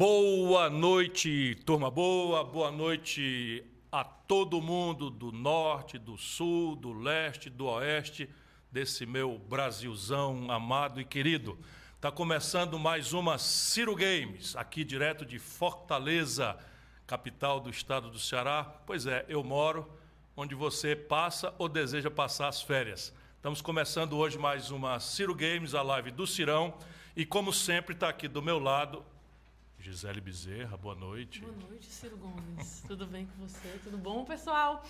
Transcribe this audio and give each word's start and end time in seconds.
Boa 0.00 0.70
noite, 0.70 1.54
turma 1.66 1.90
boa, 1.90 2.42
boa 2.42 2.70
noite 2.70 3.62
a 3.92 4.02
todo 4.02 4.58
mundo 4.58 5.10
do 5.10 5.30
norte, 5.30 5.98
do 5.98 6.16
sul, 6.16 6.74
do 6.74 6.90
leste, 6.90 7.50
do 7.50 7.66
oeste, 7.66 8.26
desse 8.72 9.04
meu 9.04 9.38
Brasilzão 9.38 10.50
amado 10.50 11.02
e 11.02 11.04
querido. 11.04 11.58
Está 11.96 12.10
começando 12.10 12.78
mais 12.78 13.12
uma 13.12 13.36
Ciro 13.36 13.94
Games, 13.94 14.56
aqui 14.56 14.84
direto 14.84 15.26
de 15.26 15.38
Fortaleza, 15.38 16.56
capital 17.06 17.60
do 17.60 17.68
estado 17.68 18.08
do 18.08 18.18
Ceará. 18.18 18.64
Pois 18.86 19.04
é, 19.04 19.26
eu 19.28 19.44
moro 19.44 19.86
onde 20.34 20.54
você 20.54 20.96
passa 20.96 21.54
ou 21.58 21.68
deseja 21.68 22.10
passar 22.10 22.48
as 22.48 22.62
férias. 22.62 23.12
Estamos 23.36 23.60
começando 23.60 24.16
hoje 24.16 24.38
mais 24.38 24.70
uma 24.70 24.98
Ciro 24.98 25.34
Games, 25.34 25.74
a 25.74 25.82
live 25.82 26.10
do 26.10 26.26
Cirão. 26.26 26.72
E 27.14 27.26
como 27.26 27.52
sempre, 27.52 27.92
está 27.92 28.08
aqui 28.08 28.28
do 28.28 28.40
meu 28.40 28.58
lado 28.58 29.04
Gisele 29.80 30.20
Bezerra, 30.20 30.76
boa 30.76 30.94
noite. 30.94 31.40
Boa 31.40 31.70
noite, 31.70 31.86
Ciro 31.86 32.14
Gomes. 32.18 32.84
Tudo 32.86 33.06
bem 33.06 33.24
com 33.24 33.48
você? 33.48 33.80
Tudo 33.82 33.96
bom, 33.96 34.26
pessoal? 34.26 34.84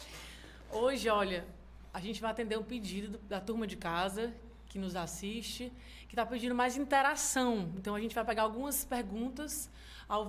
Hoje, 0.68 1.08
olha, 1.08 1.46
a 1.94 2.00
gente 2.00 2.20
vai 2.20 2.32
atender 2.32 2.58
um 2.58 2.64
pedido 2.64 3.16
da 3.28 3.40
turma 3.40 3.68
de 3.68 3.76
casa 3.76 4.34
que 4.68 4.80
nos 4.80 4.96
assiste, 4.96 5.72
que 6.08 6.14
está 6.14 6.26
pedindo 6.26 6.56
mais 6.56 6.76
interação. 6.76 7.72
Então, 7.76 7.94
a 7.94 8.00
gente 8.00 8.16
vai 8.16 8.24
pegar 8.24 8.42
algumas 8.42 8.84
perguntas, 8.84 9.70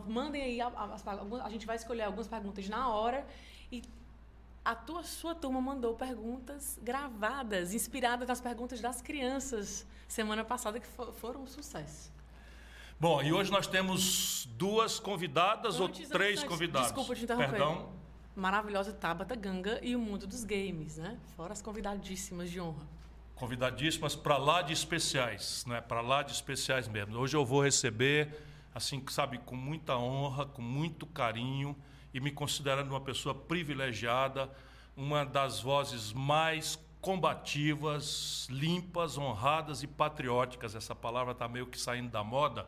mandem 0.07 0.43
aí, 0.43 0.61
a, 0.61 1.49
gente 1.49 1.65
vai 1.65 1.75
escolher 1.75 2.03
algumas 2.03 2.27
perguntas 2.27 2.69
na 2.69 2.87
hora 2.87 3.25
e 3.71 3.81
a 4.63 4.75
tua 4.75 5.01
sua 5.01 5.33
turma 5.33 5.59
mandou 5.59 5.95
perguntas 5.95 6.79
gravadas, 6.83 7.73
inspiradas 7.73 8.27
nas 8.27 8.39
perguntas 8.39 8.79
das 8.79 9.01
crianças 9.01 9.87
semana 10.07 10.45
passada 10.45 10.79
que 10.79 10.87
foram 10.87 11.41
um 11.41 11.47
sucesso. 11.47 12.20
Bom, 13.01 13.19
e 13.23 13.33
hoje 13.33 13.49
nós 13.49 13.65
temos 13.65 14.47
duas 14.51 14.99
convidadas 14.99 15.79
antes, 15.79 16.01
ou 16.01 16.07
três 16.07 16.37
antes, 16.37 16.47
convidados? 16.47 16.89
Desculpa 16.89 17.15
te 17.15 17.23
interromper. 17.23 17.49
Perdão. 17.49 17.89
Maravilhosa 18.35 18.93
Tabata 18.93 19.35
Ganga 19.35 19.79
e 19.81 19.95
o 19.95 19.99
mundo 19.99 20.27
dos 20.27 20.43
games, 20.43 20.97
né? 20.97 21.17
Fora 21.35 21.51
as 21.51 21.63
convidadíssimas 21.63 22.51
de 22.51 22.61
honra. 22.61 22.85
Convidadíssimas 23.33 24.15
para 24.15 24.37
lá 24.37 24.61
de 24.61 24.71
especiais, 24.73 25.65
né? 25.65 25.81
Para 25.81 25.99
lá 26.01 26.21
de 26.21 26.31
especiais 26.31 26.87
mesmo. 26.87 27.17
Hoje 27.17 27.35
eu 27.35 27.43
vou 27.43 27.63
receber, 27.63 28.39
assim, 28.71 29.03
sabe, 29.09 29.39
com 29.39 29.55
muita 29.55 29.97
honra, 29.97 30.45
com 30.45 30.61
muito 30.61 31.07
carinho 31.07 31.75
e 32.13 32.19
me 32.19 32.29
considerando 32.29 32.91
uma 32.91 33.01
pessoa 33.01 33.33
privilegiada, 33.33 34.47
uma 34.95 35.25
das 35.25 35.59
vozes 35.59 36.13
mais 36.13 36.77
combativas, 37.01 38.47
limpas, 38.47 39.17
honradas 39.17 39.81
e 39.81 39.87
patrióticas. 39.87 40.75
Essa 40.75 40.93
palavra 40.93 41.31
está 41.31 41.47
meio 41.47 41.65
que 41.65 41.81
saindo 41.81 42.11
da 42.11 42.23
moda 42.23 42.67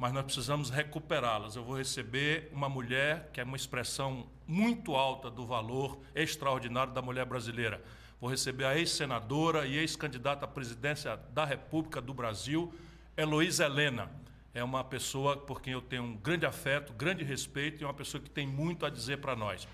mas 0.00 0.14
nós 0.14 0.24
precisamos 0.24 0.70
recuperá-las. 0.70 1.56
Eu 1.56 1.62
vou 1.62 1.76
receber 1.76 2.48
uma 2.54 2.70
mulher 2.70 3.28
que 3.34 3.40
é 3.40 3.44
uma 3.44 3.56
expressão 3.56 4.26
muito 4.46 4.96
alta 4.96 5.30
do 5.30 5.44
valor 5.44 6.00
extraordinário 6.14 6.94
da 6.94 7.02
mulher 7.02 7.26
brasileira. 7.26 7.84
Vou 8.18 8.30
receber 8.30 8.64
a 8.64 8.78
ex-senadora 8.78 9.66
e 9.66 9.76
ex-candidata 9.76 10.46
à 10.46 10.48
presidência 10.48 11.18
da 11.34 11.44
República 11.44 12.00
do 12.00 12.14
Brasil, 12.14 12.72
Heloísa 13.14 13.66
Helena. 13.66 14.10
É 14.54 14.64
uma 14.64 14.82
pessoa 14.82 15.36
por 15.36 15.60
quem 15.60 15.74
eu 15.74 15.82
tenho 15.82 16.04
um 16.04 16.16
grande 16.16 16.46
afeto, 16.46 16.94
grande 16.94 17.22
respeito 17.22 17.82
e 17.82 17.84
uma 17.84 17.92
pessoa 17.92 18.22
que 18.22 18.30
tem 18.30 18.46
muito 18.46 18.86
a 18.86 18.88
dizer 18.88 19.18
para 19.18 19.36
nós. 19.36 19.68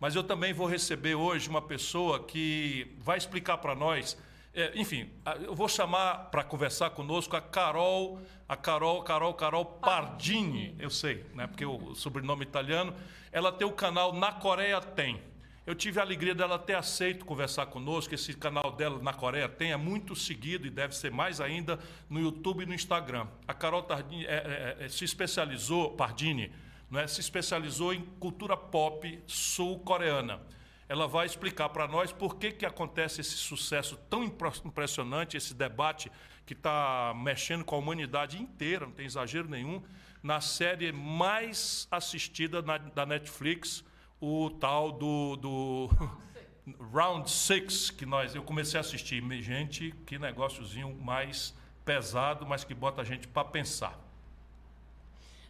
Mas 0.00 0.16
eu 0.16 0.24
também 0.24 0.52
vou 0.52 0.66
receber 0.66 1.14
hoje 1.14 1.48
uma 1.48 1.62
pessoa 1.62 2.24
que 2.24 2.96
vai 2.98 3.16
explicar 3.16 3.58
para 3.58 3.76
nós 3.76 4.18
é, 4.58 4.72
enfim, 4.74 5.08
eu 5.42 5.54
vou 5.54 5.68
chamar 5.68 6.30
para 6.30 6.42
conversar 6.42 6.90
conosco 6.90 7.36
a 7.36 7.40
Carol, 7.40 8.20
a 8.48 8.56
Carol, 8.56 9.02
Carol, 9.04 9.32
Carol 9.34 9.64
Pardini, 9.64 10.74
eu 10.80 10.90
sei, 10.90 11.24
né? 11.32 11.46
Porque 11.46 11.64
o 11.64 11.94
sobrenome 11.94 12.42
italiano. 12.42 12.92
Ela 13.30 13.52
tem 13.52 13.66
o 13.66 13.72
canal 13.72 14.12
Na 14.12 14.32
Coreia 14.32 14.80
Tem. 14.80 15.22
Eu 15.64 15.74
tive 15.74 16.00
a 16.00 16.02
alegria 16.02 16.34
dela 16.34 16.58
ter 16.58 16.74
aceito 16.74 17.24
conversar 17.24 17.66
conosco. 17.66 18.12
Esse 18.12 18.34
canal 18.34 18.72
dela 18.72 19.00
na 19.00 19.12
Coreia 19.12 19.48
tem 19.48 19.70
é 19.70 19.76
muito 19.76 20.16
seguido 20.16 20.66
e 20.66 20.70
deve 20.70 20.96
ser 20.96 21.12
mais 21.12 21.40
ainda 21.40 21.78
no 22.10 22.18
YouTube 22.18 22.62
e 22.62 22.66
no 22.66 22.74
Instagram. 22.74 23.28
A 23.46 23.54
Carol 23.54 23.82
Tardini, 23.82 24.24
é, 24.24 24.76
é, 24.80 24.84
é, 24.86 24.88
se 24.88 25.04
especializou, 25.04 25.92
Pardini, 25.92 26.50
é? 26.94 27.06
se 27.06 27.20
especializou 27.20 27.94
em 27.94 28.00
cultura 28.18 28.56
pop 28.56 29.22
sul-coreana 29.26 30.40
ela 30.88 31.06
vai 31.06 31.26
explicar 31.26 31.68
para 31.68 31.86
nós 31.86 32.12
por 32.12 32.36
que, 32.36 32.50
que 32.50 32.64
acontece 32.64 33.20
esse 33.20 33.36
sucesso 33.36 33.96
tão 34.08 34.24
impressionante, 34.24 35.36
esse 35.36 35.52
debate 35.52 36.10
que 36.46 36.54
está 36.54 37.14
mexendo 37.14 37.64
com 37.64 37.74
a 37.74 37.78
humanidade 37.78 38.40
inteira, 38.40 38.86
não 38.86 38.92
tem 38.92 39.04
exagero 39.04 39.48
nenhum, 39.48 39.82
na 40.22 40.40
série 40.40 40.90
mais 40.90 41.86
assistida 41.90 42.62
na, 42.62 42.78
da 42.78 43.04
Netflix, 43.04 43.84
o 44.18 44.50
tal 44.50 44.90
do, 44.90 45.36
do 45.36 45.90
Round 46.92 47.30
Six, 47.30 47.90
que 47.90 48.06
nós 48.06 48.34
eu 48.34 48.42
comecei 48.42 48.78
a 48.78 48.80
assistir. 48.80 49.22
Gente, 49.42 49.94
que 50.06 50.18
negóciozinho 50.18 50.94
mais 50.94 51.54
pesado, 51.84 52.46
mas 52.46 52.64
que 52.64 52.74
bota 52.74 53.02
a 53.02 53.04
gente 53.04 53.28
para 53.28 53.44
pensar. 53.44 53.98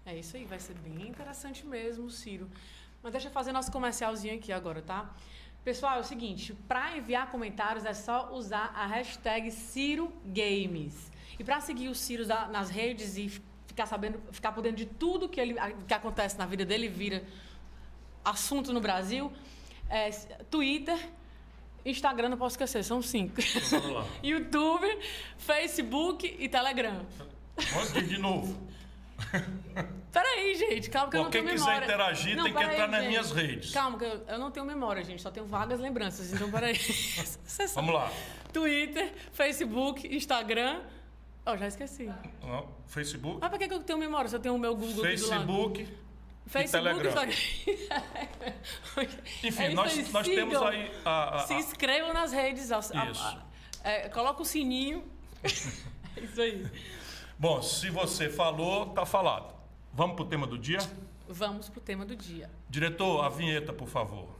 É 0.04 0.16
isso 0.16 0.36
aí, 0.36 0.46
vai 0.46 0.58
ser 0.58 0.74
bem 0.74 1.08
interessante 1.08 1.66
mesmo, 1.66 2.10
Ciro. 2.10 2.50
Mas 3.02 3.12
deixa 3.12 3.28
eu 3.28 3.32
fazer 3.32 3.52
nosso 3.52 3.70
comercialzinho 3.70 4.34
aqui 4.34 4.52
agora, 4.52 4.82
tá? 4.82 5.14
Pessoal, 5.64 5.96
é 5.96 6.00
o 6.00 6.04
seguinte, 6.04 6.54
para 6.66 6.96
enviar 6.96 7.30
comentários 7.30 7.84
é 7.84 7.92
só 7.92 8.32
usar 8.32 8.72
a 8.74 8.86
hashtag 8.86 9.50
CiroGames. 9.50 11.10
E 11.38 11.44
para 11.44 11.60
seguir 11.60 11.88
o 11.88 11.94
Ciro 11.94 12.26
nas 12.26 12.70
redes 12.70 13.16
e 13.16 13.28
ficar 13.66 13.86
sabendo, 13.86 14.20
ficar 14.32 14.52
podendo 14.52 14.76
de 14.76 14.86
tudo 14.86 15.28
que, 15.28 15.40
ele, 15.40 15.54
que 15.86 15.94
acontece 15.94 16.36
na 16.38 16.46
vida 16.46 16.64
dele, 16.64 16.88
vira 16.88 17.22
assunto 18.24 18.72
no 18.72 18.80
Brasil, 18.80 19.32
é 19.88 20.10
Twitter, 20.50 20.98
Instagram, 21.84 22.30
não 22.30 22.36
posso 22.36 22.54
esquecer, 22.54 22.82
são 22.82 23.00
cinco. 23.00 23.36
YouTube, 24.22 24.86
Facebook 25.38 26.36
e 26.38 26.48
Telegram. 26.48 27.06
Pode 27.72 28.06
de 28.06 28.18
novo. 28.18 28.58
Peraí, 30.12 30.54
gente, 30.54 30.90
calma 30.90 31.10
que 31.10 31.16
eu 31.16 31.24
não 31.24 31.30
tenho 31.30 31.44
memória. 31.44 31.64
Quem 31.64 31.80
quiser 31.80 31.94
interagir 31.94 32.36
não, 32.36 32.44
tem 32.44 32.54
que 32.54 32.62
entrar 32.62 32.84
aí, 32.84 32.90
nas 32.90 33.00
gente. 33.00 33.08
minhas 33.08 33.30
redes. 33.30 33.70
Calma, 33.72 33.98
que 33.98 34.04
eu, 34.04 34.24
eu, 34.26 34.38
não 34.38 34.50
tenho 34.50 34.64
memória, 34.64 35.04
gente, 35.04 35.20
só 35.20 35.30
tenho 35.30 35.46
vagas 35.46 35.80
lembranças. 35.80 36.32
Então, 36.32 36.50
peraí. 36.50 36.78
Vamos 37.74 37.94
lá. 37.94 38.10
Twitter, 38.52 39.12
Facebook, 39.32 40.06
Instagram. 40.14 40.80
Oh, 41.44 41.56
já 41.56 41.66
esqueci. 41.66 42.10
Facebook. 42.86 43.38
Mas 43.40 43.50
pra 43.50 43.58
que 43.58 43.72
eu 43.72 43.80
tenho 43.80 43.98
memória 43.98 44.28
se 44.28 44.36
eu 44.36 44.40
tenho 44.40 44.54
o 44.54 44.58
meu 44.58 44.74
Google 44.74 45.02
Facebook. 45.02 45.34
aqui 45.34 45.46
do 45.46 45.54
lado? 45.54 45.88
Facebook, 46.46 47.06
Instagram. 47.06 47.32
Enfim, 49.44 49.62
é 49.62 49.68
nós, 49.70 49.98
aí, 49.98 50.08
nós 50.10 50.26
temos 50.26 50.62
aí. 50.62 50.90
A, 51.04 51.36
a, 51.36 51.38
Se 51.46 51.54
inscrevam 51.54 52.12
nas 52.12 52.32
redes. 52.32 52.72
A, 52.72 52.78
isso. 52.78 53.38
É, 53.84 54.08
coloca 54.08 54.42
o 54.42 54.44
sininho. 54.44 55.04
é 55.42 55.48
isso 56.20 56.40
aí. 56.40 56.66
Bom, 57.40 57.62
se 57.62 57.88
você 57.88 58.28
falou, 58.28 58.86
tá 58.86 59.06
falado. 59.06 59.54
Vamos 59.94 60.16
para 60.16 60.24
o 60.24 60.28
tema 60.28 60.44
do 60.44 60.58
dia? 60.58 60.80
Vamos 61.28 61.68
para 61.68 61.78
o 61.78 61.80
tema 61.80 62.04
do 62.04 62.16
dia. 62.16 62.50
Diretor, 62.68 63.24
a 63.24 63.28
vinheta, 63.28 63.72
por 63.72 63.86
favor. 63.86 64.36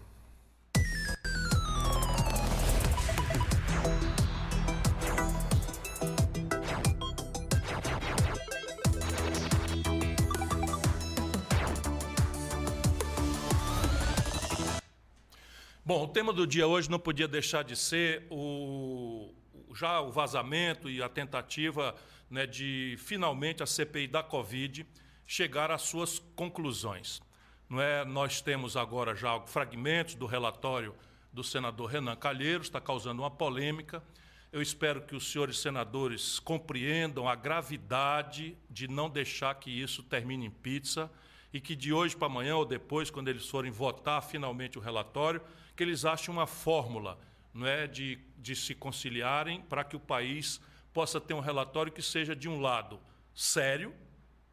Bom, 15.85 16.03
o 16.03 16.09
tema 16.09 16.33
do 16.33 16.45
dia 16.45 16.67
hoje 16.67 16.91
não 16.91 16.99
podia 16.99 17.29
deixar 17.29 17.63
de 17.63 17.77
ser 17.77 18.27
o, 18.29 19.33
já 19.73 20.01
o 20.01 20.11
vazamento 20.11 20.91
e 20.91 21.01
a 21.01 21.09
tentativa 21.09 21.95
né, 22.31 22.47
de 22.47 22.97
finalmente 22.99 23.63
a 23.63 23.67
CPI 23.67 24.07
da 24.07 24.23
Covid 24.23 24.87
chegar 25.27 25.71
às 25.71 25.83
suas 25.83 26.19
conclusões. 26.35 27.21
Não 27.69 27.81
é? 27.81 28.05
Nós 28.05 28.41
temos 28.41 28.77
agora 28.77 29.15
já 29.15 29.41
fragmentos 29.43 30.15
do 30.15 30.27
relatório 30.27 30.95
do 31.33 31.45
senador 31.45 31.91
Renan 31.91 32.17
Calheiros, 32.17 32.67
está 32.67 32.81
causando 32.81 33.23
uma 33.23 33.31
polêmica. 33.31 34.03
Eu 34.51 34.63
espero 34.63 35.03
que 35.03 35.15
os 35.15 35.31
senhores 35.31 35.59
senadores 35.59 36.39
compreendam 36.39 37.29
a 37.29 37.35
gravidade 37.35 38.57
de 38.71 38.89
não 38.89 39.11
deixar 39.11 39.55
que 39.57 39.71
isso 39.71 40.03
termine 40.03 40.47
em 40.47 40.51
pizza 40.51 41.11
e 41.53 41.61
que 41.61 41.77
de 41.77 41.93
hoje 41.93 42.17
para 42.17 42.27
amanhã 42.27 42.57
ou 42.57 42.65
depois, 42.65 43.11
quando 43.11 43.29
eles 43.29 43.47
forem 43.47 43.71
votar 43.71 44.23
finalmente 44.23 44.79
o 44.79 44.81
relatório, 44.81 45.43
que 45.77 45.83
eles 45.83 46.05
achem 46.05 46.33
uma 46.33 46.47
fórmula 46.47 47.19
não 47.53 47.67
é, 47.67 47.87
de, 47.87 48.19
de 48.39 48.57
se 48.57 48.75
conciliarem 48.75 49.61
para 49.63 49.85
que 49.85 49.97
o 49.97 50.01
país 50.01 50.61
possa 50.99 51.21
ter 51.21 51.33
um 51.33 51.39
relatório 51.39 51.93
que 51.93 52.03
seja, 52.03 52.35
de 52.35 52.49
um 52.49 52.61
lado, 52.61 52.99
sério, 53.33 53.95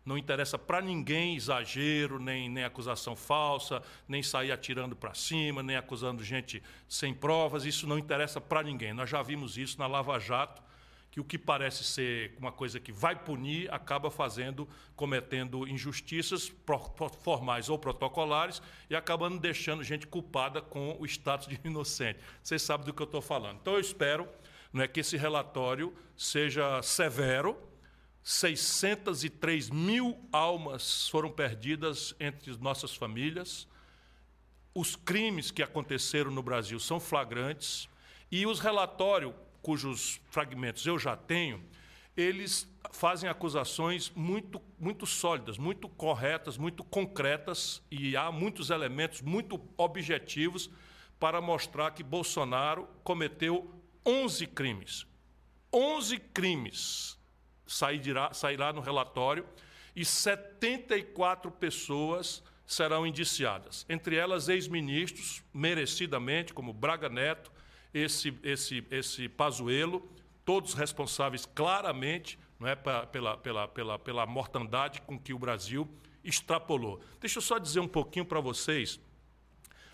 não 0.05 0.15
interessa 0.15 0.59
para 0.59 0.79
ninguém 0.79 1.35
exagero, 1.35 2.19
nem, 2.19 2.47
nem 2.47 2.63
acusação 2.63 3.15
falsa, 3.15 3.81
nem 4.07 4.21
sair 4.21 4.51
atirando 4.51 4.95
para 4.95 5.15
cima, 5.15 5.63
nem 5.63 5.75
acusando 5.75 6.23
gente 6.23 6.61
sem 6.87 7.15
provas, 7.15 7.65
isso 7.65 7.87
não 7.87 7.97
interessa 7.97 8.39
para 8.39 8.61
ninguém. 8.61 8.93
Nós 8.93 9.09
já 9.09 9.23
vimos 9.23 9.57
isso 9.57 9.79
na 9.79 9.87
Lava 9.87 10.19
Jato, 10.19 10.61
que 11.09 11.19
o 11.19 11.23
que 11.23 11.35
parece 11.35 11.83
ser 11.83 12.35
uma 12.37 12.51
coisa 12.51 12.79
que 12.79 12.91
vai 12.91 13.15
punir 13.15 13.73
acaba 13.73 14.11
fazendo, 14.11 14.69
cometendo 14.95 15.67
injustiças 15.67 16.53
formais 17.23 17.69
ou 17.69 17.79
protocolares 17.79 18.61
e 18.87 18.95
acabando 18.95 19.39
deixando 19.39 19.83
gente 19.83 20.05
culpada 20.05 20.61
com 20.61 20.95
o 20.99 21.07
status 21.07 21.47
de 21.47 21.59
inocente. 21.63 22.19
Vocês 22.43 22.61
sabem 22.61 22.85
do 22.85 22.93
que 22.93 23.01
eu 23.01 23.05
estou 23.05 23.21
falando. 23.21 23.57
Então 23.59 23.73
eu 23.73 23.79
espero 23.79 24.29
não 24.75 24.83
é, 24.83 24.89
que 24.89 24.99
esse 24.99 25.15
relatório 25.15 25.95
seja 26.17 26.81
severo. 26.81 27.57
603 28.21 29.69
mil 29.69 30.17
almas 30.33 31.07
foram 31.07 31.31
perdidas 31.31 32.13
entre 32.19 32.51
nossas 32.57 32.93
famílias. 32.93 33.69
Os 34.73 34.97
crimes 34.97 35.49
que 35.49 35.63
aconteceram 35.63 36.29
no 36.29 36.43
Brasil 36.43 36.77
são 36.77 36.99
flagrantes. 36.99 37.87
E 38.29 38.45
os 38.45 38.59
relatórios 38.59 39.33
cujos 39.61 40.19
fragmentos 40.29 40.85
eu 40.85 40.99
já 40.99 41.15
tenho, 41.15 41.63
eles 42.17 42.69
fazem 42.91 43.29
acusações 43.29 44.11
muito, 44.13 44.61
muito 44.77 45.05
sólidas, 45.05 45.57
muito 45.57 45.87
corretas, 45.87 46.57
muito 46.57 46.83
concretas, 46.83 47.81
e 47.89 48.15
há 48.15 48.31
muitos 48.31 48.69
elementos 48.69 49.21
muito 49.21 49.59
objetivos 49.77 50.69
para 51.19 51.41
mostrar 51.41 51.91
que 51.91 52.03
Bolsonaro 52.03 52.87
cometeu 53.03 53.73
11 54.05 54.47
crimes. 54.47 55.05
11 55.73 56.19
crimes 56.19 57.17
sairá, 57.65 58.33
sairá 58.33 58.71
no 58.71 58.81
relatório 58.81 59.45
e 59.95 60.05
74 60.05 61.51
pessoas 61.51 62.43
serão 62.65 63.05
indiciadas, 63.05 63.85
entre 63.87 64.15
elas 64.15 64.49
ex-ministros, 64.49 65.43
merecidamente, 65.53 66.53
como 66.53 66.73
Braga 66.73 67.09
Neto, 67.09 67.51
esse, 67.93 68.37
esse, 68.43 68.85
esse 68.89 69.29
Pazuello, 69.29 70.07
todos 70.43 70.73
responsáveis 70.73 71.45
claramente 71.45 72.39
não 72.59 72.67
é, 72.67 72.75
pela, 72.75 73.37
pela, 73.37 73.67
pela, 73.67 73.99
pela 73.99 74.25
mortandade 74.25 75.01
com 75.01 75.19
que 75.19 75.33
o 75.33 75.39
Brasil 75.39 75.87
extrapolou. 76.23 76.99
Deixa 77.19 77.37
eu 77.37 77.41
só 77.41 77.57
dizer 77.57 77.79
um 77.79 77.87
pouquinho 77.87 78.25
para 78.25 78.39
vocês 78.39 78.99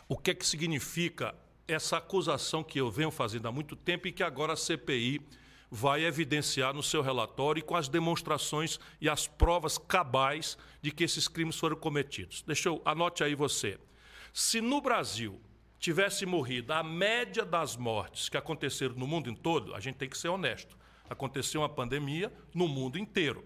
o 0.08 0.18
que, 0.18 0.32
é 0.32 0.34
que 0.34 0.46
significa 0.46 1.36
essa 1.74 1.98
acusação 1.98 2.64
que 2.64 2.80
eu 2.80 2.90
venho 2.90 3.12
fazendo 3.12 3.48
há 3.48 3.52
muito 3.52 3.76
tempo 3.76 4.08
e 4.08 4.12
que 4.12 4.24
agora 4.24 4.54
a 4.54 4.58
CPI 4.58 5.22
vai 5.70 6.04
evidenciar 6.04 6.74
no 6.74 6.84
seu 6.84 7.02
relatório 7.02 7.60
e 7.60 7.64
com 7.64 7.76
as 7.76 7.88
demonstrações 7.88 8.78
e 9.00 9.08
as 9.08 9.26
provas 9.26 9.78
cabais 9.78 10.58
de 10.82 10.92
que 10.92 11.04
esses 11.04 11.28
crimes 11.30 11.56
foram 11.56 11.78
cometidos. 11.78 12.44
Deixa 12.46 12.68
eu 12.68 12.82
anote 12.84 13.24
aí 13.24 13.36
você. 13.36 13.80
Se 14.34 14.60
no 14.60 14.82
Brasil 14.82 15.40
tivesse 15.80 16.26
morrido 16.26 16.74
a 16.74 16.84
média 16.84 17.46
das 17.46 17.78
mortes 17.78 18.28
que 18.28 18.38
aconteceram 18.38 18.96
no 18.96 19.08
mundo 19.08 19.30
em 19.30 19.36
todo, 19.36 19.74
a 19.74 19.80
gente 19.80 19.96
tem 19.96 20.10
que 20.10 20.18
ser 20.18 20.28
honesto. 20.28 20.78
Aconteceu 21.10 21.62
uma 21.62 21.70
pandemia 21.70 22.32
no 22.54 22.68
mundo 22.68 23.00
inteiro. 23.00 23.44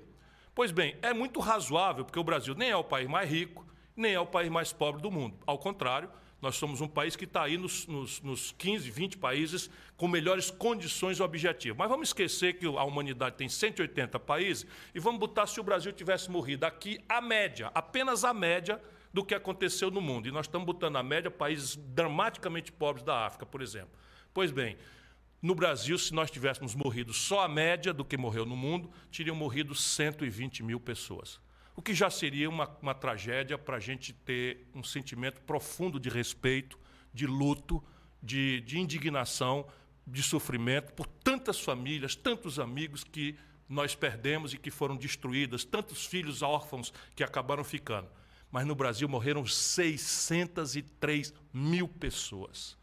Pois 0.54 0.72
bem, 0.72 0.98
é 1.01 1.13
muito 1.13 1.39
razoável, 1.39 2.06
porque 2.06 2.19
o 2.19 2.24
Brasil 2.24 2.56
nem 2.56 2.69
é 2.69 2.75
o 2.75 2.83
país 2.83 3.07
mais 3.07 3.30
rico, 3.30 3.66
nem 3.95 4.13
é 4.13 4.19
o 4.19 4.25
país 4.25 4.50
mais 4.50 4.74
pobre 4.74 5.01
do 5.01 5.12
mundo. 5.12 5.38
Ao 5.45 5.57
contrário, 5.57 6.10
nós 6.45 6.57
somos 6.57 6.80
um 6.80 6.88
país 6.88 7.15
que 7.15 7.24
está 7.24 7.42
aí 7.42 7.57
nos, 7.57 7.88
nos, 7.88 8.21
nos 8.21 8.51
15, 8.51 8.92
20 8.92 9.18
países 9.18 9.68
com 9.97 10.07
melhores 10.07 10.51
condições 10.51 11.19
objetivas. 11.19 11.75
Mas 11.75 11.89
vamos 11.89 12.09
esquecer 12.09 12.53
que 12.53 12.68
a 12.68 12.83
humanidade 12.83 13.36
tem 13.36 13.50
180 13.50 14.19
países 14.19 14.63
e 14.94 15.00
vamos 15.00 15.19
botar 15.19 15.47
se 15.47 15.59
o 15.59 15.63
Brasil 15.63 15.92
tivesse 15.92 16.30
morrido 16.30 16.63
aqui, 16.63 17.00
a 17.09 17.19
média, 17.19 17.71
apenas 17.74 18.24
a 18.24 18.31
média 18.31 18.80
do 19.12 19.25
que 19.25 19.33
aconteceu 19.33 19.89
no 19.89 20.00
mundo. 20.00 20.27
E 20.27 20.31
nós 20.31 20.45
estamos 20.45 20.68
botando 20.68 20.97
a 20.97 21.01
média 21.01 21.31
países 21.31 21.75
dramaticamente 21.75 22.71
pobres 22.71 23.03
da 23.03 23.25
África, 23.25 23.44
por 23.44 23.63
exemplo. 23.63 23.98
Pois 24.31 24.51
bem, 24.51 24.77
no 25.41 25.56
Brasil, 25.56 25.98
se 25.98 26.13
nós 26.13 26.30
tivéssemos 26.30 26.75
morrido 26.75 27.12
só 27.12 27.39
a 27.39 27.48
média 27.48 27.91
do 27.91 28.06
que 28.06 28.18
morreu 28.18 28.45
no 28.45 28.56
mundo, 28.56 28.91
teriam 29.12 29.36
morrido 29.36 29.74
120 29.74 30.62
mil 30.62 30.80
pessoas. 30.80 31.39
O 31.75 31.81
que 31.81 31.94
já 31.94 32.10
seria 32.10 32.50
uma, 32.50 32.69
uma 32.81 32.94
tragédia 32.94 33.57
para 33.57 33.77
a 33.77 33.80
gente 33.80 34.13
ter 34.13 34.68
um 34.74 34.83
sentimento 34.83 35.42
profundo 35.42 36.00
de 36.00 36.10
respeito, 36.10 36.80
de 37.13 37.27
luto, 37.27 37.83
de, 38.22 38.62
de 38.62 38.80
indignação, 38.80 39.68
de 40.07 40.24
sofrimento 40.24 40.94
por 40.94 41.06
tantas 41.06 41.60
famílias, 41.60 42.16
tantos 42.16 42.60
amigos 42.60 43.04
que 43.04 43.38
nós 43.68 43.95
perdemos 43.95 44.54
e 44.54 44.57
que 44.57 44.72
foram 44.72 44.95
destruídas, 44.95 45.66
tantos 45.66 46.06
filhos 46.06 46.42
órfãos 46.42 46.94
que 47.16 47.24
acabaram 47.24 47.63
ficando 47.63 48.07
mas 48.56 48.66
no 48.66 48.74
Brasil 48.74 49.10
morreram 49.10 49.45
603 49.45 51.33
mil 51.51 51.89
pessoas. 51.89 52.77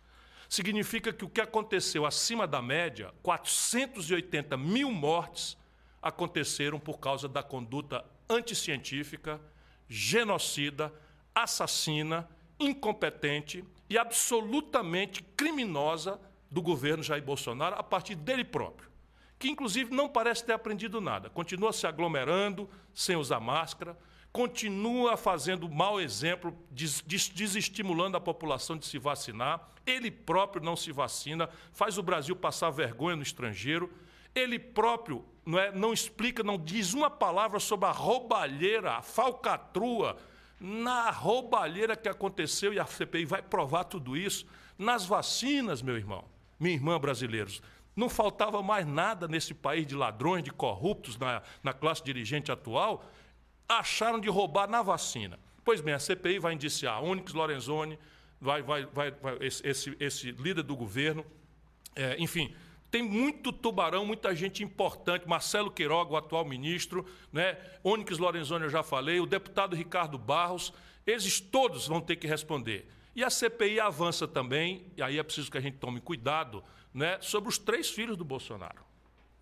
Significa 0.46 1.14
que 1.14 1.24
o 1.24 1.30
que 1.30 1.40
aconteceu 1.40 2.04
acima 2.04 2.46
da 2.46 2.60
média, 2.60 3.10
480 3.22 4.54
mil 4.58 4.92
mortes, 4.92 5.56
aconteceram 6.02 6.78
por 6.78 6.98
causa 6.98 7.26
da 7.26 7.42
conduta 7.42 8.04
anticientífica, 8.32 9.40
genocida, 9.88 10.92
assassina, 11.34 12.28
incompetente 12.58 13.64
e 13.88 13.98
absolutamente 13.98 15.22
criminosa 15.36 16.20
do 16.50 16.62
governo 16.62 17.02
Jair 17.02 17.22
Bolsonaro 17.22 17.76
a 17.76 17.82
partir 17.82 18.14
dele 18.14 18.44
próprio, 18.44 18.90
que 19.38 19.48
inclusive 19.48 19.94
não 19.94 20.08
parece 20.08 20.44
ter 20.44 20.52
aprendido 20.52 21.00
nada, 21.00 21.30
continua 21.30 21.72
se 21.72 21.86
aglomerando 21.86 22.68
sem 22.94 23.16
usar 23.16 23.40
máscara, 23.40 23.98
continua 24.32 25.16
fazendo 25.16 25.68
mau 25.68 26.00
exemplo, 26.00 26.56
des, 26.70 27.02
des, 27.02 27.28
desestimulando 27.28 28.16
a 28.16 28.20
população 28.20 28.78
de 28.78 28.86
se 28.86 28.98
vacinar, 28.98 29.68
ele 29.84 30.10
próprio 30.10 30.64
não 30.64 30.76
se 30.76 30.90
vacina, 30.92 31.48
faz 31.72 31.98
o 31.98 32.02
Brasil 32.02 32.34
passar 32.34 32.70
vergonha 32.70 33.16
no 33.16 33.22
estrangeiro, 33.22 33.92
ele 34.34 34.58
próprio 34.58 35.24
não, 35.44 35.58
é, 35.58 35.72
não 35.72 35.92
explica, 35.92 36.42
não 36.42 36.56
diz 36.58 36.94
uma 36.94 37.10
palavra 37.10 37.58
sobre 37.58 37.86
a 37.86 37.92
roubalheira, 37.92 38.92
a 38.92 39.02
falcatrua, 39.02 40.16
na 40.60 41.10
roubalheira 41.10 41.96
que 41.96 42.08
aconteceu, 42.08 42.72
e 42.72 42.78
a 42.78 42.86
CPI 42.86 43.24
vai 43.24 43.42
provar 43.42 43.84
tudo 43.84 44.16
isso, 44.16 44.46
nas 44.78 45.04
vacinas, 45.04 45.82
meu 45.82 45.96
irmão, 45.96 46.24
minha 46.58 46.74
irmã 46.74 46.98
brasileiros. 46.98 47.60
Não 47.94 48.08
faltava 48.08 48.62
mais 48.62 48.86
nada 48.86 49.28
nesse 49.28 49.52
país 49.52 49.86
de 49.86 49.94
ladrões, 49.94 50.44
de 50.44 50.50
corruptos 50.50 51.18
na, 51.18 51.42
na 51.62 51.72
classe 51.72 52.02
dirigente 52.02 52.50
atual, 52.50 53.04
acharam 53.68 54.20
de 54.20 54.28
roubar 54.28 54.68
na 54.68 54.82
vacina. 54.82 55.38
Pois 55.64 55.80
bem, 55.80 55.94
a 55.94 55.98
CPI 55.98 56.38
vai 56.38 56.54
indiciar 56.54 57.02
Onyx 57.02 57.32
Lorenzoni, 57.32 57.98
vai, 58.40 58.62
vai, 58.62 58.86
vai, 58.86 59.10
vai 59.10 59.38
esse, 59.40 59.96
esse, 60.00 60.30
líder 60.32 60.62
do 60.62 60.74
governo, 60.74 61.24
é, 61.94 62.16
enfim, 62.18 62.54
tem 62.92 63.02
muito 63.02 63.50
tubarão, 63.50 64.04
muita 64.04 64.34
gente 64.34 64.62
importante, 64.62 65.26
Marcelo 65.26 65.70
Queiroga, 65.70 66.12
o 66.12 66.16
atual 66.16 66.44
ministro, 66.44 67.06
né? 67.32 67.56
Onyx 67.82 68.18
Lorenzoni 68.18 68.64
eu 68.64 68.70
já 68.70 68.82
falei, 68.82 69.18
o 69.18 69.24
deputado 69.24 69.74
Ricardo 69.74 70.18
Barros, 70.18 70.74
eles 71.06 71.40
todos 71.40 71.88
vão 71.88 72.02
ter 72.02 72.16
que 72.16 72.26
responder. 72.26 72.86
E 73.16 73.24
a 73.24 73.30
CPI 73.30 73.80
avança 73.80 74.28
também, 74.28 74.92
e 74.94 75.02
aí 75.02 75.18
é 75.18 75.22
preciso 75.22 75.50
que 75.50 75.56
a 75.56 75.60
gente 75.60 75.78
tome 75.78 76.02
cuidado, 76.02 76.62
né, 76.92 77.16
sobre 77.22 77.48
os 77.48 77.56
três 77.56 77.88
filhos 77.88 78.14
do 78.14 78.26
Bolsonaro. 78.26 78.84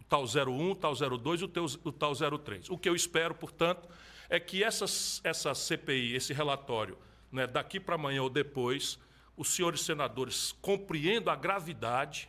O 0.00 0.04
tal 0.04 0.23
01, 0.23 0.71
o 0.71 0.75
tal 0.76 0.95
02 0.95 1.40
e 1.40 1.45
o, 1.45 1.49
teu, 1.49 1.66
o 1.83 1.90
tal 1.90 2.12
03. 2.14 2.71
O 2.71 2.78
que 2.78 2.88
eu 2.88 2.95
espero, 2.95 3.35
portanto, 3.35 3.88
é 4.28 4.38
que 4.38 4.62
essa, 4.62 4.85
essa 5.25 5.52
CPI, 5.57 6.14
esse 6.14 6.33
relatório, 6.33 6.97
né, 7.33 7.49
daqui 7.49 7.80
para 7.80 7.97
amanhã 7.97 8.23
ou 8.23 8.30
depois, 8.30 8.97
os 9.37 9.49
senhores 9.49 9.80
senadores 9.80 10.52
compreendam 10.62 11.33
a 11.33 11.37
gravidade 11.37 12.28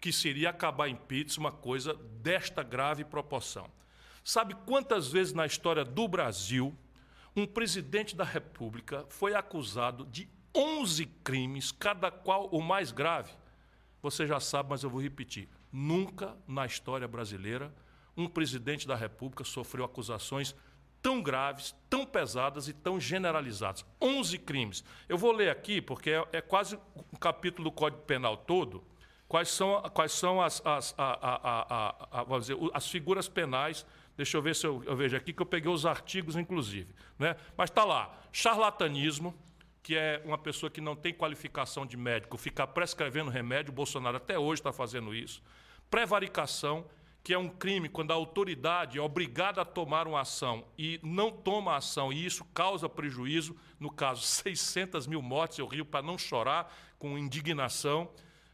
que 0.00 0.12
seria 0.12 0.50
acabar 0.50 0.88
em 0.88 0.96
pizza 0.96 1.38
uma 1.38 1.52
coisa 1.52 1.94
desta 1.94 2.62
grave 2.62 3.04
proporção. 3.04 3.70
Sabe 4.24 4.54
quantas 4.66 5.08
vezes 5.08 5.32
na 5.32 5.46
história 5.46 5.84
do 5.84 6.08
Brasil 6.08 6.76
um 7.36 7.46
presidente 7.46 8.16
da 8.16 8.24
República 8.24 9.04
foi 9.08 9.34
acusado 9.34 10.06
de 10.06 10.28
11 10.54 11.06
crimes, 11.22 11.70
cada 11.70 12.10
qual 12.10 12.46
o 12.48 12.60
mais 12.60 12.90
grave? 12.90 13.32
Você 14.02 14.26
já 14.26 14.40
sabe, 14.40 14.70
mas 14.70 14.82
eu 14.82 14.90
vou 14.90 15.00
repetir. 15.00 15.48
Nunca 15.70 16.36
na 16.48 16.66
história 16.66 17.06
brasileira 17.06 17.72
um 18.16 18.26
presidente 18.26 18.86
da 18.86 18.96
República 18.96 19.44
sofreu 19.44 19.84
acusações 19.84 20.54
tão 21.00 21.22
graves, 21.22 21.74
tão 21.88 22.04
pesadas 22.04 22.68
e 22.68 22.72
tão 22.72 23.00
generalizadas. 23.00 23.84
11 24.00 24.38
crimes. 24.38 24.84
Eu 25.08 25.16
vou 25.16 25.32
ler 25.32 25.50
aqui, 25.50 25.80
porque 25.80 26.10
é, 26.10 26.28
é 26.32 26.40
quase 26.40 26.78
um 27.12 27.16
capítulo 27.18 27.70
do 27.70 27.72
Código 27.72 28.02
Penal 28.02 28.36
todo, 28.36 28.84
quais 29.30 29.48
são, 29.48 29.80
quais 29.94 30.10
são 30.10 30.42
as, 30.42 30.60
as, 30.66 30.92
a, 30.98 31.94
a, 32.12 32.20
a, 32.34 32.38
dizer, 32.40 32.56
as 32.74 32.90
figuras 32.90 33.28
penais. 33.28 33.86
Deixa 34.16 34.36
eu 34.36 34.42
ver 34.42 34.56
se 34.56 34.66
eu, 34.66 34.82
eu, 34.84 34.96
vejo 34.96 35.16
aqui, 35.16 35.32
que 35.32 35.40
eu 35.40 35.46
peguei 35.46 35.70
os 35.70 35.86
artigos, 35.86 36.34
inclusive. 36.34 36.92
Né? 37.16 37.36
Mas 37.56 37.70
está 37.70 37.84
lá, 37.84 38.12
charlatanismo, 38.32 39.32
que 39.84 39.96
é 39.96 40.20
uma 40.24 40.36
pessoa 40.36 40.68
que 40.68 40.80
não 40.80 40.96
tem 40.96 41.14
qualificação 41.14 41.86
de 41.86 41.96
médico, 41.96 42.36
ficar 42.36 42.66
prescrevendo 42.66 43.30
remédio, 43.30 43.70
o 43.70 43.74
Bolsonaro 43.74 44.16
até 44.16 44.36
hoje 44.36 44.60
está 44.60 44.72
fazendo 44.72 45.14
isso. 45.14 45.40
Prevaricação, 45.88 46.84
que 47.22 47.32
é 47.32 47.38
um 47.38 47.48
crime 47.48 47.88
quando 47.88 48.10
a 48.10 48.14
autoridade 48.14 48.98
é 48.98 49.00
obrigada 49.00 49.62
a 49.62 49.64
tomar 49.64 50.08
uma 50.08 50.22
ação 50.22 50.64
e 50.76 50.98
não 51.04 51.30
toma 51.30 51.76
ação, 51.76 52.12
e 52.12 52.26
isso 52.26 52.44
causa 52.46 52.88
prejuízo, 52.88 53.56
no 53.78 53.92
caso, 53.92 54.22
600 54.26 55.06
mil 55.06 55.22
mortes, 55.22 55.60
eu 55.60 55.68
rio 55.68 55.84
para 55.84 56.02
não 56.02 56.18
chorar, 56.18 56.76
com 56.98 57.16
indignação. 57.16 58.10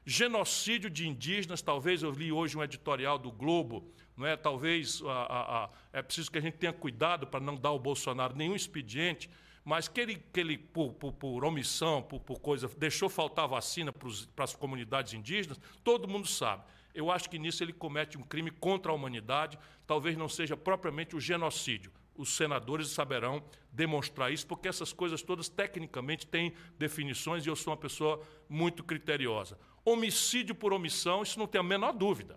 Genocídio 0.06 0.88
de 0.88 1.08
indígenas, 1.08 1.60
talvez 1.60 2.04
eu 2.04 2.12
li 2.12 2.30
hoje 2.30 2.56
um 2.56 2.62
editorial 2.62 3.18
do 3.18 3.32
Globo, 3.32 3.90
não 4.16 4.24
é? 4.24 4.36
Talvez 4.36 5.02
a, 5.02 5.10
a, 5.10 5.64
a, 5.64 5.70
é 5.92 6.00
preciso 6.00 6.30
que 6.30 6.38
a 6.38 6.40
gente 6.40 6.56
tenha 6.56 6.72
cuidado 6.72 7.26
para 7.26 7.40
não 7.40 7.56
dar 7.56 7.70
ao 7.70 7.78
Bolsonaro 7.78 8.36
nenhum 8.36 8.54
expediente, 8.54 9.28
mas 9.64 9.88
que 9.88 10.00
ele, 10.00 10.22
que 10.32 10.38
ele 10.38 10.56
por, 10.56 10.92
por, 10.92 11.12
por 11.12 11.44
omissão, 11.44 12.00
por, 12.00 12.20
por 12.20 12.38
coisa, 12.38 12.70
deixou 12.78 13.08
faltar 13.08 13.48
vacina 13.48 13.92
para 13.92 14.44
as 14.44 14.54
comunidades 14.54 15.12
indígenas, 15.12 15.58
todo 15.82 16.06
mundo 16.06 16.28
sabe. 16.28 16.62
Eu 16.94 17.10
acho 17.10 17.28
que 17.28 17.38
nisso 17.38 17.64
ele 17.64 17.72
comete 17.72 18.16
um 18.16 18.22
crime 18.22 18.52
contra 18.52 18.92
a 18.92 18.94
humanidade, 18.94 19.58
talvez 19.86 20.16
não 20.16 20.28
seja 20.28 20.56
propriamente 20.56 21.16
o 21.16 21.20
genocídio. 21.20 21.90
Os 22.16 22.36
senadores 22.36 22.88
saberão 22.88 23.42
demonstrar 23.70 24.32
isso, 24.32 24.46
porque 24.46 24.68
essas 24.68 24.92
coisas 24.92 25.22
todas, 25.22 25.48
tecnicamente, 25.48 26.26
têm 26.26 26.54
definições 26.78 27.44
e 27.44 27.48
eu 27.48 27.56
sou 27.56 27.72
uma 27.72 27.76
pessoa 27.76 28.20
muito 28.48 28.82
criteriosa. 28.82 29.58
Homicídio 29.84 30.54
por 30.54 30.72
omissão, 30.72 31.22
isso 31.22 31.38
não 31.38 31.46
tem 31.46 31.60
a 31.60 31.64
menor 31.64 31.92
dúvida. 31.92 32.36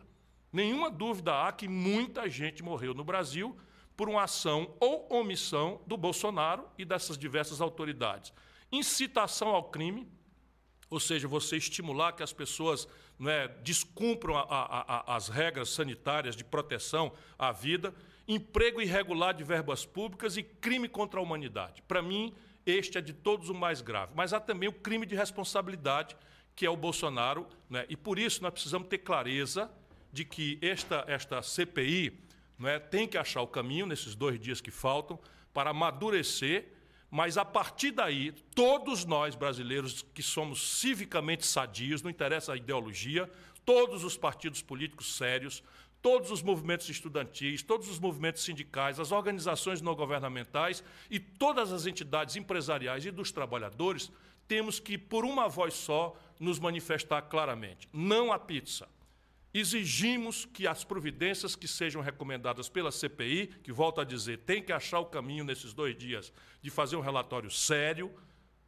Nenhuma 0.52 0.90
dúvida 0.90 1.44
há 1.44 1.52
que 1.52 1.68
muita 1.68 2.30
gente 2.30 2.64
morreu 2.64 2.94
no 2.94 3.04
Brasil 3.04 3.56
por 3.96 4.10
uma 4.10 4.24
ação 4.24 4.76
ou 4.80 5.08
omissão 5.12 5.82
do 5.86 5.98
Bolsonaro 5.98 6.66
e 6.78 6.86
dessas 6.86 7.18
diversas 7.18 7.62
autoridades. 7.62 8.34
Incitação 8.72 9.50
ao 9.50 9.66
crime, 9.66 10.08
ou 10.90 11.00
seja, 11.00 11.28
você 11.28 11.58
estimular 11.58 12.14
que 12.14 12.24
as 12.24 12.34
pessoas 12.34 12.88
né, 13.20 13.48
descumpram 13.64 14.38
a, 14.38 14.42
a, 14.42 15.12
a, 15.14 15.16
as 15.16 15.28
regras 15.28 15.70
sanitárias 15.70 16.36
de 16.36 16.44
proteção 16.44 17.12
à 17.38 17.52
vida, 17.52 17.94
emprego 18.30 18.82
irregular 18.82 19.34
de 19.34 19.44
verbas 19.44 19.86
públicas 19.86 20.38
e 20.38 20.44
crime 20.44 20.88
contra 20.88 21.20
a 21.20 21.24
humanidade. 21.24 21.82
Para 21.88 22.02
mim, 22.02 22.34
este 22.66 22.98
é 22.98 23.02
de 23.02 23.12
todos 23.12 23.50
o 23.50 23.54
mais 23.56 23.82
grave. 23.82 24.14
Mas 24.16 24.34
há 24.34 24.40
também 24.40 24.70
o 24.70 24.74
crime 24.74 25.06
de 25.06 25.16
responsabilidade, 25.16 26.16
que 26.56 26.66
é 26.66 26.70
o 26.70 26.78
Bolsonaro, 26.78 27.48
né, 27.70 27.86
e 27.90 27.98
por 27.98 28.20
isso 28.20 28.44
nós 28.44 28.54
precisamos 28.54 28.88
ter 28.88 29.00
clareza 29.00 29.72
de 30.14 30.24
que 30.24 30.60
esta, 30.62 31.04
esta 31.08 31.42
CPI 31.42 32.20
né, 32.58 32.80
tem 32.80 33.08
que 33.08 33.18
achar 33.18 33.42
o 33.42 33.48
caminho 33.48 33.86
nesses 33.86 34.16
dois 34.16 34.40
dias 34.40 34.62
que 34.62 34.72
faltam 34.72 35.20
para 35.54 35.72
amadurecer 35.72 36.80
mas 37.12 37.38
a 37.38 37.46
partir 37.46 37.92
daí, 37.92 38.32
todos 38.54 39.04
nós 39.04 39.34
brasileiros 39.34 40.06
que 40.14 40.22
somos 40.22 40.80
civicamente 40.80 41.46
sadios, 41.46 42.04
não 42.04 42.10
interessa 42.12 42.54
a 42.54 42.58
ideologia, 42.58 43.30
todos 43.66 44.04
os 44.04 44.16
partidos 44.16 44.62
políticos 44.62 45.16
sérios, 45.16 45.64
todos 46.02 46.32
os 46.32 46.42
movimentos 46.42 46.90
estudantis, 46.90 47.62
todos 47.62 47.90
os 47.90 48.00
movimentos 48.00 48.44
sindicais, 48.44 49.00
as 49.00 49.12
organizações 49.12 49.82
não 49.82 49.96
governamentais 49.96 50.84
e 51.10 51.20
todas 51.20 51.72
as 51.72 51.86
entidades 51.86 52.36
empresariais 52.36 53.06
e 53.06 53.12
dos 53.12 53.32
trabalhadores, 53.32 54.12
temos 54.48 54.80
que, 54.80 54.98
por 54.98 55.26
uma 55.26 55.48
voz 55.48 55.74
só, 55.74 56.16
nos 56.40 56.58
manifestar 56.58 57.22
claramente. 57.24 57.88
Não 57.94 58.32
a 58.32 58.40
pizza. 58.40 58.88
Exigimos 59.54 60.46
que 60.46 60.68
as 60.68 60.84
providências 60.84 61.56
que 61.56 61.68
sejam 61.68 62.02
recomendadas 62.02 62.70
pela 62.70 62.92
CPI, 62.92 63.48
que 63.64 63.72
volto 63.72 64.00
a 64.00 64.04
dizer, 64.04 64.40
tem 64.40 64.62
que 64.62 64.72
achar 64.72 65.00
o 65.00 65.06
caminho 65.06 65.44
nesses 65.44 65.74
dois 65.74 65.98
dias 65.98 66.32
de 66.62 66.70
fazer 66.70 66.96
um 66.96 67.02
relatório 67.02 67.50
sério, 67.50 68.14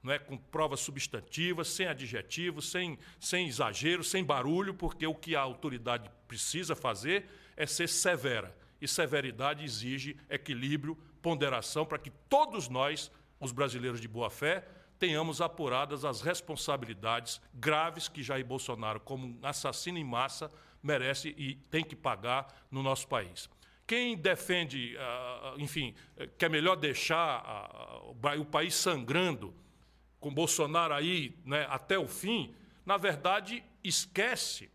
não 0.03 0.13
é, 0.13 0.19
com 0.19 0.37
provas 0.37 0.79
substantivas, 0.79 1.67
sem 1.67 1.87
adjetivos, 1.87 2.69
sem, 2.69 2.97
sem 3.19 3.47
exagero, 3.47 4.03
sem 4.03 4.23
barulho, 4.23 4.73
porque 4.73 5.05
o 5.05 5.13
que 5.13 5.35
a 5.35 5.41
autoridade 5.41 6.09
precisa 6.27 6.75
fazer 6.75 7.25
é 7.55 7.65
ser 7.65 7.87
severa. 7.87 8.55
E 8.81 8.87
severidade 8.87 9.63
exige 9.63 10.17
equilíbrio, 10.29 10.97
ponderação, 11.21 11.85
para 11.85 11.99
que 11.99 12.09
todos 12.27 12.67
nós, 12.67 13.11
os 13.39 13.51
brasileiros 13.51 14.01
de 14.01 14.07
boa 14.07 14.29
fé, 14.29 14.67
tenhamos 14.97 15.41
apuradas 15.41 16.05
as 16.05 16.21
responsabilidades 16.21 17.41
graves 17.53 18.07
que 18.07 18.23
Jair 18.23 18.45
Bolsonaro, 18.45 18.99
como 18.99 19.25
um 19.27 19.39
assassino 19.41 19.97
em 19.97 20.03
massa, 20.03 20.51
merece 20.81 21.33
e 21.37 21.55
tem 21.55 21.83
que 21.83 21.95
pagar 21.95 22.47
no 22.71 22.81
nosso 22.81 23.07
país. 23.07 23.49
Quem 23.85 24.15
defende, 24.15 24.95
ah, 24.97 25.55
enfim, 25.57 25.93
que 26.37 26.45
é 26.45 26.49
melhor 26.49 26.75
deixar 26.75 27.43
ah, 27.45 28.35
o 28.37 28.45
país 28.45 28.73
sangrando, 28.73 29.53
com 30.21 30.31
Bolsonaro 30.31 30.93
aí 30.93 31.35
né, 31.43 31.65
até 31.69 31.97
o 31.97 32.07
fim, 32.07 32.53
na 32.85 32.95
verdade, 32.95 33.63
esquece 33.83 34.71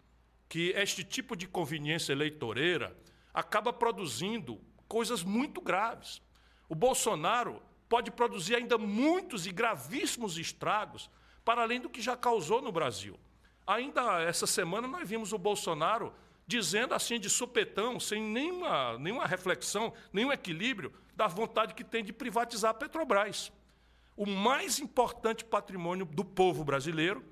que 0.49 0.71
este 0.77 1.05
tipo 1.05 1.37
de 1.37 1.47
conveniência 1.47 2.13
eleitoreira 2.13 2.97
acaba 3.33 3.73
produzindo 3.73 4.61
coisas 4.89 5.23
muito 5.23 5.61
graves. 5.61 6.21
O 6.69 6.75
Bolsonaro 6.75 7.63
pode 7.89 8.11
produzir 8.11 8.57
ainda 8.57 8.77
muitos 8.77 9.47
e 9.47 9.53
gravíssimos 9.53 10.37
estragos 10.37 11.09
para 11.45 11.63
além 11.63 11.81
do 11.81 11.89
que 11.89 12.03
já 12.03 12.17
causou 12.17 12.61
no 12.61 12.73
Brasil. 12.73 13.19
Ainda 13.65 14.23
essa 14.23 14.47
semana 14.47 14.89
nós 14.89 15.09
vimos 15.09 15.33
o 15.33 15.39
Bolsonaro 15.39 16.13
dizendo 16.45 16.93
assim 16.93 17.21
de 17.21 17.31
supetão, 17.31 18.01
sem 18.01 18.21
nenhuma, 18.21 18.99
nenhuma 18.99 19.27
reflexão, 19.27 19.93
nenhum 20.13 20.33
equilíbrio, 20.33 20.93
da 21.15 21.29
vontade 21.29 21.75
que 21.75 21.85
tem 21.85 22.05
de 22.05 22.13
privatizar 22.13 22.73
a 22.73 22.75
Petrobras. 22.75 23.53
O 24.17 24.25
mais 24.27 24.79
importante 24.79 25.45
patrimônio 25.45 26.07
do 26.07 26.25
povo 26.25 26.65
brasileiro, 26.65 27.23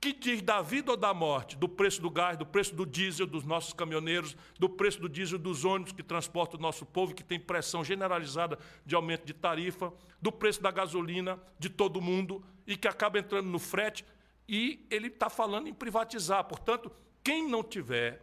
que 0.00 0.12
diz 0.12 0.42
da 0.42 0.60
vida 0.60 0.90
ou 0.90 0.96
da 0.96 1.14
morte, 1.14 1.56
do 1.56 1.68
preço 1.68 2.02
do 2.02 2.10
gás, 2.10 2.36
do 2.36 2.44
preço 2.44 2.74
do 2.74 2.84
diesel 2.84 3.26
dos 3.26 3.44
nossos 3.44 3.72
caminhoneiros, 3.72 4.36
do 4.58 4.68
preço 4.68 5.00
do 5.00 5.08
diesel 5.08 5.38
dos 5.38 5.64
ônibus 5.64 5.92
que 5.92 6.02
transportam 6.02 6.58
o 6.58 6.62
nosso 6.62 6.84
povo, 6.84 7.14
que 7.14 7.22
tem 7.22 7.38
pressão 7.38 7.84
generalizada 7.84 8.58
de 8.84 8.94
aumento 8.94 9.24
de 9.24 9.32
tarifa, 9.32 9.92
do 10.20 10.32
preço 10.32 10.60
da 10.60 10.70
gasolina 10.70 11.38
de 11.58 11.70
todo 11.70 12.00
mundo 12.00 12.44
e 12.66 12.76
que 12.76 12.88
acaba 12.88 13.18
entrando 13.18 13.48
no 13.48 13.58
frete 13.58 14.04
e 14.48 14.84
ele 14.90 15.06
está 15.06 15.30
falando 15.30 15.68
em 15.68 15.72
privatizar. 15.72 16.44
Portanto, 16.44 16.90
quem 17.22 17.48
não 17.48 17.62
tiver 17.62 18.20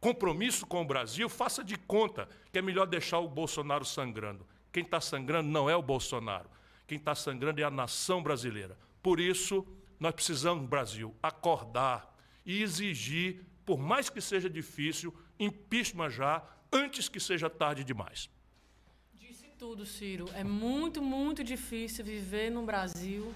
compromisso 0.00 0.64
com 0.64 0.80
o 0.80 0.86
Brasil, 0.86 1.28
faça 1.28 1.64
de 1.64 1.76
conta 1.76 2.28
que 2.52 2.58
é 2.58 2.62
melhor 2.62 2.86
deixar 2.86 3.18
o 3.18 3.28
Bolsonaro 3.28 3.84
sangrando. 3.84 4.46
Quem 4.72 4.82
está 4.82 5.00
sangrando 5.00 5.50
não 5.50 5.68
é 5.68 5.76
o 5.76 5.82
Bolsonaro. 5.82 6.48
Quem 6.88 6.96
está 6.96 7.14
sangrando 7.14 7.60
é 7.60 7.64
a 7.64 7.70
nação 7.70 8.22
brasileira. 8.22 8.76
Por 9.02 9.20
isso, 9.20 9.64
nós 10.00 10.14
precisamos, 10.14 10.66
Brasil, 10.66 11.14
acordar 11.22 12.16
e 12.46 12.62
exigir, 12.62 13.44
por 13.66 13.78
mais 13.78 14.08
que 14.08 14.22
seja 14.22 14.48
difícil, 14.48 15.14
impeachment 15.38 16.08
já, 16.08 16.42
antes 16.72 17.06
que 17.06 17.20
seja 17.20 17.50
tarde 17.50 17.84
demais. 17.84 18.30
Disse 19.14 19.44
tudo, 19.58 19.84
Ciro. 19.84 20.30
É 20.32 20.42
muito, 20.42 21.02
muito 21.02 21.44
difícil 21.44 22.02
viver 22.02 22.50
no 22.50 22.62
Brasil, 22.64 23.34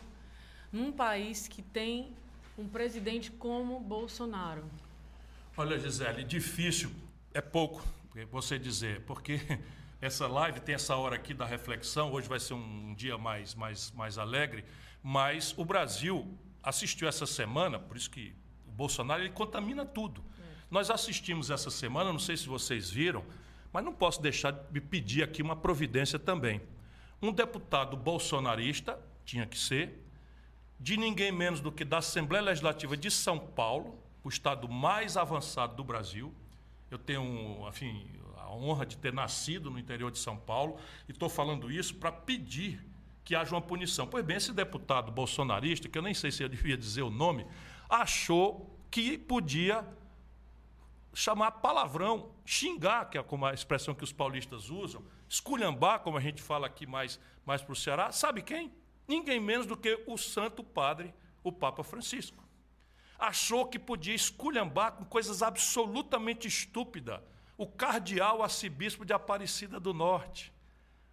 num 0.72 0.90
país 0.90 1.46
que 1.46 1.60
tem 1.60 2.16
um 2.56 2.66
presidente 2.66 3.30
como 3.30 3.78
Bolsonaro? 3.78 4.64
Olha, 5.54 5.78
Gisele, 5.78 6.24
difícil 6.24 6.90
é 7.34 7.42
pouco 7.42 7.86
você 8.30 8.58
dizer, 8.58 9.02
porque 9.02 9.40
essa 10.02 10.26
live 10.26 10.58
tem 10.58 10.74
essa 10.74 10.96
hora 10.96 11.14
aqui 11.14 11.32
da 11.32 11.46
reflexão, 11.46 12.10
hoje 12.10 12.28
vai 12.28 12.40
ser 12.40 12.54
um 12.54 12.92
dia 12.92 13.16
mais, 13.16 13.54
mais, 13.54 13.92
mais 13.92 14.18
alegre, 14.18 14.64
mas 15.00 15.54
o 15.56 15.64
Brasil 15.64 16.36
assistiu 16.60 17.06
essa 17.06 17.24
semana, 17.24 17.78
por 17.78 17.96
isso 17.96 18.10
que 18.10 18.34
o 18.66 18.72
Bolsonaro 18.72 19.22
ele 19.22 19.30
contamina 19.30 19.86
tudo. 19.86 20.20
É. 20.20 20.42
Nós 20.68 20.90
assistimos 20.90 21.52
essa 21.52 21.70
semana, 21.70 22.10
não 22.10 22.18
sei 22.18 22.36
se 22.36 22.48
vocês 22.48 22.90
viram, 22.90 23.24
mas 23.72 23.84
não 23.84 23.92
posso 23.92 24.20
deixar 24.20 24.50
de 24.50 24.80
pedir 24.80 25.22
aqui 25.22 25.40
uma 25.40 25.54
providência 25.54 26.18
também. 26.18 26.60
Um 27.22 27.30
deputado 27.32 27.96
bolsonarista, 27.96 28.98
tinha 29.24 29.46
que 29.46 29.56
ser, 29.56 30.04
de 30.80 30.96
ninguém 30.96 31.30
menos 31.30 31.60
do 31.60 31.70
que 31.70 31.84
da 31.84 31.98
Assembleia 31.98 32.42
Legislativa 32.42 32.96
de 32.96 33.08
São 33.08 33.38
Paulo, 33.38 34.02
o 34.24 34.28
estado 34.28 34.68
mais 34.68 35.16
avançado 35.16 35.76
do 35.76 35.84
Brasil. 35.84 36.34
Eu 36.90 36.98
tenho, 36.98 37.64
enfim, 37.68 38.04
a 38.52 38.56
honra 38.56 38.84
de 38.84 38.96
ter 38.96 39.12
nascido 39.12 39.70
no 39.70 39.78
interior 39.78 40.10
de 40.10 40.18
São 40.18 40.36
Paulo 40.36 40.78
e 41.08 41.12
estou 41.12 41.28
falando 41.28 41.70
isso 41.70 41.94
para 41.96 42.12
pedir 42.12 42.84
que 43.24 43.34
haja 43.34 43.54
uma 43.54 43.62
punição. 43.62 44.06
Pois 44.06 44.24
bem, 44.24 44.36
esse 44.36 44.52
deputado 44.52 45.10
bolsonarista, 45.10 45.88
que 45.88 45.96
eu 45.96 46.02
nem 46.02 46.14
sei 46.14 46.30
se 46.30 46.42
eu 46.42 46.48
devia 46.50 46.76
dizer 46.76 47.02
o 47.02 47.10
nome, 47.10 47.46
achou 47.88 48.78
que 48.90 49.16
podia 49.16 49.86
chamar 51.14 51.52
palavrão, 51.52 52.30
xingar, 52.44 53.08
que 53.10 53.18
é 53.18 53.24
a 53.24 53.54
expressão 53.54 53.94
que 53.94 54.04
os 54.04 54.12
paulistas 54.12 54.70
usam, 54.70 55.04
esculhambar, 55.28 56.00
como 56.00 56.16
a 56.16 56.20
gente 56.20 56.42
fala 56.42 56.66
aqui 56.66 56.86
mais, 56.86 57.18
mais 57.44 57.62
para 57.62 57.72
o 57.72 57.76
Ceará. 57.76 58.12
Sabe 58.12 58.42
quem? 58.42 58.72
ninguém 59.06 59.40
menos 59.40 59.66
do 59.66 59.76
que 59.76 60.02
o 60.06 60.16
Santo 60.16 60.62
Padre, 60.62 61.12
o 61.42 61.52
Papa 61.52 61.82
Francisco. 61.82 62.42
Achou 63.18 63.66
que 63.66 63.78
podia 63.78 64.14
esculhambar 64.14 64.92
com 64.92 65.04
coisas 65.04 65.42
absolutamente 65.42 66.48
estúpidas 66.48 67.20
o 67.62 67.66
cardeal 67.66 68.42
arcebispo 68.42 69.04
de 69.04 69.12
Aparecida 69.12 69.78
do 69.78 69.94
Norte, 69.94 70.52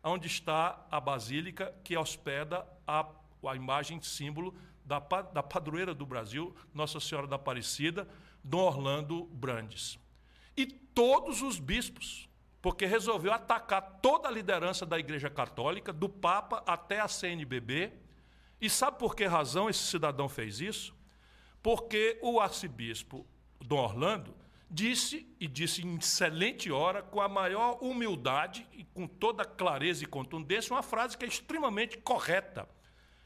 onde 0.04 0.26
está 0.26 0.84
a 0.90 1.00
basílica 1.00 1.72
que 1.84 1.96
hospeda 1.96 2.68
a, 2.88 3.08
a 3.48 3.56
imagem 3.56 4.02
símbolo 4.02 4.56
da, 4.84 4.98
da 5.00 5.44
padroeira 5.44 5.94
do 5.94 6.08
Brasil, 6.08 6.56
Nossa 6.74 7.00
Senhora 7.00 7.28
da 7.28 7.36
Aparecida, 7.36 8.08
Dom 8.44 8.62
Orlando 8.62 9.26
Brandes. 9.26 10.00
E 10.58 10.66
todos 10.66 11.44
os 11.44 11.60
bispos, 11.60 12.28
porque 12.64 12.88
resolveu 12.88 13.32
atacar 13.32 14.00
toda 14.02 14.28
a 14.28 14.32
liderança 14.32 14.88
da 14.88 14.98
Igreja 14.98 15.30
Católica, 15.30 15.94
do 15.94 16.10
Papa 16.10 16.64
até 16.66 17.00
a 17.00 17.08
CNBB. 17.08 17.94
E 18.60 18.70
sabe 18.72 18.98
por 18.98 19.16
que 19.16 19.26
razão 19.26 19.70
esse 19.70 19.84
cidadão 19.84 20.28
fez 20.28 20.60
isso? 20.60 20.98
porque 21.62 22.18
o 22.22 22.40
arcebispo 22.40 23.26
Dom 23.60 23.78
Orlando 23.78 24.34
disse, 24.70 25.28
e 25.40 25.48
disse 25.48 25.86
em 25.86 25.96
excelente 25.98 26.72
hora, 26.72 27.02
com 27.02 27.20
a 27.20 27.28
maior 27.28 27.78
humildade 27.82 28.68
e 28.72 28.84
com 28.84 29.08
toda 29.08 29.44
clareza 29.44 30.04
e 30.04 30.08
contundência, 30.08 30.74
uma 30.74 30.84
frase 30.84 31.18
que 31.18 31.26
é 31.26 31.28
extremamente 31.28 31.98
correta: 31.98 32.68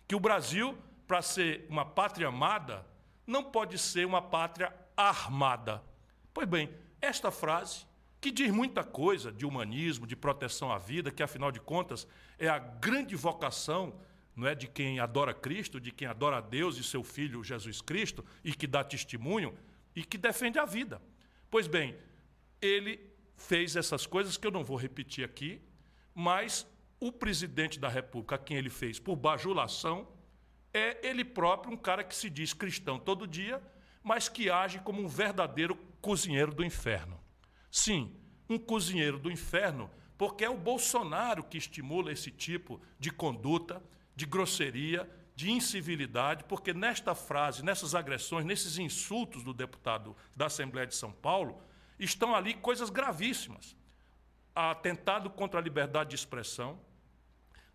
que 0.08 0.16
o 0.16 0.20
Brasil, 0.20 0.78
para 1.08 1.22
ser 1.22 1.66
uma 1.70 1.86
pátria 1.86 2.28
amada, 2.28 2.86
não 3.26 3.44
pode 3.44 3.78
ser 3.78 4.06
uma 4.06 4.22
pátria 4.22 4.74
armada. 4.96 5.84
Pois 6.34 6.48
bem, 6.48 6.70
esta 7.02 7.32
frase, 7.32 7.86
que 8.22 8.32
diz 8.32 8.52
muita 8.52 8.84
coisa 8.84 9.32
de 9.32 9.46
humanismo, 9.46 10.08
de 10.08 10.16
proteção 10.16 10.72
à 10.72 10.78
vida, 10.78 11.12
que 11.12 11.22
afinal 11.22 11.52
de 11.52 11.60
contas 11.60 12.08
é 12.40 12.48
a 12.48 12.58
grande 12.58 13.16
vocação 13.16 13.94
não 14.36 14.48
é 14.48 14.56
de 14.56 14.68
quem 14.68 15.00
adora 15.00 15.34
Cristo, 15.34 15.80
de 15.80 15.92
quem 15.92 16.08
adora 16.08 16.42
Deus 16.42 16.78
e 16.78 16.84
seu 16.84 17.04
filho 17.04 17.44
Jesus 17.44 17.82
Cristo 17.82 18.26
e 18.44 18.54
que 18.54 18.66
dá 18.66 18.84
testemunho 18.84 19.54
e 19.96 20.04
que 20.04 20.18
defende 20.18 20.58
a 20.58 20.66
vida. 20.66 21.02
Pois 21.54 21.68
bem, 21.68 21.96
ele 22.60 23.00
fez 23.38 23.76
essas 23.76 24.08
coisas 24.08 24.38
que 24.38 24.48
eu 24.48 24.50
não 24.50 24.64
vou 24.64 24.76
repetir 24.76 25.24
aqui, 25.24 25.62
mas 26.16 26.66
o 27.00 27.12
presidente 27.12 27.80
da 27.80 27.88
República, 27.88 28.40
quem 28.40 28.58
ele 28.58 28.72
fez 28.72 28.98
por 28.98 29.16
bajulação, 29.16 30.08
é 30.74 31.08
ele 31.08 31.24
próprio 31.24 31.72
um 31.72 31.78
cara 31.78 32.04
que 32.04 32.16
se 32.16 32.28
diz 32.28 32.54
cristão 32.54 32.98
todo 32.98 33.28
dia, 33.28 33.62
mas 34.02 34.28
que 34.28 34.50
age 34.50 34.80
como 34.80 35.00
um 35.00 35.08
verdadeiro 35.08 35.76
cozinheiro 36.02 36.52
do 36.52 36.66
inferno. 36.66 37.24
Sim, 37.70 38.12
um 38.50 38.58
cozinheiro 38.58 39.20
do 39.20 39.32
inferno, 39.32 39.92
porque 40.18 40.44
é 40.44 40.50
o 40.50 40.58
Bolsonaro 40.58 41.44
que 41.44 41.60
estimula 41.60 42.12
esse 42.12 42.32
tipo 42.32 42.82
de 42.98 43.12
conduta, 43.12 43.80
de 44.16 44.26
grosseria, 44.26 45.08
de 45.36 45.52
incivilidade, 45.52 46.44
porque 46.44 46.74
nesta 46.74 47.16
frase, 47.16 47.63
nessas 47.63 47.96
agressões, 47.96 48.46
nesses 48.46 48.78
insultos 48.78 49.44
do 49.44 49.54
deputado 49.54 50.16
da 50.36 50.46
Assembleia 50.46 50.86
de 50.86 50.96
São 50.96 51.12
Paulo, 51.12 51.62
estão 51.98 52.36
ali 52.36 52.54
coisas 52.54 52.90
gravíssimas. 52.90 53.75
Atentado 54.56 55.30
contra 55.30 55.60
a 55.60 55.63
liberdade 55.63 56.12
de 56.12 56.16
expressão, 56.16 56.80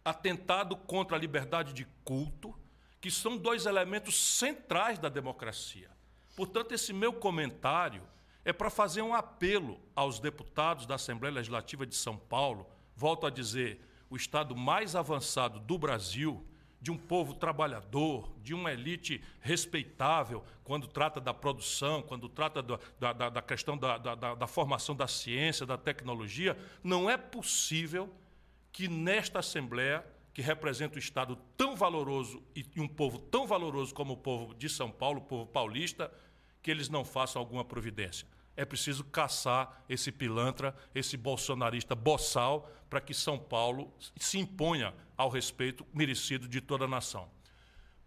atentado 0.04 0.76
contra 0.76 1.16
a 1.16 1.20
liberdade 1.20 1.72
de 1.72 1.84
culto, 2.04 2.54
que 3.00 3.10
são 3.10 3.36
dois 3.36 3.66
elementos 3.66 4.38
centrais 4.38 4.98
da 4.98 5.08
democracia. 5.08 5.90
Portanto, 6.36 6.72
esse 6.72 6.92
meu 6.92 7.12
comentário 7.12 8.02
é 8.44 8.52
para 8.52 8.70
fazer 8.70 9.02
um 9.02 9.14
apelo 9.14 9.80
aos 9.94 10.20
deputados 10.20 10.86
da 10.86 10.94
Assembleia 10.94 11.34
Legislativa 11.34 11.84
de 11.84 11.96
São 11.96 12.16
Paulo, 12.16 12.66
volto 12.94 13.26
a 13.26 13.30
dizer, 13.30 13.84
o 14.08 14.16
estado 14.16 14.56
mais 14.56 14.96
avançado 14.96 15.60
do 15.60 15.76
Brasil, 15.76 16.46
de 16.80 16.90
um 16.90 16.96
povo 16.96 17.34
trabalhador, 17.34 18.32
de 18.42 18.54
uma 18.54 18.72
elite 18.72 19.22
respeitável, 19.40 20.44
quando 20.62 20.86
trata 20.86 21.20
da 21.20 21.34
produção, 21.34 22.02
quando 22.02 22.28
trata 22.28 22.62
da, 22.62 23.12
da, 23.12 23.30
da 23.30 23.42
questão 23.42 23.76
da, 23.76 23.98
da, 23.98 24.34
da 24.34 24.46
formação 24.46 24.94
da 24.94 25.08
ciência, 25.08 25.66
da 25.66 25.76
tecnologia, 25.76 26.56
não 26.82 27.10
é 27.10 27.16
possível 27.16 28.08
que 28.70 28.86
nesta 28.86 29.40
Assembleia, 29.40 30.04
que 30.32 30.40
representa 30.40 30.96
um 30.96 31.00
Estado 31.00 31.36
tão 31.56 31.74
valoroso 31.74 32.40
e 32.54 32.64
um 32.80 32.86
povo 32.86 33.18
tão 33.18 33.46
valoroso 33.46 33.92
como 33.92 34.12
o 34.12 34.16
povo 34.16 34.54
de 34.54 34.68
São 34.68 34.90
Paulo, 34.90 35.18
o 35.18 35.24
povo 35.24 35.46
paulista, 35.46 36.12
que 36.62 36.70
eles 36.70 36.88
não 36.88 37.04
façam 37.04 37.40
alguma 37.40 37.64
providência 37.64 38.26
é 38.58 38.64
preciso 38.64 39.04
caçar 39.04 39.84
esse 39.88 40.10
pilantra, 40.10 40.74
esse 40.92 41.16
bolsonarista 41.16 41.94
boçal, 41.94 42.68
para 42.90 43.00
que 43.00 43.14
São 43.14 43.38
Paulo 43.38 43.94
se 44.16 44.36
imponha 44.36 44.92
ao 45.16 45.28
respeito 45.28 45.86
merecido 45.94 46.48
de 46.48 46.60
toda 46.60 46.84
a 46.84 46.88
nação. 46.88 47.30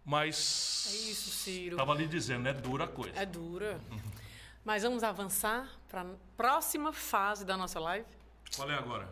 Mas. 0.04 0.86
É 0.90 1.10
isso, 1.10 1.30
Ciro. 1.30 1.76
Estava 1.76 1.92
ali 1.92 2.06
dizendo, 2.06 2.46
é 2.46 2.52
dura 2.52 2.84
a 2.84 2.88
coisa. 2.88 3.18
É 3.18 3.24
dura. 3.24 3.80
Mas 4.62 4.82
vamos 4.82 5.02
avançar 5.02 5.68
para 5.88 6.02
a 6.02 6.06
próxima 6.36 6.92
fase 6.92 7.46
da 7.46 7.56
nossa 7.56 7.80
live? 7.80 8.06
Qual 8.54 8.70
é 8.70 8.74
agora? 8.74 9.08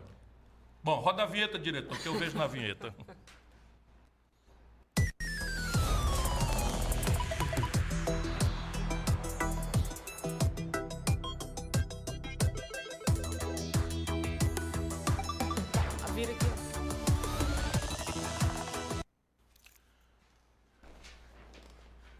Bom, 0.83 0.99
roda 0.99 1.23
a 1.23 1.25
vinheta, 1.25 1.57
diretor, 1.57 1.97
que 1.97 2.05
eu 2.07 2.13
vejo 2.19 2.37
na 2.37 2.45
vinheta. 2.45 2.93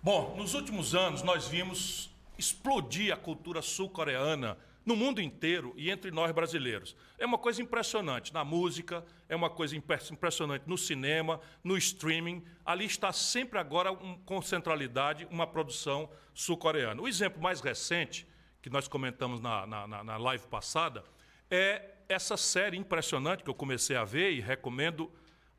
Bom, 0.03 0.35
nos 0.35 0.55
últimos 0.55 0.95
anos 0.95 1.21
nós 1.21 1.47
vimos 1.47 2.09
explodir 2.35 3.13
a 3.13 3.15
cultura 3.15 3.61
sul-coreana 3.61 4.57
no 4.83 4.95
mundo 4.95 5.21
inteiro 5.21 5.75
e 5.77 5.91
entre 5.91 6.09
nós 6.09 6.31
brasileiros. 6.31 6.95
É 7.19 7.25
uma 7.25 7.37
coisa 7.37 7.61
impressionante 7.61 8.33
na 8.33 8.43
música, 8.43 9.05
é 9.29 9.35
uma 9.35 9.47
coisa 9.47 9.75
impressionante 9.77 10.63
no 10.65 10.75
cinema, 10.75 11.39
no 11.63 11.77
streaming. 11.77 12.43
Ali 12.65 12.85
está 12.85 13.13
sempre 13.13 13.59
agora 13.59 13.91
um, 13.91 14.17
com 14.25 14.41
centralidade 14.41 15.27
uma 15.29 15.45
produção 15.45 16.09
sul-coreana. 16.33 16.99
O 16.99 17.07
exemplo 17.07 17.39
mais 17.39 17.61
recente, 17.61 18.27
que 18.59 18.71
nós 18.71 18.87
comentamos 18.87 19.39
na, 19.39 19.67
na, 19.67 20.03
na 20.03 20.17
live 20.17 20.47
passada, 20.47 21.03
é 21.47 21.91
essa 22.09 22.35
série 22.35 22.75
impressionante 22.75 23.43
que 23.43 23.49
eu 23.51 23.53
comecei 23.53 23.95
a 23.95 24.03
ver 24.03 24.31
e 24.31 24.41
recomendo 24.41 25.11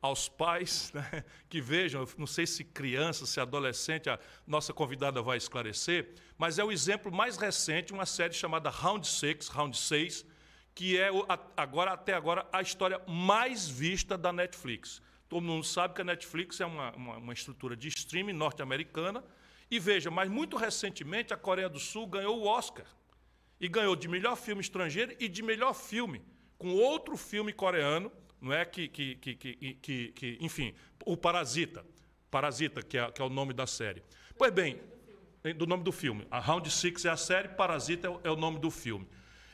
aos 0.03 0.27
pais 0.27 0.91
né, 0.93 1.23
que 1.49 1.61
vejam, 1.61 2.05
não 2.17 2.27
sei 2.27 2.45
se 2.45 2.61
criança, 2.61 3.25
se 3.25 3.39
adolescente, 3.39 4.09
a 4.09 4.19
nossa 4.45 4.73
convidada 4.73 5.21
vai 5.21 5.37
esclarecer, 5.37 6.13
mas 6.37 6.59
é 6.59 6.63
o 6.63 6.73
exemplo 6.73 7.09
mais 7.09 7.37
recente, 7.37 7.93
uma 7.93 8.05
série 8.05 8.33
chamada 8.33 8.69
Round 8.69 9.07
6, 9.07 9.47
Round 9.47 9.77
6, 9.77 10.25
que 10.75 10.99
é 10.99 11.09
agora 11.55 11.93
até 11.93 12.13
agora 12.13 12.45
a 12.51 12.61
história 12.61 13.01
mais 13.07 13.69
vista 13.69 14.17
da 14.17 14.33
Netflix. 14.33 15.01
Todo 15.29 15.41
mundo 15.41 15.63
sabe 15.63 15.93
que 15.93 16.01
a 16.01 16.03
Netflix 16.05 16.59
é 16.59 16.65
uma, 16.65 16.91
uma, 16.91 17.17
uma 17.17 17.33
estrutura 17.33 17.75
de 17.75 17.87
streaming 17.87 18.33
norte-americana. 18.33 19.23
E 19.71 19.79
veja, 19.79 20.11
mas 20.11 20.29
muito 20.29 20.57
recentemente 20.57 21.33
a 21.33 21.37
Coreia 21.37 21.69
do 21.69 21.79
Sul 21.79 22.05
ganhou 22.05 22.39
o 22.39 22.45
Oscar. 22.45 22.85
E 23.59 23.67
ganhou 23.67 23.95
de 23.95 24.07
melhor 24.07 24.35
filme 24.35 24.61
estrangeiro 24.61 25.15
e 25.19 25.29
de 25.29 25.41
melhor 25.41 25.73
filme, 25.73 26.21
com 26.57 26.73
outro 26.73 27.15
filme 27.15 27.53
coreano, 27.53 28.11
não 28.43 28.53
é 28.53 28.65
que, 28.65 28.89
que, 28.89 29.15
que, 29.15 29.35
que, 29.35 30.11
que 30.11 30.37
enfim, 30.41 30.73
o 31.05 31.15
Parasita, 31.15 31.85
Parasita, 32.29 32.83
que 32.83 32.97
é, 32.97 33.09
que 33.09 33.21
é 33.21 33.25
o 33.25 33.29
nome 33.29 33.53
da 33.53 33.65
série. 33.65 34.03
Pois 34.37 34.51
bem, 34.51 34.79
do 35.55 35.65
nome 35.65 35.83
do 35.83 35.91
filme. 35.91 36.27
A 36.29 36.39
Round 36.39 36.69
Six 36.69 37.05
é 37.05 37.09
a 37.09 37.17
série, 37.17 37.47
Parasita 37.47 38.07
é 38.23 38.29
o, 38.29 38.35
nome 38.35 38.59
do 38.59 38.69
filme. 38.69 39.07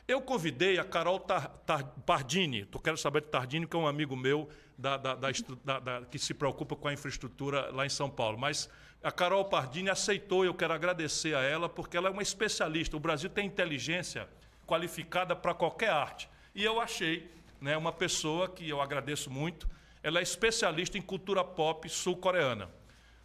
Eu 0.08 0.20
convidei 0.20 0.78
a 0.78 0.84
Carol 0.84 1.20
Tar, 1.20 1.48
Tar, 1.64 1.84
Pardini, 2.04 2.64
tu 2.64 2.80
quero 2.80 2.96
saber 2.96 3.22
de 3.22 3.28
Tardini, 3.28 3.66
que 3.66 3.76
é 3.76 3.78
um 3.78 3.86
amigo 3.86 4.16
meu 4.16 4.48
da, 4.76 4.96
da, 4.96 5.14
da, 5.14 6.02
que 6.10 6.18
se 6.18 6.34
preocupa 6.34 6.74
com 6.74 6.88
a 6.88 6.92
infraestrutura 6.92 7.70
lá 7.70 7.86
em 7.86 7.88
São 7.88 8.10
Paulo. 8.10 8.36
Mas 8.36 8.68
a 9.02 9.12
Carol 9.12 9.44
Pardini 9.44 9.88
aceitou, 9.88 10.44
eu 10.44 10.52
quero 10.52 10.72
agradecer 10.72 11.34
a 11.36 11.42
ela, 11.42 11.68
porque 11.68 11.96
ela 11.96 12.08
é 12.08 12.10
uma 12.10 12.22
especialista. 12.22 12.96
O 12.96 13.00
Brasil 13.00 13.30
tem 13.30 13.46
inteligência 13.46 14.28
qualificada 14.66 15.36
para 15.36 15.54
qualquer 15.54 15.90
arte. 15.90 16.28
E 16.54 16.64
eu 16.64 16.80
achei 16.80 17.30
né, 17.60 17.76
uma 17.76 17.92
pessoa 17.92 18.48
que 18.48 18.68
eu 18.68 18.80
agradeço 18.80 19.30
muito, 19.30 19.68
ela 20.02 20.20
é 20.20 20.22
especialista 20.22 20.96
em 20.96 21.02
cultura 21.02 21.44
pop 21.44 21.88
sul-coreana. 21.88 22.70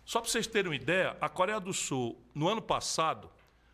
Só 0.03 0.19
para 0.19 0.29
vocês 0.29 0.45
terem 0.45 0.69
uma 0.69 0.75
ideia, 0.75 1.17
a 1.19 1.29
Coreia 1.29 1.59
do 1.59 1.73
Sul, 1.73 2.21
no 2.33 2.47
ano 2.47 2.61
passado, 2.61 3.29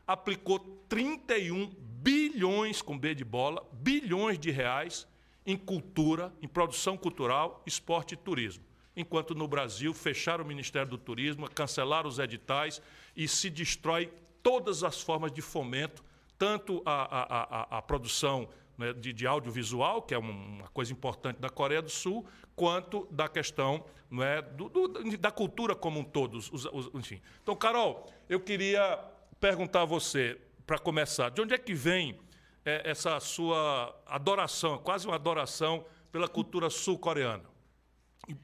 aplicou 0.08 0.60
31 0.88 1.67
bilhões, 1.67 2.82
com 2.82 2.97
B 2.97 3.13
de 3.13 3.26
bola, 3.26 3.67
bilhões 3.74 4.39
de 4.39 4.52
reais 4.52 5.08
em 5.45 5.58
cultura, 5.58 6.32
em 6.41 6.47
produção 6.47 6.95
cultural, 6.95 7.62
esporte 7.65 8.13
e 8.13 8.17
turismo. 8.17 8.63
Enquanto 8.95 9.34
no 9.34 9.47
Brasil 9.47 9.93
fecharam 9.93 10.43
o 10.43 10.47
Ministério 10.47 10.89
do 10.89 10.97
Turismo, 10.97 11.50
cancelaram 11.50 12.08
os 12.08 12.19
editais 12.19 12.82
e 13.15 13.28
se 13.28 13.50
destrói 13.50 14.12
todas 14.43 14.84
as 14.84 15.02
formas 15.02 15.32
de 15.32 15.41
fomento, 15.41 16.04
tanto 16.38 16.82
a, 16.86 17.02
a, 17.04 17.78
a, 17.78 17.78
a 17.78 17.82
produção 17.82 18.50
né, 18.82 18.94
de, 18.94 19.13
de, 19.13 19.28
audiovisual, 19.28 20.02
que 20.02 20.13
é 20.13 20.17
uma 20.17 20.67
coisa 20.70 20.91
importante 20.91 21.39
da 21.39 21.50
Coreia 21.50 21.82
do 21.82 21.89
Sul, 21.89 22.26
quanto 22.56 23.08
da 23.12 23.30
questão 23.30 23.86
né, 24.10 24.41
do, 24.41 24.67
do, 24.67 25.17
da 25.17 25.32
cultura 25.32 25.76
como 25.76 26.00
um 26.00 26.04
todo. 26.04 26.38
Os, 26.38 26.65
os, 26.65 26.89
enfim. 26.96 27.22
Então, 27.41 27.56
Carol, 27.56 28.12
eu 28.28 28.39
queria 28.39 29.00
perguntar 29.39 29.84
a 29.84 29.86
você, 29.86 30.39
para 30.65 30.80
começar, 30.80 31.30
de 31.30 31.41
onde 31.41 31.54
é 31.54 31.58
que 31.58 31.74
vem 31.74 32.20
é, 32.65 32.89
essa 32.89 33.20
sua 33.20 33.96
adoração, 34.06 34.80
quase 34.80 35.06
uma 35.08 35.15
adoração 35.15 35.86
pela 36.12 36.28
cultura 36.28 36.70
sul-coreana? 36.70 37.50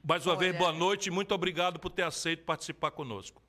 Mais 0.04 0.26
uma 0.26 0.34
Olha, 0.34 0.40
vez, 0.40 0.58
boa 0.58 0.72
noite 0.72 1.08
e 1.08 1.12
muito 1.12 1.34
obrigado 1.34 1.80
por 1.80 1.90
ter 1.90 2.04
aceito 2.04 2.44
participar 2.44 2.92
conosco. 2.92 3.42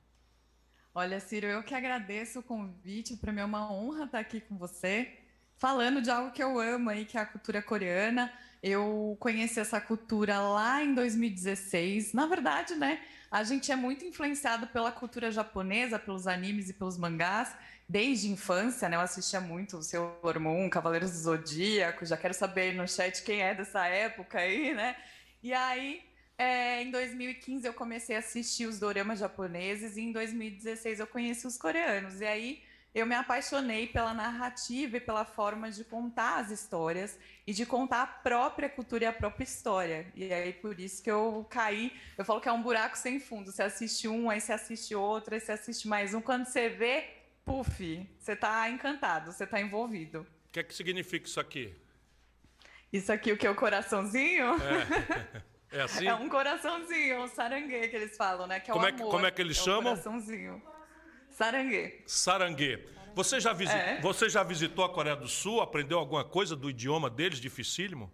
Olha, 0.95 1.21
Ciro, 1.21 1.47
eu 1.47 1.63
que 1.63 1.75
agradeço 1.75 2.41
o 2.41 2.43
convite. 2.43 3.17
Para 3.17 3.33
mim 3.33 3.41
é 3.41 3.45
uma 3.45 3.73
honra 3.73 4.05
estar 4.05 4.19
aqui 4.19 4.41
com 4.41 4.59
você 4.59 5.19
falando 5.59 6.01
de 6.01 6.11
algo 6.11 6.31
que 6.33 6.43
eu 6.43 6.59
amo 6.59 6.91
aí, 6.91 7.05
que 7.05 7.19
é 7.19 7.21
a 7.21 7.27
cultura 7.27 7.61
coreana. 7.61 8.33
Eu 8.63 9.17
conheci 9.21 9.61
essa 9.61 9.81
cultura 9.81 10.41
lá 10.41 10.83
em 10.83 10.95
2016. 10.95 12.13
Na 12.13 12.27
verdade, 12.27 12.75
né? 12.75 13.01
a 13.31 13.45
gente 13.45 13.71
é 13.71 13.77
muito 13.77 14.05
influenciado 14.05 14.67
pela 14.69 14.91
cultura 14.91 15.31
japonesa, 15.31 15.99
pelos 15.99 16.27
animes 16.27 16.71
e 16.71 16.73
pelos 16.73 16.97
mangás, 16.97 17.55
desde 17.89 18.29
infância, 18.29 18.89
né? 18.89 18.97
Eu 18.97 19.01
assistia 19.01 19.41
muito 19.41 19.79
o 19.79 19.83
Seu 19.83 20.19
Hormon, 20.23 20.69
Cavaleiros 20.71 21.11
do 21.11 21.19
Zodíaco, 21.19 22.07
já 22.07 22.17
quero 22.17 22.35
saber 22.35 22.75
no 22.75 22.89
chat 22.89 23.23
quem 23.23 23.43
é 23.43 23.55
dessa 23.55 23.87
época 23.87 24.39
aí, 24.39 24.75
né? 24.75 24.97
E 25.43 25.53
aí, 25.53 26.03
é, 26.39 26.83
em 26.83 26.91
2015 26.91 27.67
eu 27.67 27.75
comecei 27.75 28.17
a 28.17 28.21
assistir 28.21 28.67
os 28.67 28.79
doramas 28.79 29.19
japoneses 29.19 29.97
e 29.97 30.03
em 30.03 30.13
2016 30.13 31.01
eu 31.01 31.07
conheci 31.07 31.47
os 31.47 31.59
coreanos. 31.59 32.21
E 32.21 32.27
aí 32.27 32.63
eu 32.95 33.07
me 33.07 33.15
apaixonei 33.15 33.87
pela 33.87 34.15
narrativa 34.15 34.97
e 34.97 35.01
pela 35.01 35.25
forma 35.25 35.71
de 35.71 35.85
contar 35.85 36.41
as 36.41 36.51
histórias 36.51 37.19
e 37.47 37.53
de 37.53 37.65
contar 37.67 38.03
a 38.03 38.07
própria 38.07 38.69
cultura 38.69 39.05
e 39.05 39.07
a 39.07 39.13
própria 39.13 39.45
história. 39.45 40.07
E 40.15 40.33
aí 40.33 40.53
por 40.53 40.81
isso 40.81 41.03
que 41.03 41.11
eu 41.11 41.47
caí, 41.51 41.93
eu 42.17 42.25
falo 42.25 42.41
que 42.41 42.49
é 42.49 42.53
um 42.53 42.63
buraco 42.63 42.97
sem 42.97 43.21
fundo. 43.21 43.53
Você 43.53 43.63
assiste 43.63 44.09
um, 44.09 44.31
aí 44.31 44.41
você 44.41 44.53
assiste 44.53 44.95
outro, 44.95 45.35
aí 45.35 45.41
você 45.41 45.53
assiste 45.53 45.87
mais 45.87 46.15
um. 46.15 46.21
Quando 46.21 46.47
você 46.47 46.69
vê, 46.69 47.05
puf, 47.45 48.07
você 48.19 48.33
está 48.33 48.69
encantado, 48.71 49.33
você 49.33 49.45
está 49.45 49.61
envolvido. 49.61 50.27
O 50.49 50.53
que 50.53 50.61
é 50.61 50.63
que 50.63 50.75
significa 50.75 51.27
isso 51.27 51.39
aqui? 51.39 51.75
Isso 52.93 53.13
aqui 53.13 53.33
o 53.33 53.37
que 53.37 53.47
é 53.47 53.51
o 53.51 53.55
coraçãozinho? 53.55 54.57
É. 54.63 55.43
É 55.71 55.83
assim? 55.83 56.07
É 56.09 56.15
um 56.15 56.29
coraçãozinho, 56.29 57.23
um 57.23 57.29
sarangue 57.29 57.89
que 57.89 57.97
eles 57.97 58.17
falam, 58.17 58.47
né? 58.47 58.59
Que 58.59 58.71
é 58.71 58.75
como, 58.75 58.87
é 58.87 58.93
que, 58.93 59.03
amor. 59.03 59.11
como 59.11 59.27
é 59.27 59.31
que 59.31 59.43
eles 59.43 59.59
é 59.59 59.63
chamam? 59.63 59.93
Um 59.93 59.97
coraçãozinho. 59.97 60.63
Sarangue. 61.39 62.03
Sarangue. 62.05 62.85
Você 63.15 63.39
já, 63.39 63.53
visi... 63.53 63.73
É. 63.73 64.01
Você 64.01 64.29
já 64.29 64.43
visitou 64.43 64.85
a 64.85 64.93
Coreia 64.93 65.15
do 65.15 65.29
Sul? 65.29 65.61
Aprendeu 65.61 65.97
alguma 65.97 66.25
coisa 66.25 66.57
do 66.57 66.69
idioma 66.69 67.09
deles, 67.09 67.39
dificílimo? 67.39 68.13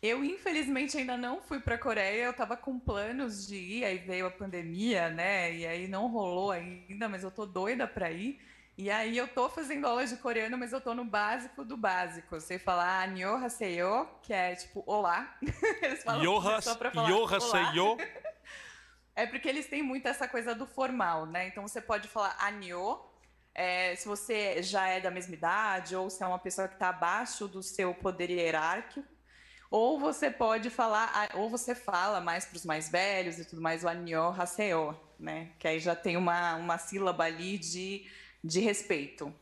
Eu, 0.00 0.24
infelizmente, 0.24 0.96
ainda 0.96 1.14
não 1.14 1.42
fui 1.42 1.60
para 1.60 1.74
a 1.74 1.78
Coreia. 1.78 2.24
Eu 2.24 2.30
estava 2.30 2.56
com 2.56 2.78
planos 2.78 3.46
de 3.46 3.56
ir, 3.56 3.84
aí 3.84 3.98
veio 3.98 4.26
a 4.26 4.30
pandemia, 4.30 5.10
né? 5.10 5.54
E 5.54 5.66
aí 5.66 5.86
não 5.86 6.08
rolou 6.08 6.50
ainda, 6.50 7.06
mas 7.06 7.22
eu 7.22 7.30
tô 7.30 7.44
doida 7.44 7.86
para 7.86 8.10
ir. 8.10 8.40
E 8.78 8.90
aí 8.90 9.18
eu 9.18 9.28
tô 9.28 9.50
fazendo 9.50 9.86
aula 9.86 10.06
de 10.06 10.16
coreano, 10.16 10.56
mas 10.56 10.72
eu 10.72 10.80
tô 10.80 10.94
no 10.94 11.04
básico 11.04 11.62
do 11.62 11.76
básico. 11.76 12.34
Eu 12.34 12.40
sei 12.40 12.58
falar 12.58 13.04
Annyeonghaseyo, 13.04 14.08
que 14.22 14.32
é 14.32 14.54
tipo 14.54 14.82
olá. 14.86 15.36
Eles 15.82 16.02
falam 16.02 16.24
Yoha, 16.24 16.62
só 16.62 16.74
pra 16.74 16.90
falar 16.90 17.14
olá. 17.14 17.98
É 19.14 19.26
porque 19.26 19.48
eles 19.48 19.66
têm 19.66 19.82
muito 19.82 20.06
essa 20.08 20.26
coisa 20.26 20.54
do 20.54 20.66
formal, 20.66 21.26
né? 21.26 21.48
Então 21.48 21.66
você 21.66 21.80
pode 21.80 22.08
falar 22.08 22.36
Anyo, 22.40 22.98
é, 23.54 23.94
se 23.94 24.08
você 24.08 24.62
já 24.62 24.88
é 24.88 25.00
da 25.00 25.10
mesma 25.10 25.34
idade, 25.34 25.94
ou 25.94 26.08
se 26.08 26.22
é 26.22 26.26
uma 26.26 26.38
pessoa 26.38 26.66
que 26.66 26.74
está 26.74 26.88
abaixo 26.88 27.46
do 27.46 27.62
seu 27.62 27.94
poder 27.94 28.30
hierárquico, 28.30 29.06
ou 29.70 29.98
você 29.98 30.30
pode 30.30 30.70
falar, 30.70 31.30
ou 31.34 31.48
você 31.48 31.74
fala 31.74 32.20
mais 32.20 32.44
para 32.44 32.56
os 32.56 32.64
mais 32.64 32.90
velhos 32.90 33.38
e 33.38 33.44
tudo 33.44 33.60
mais, 33.62 33.84
o 33.84 33.88
Anyo 33.88 34.28
Haseo, 34.28 34.98
né? 35.18 35.50
Que 35.58 35.68
aí 35.68 35.78
já 35.78 35.94
tem 35.94 36.16
uma, 36.16 36.54
uma 36.56 36.78
sílaba 36.78 37.24
ali 37.24 37.58
de, 37.58 38.06
de 38.42 38.60
respeito. 38.60 39.34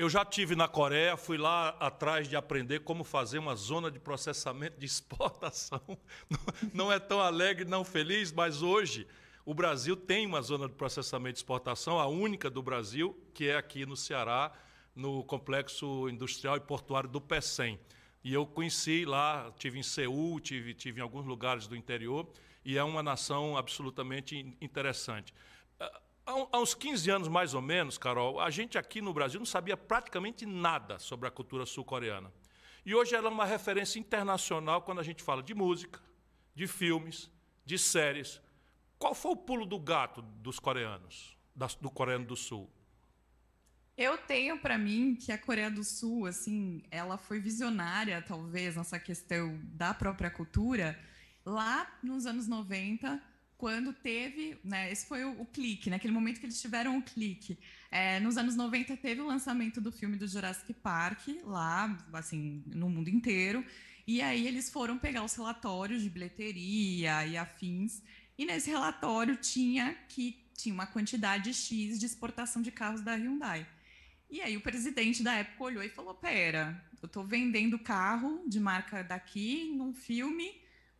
Eu 0.00 0.08
já 0.08 0.24
tive 0.24 0.56
na 0.56 0.66
Coreia, 0.66 1.14
fui 1.14 1.36
lá 1.36 1.76
atrás 1.78 2.26
de 2.26 2.34
aprender 2.34 2.80
como 2.80 3.04
fazer 3.04 3.38
uma 3.38 3.54
zona 3.54 3.90
de 3.90 3.98
processamento 3.98 4.80
de 4.80 4.86
exportação. 4.88 5.82
Não 6.72 6.90
é 6.90 6.98
tão 6.98 7.20
alegre, 7.20 7.66
não 7.66 7.84
feliz, 7.84 8.32
mas 8.32 8.62
hoje 8.62 9.06
o 9.44 9.52
Brasil 9.52 9.94
tem 9.94 10.26
uma 10.26 10.40
zona 10.40 10.66
de 10.66 10.72
processamento 10.72 11.34
de 11.34 11.40
exportação, 11.40 12.00
a 12.00 12.06
única 12.06 12.48
do 12.48 12.62
Brasil, 12.62 13.14
que 13.34 13.48
é 13.48 13.56
aqui 13.58 13.84
no 13.84 13.94
Ceará, 13.94 14.50
no 14.96 15.22
complexo 15.22 16.08
industrial 16.08 16.56
e 16.56 16.60
portuário 16.60 17.10
do 17.10 17.20
PECEM. 17.20 17.78
E 18.24 18.32
eu 18.32 18.46
conheci 18.46 19.04
lá, 19.04 19.52
tive 19.58 19.78
em 19.78 19.82
Seul, 19.82 20.40
tive, 20.40 20.72
tive 20.72 21.00
em 21.00 21.02
alguns 21.02 21.26
lugares 21.26 21.66
do 21.66 21.76
interior, 21.76 22.26
e 22.64 22.78
é 22.78 22.82
uma 22.82 23.02
nação 23.02 23.54
absolutamente 23.54 24.56
interessante. 24.62 25.34
Há 26.26 26.58
uns 26.58 26.74
15 26.74 27.10
anos, 27.10 27.28
mais 27.28 27.54
ou 27.54 27.62
menos, 27.62 27.98
Carol, 27.98 28.40
a 28.40 28.50
gente 28.50 28.78
aqui 28.78 29.00
no 29.00 29.12
Brasil 29.12 29.40
não 29.40 29.46
sabia 29.46 29.76
praticamente 29.76 30.46
nada 30.46 30.98
sobre 30.98 31.26
a 31.26 31.30
cultura 31.30 31.66
sul-coreana. 31.66 32.32
E 32.84 32.94
hoje 32.94 33.14
ela 33.14 33.28
é 33.28 33.30
uma 33.30 33.44
referência 33.44 33.98
internacional 33.98 34.82
quando 34.82 35.00
a 35.00 35.02
gente 35.02 35.22
fala 35.22 35.42
de 35.42 35.54
música, 35.54 36.00
de 36.54 36.66
filmes, 36.66 37.30
de 37.64 37.78
séries. 37.78 38.40
Qual 38.98 39.14
foi 39.14 39.32
o 39.32 39.36
pulo 39.36 39.66
do 39.66 39.78
gato 39.78 40.22
dos 40.22 40.58
coreanos, 40.58 41.36
do 41.80 41.90
coreano 41.90 42.26
do 42.26 42.36
Sul? 42.36 42.70
Eu 43.96 44.16
tenho 44.16 44.58
para 44.58 44.78
mim 44.78 45.14
que 45.14 45.30
a 45.30 45.36
Coreia 45.36 45.70
do 45.70 45.84
Sul, 45.84 46.26
assim, 46.26 46.82
ela 46.90 47.18
foi 47.18 47.38
visionária, 47.38 48.22
talvez, 48.22 48.76
nessa 48.76 48.98
questão 48.98 49.60
da 49.64 49.92
própria 49.92 50.30
cultura, 50.30 50.98
lá 51.44 51.98
nos 52.02 52.24
anos 52.24 52.48
90, 52.48 53.22
quando 53.60 53.92
teve, 53.92 54.58
né, 54.64 54.90
esse 54.90 55.04
foi 55.04 55.22
o, 55.22 55.42
o 55.42 55.44
clique, 55.44 55.90
naquele 55.90 56.14
momento 56.14 56.40
que 56.40 56.46
eles 56.46 56.58
tiveram 56.58 56.96
o 56.96 57.02
clique. 57.02 57.58
É, 57.90 58.18
nos 58.18 58.38
anos 58.38 58.56
90 58.56 58.96
teve 58.96 59.20
o 59.20 59.26
lançamento 59.26 59.82
do 59.82 59.92
filme 59.92 60.16
do 60.16 60.26
Jurassic 60.26 60.72
Park, 60.72 61.28
lá, 61.44 61.94
assim, 62.14 62.64
no 62.66 62.88
mundo 62.88 63.10
inteiro, 63.10 63.62
e 64.06 64.22
aí 64.22 64.48
eles 64.48 64.70
foram 64.70 64.98
pegar 64.98 65.22
os 65.22 65.34
relatórios 65.34 66.02
de 66.02 66.08
bilheteria 66.08 67.26
e 67.26 67.36
afins, 67.36 68.02
e 68.38 68.46
nesse 68.46 68.70
relatório 68.70 69.36
tinha 69.36 69.94
que 70.08 70.42
tinha 70.56 70.74
uma 70.74 70.86
quantidade 70.86 71.52
X 71.52 71.98
de 71.98 72.06
exportação 72.06 72.62
de 72.62 72.70
carros 72.70 73.02
da 73.02 73.14
Hyundai. 73.14 73.66
E 74.30 74.40
aí 74.40 74.56
o 74.56 74.62
presidente 74.62 75.22
da 75.22 75.34
época 75.34 75.64
olhou 75.64 75.82
e 75.82 75.90
falou: 75.90 76.14
"Pera, 76.14 76.82
eu 77.02 77.06
estou 77.06 77.24
vendendo 77.24 77.78
carro 77.78 78.42
de 78.46 78.58
marca 78.58 79.02
daqui 79.02 79.70
num 79.76 79.92
filme 79.92 80.50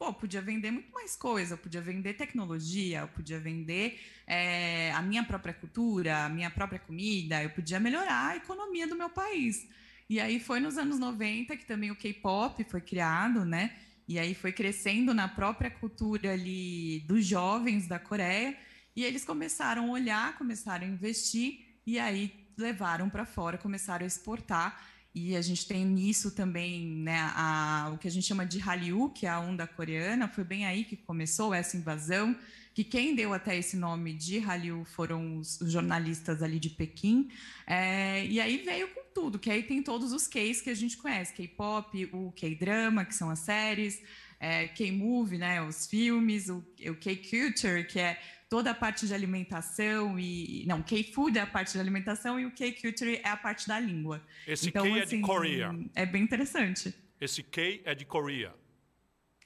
pô, 0.00 0.14
podia 0.14 0.40
vender 0.40 0.70
muito 0.70 0.90
mais 0.92 1.14
coisa, 1.14 1.52
eu 1.52 1.58
podia 1.58 1.82
vender 1.82 2.14
tecnologia, 2.14 3.00
eu 3.00 3.08
podia 3.08 3.38
vender 3.38 4.00
é, 4.26 4.90
a 4.92 5.02
minha 5.02 5.22
própria 5.22 5.52
cultura, 5.52 6.24
a 6.24 6.28
minha 6.30 6.50
própria 6.50 6.78
comida, 6.78 7.42
eu 7.42 7.50
podia 7.50 7.78
melhorar 7.78 8.28
a 8.28 8.36
economia 8.36 8.86
do 8.86 8.96
meu 8.96 9.10
país. 9.10 9.68
E 10.08 10.18
aí 10.18 10.40
foi 10.40 10.58
nos 10.58 10.78
anos 10.78 10.98
90 10.98 11.54
que 11.54 11.66
também 11.66 11.90
o 11.90 11.96
K-pop 11.96 12.64
foi 12.64 12.80
criado, 12.80 13.44
né? 13.44 13.76
E 14.08 14.18
aí 14.18 14.34
foi 14.34 14.52
crescendo 14.52 15.12
na 15.12 15.28
própria 15.28 15.70
cultura 15.70 16.32
ali 16.32 17.00
dos 17.00 17.26
jovens 17.26 17.86
da 17.86 17.98
Coreia, 17.98 18.56
e 18.96 19.04
eles 19.04 19.22
começaram 19.22 19.90
a 19.90 19.90
olhar, 19.90 20.38
começaram 20.38 20.86
a 20.86 20.88
investir, 20.88 21.76
e 21.86 21.98
aí 21.98 22.48
levaram 22.56 23.10
para 23.10 23.26
fora, 23.26 23.58
começaram 23.58 24.04
a 24.04 24.06
exportar. 24.06 24.82
E 25.14 25.34
a 25.34 25.42
gente 25.42 25.66
tem 25.66 25.84
nisso 25.84 26.30
também 26.30 26.86
né, 26.86 27.18
a, 27.34 27.90
o 27.92 27.98
que 27.98 28.06
a 28.06 28.10
gente 28.10 28.26
chama 28.26 28.46
de 28.46 28.58
Hallyu, 28.58 29.10
que 29.10 29.26
é 29.26 29.28
a 29.28 29.40
onda 29.40 29.66
coreana. 29.66 30.28
Foi 30.28 30.44
bem 30.44 30.66
aí 30.66 30.84
que 30.84 30.96
começou 30.96 31.52
essa 31.52 31.76
invasão, 31.76 32.36
que 32.72 32.84
quem 32.84 33.14
deu 33.14 33.34
até 33.34 33.56
esse 33.56 33.76
nome 33.76 34.12
de 34.12 34.38
Hallyu 34.38 34.84
foram 34.84 35.38
os, 35.38 35.60
os 35.60 35.72
jornalistas 35.72 36.42
ali 36.42 36.60
de 36.60 36.70
Pequim. 36.70 37.28
É, 37.66 38.24
e 38.24 38.40
aí 38.40 38.58
veio 38.58 38.88
com 38.88 39.00
tudo, 39.12 39.38
que 39.38 39.50
aí 39.50 39.64
tem 39.64 39.82
todos 39.82 40.12
os 40.12 40.28
Ks 40.28 40.60
que 40.60 40.70
a 40.70 40.74
gente 40.74 40.96
conhece, 40.96 41.34
K-pop, 41.34 42.08
o 42.12 42.30
K-drama, 42.30 43.04
que 43.04 43.14
são 43.14 43.30
as 43.30 43.40
séries, 43.40 44.00
é, 44.38 44.68
K-movie, 44.68 45.38
né, 45.38 45.60
os 45.60 45.86
filmes, 45.86 46.48
o, 46.48 46.64
o 46.88 46.94
K-culture, 46.94 47.84
que 47.84 47.98
é 47.98 48.20
toda 48.50 48.72
a 48.72 48.74
parte 48.74 49.06
de 49.06 49.14
alimentação 49.14 50.18
e 50.18 50.64
não, 50.66 50.82
K-food 50.82 51.38
é 51.38 51.42
a 51.42 51.46
parte 51.46 51.72
de 51.72 51.78
alimentação 51.78 52.38
e 52.38 52.44
o 52.44 52.50
K-culture 52.50 53.20
é 53.22 53.28
a 53.28 53.36
parte 53.36 53.68
da 53.68 53.78
língua. 53.78 54.20
Esse 54.44 54.68
então, 54.68 54.82
K 54.82 54.98
é 54.98 55.02
assim, 55.04 55.20
de 55.20 55.26
Coreia. 55.26 55.70
É 55.94 56.04
bem 56.04 56.24
interessante. 56.24 56.92
Esse 57.20 57.44
K 57.44 57.80
é 57.84 57.94
de 57.94 58.04
Coreia. 58.04 58.52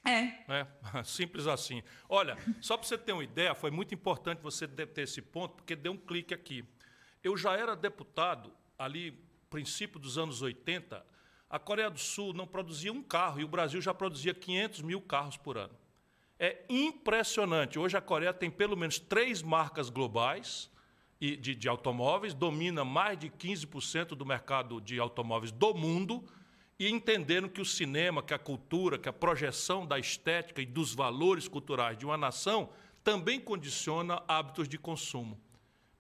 É. 0.06 0.22
É, 0.48 0.66
simples 1.04 1.46
assim. 1.46 1.82
Olha, 2.08 2.38
só 2.62 2.78
para 2.78 2.88
você 2.88 2.96
ter 2.96 3.12
uma 3.12 3.22
ideia, 3.22 3.54
foi 3.54 3.70
muito 3.70 3.94
importante 3.94 4.40
você 4.40 4.66
ter 4.66 5.02
esse 5.02 5.20
ponto, 5.20 5.56
porque 5.56 5.76
deu 5.76 5.92
um 5.92 5.98
clique 5.98 6.32
aqui. 6.32 6.64
Eu 7.22 7.36
já 7.36 7.54
era 7.56 7.76
deputado 7.76 8.52
ali, 8.78 9.22
princípio 9.50 10.00
dos 10.00 10.16
anos 10.16 10.40
80, 10.40 11.04
a 11.50 11.58
Coreia 11.58 11.90
do 11.90 12.00
Sul 12.00 12.32
não 12.32 12.46
produzia 12.46 12.92
um 12.92 13.02
carro 13.02 13.38
e 13.38 13.44
o 13.44 13.48
Brasil 13.48 13.82
já 13.82 13.92
produzia 13.92 14.32
500 14.32 14.80
mil 14.80 15.00
carros 15.02 15.36
por 15.36 15.58
ano. 15.58 15.83
É 16.38 16.64
impressionante. 16.68 17.78
Hoje 17.78 17.96
a 17.96 18.00
Coreia 18.00 18.32
tem 18.32 18.50
pelo 18.50 18.76
menos 18.76 18.98
três 18.98 19.42
marcas 19.42 19.88
globais 19.88 20.70
de, 21.20 21.54
de 21.54 21.68
automóveis, 21.68 22.34
domina 22.34 22.84
mais 22.84 23.18
de 23.18 23.30
15% 23.30 24.08
do 24.08 24.26
mercado 24.26 24.80
de 24.80 24.98
automóveis 24.98 25.52
do 25.52 25.72
mundo 25.72 26.24
e 26.78 26.88
entenderam 26.88 27.48
que 27.48 27.60
o 27.60 27.64
cinema, 27.64 28.22
que 28.22 28.34
a 28.34 28.38
cultura, 28.38 28.98
que 28.98 29.08
a 29.08 29.12
projeção 29.12 29.86
da 29.86 29.98
estética 29.98 30.60
e 30.60 30.66
dos 30.66 30.92
valores 30.92 31.46
culturais 31.46 31.96
de 31.96 32.04
uma 32.04 32.16
nação 32.16 32.68
também 33.02 33.38
condiciona 33.38 34.22
hábitos 34.26 34.68
de 34.68 34.78
consumo. 34.78 35.40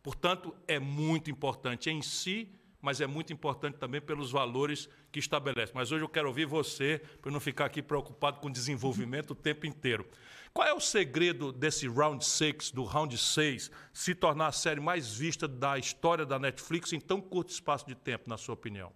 Portanto, 0.02 0.54
é 0.66 0.78
muito 0.78 1.30
importante 1.30 1.88
em 1.90 2.02
si, 2.02 2.48
mas 2.84 3.00
é 3.00 3.06
muito 3.06 3.32
importante 3.32 3.78
também 3.78 4.00
pelos 4.00 4.30
valores 4.30 4.88
que 5.10 5.18
estabelece. 5.18 5.72
Mas 5.74 5.90
hoje 5.90 6.04
eu 6.04 6.08
quero 6.08 6.28
ouvir 6.28 6.44
você, 6.44 7.00
para 7.22 7.30
não 7.30 7.40
ficar 7.40 7.64
aqui 7.64 7.80
preocupado 7.82 8.40
com 8.40 8.50
desenvolvimento 8.50 9.30
o 9.30 9.34
tempo 9.34 9.64
inteiro. 9.64 10.06
Qual 10.52 10.68
é 10.68 10.72
o 10.74 10.78
segredo 10.78 11.50
desse 11.50 11.88
Round 11.88 12.22
6, 12.22 12.70
do 12.72 12.84
Round 12.84 13.16
6, 13.16 13.70
se 13.92 14.14
tornar 14.14 14.48
a 14.48 14.52
série 14.52 14.80
mais 14.80 15.16
vista 15.16 15.48
da 15.48 15.78
história 15.78 16.26
da 16.26 16.38
Netflix 16.38 16.92
em 16.92 17.00
tão 17.00 17.22
curto 17.22 17.50
espaço 17.50 17.86
de 17.86 17.94
tempo, 17.94 18.28
na 18.28 18.36
sua 18.36 18.52
opinião? 18.52 18.92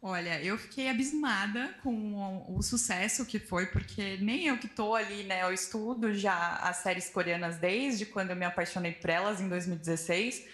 Olha, 0.00 0.42
eu 0.42 0.58
fiquei 0.58 0.88
abismada 0.88 1.74
com 1.82 2.44
o, 2.48 2.62
sucesso 2.62 3.24
que 3.24 3.38
foi, 3.38 3.66
porque 3.66 4.18
nem 4.18 4.46
eu 4.46 4.58
que 4.58 4.66
estou 4.66 4.94
ali, 4.94 5.22
né, 5.22 5.42
eu 5.42 5.52
estudo 5.52 6.12
já 6.12 6.56
as 6.56 6.78
séries 6.78 7.08
coreanas 7.08 7.56
desde 7.56 8.04
quando 8.04 8.30
eu 8.30 8.36
me 8.36 8.44
apaixonei 8.44 8.92
por 8.92 9.08
elas 9.08 9.40
em 9.40 9.48
2016, 9.48 10.46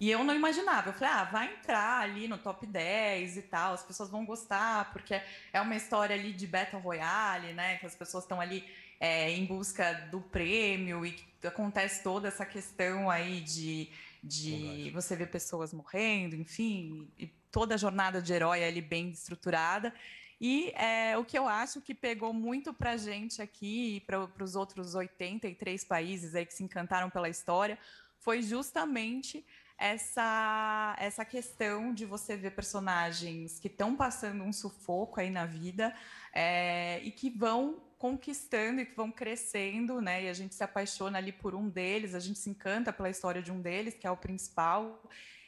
e 0.00 0.10
eu 0.10 0.22
não 0.22 0.34
imaginava. 0.34 0.90
Eu 0.90 0.92
falei, 0.92 1.14
ah, 1.14 1.24
vai 1.24 1.52
entrar 1.52 2.00
ali 2.00 2.28
no 2.28 2.38
top 2.38 2.66
10 2.66 3.36
e 3.36 3.42
tal, 3.42 3.74
as 3.74 3.82
pessoas 3.82 4.10
vão 4.10 4.24
gostar, 4.24 4.92
porque 4.92 5.20
é 5.52 5.60
uma 5.60 5.76
história 5.76 6.14
ali 6.14 6.32
de 6.32 6.46
Battle 6.46 6.80
Royale, 6.80 7.52
né, 7.52 7.76
que 7.78 7.86
as 7.86 7.94
pessoas 7.94 8.24
estão 8.24 8.40
ali 8.40 8.64
é, 9.00 9.30
em 9.30 9.44
busca 9.44 9.92
do 10.10 10.20
prêmio 10.20 11.04
e 11.04 11.16
acontece 11.44 12.02
toda 12.02 12.28
essa 12.28 12.44
questão 12.44 13.10
aí 13.10 13.40
de, 13.40 13.90
de 14.22 14.90
você 14.92 15.14
ver 15.16 15.30
pessoas 15.30 15.72
morrendo, 15.72 16.34
enfim, 16.34 17.08
e 17.18 17.26
toda 17.50 17.74
a 17.74 17.78
jornada 17.78 18.20
de 18.20 18.32
herói 18.32 18.64
ali 18.64 18.80
bem 18.80 19.10
estruturada. 19.10 19.92
E 20.40 20.70
é, 20.76 21.16
o 21.18 21.24
que 21.24 21.36
eu 21.36 21.48
acho 21.48 21.80
que 21.80 21.94
pegou 21.94 22.32
muito 22.32 22.72
para 22.72 22.96
gente 22.96 23.42
aqui 23.42 23.96
e 23.96 24.00
para 24.00 24.44
os 24.44 24.54
outros 24.54 24.94
83 24.94 25.82
países 25.84 26.34
aí 26.34 26.46
que 26.46 26.54
se 26.54 26.62
encantaram 26.62 27.10
pela 27.10 27.28
história 27.28 27.76
foi 28.20 28.42
justamente 28.42 29.44
essa, 29.78 30.96
essa 30.98 31.24
questão 31.24 31.94
de 31.94 32.04
você 32.04 32.36
ver 32.36 32.50
personagens 32.50 33.60
que 33.60 33.68
estão 33.68 33.94
passando 33.94 34.42
um 34.42 34.52
sufoco 34.52 35.20
aí 35.20 35.30
na 35.30 35.46
vida 35.46 35.94
é, 36.34 37.00
e 37.04 37.12
que 37.12 37.30
vão 37.30 37.80
conquistando 37.96 38.80
e 38.80 38.86
que 38.86 38.94
vão 38.94 39.10
crescendo, 39.10 40.00
né? 40.00 40.24
E 40.24 40.28
a 40.28 40.32
gente 40.32 40.54
se 40.54 40.64
apaixona 40.64 41.18
ali 41.18 41.32
por 41.32 41.54
um 41.54 41.68
deles, 41.68 42.14
a 42.14 42.20
gente 42.20 42.38
se 42.38 42.50
encanta 42.50 42.92
pela 42.92 43.08
história 43.08 43.40
de 43.40 43.52
um 43.52 43.60
deles, 43.60 43.94
que 43.94 44.06
é 44.06 44.10
o 44.10 44.16
principal, 44.16 45.02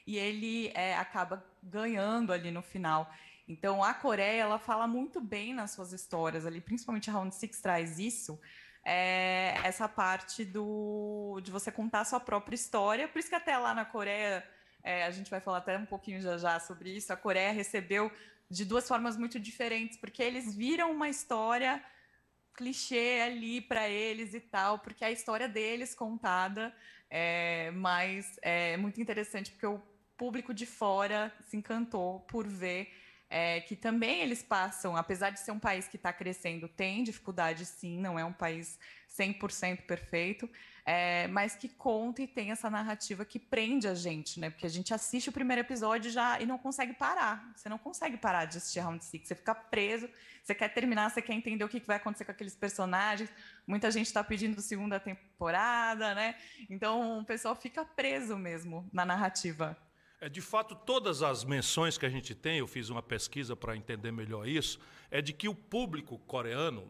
e 0.07 0.17
ele 0.17 0.71
é, 0.75 0.97
acaba 0.97 1.45
ganhando 1.63 2.33
ali 2.33 2.51
no 2.51 2.63
final. 2.63 3.13
Então, 3.49 3.83
a 3.83 3.93
Coreia, 3.93 4.43
ela 4.43 4.61
fala 4.61 4.87
muito 4.87 5.21
bem 5.21 5.53
nas 5.53 5.73
suas 5.73 5.93
histórias 5.93 6.47
ali, 6.47 6.61
principalmente 6.61 7.11
a 7.11 7.13
Round 7.13 7.35
Six 7.35 7.61
traz 7.61 7.99
isso, 7.99 8.41
é 8.85 9.55
essa 9.65 9.89
parte 9.89 10.45
do, 10.45 11.41
de 11.43 11.51
você 11.51 11.71
contar 11.71 12.01
a 12.01 12.05
sua 12.05 12.21
própria 12.21 12.55
história. 12.55 13.09
Por 13.09 13.19
isso 13.19 13.29
que 13.29 13.35
até 13.35 13.57
lá 13.57 13.75
na 13.75 13.85
Coreia, 13.85 14.47
é, 14.83 15.05
a 15.05 15.11
gente 15.11 15.31
vai 15.31 15.41
falar 15.41 15.59
até 15.59 15.77
um 15.77 15.87
pouquinho 15.87 16.21
já 16.21 16.39
já 16.39 16.59
sobre 16.61 16.91
isso, 16.97 17.13
a 17.13 17.17
Coreia 17.17 17.53
recebeu 17.53 18.11
de 18.51 18.65
duas 18.65 18.89
formas 18.89 19.17
muito 19.17 19.39
diferentes, 19.39 19.97
porque 19.99 20.23
eles 20.23 20.55
viram 20.55 20.91
uma 20.91 21.09
história 21.09 21.83
clichê 22.55 23.21
ali 23.25 23.61
para 23.61 23.89
eles 23.89 24.35
e 24.35 24.41
tal, 24.41 24.81
porque 24.81 25.05
a 25.05 25.11
história 25.11 25.49
deles 25.49 25.95
contada 25.95 26.75
é, 27.11 27.73
mas 27.73 28.39
é 28.41 28.77
muito 28.77 29.01
interessante 29.01 29.51
porque 29.51 29.67
o 29.67 29.83
público 30.17 30.55
de 30.55 30.65
fora 30.65 31.33
se 31.43 31.57
encantou 31.57 32.21
por 32.21 32.47
ver 32.47 32.89
é, 33.31 33.61
que 33.61 33.77
também 33.77 34.21
eles 34.21 34.43
passam, 34.43 34.97
apesar 34.97 35.31
de 35.31 35.39
ser 35.39 35.53
um 35.53 35.59
país 35.59 35.87
que 35.87 35.95
está 35.95 36.13
crescendo, 36.13 36.67
tem 36.67 37.05
dificuldade 37.05 37.65
sim, 37.65 37.97
não 37.97 38.19
é 38.19 38.25
um 38.25 38.33
país 38.33 38.77
100% 39.09 39.83
perfeito, 39.83 40.51
é, 40.85 41.29
mas 41.29 41.55
que 41.55 41.69
conta 41.69 42.23
e 42.23 42.27
tem 42.27 42.51
essa 42.51 42.69
narrativa 42.69 43.25
que 43.25 43.39
prende 43.39 43.87
a 43.87 43.95
gente, 43.95 44.41
né? 44.41 44.51
Porque 44.51 44.67
a 44.67 44.71
gente 44.71 44.93
assiste 44.93 45.29
o 45.29 45.33
primeiro 45.33 45.61
episódio 45.61 46.11
já 46.11 46.41
e 46.41 46.47
não 46.47 46.59
consegue 46.59 46.93
parar. 46.93 47.53
Você 47.55 47.69
não 47.69 47.79
consegue 47.79 48.17
parar 48.17 48.47
de 48.47 48.59
assistir 48.59 48.81
Round 48.81 49.05
Six. 49.05 49.29
Você 49.29 49.35
fica 49.37 49.55
preso, 49.55 50.09
você 50.43 50.53
quer 50.53 50.69
terminar, 50.71 51.09
você 51.11 51.23
quer 51.23 51.35
entender 51.35 51.63
o 51.63 51.69
que 51.69 51.79
vai 51.81 51.99
acontecer 51.99 52.25
com 52.25 52.33
aqueles 52.33 52.57
personagens. 52.57 53.31
Muita 53.65 53.91
gente 53.93 54.07
está 54.07 54.25
pedindo 54.25 54.61
segunda 54.61 54.99
temporada, 54.99 56.15
né? 56.15 56.35
Então 56.69 57.21
o 57.21 57.25
pessoal 57.25 57.55
fica 57.55 57.85
preso 57.85 58.37
mesmo 58.37 58.89
na 58.93 59.05
narrativa. 59.05 59.77
É, 60.23 60.29
de 60.29 60.43
fato, 60.43 60.75
todas 60.75 61.23
as 61.23 61.45
menções 61.45 61.97
que 61.97 62.05
a 62.05 62.11
gente 62.11 62.35
tem, 62.35 62.59
eu 62.59 62.67
fiz 62.67 62.91
uma 62.91 63.03
pesquisa 63.03 63.57
para 63.57 63.75
entender 63.75 64.13
melhor 64.13 64.47
isso, 64.47 64.79
é 65.11 65.23
de 65.23 65.33
que 65.33 65.49
o 65.49 65.55
público 65.55 66.19
coreano, 66.19 66.87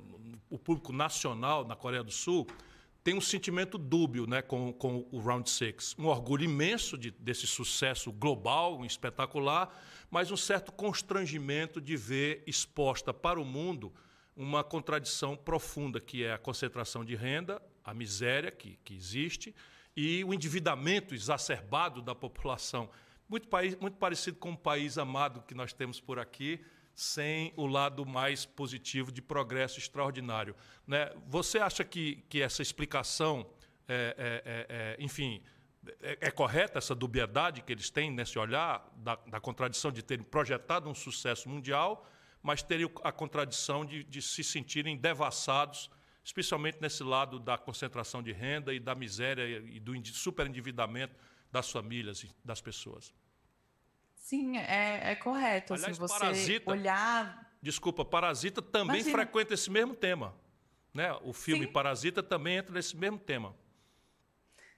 o 0.51 0.59
público 0.59 0.93
nacional 0.93 1.65
na 1.65 1.77
Coreia 1.77 2.03
do 2.03 2.11
Sul, 2.11 2.45
tem 3.05 3.15
um 3.15 3.21
sentimento 3.21 3.79
dúbio 3.79 4.27
né, 4.27 4.43
com, 4.43 4.73
com 4.73 5.07
o 5.13 5.21
Round 5.21 5.49
Six. 5.49 5.95
Um 5.97 6.07
orgulho 6.07 6.43
imenso 6.43 6.99
de, 6.99 7.13
desse 7.13 7.47
sucesso 7.47 8.11
global, 8.11 8.85
espetacular, 8.85 9.73
mas 10.11 10.33
um 10.33 10.37
certo 10.37 10.73
constrangimento 10.73 11.81
de 11.81 11.97
ver 11.97 12.43
exposta 12.49 13.15
para 13.15 13.41
o 13.41 13.45
mundo 13.45 13.93
uma 14.37 14.65
contradição 14.65 15.37
profunda, 15.37 16.01
que 16.01 16.25
é 16.25 16.33
a 16.33 16.39
concentração 16.39 17.05
de 17.05 17.15
renda, 17.15 17.63
a 17.85 17.95
miséria 17.95 18.51
que, 18.51 18.77
que 18.85 18.93
existe 18.93 19.55
e 19.97 20.25
o 20.25 20.35
endividamento 20.35 21.15
exacerbado 21.15 22.03
da 22.03 22.15
população 22.15 22.89
muito, 23.31 23.47
país, 23.47 23.77
muito 23.77 23.97
parecido 23.97 24.37
com 24.39 24.51
o 24.51 24.59
país 24.59 24.99
amado 24.99 25.43
que 25.43 25.55
nós 25.55 25.73
temos 25.73 26.01
por 26.01 26.19
aqui, 26.19 26.61
sem 26.93 27.53
o 27.57 27.65
lado 27.65 28.05
mais 28.05 28.45
positivo 28.45 29.13
de 29.13 29.23
progresso 29.23 29.79
extraordinário. 29.79 30.57
Né? 30.85 31.13
Você 31.29 31.61
acha 31.61 31.85
que, 31.85 32.25
que 32.29 32.43
essa 32.43 32.61
explicação, 32.61 33.47
é, 33.87 34.17
é, 34.19 34.43
é, 34.45 34.67
é 34.69 34.97
enfim, 34.99 35.41
é, 36.03 36.19
é, 36.23 36.31
correta 36.33 36.79
essa 36.79 36.95
dubiedade 36.95 37.63
que 37.63 37.73
eles 37.73 37.89
têm 37.89 38.11
nesse 38.11 38.37
olhar 38.37 38.85
da, 38.97 39.15
da, 39.15 39.41
contradição 39.41 39.93
de 39.93 40.03
terem 40.03 40.25
projetado 40.25 40.91
um 40.91 40.95
sucesso 40.95 41.49
mundial, 41.49 42.05
mas 42.43 42.63
terem 42.63 42.91
a 43.05 43.13
contradição 43.13 43.85
de, 43.85 44.03
de 44.03 44.21
se 44.21 44.43
sentirem 44.43 44.97
devassados, 44.97 45.89
especialmente 46.25 46.79
nesse 46.81 47.05
lado 47.05 47.39
da 47.39 47.57
concentração 47.57 48.23
de 48.23 48.33
renda 48.33 48.75
e 48.75 48.81
da 48.81 48.95
miséria 48.95 49.45
e 49.45 49.79
do 49.79 49.97
superendividamento 50.09 51.15
das 51.51 51.71
famílias 51.71 52.23
e 52.23 52.31
das 52.45 52.61
pessoas. 52.61 53.13
Sim, 54.15 54.57
é, 54.59 55.13
é 55.13 55.17
correto. 55.17 55.75
Aliás, 55.75 55.93
assim, 55.93 56.01
você 56.01 56.19
Parasita, 56.19 56.71
olhar. 56.71 57.53
Desculpa, 57.61 58.05
Parasita 58.05 58.63
também 58.63 59.01
Imagina. 59.01 59.19
frequenta 59.19 59.55
esse 59.55 59.71
mesmo 59.71 59.95
tema. 59.95 60.35
Né? 60.95 61.13
O 61.23 61.33
filme 61.33 61.67
Sim. 61.67 61.73
Parasita 61.73 62.23
também 62.23 62.57
entra 62.57 62.73
nesse 62.73 62.97
mesmo 62.97 63.19
tema. 63.19 63.55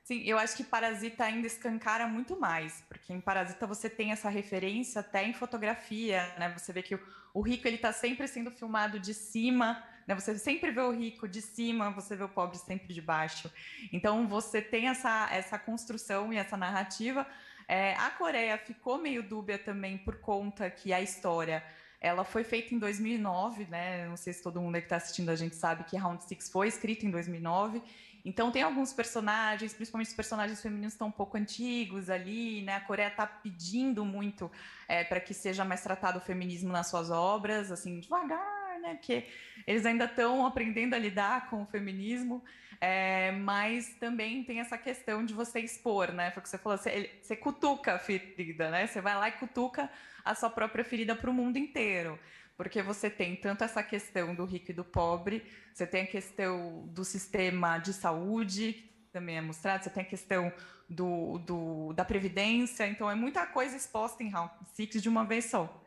Sim, 0.02 0.22
eu 0.24 0.36
acho 0.36 0.56
que 0.56 0.64
Parasita 0.64 1.24
ainda 1.24 1.46
escancara 1.46 2.08
muito 2.08 2.38
mais, 2.38 2.82
porque 2.88 3.12
em 3.12 3.20
Parasita 3.20 3.66
você 3.66 3.88
tem 3.88 4.10
essa 4.10 4.28
referência 4.28 5.00
até 5.00 5.24
em 5.24 5.32
fotografia, 5.32 6.34
né? 6.38 6.52
Você 6.58 6.72
vê 6.72 6.82
que 6.82 6.96
o, 6.96 7.00
o 7.32 7.40
rico 7.40 7.68
ele 7.68 7.76
está 7.76 7.92
sempre 7.92 8.26
sendo 8.26 8.50
filmado 8.50 8.98
de 8.98 9.14
cima, 9.14 9.82
né? 10.06 10.14
Você 10.14 10.38
sempre 10.38 10.70
vê 10.70 10.80
o 10.80 10.90
rico 10.90 11.28
de 11.28 11.40
cima, 11.40 11.90
você 11.90 12.16
vê 12.16 12.24
o 12.24 12.28
pobre 12.28 12.58
sempre 12.58 12.92
de 12.92 13.00
baixo. 13.00 13.50
Então 13.92 14.26
você 14.26 14.60
tem 14.60 14.88
essa 14.88 15.28
essa 15.30 15.58
construção 15.58 16.32
e 16.32 16.36
essa 16.36 16.56
narrativa 16.56 17.26
é, 17.68 17.94
a 17.94 18.10
Coreia 18.10 18.58
ficou 18.58 18.98
meio 18.98 19.22
dúbia 19.22 19.58
também 19.58 19.98
por 19.98 20.16
conta 20.16 20.68
que 20.70 20.92
a 20.92 21.00
história 21.00 21.62
ela 22.00 22.24
foi 22.24 22.42
feita 22.42 22.74
em 22.74 22.78
2009, 22.78 23.66
né? 23.70 24.08
Não 24.08 24.16
sei 24.16 24.32
se 24.32 24.42
todo 24.42 24.60
mundo 24.60 24.74
que 24.74 24.80
está 24.80 24.96
assistindo 24.96 25.30
a 25.30 25.36
gente 25.36 25.54
sabe 25.54 25.84
que 25.84 25.96
Round 25.96 26.22
Six 26.24 26.50
foi 26.50 26.66
escrito 26.66 27.06
em 27.06 27.10
2009. 27.10 27.80
Então 28.24 28.50
tem 28.50 28.62
alguns 28.62 28.92
personagens, 28.92 29.72
principalmente 29.72 30.08
os 30.08 30.14
personagens 30.14 30.60
femininos 30.60 30.94
estão 30.94 31.08
um 31.08 31.12
pouco 31.12 31.36
antigos 31.36 32.10
ali, 32.10 32.62
né? 32.62 32.76
A 32.76 32.80
Coreia 32.80 33.08
está 33.08 33.26
pedindo 33.26 34.04
muito 34.04 34.50
é, 34.88 35.04
para 35.04 35.20
que 35.20 35.32
seja 35.32 35.64
mais 35.64 35.82
tratado 35.82 36.18
o 36.18 36.20
feminismo 36.20 36.72
nas 36.72 36.88
suas 36.88 37.10
obras, 37.10 37.70
assim 37.70 38.00
devagar, 38.00 38.61
né? 38.82 38.94
Porque 38.94 39.26
eles 39.66 39.86
ainda 39.86 40.04
estão 40.04 40.44
aprendendo 40.44 40.94
a 40.94 40.98
lidar 40.98 41.48
com 41.48 41.62
o 41.62 41.66
feminismo. 41.66 42.44
É, 42.80 43.30
mas 43.30 43.94
também 44.00 44.42
tem 44.42 44.58
essa 44.58 44.76
questão 44.76 45.24
de 45.24 45.32
você 45.32 45.60
expor, 45.60 46.12
né? 46.12 46.32
Foi 46.32 46.40
o 46.40 46.42
que 46.42 46.48
você 46.48 46.58
falou, 46.58 46.76
você, 46.76 47.10
você 47.22 47.36
cutuca 47.36 47.94
a 47.94 47.98
ferida, 47.98 48.70
né? 48.70 48.88
Você 48.88 49.00
vai 49.00 49.14
lá 49.14 49.28
e 49.28 49.32
cutuca 49.32 49.88
a 50.24 50.34
sua 50.34 50.50
própria 50.50 50.84
ferida 50.84 51.14
para 51.14 51.30
o 51.30 51.32
mundo 51.32 51.56
inteiro. 51.56 52.18
Porque 52.56 52.82
você 52.82 53.08
tem 53.08 53.36
tanto 53.36 53.62
essa 53.62 53.82
questão 53.84 54.34
do 54.34 54.44
rico 54.44 54.72
e 54.72 54.74
do 54.74 54.84
pobre, 54.84 55.44
você 55.72 55.86
tem 55.86 56.02
a 56.02 56.06
questão 56.06 56.86
do 56.88 57.04
sistema 57.04 57.78
de 57.78 57.92
saúde, 57.92 58.72
que 58.72 59.12
também 59.12 59.36
é 59.36 59.40
mostrado, 59.40 59.84
você 59.84 59.90
tem 59.90 60.02
a 60.02 60.06
questão 60.06 60.52
do, 60.88 61.38
do, 61.38 61.92
da 61.92 62.04
previdência, 62.04 62.86
então 62.86 63.10
é 63.10 63.14
muita 63.14 63.46
coisa 63.46 63.76
exposta 63.76 64.22
em 64.22 64.28
Round 64.28 64.52
Six 64.74 65.00
de 65.00 65.08
uma 65.08 65.24
vez 65.24 65.46
só. 65.46 65.81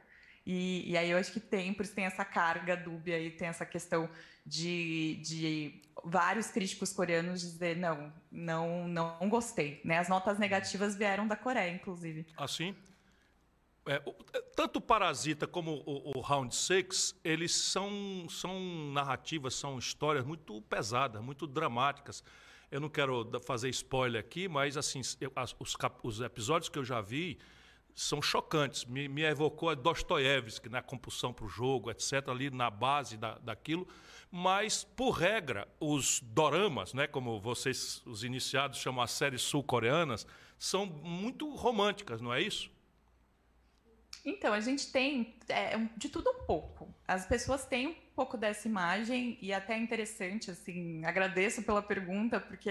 E, 0.46 0.92
e, 0.92 0.98
aí 0.98 1.10
eu 1.10 1.18
acho 1.18 1.32
que 1.32 1.40
tem, 1.40 1.74
por 1.74 1.84
isso 1.84 1.96
tem 1.96 2.06
essa 2.06 2.24
carga 2.24 2.78
dúbia 2.78 3.20
e 3.20 3.32
tem 3.32 3.48
essa 3.48 3.66
questão 3.66 4.08
de, 4.46 5.20
de 5.24 5.82
vários 6.04 6.48
críticos 6.48 6.94
coreanos 6.94 7.42
dizer 7.42 7.76
não, 7.76 8.14
não, 8.32 8.88
não 8.88 9.28
gostei. 9.28 9.82
Né? 9.84 9.98
As 9.98 10.08
notas 10.08 10.38
negativas 10.38 10.96
vieram 10.96 11.28
da 11.28 11.36
Coreia, 11.36 11.72
inclusive. 11.72 12.28
Assim? 12.38 12.76
É, 13.88 14.00
tanto 14.56 14.78
o 14.78 14.82
Parasita 14.82 15.48
como 15.48 15.84
o, 15.86 16.18
o 16.18 16.22
Round 16.22 16.56
Six, 16.56 17.16
eles 17.24 17.56
são, 17.56 18.28
são 18.30 18.60
narrativas, 18.92 19.56
são 19.56 19.78
histórias 19.78 20.26
muito 20.26 20.62
pesadas, 20.64 21.22
muito 21.22 21.48
dramáticas. 21.48 22.24
Eu 22.72 22.80
não 22.80 22.90
quero 22.90 23.30
fazer 23.46 23.70
spoiler 23.70 24.20
aqui, 24.20 24.48
mas 24.48 24.76
assim, 24.76 25.02
eu, 25.22 25.32
os, 25.60 25.76
os 26.04 26.22
episódios 26.22 26.68
que 26.68 26.80
eu 26.80 26.84
já 26.84 27.00
vi, 27.00 27.38
são 27.96 28.22
chocantes. 28.22 28.84
Me, 28.84 29.08
me 29.08 29.24
evocou 29.24 29.70
a 29.70 29.74
Dostoiévski, 29.74 30.68
né, 30.68 30.80
a 30.80 30.84
compulsão 30.84 31.32
para 31.32 31.46
o 31.46 31.50
jogo, 31.50 31.90
etc., 31.90 32.28
ali 32.28 32.50
na 32.50 32.70
base 32.70 33.16
da, 33.16 33.38
daquilo. 33.40 33.88
Mas, 34.30 34.84
por 34.84 35.12
regra, 35.12 35.66
os 35.80 36.20
doramas, 36.20 36.94
né, 36.94 37.08
como 37.08 37.40
vocês, 37.40 38.02
os 38.06 38.24
iniciados, 38.26 38.80
chamam 38.80 39.02
as 39.02 39.12
séries 39.12 39.42
sul-coreanas, 39.42 40.28
são 40.60 40.86
muito 40.86 41.56
românticas, 41.56 42.20
não 42.20 42.34
é 42.34 42.42
isso? 42.42 42.70
Então, 44.26 44.54
a 44.54 44.60
gente 44.60 44.92
tem 44.92 45.36
é, 45.48 45.78
de 45.96 46.10
tudo 46.10 46.30
um 46.32 46.46
pouco. 46.46 46.94
As 47.08 47.26
pessoas 47.26 47.66
têm 47.66 47.88
um 47.88 47.96
pouco 48.16 48.36
dessa 48.36 48.68
imagem 48.68 49.38
e 49.42 49.54
até 49.54 49.76
é 49.76 49.78
interessante, 49.78 50.52
assim, 50.52 51.06
agradeço 51.06 51.64
pela 51.64 51.82
pergunta, 51.82 52.40
porque 52.40 52.70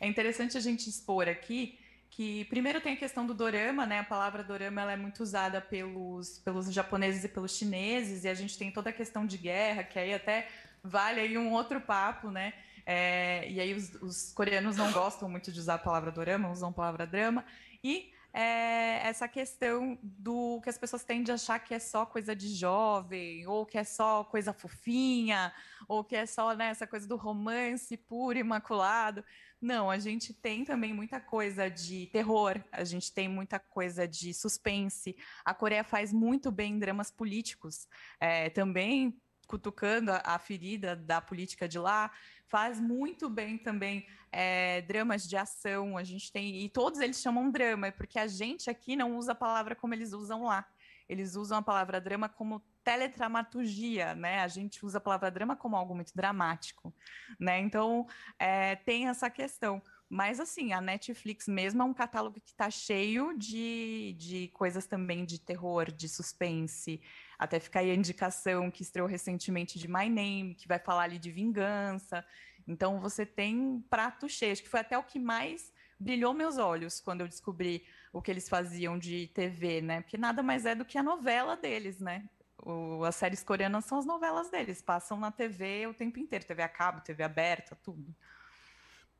é 0.00 0.06
interessante 0.06 0.56
a 0.56 0.60
gente 0.60 0.88
expor 0.88 1.28
aqui 1.28 1.78
que 2.18 2.44
primeiro 2.46 2.80
tem 2.80 2.94
a 2.94 2.96
questão 2.96 3.24
do 3.24 3.32
dorama, 3.32 3.86
né? 3.86 4.00
A 4.00 4.04
palavra 4.04 4.42
dorama 4.42 4.80
ela 4.80 4.92
é 4.92 4.96
muito 4.96 5.22
usada 5.22 5.60
pelos, 5.60 6.40
pelos 6.40 6.72
japoneses 6.72 7.22
e 7.22 7.28
pelos 7.28 7.56
chineses, 7.56 8.24
e 8.24 8.28
a 8.28 8.34
gente 8.34 8.58
tem 8.58 8.72
toda 8.72 8.90
a 8.90 8.92
questão 8.92 9.24
de 9.24 9.38
guerra, 9.38 9.84
que 9.84 10.00
aí 10.00 10.12
até 10.12 10.48
vale 10.82 11.20
aí 11.20 11.38
um 11.38 11.52
outro 11.52 11.80
papo, 11.80 12.28
né? 12.28 12.54
É, 12.84 13.48
e 13.48 13.60
aí 13.60 13.72
os, 13.72 13.94
os, 14.02 14.32
coreanos 14.32 14.76
não 14.76 14.90
gostam 14.90 15.28
muito 15.28 15.52
de 15.52 15.60
usar 15.60 15.74
a 15.74 15.78
palavra 15.78 16.10
dorama, 16.10 16.50
usam 16.50 16.70
a 16.70 16.72
palavra 16.72 17.06
drama. 17.06 17.44
E 17.84 18.10
é, 18.32 19.00
essa 19.06 19.28
questão 19.28 19.96
do 20.02 20.60
que 20.60 20.70
as 20.70 20.76
pessoas 20.76 21.04
tendem 21.04 21.30
a 21.30 21.36
achar 21.36 21.60
que 21.60 21.72
é 21.72 21.78
só 21.78 22.04
coisa 22.04 22.34
de 22.34 22.48
jovem, 22.48 23.46
ou 23.46 23.64
que 23.64 23.78
é 23.78 23.84
só 23.84 24.24
coisa 24.24 24.52
fofinha, 24.52 25.52
ou 25.86 26.02
que 26.02 26.16
é 26.16 26.26
só 26.26 26.52
né, 26.52 26.70
essa 26.70 26.86
coisa 26.86 27.06
do 27.06 27.14
romance 27.14 27.96
puro, 27.96 28.38
imaculado. 28.38 29.24
Não, 29.60 29.90
a 29.90 29.98
gente 29.98 30.32
tem 30.32 30.64
também 30.64 30.92
muita 30.94 31.20
coisa 31.20 31.68
de 31.68 32.06
terror, 32.06 32.62
a 32.70 32.84
gente 32.84 33.12
tem 33.12 33.28
muita 33.28 33.58
coisa 33.58 34.06
de 34.06 34.32
suspense. 34.32 35.16
A 35.44 35.52
Coreia 35.52 35.82
faz 35.82 36.12
muito 36.12 36.52
bem 36.52 36.78
dramas 36.78 37.10
políticos, 37.10 37.88
é, 38.20 38.50
também 38.50 39.20
cutucando 39.48 40.12
a, 40.12 40.22
a, 40.24 40.38
ferida 40.38 40.94
da 40.94 41.20
política 41.20 41.66
de 41.66 41.78
lá. 41.78 42.12
Faz 42.46 42.78
muito 42.78 43.28
bem 43.28 43.58
também 43.58 44.06
é, 44.30 44.82
dramas 44.82 45.26
de 45.26 45.36
ação. 45.36 45.96
A 45.96 46.04
gente 46.04 46.30
tem 46.30 46.62
e 46.62 46.68
todos 46.68 47.00
eles 47.00 47.20
chamam 47.20 47.50
drama, 47.50 47.90
porque 47.90 48.18
a 48.18 48.28
gente 48.28 48.70
aqui 48.70 48.94
não 48.94 49.16
usa 49.16 49.32
a 49.32 49.34
palavra 49.34 49.74
como 49.74 49.92
eles 49.92 50.12
usam 50.12 50.44
lá. 50.44 50.64
Eles 51.08 51.34
usam 51.34 51.58
a 51.58 51.62
palavra 51.62 52.00
drama 52.00 52.28
como 52.28 52.62
teledramaturgia, 52.88 54.14
né? 54.14 54.40
A 54.40 54.48
gente 54.48 54.82
usa 54.82 54.96
a 54.96 55.00
palavra 55.00 55.30
drama 55.30 55.54
como 55.54 55.76
algo 55.76 55.94
muito 55.94 56.16
dramático, 56.16 56.90
né? 57.38 57.60
Então 57.60 58.06
é, 58.38 58.76
tem 58.76 59.08
essa 59.08 59.28
questão. 59.28 59.82
Mas 60.08 60.40
assim, 60.40 60.72
a 60.72 60.80
Netflix 60.80 61.46
mesmo 61.46 61.82
é 61.82 61.84
um 61.84 61.92
catálogo 61.92 62.40
que 62.40 62.48
está 62.48 62.70
cheio 62.70 63.36
de, 63.36 64.16
de 64.16 64.48
coisas 64.54 64.86
também 64.86 65.26
de 65.26 65.38
terror, 65.38 65.92
de 65.92 66.08
suspense. 66.08 66.98
Até 67.38 67.60
fica 67.60 67.80
aí 67.80 67.90
a 67.90 67.94
indicação 67.94 68.70
que 68.70 68.80
estreou 68.80 69.06
recentemente 69.06 69.78
de 69.78 69.86
My 69.86 70.08
Name, 70.08 70.54
que 70.54 70.66
vai 70.66 70.78
falar 70.78 71.02
ali 71.02 71.18
de 71.18 71.30
vingança. 71.30 72.24
Então 72.66 72.98
você 73.00 73.26
tem 73.26 73.84
prato 73.90 74.30
cheio. 74.30 74.52
Acho 74.52 74.62
que 74.62 74.68
foi 74.70 74.80
até 74.80 74.96
o 74.96 75.02
que 75.02 75.18
mais 75.18 75.70
brilhou 76.00 76.32
meus 76.32 76.56
olhos 76.56 77.00
quando 77.00 77.20
eu 77.20 77.28
descobri 77.28 77.84
o 78.14 78.22
que 78.22 78.30
eles 78.30 78.48
faziam 78.48 78.98
de 78.98 79.26
TV, 79.34 79.82
né? 79.82 80.00
Porque 80.00 80.16
nada 80.16 80.42
mais 80.42 80.64
é 80.64 80.74
do 80.74 80.86
que 80.86 80.96
a 80.96 81.02
novela 81.02 81.54
deles, 81.54 82.00
né? 82.00 82.26
O, 82.68 83.02
as 83.02 83.16
séries 83.16 83.42
coreanas 83.42 83.86
são 83.86 83.98
as 83.98 84.04
novelas 84.04 84.50
deles, 84.50 84.82
passam 84.82 85.18
na 85.18 85.30
TV 85.30 85.86
o 85.86 85.94
tempo 85.94 86.18
inteiro, 86.18 86.44
TV 86.44 86.62
a 86.62 86.68
cabo, 86.68 87.00
TV 87.00 87.22
aberta, 87.22 87.74
tudo. 87.82 88.14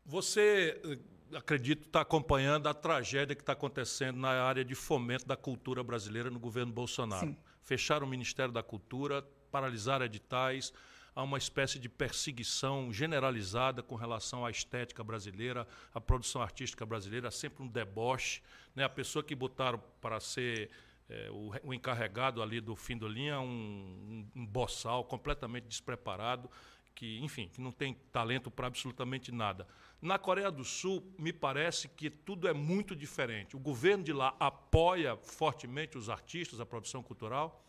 Você, 0.05 0.79
eh, 0.85 1.37
acredito, 1.37 1.87
está 1.87 2.03
acompanhando 2.03 2.69
a 2.69 2.75
tragédia 2.75 3.35
que 3.35 3.41
está 3.41 3.55
acontecendo 3.55 4.19
na 4.19 4.43
área 4.43 4.63
de 4.63 4.75
fomento 4.75 5.25
da 5.25 5.35
cultura 5.35 5.83
brasileira 5.83 6.31
no 6.31 6.39
governo 6.39 6.75
Bolsonaro. 6.75 7.29
Sim. 7.29 7.37
Fecharam 7.63 8.07
o 8.07 8.11
Ministério 8.11 8.53
da 8.53 8.63
Cultura, 8.63 9.23
paralisaram 9.51 10.05
editais, 10.05 10.71
há 11.15 11.23
uma 11.23 11.39
espécie 11.39 11.79
de 11.79 11.89
perseguição 11.89 12.93
generalizada 12.93 13.83
com 13.83 13.95
relação 13.95 14.45
à 14.45 14.51
estética 14.51 15.03
brasileira, 15.03 15.67
à 15.95 15.99
produção 15.99 16.43
artística 16.43 16.85
brasileira, 16.85 17.31
sempre 17.31 17.63
um 17.63 17.67
deboche. 17.67 18.43
Né? 18.75 18.85
A 18.85 18.91
pessoa 18.91 19.23
que 19.25 19.35
botaram 19.35 19.83
para 20.03 20.21
ser 20.21 20.71
é, 21.09 21.31
o, 21.31 21.53
o, 21.65 21.75
encarregado 21.75 22.43
ali 22.43 22.61
do 22.61 22.77
fim 22.77 22.97
do 22.97 23.09
linha, 23.09 23.41
um, 23.41 23.47
um, 23.47 24.41
um 24.43 24.47
boçal 24.47 25.05
completamente 25.05 25.67
despreparado, 25.67 26.51
que, 26.95 27.19
enfim, 27.21 27.49
que 27.49 27.61
não 27.61 27.73
tem 27.73 27.95
talento 28.13 28.51
para 28.51 28.67
absolutamente 28.67 29.33
nada. 29.33 29.67
Na 30.03 30.19
Coreia 30.19 30.51
do 30.51 30.65
Sul, 30.65 31.03
me 31.19 31.33
parece 31.33 31.89
que 31.89 32.11
tudo 32.11 32.47
é 32.47 32.53
muito 32.53 32.95
diferente. 32.95 33.57
O 33.57 33.59
governo 33.59 34.05
de 34.05 34.13
lá 34.13 34.35
apoia 34.39 35.17
fortemente 35.17 35.97
os 35.97 36.11
artistas, 36.11 36.61
a 36.61 36.67
produção 36.67 37.03
cultural? 37.03 37.65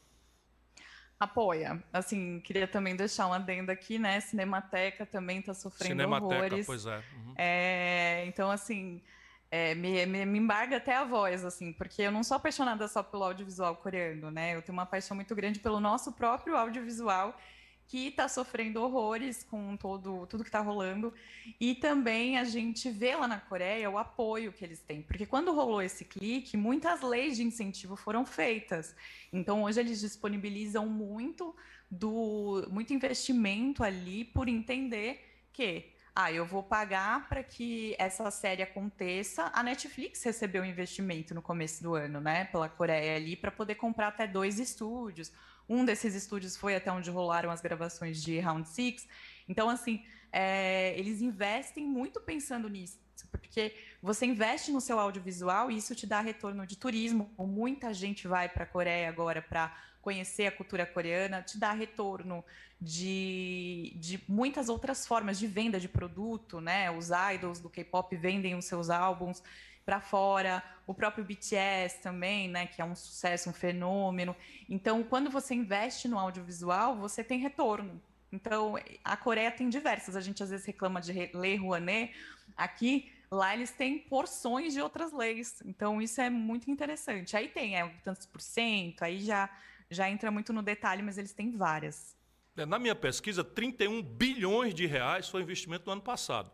Apoia. 1.19 1.83
Assim, 1.91 2.39
queria 2.39 2.67
também 2.67 2.95
deixar 2.95 3.27
um 3.27 3.33
adendo 3.33 3.71
aqui, 3.71 3.99
né? 3.99 4.19
Cinemateca 4.19 5.05
também 5.05 5.39
está 5.39 5.53
sofrendo 5.53 5.91
Cinemateca, 5.91 6.35
horrores. 6.35 6.65
pois 6.65 6.85
é. 6.85 6.97
Uhum. 6.97 7.33
é. 7.37 8.25
Então, 8.27 8.49
assim, 8.49 9.01
é, 9.51 9.73
me, 9.73 10.05
me, 10.05 10.25
me, 10.25 10.39
embarga 10.39 10.77
até 10.77 10.95
a 10.95 11.03
voz, 11.03 11.43
assim, 11.43 11.73
porque 11.73 12.03
eu 12.03 12.11
não 12.11 12.23
sou 12.23 12.37
apaixonada 12.37 12.87
só 12.87 13.01
pelo 13.01 13.23
audiovisual 13.23 13.75
coreano, 13.77 14.29
né? 14.29 14.55
Eu 14.55 14.61
tenho 14.61 14.77
uma 14.77 14.85
paixão 14.85 15.15
muito 15.15 15.35
grande 15.35 15.59
pelo 15.59 15.79
nosso 15.79 16.11
próprio 16.11 16.55
audiovisual, 16.55 17.35
que 17.87 18.09
está 18.09 18.27
sofrendo 18.27 18.83
horrores 18.83 19.43
com 19.43 19.75
todo, 19.75 20.27
tudo 20.27 20.43
que 20.43 20.49
está 20.49 20.59
rolando. 20.59 21.11
E 21.59 21.73
também 21.73 22.37
a 22.37 22.43
gente 22.43 22.91
vê 22.91 23.15
lá 23.15 23.27
na 23.27 23.39
Coreia 23.39 23.89
o 23.89 23.97
apoio 23.97 24.53
que 24.53 24.63
eles 24.63 24.79
têm. 24.79 25.01
Porque 25.01 25.25
quando 25.25 25.51
rolou 25.51 25.81
esse 25.81 26.05
clique, 26.05 26.55
muitas 26.55 27.01
leis 27.01 27.35
de 27.35 27.43
incentivo 27.43 27.95
foram 27.95 28.23
feitas. 28.27 28.95
Então, 29.33 29.63
hoje 29.63 29.79
eles 29.79 29.99
disponibilizam 29.99 30.87
muito 30.87 31.55
do 31.89 32.67
muito 32.69 32.93
investimento 32.93 33.83
ali 33.83 34.23
por 34.23 34.47
entender 34.47 35.25
que 35.51 35.91
ah, 36.15 36.31
eu 36.31 36.45
vou 36.45 36.63
pagar 36.63 37.27
para 37.29 37.43
que 37.43 37.95
essa 37.97 38.29
série 38.31 38.61
aconteça. 38.61 39.49
A 39.53 39.63
Netflix 39.63 40.23
recebeu 40.23 40.63
um 40.63 40.65
investimento 40.65 41.33
no 41.33 41.41
começo 41.41 41.81
do 41.81 41.95
ano, 41.95 42.19
né, 42.19 42.45
pela 42.45 42.67
Coreia 42.67 43.15
ali, 43.15 43.35
para 43.35 43.51
poder 43.51 43.75
comprar 43.75 44.09
até 44.09 44.27
dois 44.27 44.59
estúdios. 44.59 45.31
Um 45.67 45.85
desses 45.85 46.15
estúdios 46.15 46.57
foi 46.57 46.75
até 46.75 46.91
onde 46.91 47.09
rolaram 47.09 47.51
as 47.51 47.61
gravações 47.61 48.21
de 48.21 48.39
Round 48.39 48.67
Six. 48.67 49.07
Então, 49.47 49.69
assim, 49.69 50.03
é, 50.31 50.97
eles 50.97 51.21
investem 51.21 51.85
muito 51.85 52.19
pensando 52.19 52.67
nisso, 52.67 52.99
porque 53.31 53.75
você 54.01 54.25
investe 54.25 54.71
no 54.71 54.81
seu 54.81 54.99
audiovisual 54.99 55.69
e 55.69 55.77
isso 55.77 55.95
te 55.95 56.07
dá 56.07 56.21
retorno 56.21 56.65
de 56.65 56.77
turismo. 56.77 57.31
Muita 57.37 57.93
gente 57.93 58.27
vai 58.27 58.49
para 58.49 58.63
a 58.63 58.67
Coreia 58.67 59.09
agora 59.09 59.41
para 59.41 59.75
conhecer 60.01 60.47
a 60.47 60.51
cultura 60.51 60.85
coreana, 60.85 61.41
te 61.41 61.57
dá 61.57 61.71
retorno 61.71 62.43
de, 62.79 63.93
de 63.97 64.23
muitas 64.27 64.69
outras 64.69 65.05
formas 65.05 65.37
de 65.37 65.47
venda 65.47 65.79
de 65.79 65.89
produto, 65.89 66.61
né? 66.61 66.89
Os 66.89 67.09
idols 67.33 67.59
do 67.59 67.69
K-pop 67.69 68.15
vendem 68.15 68.55
os 68.55 68.65
seus 68.65 68.89
álbuns 68.89 69.43
para 69.85 69.99
fora, 69.99 70.63
o 70.85 70.93
próprio 70.93 71.25
BTS 71.25 71.99
também, 72.01 72.47
né, 72.47 72.67
que 72.67 72.79
é 72.79 72.85
um 72.85 72.95
sucesso, 72.95 73.49
um 73.49 73.53
fenômeno. 73.53 74.35
Então, 74.69 75.03
quando 75.03 75.31
você 75.31 75.55
investe 75.55 76.07
no 76.07 76.19
audiovisual, 76.19 76.95
você 76.95 77.23
tem 77.23 77.39
retorno. 77.39 77.99
Então, 78.31 78.75
a 79.03 79.17
Coreia 79.17 79.49
tem 79.49 79.67
diversas. 79.67 80.15
A 80.15 80.21
gente 80.21 80.43
às 80.43 80.51
vezes 80.51 80.65
reclama 80.65 81.01
de 81.01 81.11
Lei 81.33 81.55
Rouanet. 81.55 82.13
Aqui, 82.55 83.11
lá 83.31 83.55
eles 83.55 83.71
têm 83.71 83.97
porções 83.97 84.73
de 84.73 84.81
outras 84.81 85.11
leis. 85.11 85.59
Então, 85.65 85.99
isso 85.99 86.21
é 86.21 86.29
muito 86.29 86.69
interessante. 86.69 87.35
Aí 87.35 87.47
tem, 87.47 87.75
é 87.75 87.87
tantos 88.03 88.27
por 88.27 88.41
cento, 88.41 89.01
aí 89.01 89.19
já, 89.19 89.49
já 89.89 90.09
entra 90.09 90.29
muito 90.29 90.53
no 90.53 90.61
detalhe, 90.61 91.01
mas 91.01 91.17
eles 91.17 91.33
têm 91.33 91.51
várias. 91.51 92.15
É, 92.55 92.65
na 92.65 92.77
minha 92.77 92.95
pesquisa, 92.95 93.43
31 93.43 94.01
bilhões 94.01 94.73
de 94.73 94.85
reais 94.85 95.29
foi 95.29 95.41
o 95.41 95.43
investimento 95.43 95.85
do 95.85 95.91
ano 95.91 96.01
passado. 96.01 96.51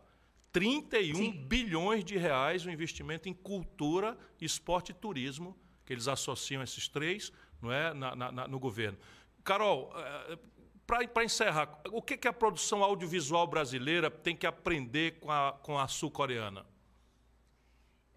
31 0.52 1.14
Sim. 1.14 1.32
bilhões 1.32 2.04
de 2.04 2.16
reais 2.16 2.64
o 2.64 2.70
investimento 2.70 3.28
em 3.28 3.34
cultura, 3.34 4.16
esporte 4.40 4.90
e 4.90 4.94
turismo, 4.94 5.56
que 5.84 5.92
eles 5.92 6.08
associam 6.08 6.62
esses 6.62 6.88
três 6.88 7.30
não 7.60 7.72
é, 7.72 7.92
na, 7.92 8.16
na, 8.16 8.48
no 8.48 8.58
governo. 8.58 8.98
Carol, 9.44 9.92
é, 9.96 10.38
para 10.86 11.24
encerrar, 11.24 11.80
o 11.90 12.00
que, 12.00 12.16
que 12.16 12.28
a 12.28 12.32
produção 12.32 12.82
audiovisual 12.82 13.46
brasileira 13.46 14.10
tem 14.10 14.36
que 14.36 14.46
aprender 14.46 15.18
com 15.18 15.30
a, 15.30 15.52
com 15.52 15.78
a 15.78 15.88
sul-coreana? 15.88 16.64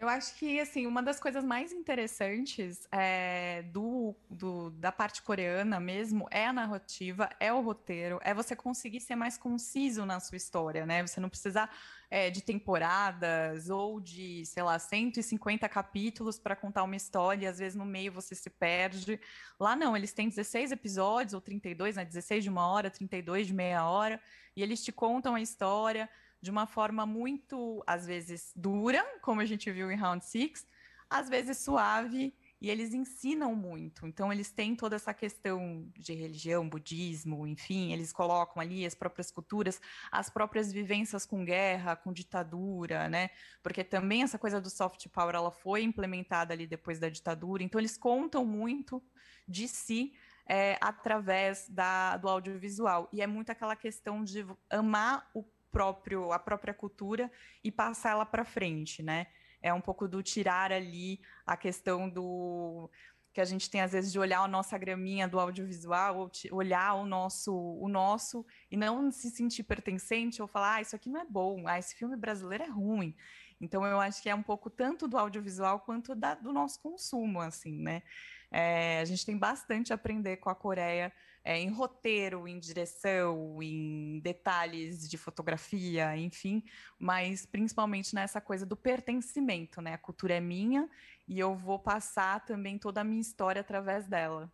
Eu 0.00 0.08
acho 0.08 0.34
que, 0.36 0.58
assim, 0.58 0.86
uma 0.86 1.02
das 1.02 1.20
coisas 1.20 1.44
mais 1.44 1.72
interessantes 1.72 2.88
é, 2.90 3.60
do, 3.64 4.16
do, 4.30 4.70
da 4.70 4.90
parte 4.90 5.20
coreana 5.20 5.78
mesmo 5.78 6.26
é 6.30 6.46
a 6.46 6.54
narrativa, 6.54 7.28
é 7.38 7.52
o 7.52 7.60
roteiro, 7.60 8.18
é 8.22 8.32
você 8.32 8.56
conseguir 8.56 9.00
ser 9.00 9.14
mais 9.14 9.36
conciso 9.36 10.06
na 10.06 10.18
sua 10.18 10.38
história, 10.38 10.86
né? 10.86 11.06
Você 11.06 11.20
não 11.20 11.28
precisar 11.28 11.70
é, 12.10 12.30
de 12.30 12.40
temporadas 12.40 13.68
ou 13.68 14.00
de, 14.00 14.42
sei 14.46 14.62
lá, 14.62 14.78
150 14.78 15.68
capítulos 15.68 16.38
para 16.38 16.56
contar 16.56 16.82
uma 16.84 16.96
história 16.96 17.44
e 17.44 17.46
às 17.46 17.58
vezes 17.58 17.76
no 17.76 17.84
meio 17.84 18.10
você 18.10 18.34
se 18.34 18.48
perde. 18.48 19.20
Lá 19.60 19.76
não, 19.76 19.94
eles 19.94 20.14
têm 20.14 20.30
16 20.30 20.72
episódios 20.72 21.34
ou 21.34 21.42
32, 21.42 21.96
né? 21.96 22.06
16 22.06 22.44
de 22.44 22.48
uma 22.48 22.66
hora, 22.66 22.90
32 22.90 23.48
de 23.48 23.52
meia 23.52 23.84
hora, 23.84 24.18
e 24.56 24.62
eles 24.62 24.82
te 24.82 24.92
contam 24.92 25.34
a 25.34 25.42
história 25.42 26.08
de 26.40 26.50
uma 26.50 26.66
forma 26.66 27.04
muito, 27.04 27.82
às 27.86 28.06
vezes, 28.06 28.52
dura, 28.56 29.04
como 29.20 29.40
a 29.40 29.44
gente 29.44 29.70
viu 29.70 29.90
em 29.90 29.96
Round 29.96 30.24
Six, 30.24 30.66
às 31.08 31.28
vezes 31.28 31.58
suave 31.58 32.32
e 32.60 32.68
eles 32.70 32.92
ensinam 32.92 33.54
muito. 33.54 34.06
Então, 34.06 34.32
eles 34.32 34.50
têm 34.50 34.76
toda 34.76 34.94
essa 34.94 35.14
questão 35.14 35.90
de 35.96 36.12
religião, 36.12 36.68
budismo, 36.68 37.46
enfim, 37.46 37.92
eles 37.92 38.12
colocam 38.12 38.60
ali 38.60 38.84
as 38.84 38.94
próprias 38.94 39.30
culturas, 39.30 39.80
as 40.12 40.28
próprias 40.28 40.70
vivências 40.70 41.24
com 41.24 41.44
guerra, 41.44 41.96
com 41.96 42.12
ditadura, 42.12 43.08
né? 43.08 43.30
Porque 43.62 43.82
também 43.82 44.22
essa 44.22 44.38
coisa 44.38 44.60
do 44.60 44.68
soft 44.68 45.08
power 45.08 45.34
ela 45.34 45.50
foi 45.50 45.82
implementada 45.82 46.52
ali 46.52 46.66
depois 46.66 46.98
da 46.98 47.08
ditadura. 47.08 47.62
Então, 47.62 47.80
eles 47.80 47.96
contam 47.96 48.44
muito 48.44 49.02
de 49.48 49.66
si 49.66 50.12
é, 50.46 50.76
através 50.80 51.66
da, 51.68 52.18
do 52.18 52.28
audiovisual. 52.28 53.08
E 53.10 53.22
é 53.22 53.26
muito 53.26 53.50
aquela 53.50 53.74
questão 53.74 54.22
de 54.22 54.46
amar 54.68 55.28
o 55.34 55.42
próprio, 55.70 56.32
a 56.32 56.38
própria 56.38 56.74
cultura 56.74 57.30
e 57.62 57.70
passar 57.70 58.10
ela 58.10 58.26
para 58.26 58.44
frente, 58.44 59.02
né? 59.02 59.26
é 59.62 59.72
um 59.72 59.80
pouco 59.80 60.08
do 60.08 60.22
tirar 60.22 60.72
ali 60.72 61.20
a 61.46 61.56
questão 61.56 62.08
do 62.08 62.90
que 63.32 63.40
a 63.40 63.44
gente 63.44 63.70
tem 63.70 63.80
às 63.80 63.92
vezes 63.92 64.10
de 64.10 64.18
olhar 64.18 64.40
a 64.40 64.48
nossa 64.48 64.76
graminha 64.76 65.28
do 65.28 65.38
audiovisual, 65.38 66.18
ou 66.18 66.30
olhar 66.50 66.94
o 66.94 67.06
nosso, 67.06 67.54
o 67.54 67.88
nosso 67.88 68.44
e 68.68 68.76
não 68.76 69.10
se 69.12 69.30
sentir 69.30 69.62
pertencente 69.62 70.42
ou 70.42 70.48
falar, 70.48 70.76
ah, 70.76 70.80
isso 70.80 70.96
aqui 70.96 71.08
não 71.08 71.20
é 71.20 71.24
bom, 71.24 71.68
ah, 71.68 71.78
esse 71.78 71.94
filme 71.94 72.16
brasileiro 72.16 72.64
é 72.64 72.68
ruim. 72.68 73.14
Então 73.60 73.86
eu 73.86 74.00
acho 74.00 74.20
que 74.20 74.28
é 74.28 74.34
um 74.34 74.42
pouco 74.42 74.68
tanto 74.68 75.06
do 75.06 75.16
audiovisual 75.16 75.80
quanto 75.80 76.14
da, 76.14 76.34
do 76.34 76.52
nosso 76.52 76.80
consumo, 76.80 77.40
assim, 77.40 77.78
né? 77.78 78.02
É, 78.50 78.98
a 79.00 79.04
gente 79.04 79.24
tem 79.24 79.36
bastante 79.36 79.92
a 79.92 79.94
aprender 79.94 80.38
com 80.38 80.50
a 80.50 80.54
Coreia 80.54 81.12
é, 81.44 81.58
em 81.58 81.70
roteiro, 81.70 82.46
em 82.46 82.58
direção, 82.58 83.62
em 83.62 84.20
detalhes 84.20 85.08
de 85.08 85.16
fotografia, 85.16 86.16
enfim, 86.16 86.62
mas 86.98 87.46
principalmente 87.46 88.14
nessa 88.14 88.40
coisa 88.40 88.66
do 88.66 88.76
pertencimento, 88.76 89.80
né? 89.80 89.94
A 89.94 89.98
cultura 89.98 90.34
é 90.34 90.40
minha 90.40 90.88
e 91.26 91.38
eu 91.38 91.54
vou 91.54 91.78
passar 91.78 92.44
também 92.44 92.78
toda 92.78 93.00
a 93.00 93.04
minha 93.04 93.20
história 93.20 93.60
através 93.60 94.06
dela. 94.06 94.52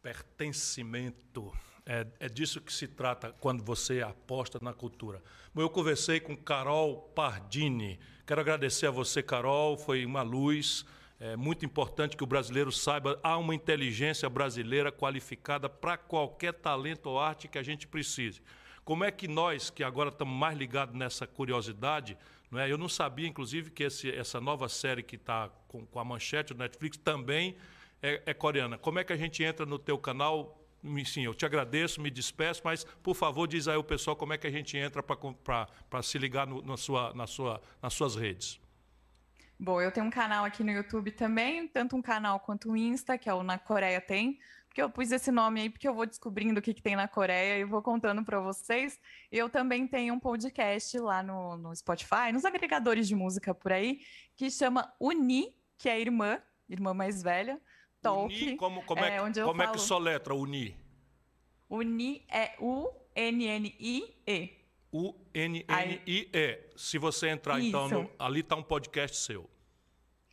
Pertencimento. 0.00 1.52
É, 1.86 2.06
é 2.18 2.28
disso 2.30 2.62
que 2.62 2.72
se 2.72 2.88
trata 2.88 3.32
quando 3.32 3.62
você 3.62 4.00
aposta 4.00 4.58
na 4.62 4.72
cultura. 4.72 5.22
Eu 5.54 5.68
conversei 5.68 6.18
com 6.18 6.34
Carol 6.34 7.02
Pardini. 7.14 8.00
Quero 8.26 8.40
agradecer 8.40 8.86
a 8.86 8.90
você, 8.90 9.22
Carol, 9.22 9.76
foi 9.76 10.06
uma 10.06 10.22
luz. 10.22 10.86
É 11.26 11.36
muito 11.36 11.64
importante 11.64 12.18
que 12.18 12.22
o 12.22 12.26
brasileiro 12.26 12.70
saiba, 12.70 13.18
há 13.22 13.38
uma 13.38 13.54
inteligência 13.54 14.28
brasileira 14.28 14.92
qualificada 14.92 15.70
para 15.70 15.96
qualquer 15.96 16.52
talento 16.52 17.06
ou 17.06 17.18
arte 17.18 17.48
que 17.48 17.56
a 17.56 17.62
gente 17.62 17.88
precise. 17.88 18.42
Como 18.84 19.04
é 19.04 19.10
que 19.10 19.26
nós, 19.26 19.70
que 19.70 19.82
agora 19.82 20.10
estamos 20.10 20.34
mais 20.38 20.54
ligados 20.54 20.94
nessa 20.94 21.26
curiosidade, 21.26 22.18
não 22.50 22.60
é? 22.60 22.70
eu 22.70 22.76
não 22.76 22.90
sabia, 22.90 23.26
inclusive, 23.26 23.70
que 23.70 23.84
esse, 23.84 24.10
essa 24.10 24.38
nova 24.38 24.68
série 24.68 25.02
que 25.02 25.16
está 25.16 25.48
com, 25.66 25.86
com, 25.86 25.98
a 25.98 26.04
manchete 26.04 26.52
do 26.52 26.58
Netflix 26.58 26.98
também 26.98 27.56
é, 28.02 28.22
é, 28.26 28.34
coreana. 28.34 28.76
Como 28.76 28.98
é 28.98 29.04
que 29.04 29.14
a 29.14 29.16
gente 29.16 29.42
entra 29.42 29.64
no 29.64 29.78
teu 29.78 29.96
canal? 29.96 30.62
Sim, 31.06 31.24
eu 31.24 31.32
te 31.32 31.46
agradeço, 31.46 32.02
me 32.02 32.10
despeço, 32.10 32.60
mas, 32.62 32.84
por 33.02 33.14
favor, 33.14 33.48
diz 33.48 33.66
aí 33.66 33.78
o 33.78 33.82
pessoal 33.82 34.14
como 34.14 34.34
é 34.34 34.36
que 34.36 34.46
a 34.46 34.50
gente 34.50 34.76
entra 34.76 35.02
para 35.02 36.02
se 36.02 36.18
ligar 36.18 36.46
no, 36.46 36.60
na 36.60 36.76
sua, 36.76 37.14
na 37.14 37.26
sua, 37.26 37.62
nas 37.80 37.94
suas 37.94 38.14
redes. 38.14 38.62
Bom, 39.58 39.80
eu 39.80 39.92
tenho 39.92 40.06
um 40.06 40.10
canal 40.10 40.44
aqui 40.44 40.64
no 40.64 40.72
YouTube 40.72 41.12
também, 41.12 41.68
tanto 41.68 41.96
um 41.96 42.02
canal 42.02 42.40
quanto 42.40 42.70
um 42.70 42.76
Insta, 42.76 43.16
que 43.16 43.28
é 43.28 43.34
o 43.34 43.42
Na 43.42 43.58
Coreia 43.58 44.00
Tem, 44.00 44.38
porque 44.66 44.82
eu 44.82 44.90
pus 44.90 45.12
esse 45.12 45.30
nome 45.30 45.60
aí 45.60 45.70
porque 45.70 45.86
eu 45.86 45.94
vou 45.94 46.04
descobrindo 46.04 46.58
o 46.58 46.62
que, 46.62 46.74
que 46.74 46.82
tem 46.82 46.96
na 46.96 47.06
Coreia 47.06 47.60
e 47.60 47.64
vou 47.64 47.80
contando 47.80 48.24
para 48.24 48.40
vocês. 48.40 48.98
Eu 49.30 49.48
também 49.48 49.86
tenho 49.86 50.12
um 50.12 50.18
podcast 50.18 50.98
lá 50.98 51.22
no, 51.22 51.56
no 51.56 51.76
Spotify, 51.76 52.32
nos 52.32 52.44
agregadores 52.44 53.06
de 53.06 53.14
música 53.14 53.54
por 53.54 53.72
aí, 53.72 54.00
que 54.34 54.50
chama 54.50 54.92
Uni, 54.98 55.54
que 55.78 55.88
é 55.88 56.00
irmã, 56.00 56.42
irmã 56.68 56.92
mais 56.92 57.22
velha. 57.22 57.60
Talk, 58.02 58.34
Uni, 58.34 58.56
como, 58.56 58.82
como, 58.82 59.04
é, 59.04 59.16
é, 59.16 59.44
como 59.44 59.62
é 59.62 59.68
que 59.68 59.78
soletra 59.78 60.34
Uni? 60.34 60.76
Uni 61.70 62.26
é 62.28 62.56
U-N-N-I-E. 62.58 63.04
U-N-N-I-E. 64.94 66.60
Se 66.76 66.98
você 66.98 67.28
entrar, 67.28 67.58
Isso. 67.58 67.66
então, 67.66 67.88
no, 67.88 68.10
ali 68.16 68.40
está 68.40 68.54
um 68.54 68.62
podcast 68.62 69.16
seu. 69.16 69.50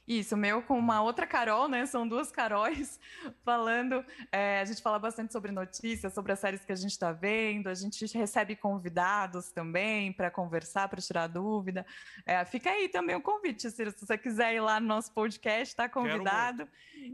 Isso, 0.07 0.36
meu 0.36 0.62
com 0.62 0.78
uma 0.78 1.01
outra 1.01 1.26
Carol, 1.26 1.68
né? 1.68 1.86
São 1.86 2.07
duas 2.07 2.32
Caróis 2.32 2.99
falando. 3.45 4.05
É, 4.32 4.59
a 4.59 4.66
gente 4.66 4.82
fala 4.82 4.99
bastante 4.99 5.32
sobre 5.32 5.51
notícias, 5.51 6.14
sobre 6.14 6.32
as 6.32 6.39
séries 6.39 6.66
que 6.66 6.72
a 6.72 6.76
gente 6.76 6.91
está 6.91 7.12
vendo. 7.12 7.70
A 7.70 7.74
gente 7.74 8.05
recebe 8.16 8.55
convidados 8.55 9.51
também 9.51 10.12
para 10.12 10.30
conversar, 10.30 10.89
para 10.89 11.01
tirar 11.01 11.28
dúvida. 11.28 11.86
É, 12.26 12.43
fica 12.45 12.70
aí 12.70 12.89
também 12.89 13.16
o 13.16 13.22
convite, 13.22 13.72
Ciro, 13.72 13.91
se 13.91 14.05
você 14.05 14.18
quiser 14.18 14.53
ir 14.53 14.59
lá 14.59 14.80
no 14.80 14.88
nosso 14.88 15.12
podcast, 15.14 15.72
está 15.72 15.88
convidado. 15.88 16.68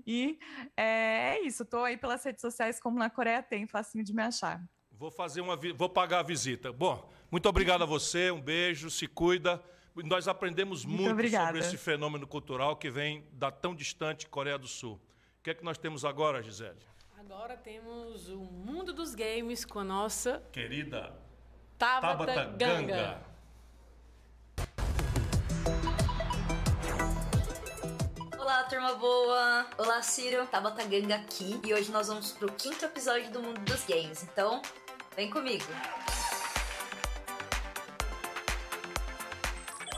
E 0.06 0.40
é, 0.76 1.36
é 1.36 1.42
isso. 1.46 1.64
Estou 1.64 1.84
aí 1.84 1.96
pelas 1.98 2.24
redes 2.26 2.42
sociais 2.42 2.80
como 2.80 2.98
na 2.98 3.10
Coreia 3.10 3.44
tem, 3.44 3.68
facinho 3.68 4.04
de 4.04 4.14
me 4.14 4.24
achar. 4.24 4.62
Vou 4.92 5.12
fazer 5.12 5.42
uma, 5.42 5.56
vou 5.56 5.90
pagar 5.90 6.20
a 6.22 6.24
visita. 6.24 6.74
Bom, 6.74 7.08
muito 7.32 7.48
obrigado 7.50 7.84
a 7.84 7.86
você, 7.86 8.32
um 8.32 8.42
beijo, 8.42 8.90
se 8.90 9.08
cuida. 9.08 9.62
Nós 9.96 10.28
aprendemos 10.28 10.86
muito, 10.86 11.16
muito 11.16 11.30
sobre 11.30 11.60
esse 11.60 11.78
fenômeno 11.78 12.28
cultural 12.28 12.76
que 12.76 12.90
vem 12.90 13.26
da 13.34 13.50
tão 13.50 13.76
distante 13.76 14.28
Coreia 14.28 14.58
do 14.58 14.68
Sul. 14.68 14.94
O 15.40 15.44
que 15.44 15.50
é 15.50 15.54
que 15.54 15.64
nós 15.64 15.78
temos 15.78 16.06
agora, 16.06 16.42
Gisele? 16.44 16.78
Agora 17.18 17.58
temos 17.58 18.30
o 18.30 18.38
mundo 18.38 18.94
dos 18.94 19.16
games 19.16 19.66
com 19.66 19.80
a 19.80 19.84
nossa 19.84 20.44
querida 20.52 21.14
Tabata, 21.78 22.26
Tabata 22.26 22.46
Ganga. 22.58 22.96
Ganga. 22.96 23.28
Olá, 28.38 28.64
turma 28.64 28.96
boa! 28.96 29.68
Olá, 29.78 30.02
Ciro, 30.02 30.46
Tabata 30.48 30.84
Ganga 30.86 31.16
aqui. 31.16 31.60
E 31.66 31.74
hoje 31.74 31.92
nós 31.92 32.08
vamos 32.08 32.32
pro 32.32 32.52
quinto 32.52 32.86
episódio 32.86 33.32
do 33.32 33.42
Mundo 33.42 33.60
dos 33.62 33.84
Games. 33.86 34.24
Então, 34.24 34.62
Vem 35.18 35.32
comigo. 35.32 35.66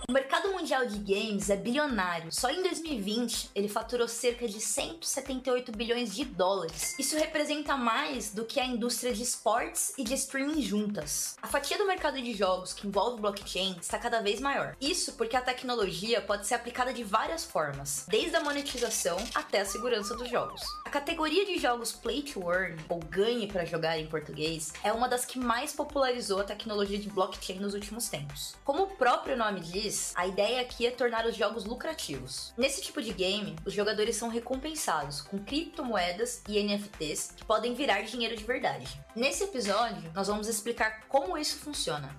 O 0.10 0.12
mercado 0.12 0.52
mundial 0.52 0.88
de 0.88 0.98
games 0.98 1.52
é 1.52 1.56
bilionário. 1.56 2.32
Só 2.32 2.50
em 2.50 2.64
2020 2.64 3.52
ele 3.54 3.68
faturou 3.68 4.08
cerca 4.08 4.48
de 4.48 4.60
178 4.60 5.72
bilhões 5.72 6.16
de 6.16 6.26
dólares. 6.26 6.96
Isso 6.98 7.16
representa 7.16 7.78
mais 7.78 8.34
do 8.34 8.44
que 8.44 8.60
a 8.60 8.66
indústria 8.66 9.14
de 9.14 9.22
esportes 9.22 9.94
e 10.00 10.04
de 10.04 10.16
streaming 10.16 10.64
juntas. 10.64 11.38
A 11.40 11.46
fatia 11.46 11.78
do 11.78 11.86
mercado 11.86 12.20
de 12.20 12.34
jogos 12.34 12.74
que 12.74 12.88
envolve 12.88 13.22
blockchain 13.22 13.78
está 13.80 14.00
cada 14.00 14.20
vez 14.20 14.40
maior. 14.40 14.76
Isso 14.82 15.14
porque 15.14 15.36
a 15.36 15.42
tecnologia 15.44 16.20
pode 16.22 16.48
ser 16.48 16.56
aplicada 16.56 16.92
de 16.92 17.04
várias 17.04 17.44
formas, 17.44 18.08
desde 18.10 18.36
a 18.36 18.44
monetização 18.44 19.18
até 19.36 19.62
a 19.62 19.66
segurança 19.66 20.16
dos 20.16 20.28
jogos. 20.28 20.64
A 20.86 20.90
categoria 20.90 21.46
de 21.46 21.60
jogos 21.60 21.92
Play 21.92 22.24
to 22.24 22.52
Earn, 22.52 22.76
ou 22.90 22.98
ganhe 22.98 23.46
para 23.46 23.64
jogar 23.64 24.00
em 24.00 24.08
português, 24.08 24.74
é 24.84 24.92
uma 24.92 25.08
das 25.08 25.24
que 25.24 25.38
mais 25.38 25.72
popularizou 25.72 26.40
a 26.40 26.46
tecnologia 26.46 26.98
de 26.98 27.10
blockchain 27.10 27.60
nos 27.60 27.76
últimos 27.76 28.10
tempos. 28.10 28.56
Como 28.66 28.82
o 28.82 28.96
próprio 28.96 29.38
nome 29.38 29.60
diz, 29.60 29.99
a 30.16 30.28
ideia 30.28 30.62
aqui 30.62 30.86
é 30.86 30.92
tornar 30.92 31.26
os 31.26 31.36
jogos 31.36 31.66
lucrativos. 31.66 32.54
Nesse 32.58 32.82
tipo 32.82 33.02
de 33.02 33.14
game, 33.14 33.56
os 33.66 33.74
jogadores 33.74 34.16
são 34.16 34.30
recompensados 34.30 35.22
com 35.22 35.40
criptomoedas 35.40 36.42
e 36.48 36.62
NFTs 36.62 37.34
que 37.36 37.46
podem 37.46 37.74
virar 37.74 38.02
dinheiro 38.02 38.36
de 38.36 38.44
verdade. 38.44 38.88
Nesse 39.16 39.44
episódio, 39.44 40.12
nós 40.14 40.28
vamos 40.28 40.48
explicar 40.48 41.06
como 41.08 41.38
isso 41.38 41.58
funciona. 41.58 42.10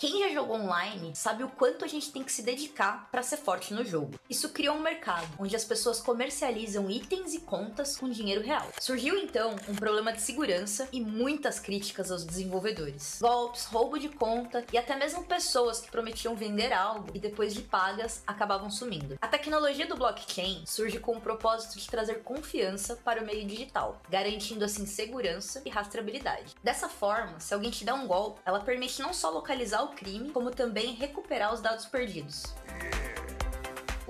Quem 0.00 0.20
já 0.20 0.30
jogou 0.32 0.56
online 0.56 1.14
sabe 1.14 1.44
o 1.44 1.48
quanto 1.50 1.84
a 1.84 1.86
gente 1.86 2.10
tem 2.10 2.24
que 2.24 2.32
se 2.32 2.40
dedicar 2.40 3.06
para 3.10 3.22
ser 3.22 3.36
forte 3.36 3.74
no 3.74 3.84
jogo. 3.84 4.18
Isso 4.30 4.48
criou 4.48 4.76
um 4.76 4.80
mercado 4.80 5.28
onde 5.38 5.54
as 5.54 5.62
pessoas 5.62 6.00
comercializam 6.00 6.90
itens 6.90 7.34
e 7.34 7.40
contas 7.40 7.98
com 7.98 8.08
dinheiro 8.08 8.42
real. 8.42 8.66
Surgiu 8.80 9.18
então 9.18 9.54
um 9.68 9.74
problema 9.74 10.10
de 10.10 10.22
segurança 10.22 10.88
e 10.90 11.02
muitas 11.02 11.60
críticas 11.60 12.10
aos 12.10 12.24
desenvolvedores. 12.24 13.18
Golpes, 13.20 13.66
roubo 13.66 13.98
de 13.98 14.08
conta 14.08 14.64
e 14.72 14.78
até 14.78 14.96
mesmo 14.96 15.22
pessoas 15.24 15.82
que 15.82 15.90
prometiam 15.90 16.34
vender 16.34 16.72
algo 16.72 17.10
e 17.12 17.18
depois 17.18 17.52
de 17.52 17.60
pagas 17.60 18.22
acabavam 18.26 18.70
sumindo. 18.70 19.18
A 19.20 19.28
tecnologia 19.28 19.86
do 19.86 19.96
blockchain 19.96 20.64
surge 20.66 20.98
com 20.98 21.12
o 21.12 21.20
propósito 21.20 21.78
de 21.78 21.86
trazer 21.86 22.22
confiança 22.22 22.96
para 23.04 23.22
o 23.22 23.26
meio 23.26 23.46
digital, 23.46 24.00
garantindo 24.08 24.64
assim 24.64 24.86
segurança 24.86 25.60
e 25.66 25.68
rastreabilidade. 25.68 26.54
Dessa 26.64 26.88
forma, 26.88 27.38
se 27.38 27.52
alguém 27.52 27.70
te 27.70 27.84
dá 27.84 27.92
um 27.92 28.06
golpe, 28.06 28.40
ela 28.46 28.60
permite 28.60 29.02
não 29.02 29.12
só 29.12 29.28
localizar 29.28 29.82
o 29.82 29.89
crime, 29.90 30.30
como 30.30 30.50
também 30.50 30.94
recuperar 30.94 31.52
os 31.52 31.60
dados 31.60 31.86
perdidos. 31.86 32.54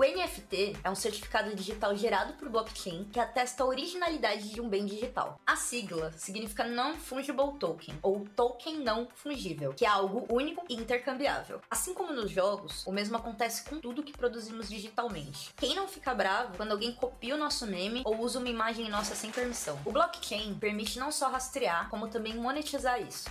O 0.01 0.03
NFT 0.03 0.79
é 0.83 0.89
um 0.89 0.95
certificado 0.95 1.55
digital 1.55 1.95
gerado 1.95 2.33
por 2.33 2.49
blockchain 2.49 3.05
que 3.13 3.21
atesta 3.21 3.63
a 3.63 3.67
originalidade 3.67 4.49
de 4.49 4.59
um 4.59 4.67
bem 4.67 4.87
digital. 4.87 5.39
A 5.47 5.57
sigla 5.57 6.11
significa 6.17 6.65
Non-Fungible 6.65 7.59
Token, 7.59 7.99
ou 8.01 8.27
token 8.35 8.79
não 8.79 9.09
fungível, 9.15 9.75
que 9.75 9.85
é 9.85 9.89
algo 9.89 10.27
único 10.31 10.65
e 10.71 10.75
intercambiável. 10.75 11.61
Assim 11.71 11.93
como 11.93 12.15
nos 12.15 12.31
jogos, 12.31 12.87
o 12.87 12.93
mesmo 12.93 13.15
acontece 13.15 13.69
com 13.69 13.79
tudo 13.79 14.03
que 14.03 14.17
produzimos 14.17 14.71
digitalmente. 14.71 15.53
Quem 15.55 15.75
não 15.75 15.87
fica 15.87 16.15
bravo 16.15 16.57
quando 16.57 16.73
alguém 16.73 16.95
copia 16.95 17.35
o 17.35 17.39
nosso 17.39 17.67
meme 17.67 18.01
ou 18.07 18.21
usa 18.21 18.39
uma 18.39 18.49
imagem 18.49 18.89
nossa 18.89 19.15
sem 19.15 19.31
permissão? 19.31 19.79
O 19.85 19.93
blockchain 19.93 20.55
permite 20.55 20.99
não 20.99 21.13
só 21.13 21.29
rastrear, 21.29 21.91
como 21.91 22.09
também 22.09 22.35
monetizar 22.35 23.03
isso. 23.03 23.29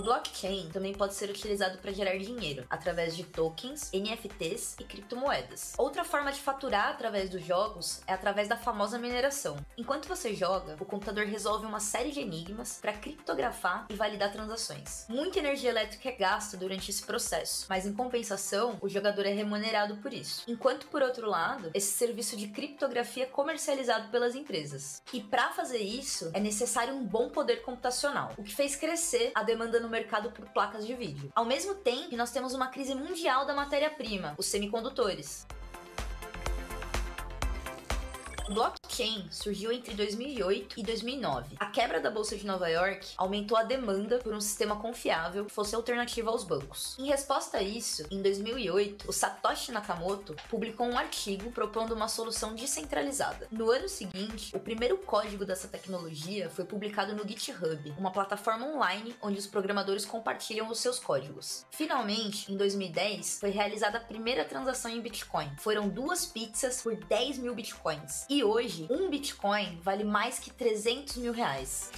O 0.00 0.02
blockchain 0.02 0.70
também 0.72 0.94
pode 0.94 1.12
ser 1.12 1.28
utilizado 1.28 1.76
para 1.76 1.92
gerar 1.92 2.16
dinheiro, 2.16 2.64
através 2.70 3.14
de 3.14 3.22
tokens, 3.22 3.90
NFTs 3.92 4.76
e 4.80 4.84
criptomoedas. 4.84 5.74
Outra 5.76 6.04
forma 6.04 6.32
de 6.32 6.40
faturar 6.40 6.88
através 6.88 7.28
dos 7.28 7.44
jogos 7.44 8.00
é 8.06 8.14
através 8.14 8.48
da 8.48 8.56
famosa 8.56 8.98
mineração. 8.98 9.58
Enquanto 9.76 10.08
você 10.08 10.34
joga, 10.34 10.78
o 10.80 10.86
computador 10.86 11.26
resolve 11.26 11.66
uma 11.66 11.80
série 11.80 12.12
de 12.12 12.20
enigmas 12.20 12.78
para 12.80 12.94
criptografar 12.94 13.84
e 13.90 13.94
validar 13.94 14.32
transações. 14.32 15.04
Muita 15.06 15.38
energia 15.38 15.68
elétrica 15.68 16.08
é 16.08 16.12
gasta 16.12 16.56
durante 16.56 16.90
esse 16.90 17.02
processo, 17.02 17.66
mas 17.68 17.84
em 17.84 17.92
compensação, 17.92 18.78
o 18.80 18.88
jogador 18.88 19.26
é 19.26 19.34
remunerado 19.34 19.96
por 19.96 20.14
isso. 20.14 20.44
Enquanto, 20.48 20.86
por 20.86 21.02
outro 21.02 21.28
lado, 21.28 21.70
esse 21.74 21.92
serviço 21.92 22.38
de 22.38 22.48
criptografia 22.48 23.24
é 23.24 23.26
comercializado 23.26 24.08
pelas 24.08 24.34
empresas. 24.34 25.02
E 25.12 25.20
para 25.20 25.50
fazer 25.50 25.82
isso, 25.82 26.30
é 26.32 26.40
necessário 26.40 26.94
um 26.94 27.04
bom 27.04 27.28
poder 27.28 27.60
computacional, 27.60 28.32
o 28.38 28.42
que 28.42 28.54
fez 28.54 28.74
crescer 28.74 29.32
a 29.34 29.42
demanda 29.42 29.78
no 29.78 29.89
mercado 29.90 30.30
por 30.30 30.48
placas 30.50 30.86
de 30.86 30.94
vídeo. 30.94 31.30
Ao 31.34 31.44
mesmo 31.44 31.74
tempo, 31.74 32.16
nós 32.16 32.30
temos 32.30 32.54
uma 32.54 32.68
crise 32.68 32.94
mundial 32.94 33.44
da 33.44 33.54
matéria-prima, 33.54 34.34
os 34.38 34.46
semicondutores. 34.46 35.46
Blockchain 38.52 39.28
surgiu 39.30 39.70
entre 39.70 39.94
2008 39.94 40.80
e 40.80 40.82
2009. 40.82 41.54
A 41.60 41.66
quebra 41.66 42.00
da 42.00 42.10
Bolsa 42.10 42.36
de 42.36 42.44
Nova 42.44 42.68
York 42.68 43.06
aumentou 43.16 43.56
a 43.56 43.62
demanda 43.62 44.18
por 44.18 44.34
um 44.34 44.40
sistema 44.40 44.74
confiável 44.74 45.44
que 45.44 45.52
fosse 45.52 45.76
alternativa 45.76 46.30
aos 46.30 46.42
bancos. 46.42 46.96
Em 46.98 47.06
resposta 47.06 47.58
a 47.58 47.62
isso, 47.62 48.04
em 48.10 48.20
2008, 48.20 49.08
o 49.08 49.12
Satoshi 49.12 49.70
Nakamoto 49.70 50.34
publicou 50.48 50.88
um 50.88 50.98
artigo 50.98 51.52
propondo 51.52 51.94
uma 51.94 52.08
solução 52.08 52.52
descentralizada. 52.52 53.46
No 53.52 53.70
ano 53.70 53.88
seguinte, 53.88 54.56
o 54.56 54.58
primeiro 54.58 54.98
código 54.98 55.44
dessa 55.44 55.68
tecnologia 55.68 56.50
foi 56.50 56.64
publicado 56.64 57.14
no 57.14 57.26
GitHub, 57.26 57.94
uma 57.96 58.10
plataforma 58.10 58.66
online 58.66 59.14
onde 59.22 59.38
os 59.38 59.46
programadores 59.46 60.04
compartilham 60.04 60.68
os 60.68 60.80
seus 60.80 60.98
códigos. 60.98 61.64
Finalmente, 61.70 62.52
em 62.52 62.56
2010, 62.56 63.38
foi 63.38 63.50
realizada 63.50 63.98
a 63.98 64.00
primeira 64.00 64.44
transação 64.44 64.90
em 64.90 65.00
Bitcoin. 65.00 65.52
Foram 65.56 65.88
duas 65.88 66.26
pizzas 66.26 66.82
por 66.82 66.96
10 66.96 67.38
mil 67.38 67.54
Bitcoins. 67.54 68.26
E 68.28 68.39
hoje, 68.42 68.86
um 68.90 69.08
Bitcoin 69.08 69.78
vale 69.82 70.04
mais 70.04 70.38
que 70.38 70.50
300 70.50 71.16
mil 71.16 71.32
reais. 71.32 71.90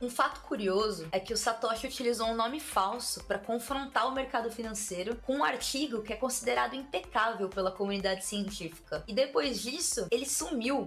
Um 0.00 0.10
fato 0.10 0.40
curioso 0.42 1.08
é 1.12 1.18
que 1.18 1.32
o 1.32 1.36
Satoshi 1.36 1.86
utilizou 1.86 2.26
um 2.26 2.34
nome 2.34 2.60
falso 2.60 3.24
para 3.24 3.38
confrontar 3.38 4.06
o 4.06 4.12
mercado 4.12 4.50
financeiro 4.50 5.16
com 5.22 5.36
um 5.36 5.44
artigo 5.44 6.02
que 6.02 6.12
é 6.12 6.16
considerado 6.16 6.74
impecável 6.74 7.48
pela 7.48 7.70
comunidade 7.70 8.24
científica. 8.24 9.02
E 9.08 9.14
depois 9.14 9.62
disso, 9.62 10.06
ele 10.10 10.26
sumiu 10.26 10.84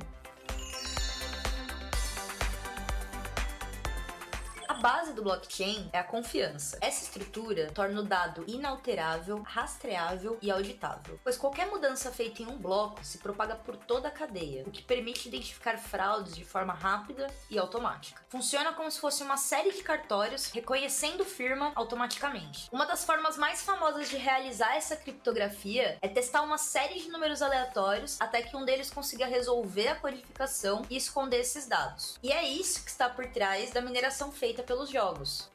base 4.77 5.13
do 5.13 5.23
blockchain 5.23 5.89
é 5.91 5.99
a 5.99 6.03
confiança. 6.03 6.77
Essa 6.81 7.03
estrutura 7.03 7.71
torna 7.73 8.01
o 8.01 8.03
dado 8.03 8.43
inalterável, 8.47 9.41
rastreável 9.41 10.37
e 10.41 10.51
auditável, 10.51 11.19
pois 11.23 11.37
qualquer 11.37 11.67
mudança 11.67 12.11
feita 12.11 12.43
em 12.43 12.47
um 12.47 12.57
bloco 12.57 13.03
se 13.03 13.17
propaga 13.17 13.55
por 13.55 13.75
toda 13.75 14.07
a 14.07 14.11
cadeia, 14.11 14.63
o 14.67 14.71
que 14.71 14.83
permite 14.83 15.27
identificar 15.27 15.77
fraudes 15.77 16.35
de 16.35 16.45
forma 16.45 16.73
rápida 16.73 17.27
e 17.49 17.57
automática. 17.57 18.21
Funciona 18.29 18.73
como 18.73 18.91
se 18.91 18.99
fosse 18.99 19.23
uma 19.23 19.37
série 19.37 19.71
de 19.71 19.81
cartórios 19.81 20.51
reconhecendo 20.51 21.25
firma 21.25 21.71
automaticamente. 21.75 22.69
Uma 22.71 22.85
das 22.85 23.03
formas 23.03 23.37
mais 23.37 23.63
famosas 23.63 24.09
de 24.09 24.17
realizar 24.17 24.75
essa 24.75 24.95
criptografia 24.95 25.97
é 26.01 26.07
testar 26.07 26.41
uma 26.43 26.57
série 26.57 26.99
de 26.99 27.09
números 27.09 27.41
aleatórios 27.41 28.17
até 28.19 28.41
que 28.41 28.55
um 28.55 28.65
deles 28.65 28.91
consiga 28.91 29.25
resolver 29.25 29.87
a 29.87 29.95
codificação 29.95 30.83
e 30.89 30.97
esconder 30.97 31.39
esses 31.39 31.67
dados. 31.67 32.17
E 32.21 32.31
é 32.31 32.47
isso 32.47 32.83
que 32.83 32.91
está 32.91 33.09
por 33.09 33.25
trás 33.27 33.71
da 33.71 33.81
mineração 33.81 34.31
feita 34.31 34.66
pelos 34.67 34.89
jogos. 34.89 35.49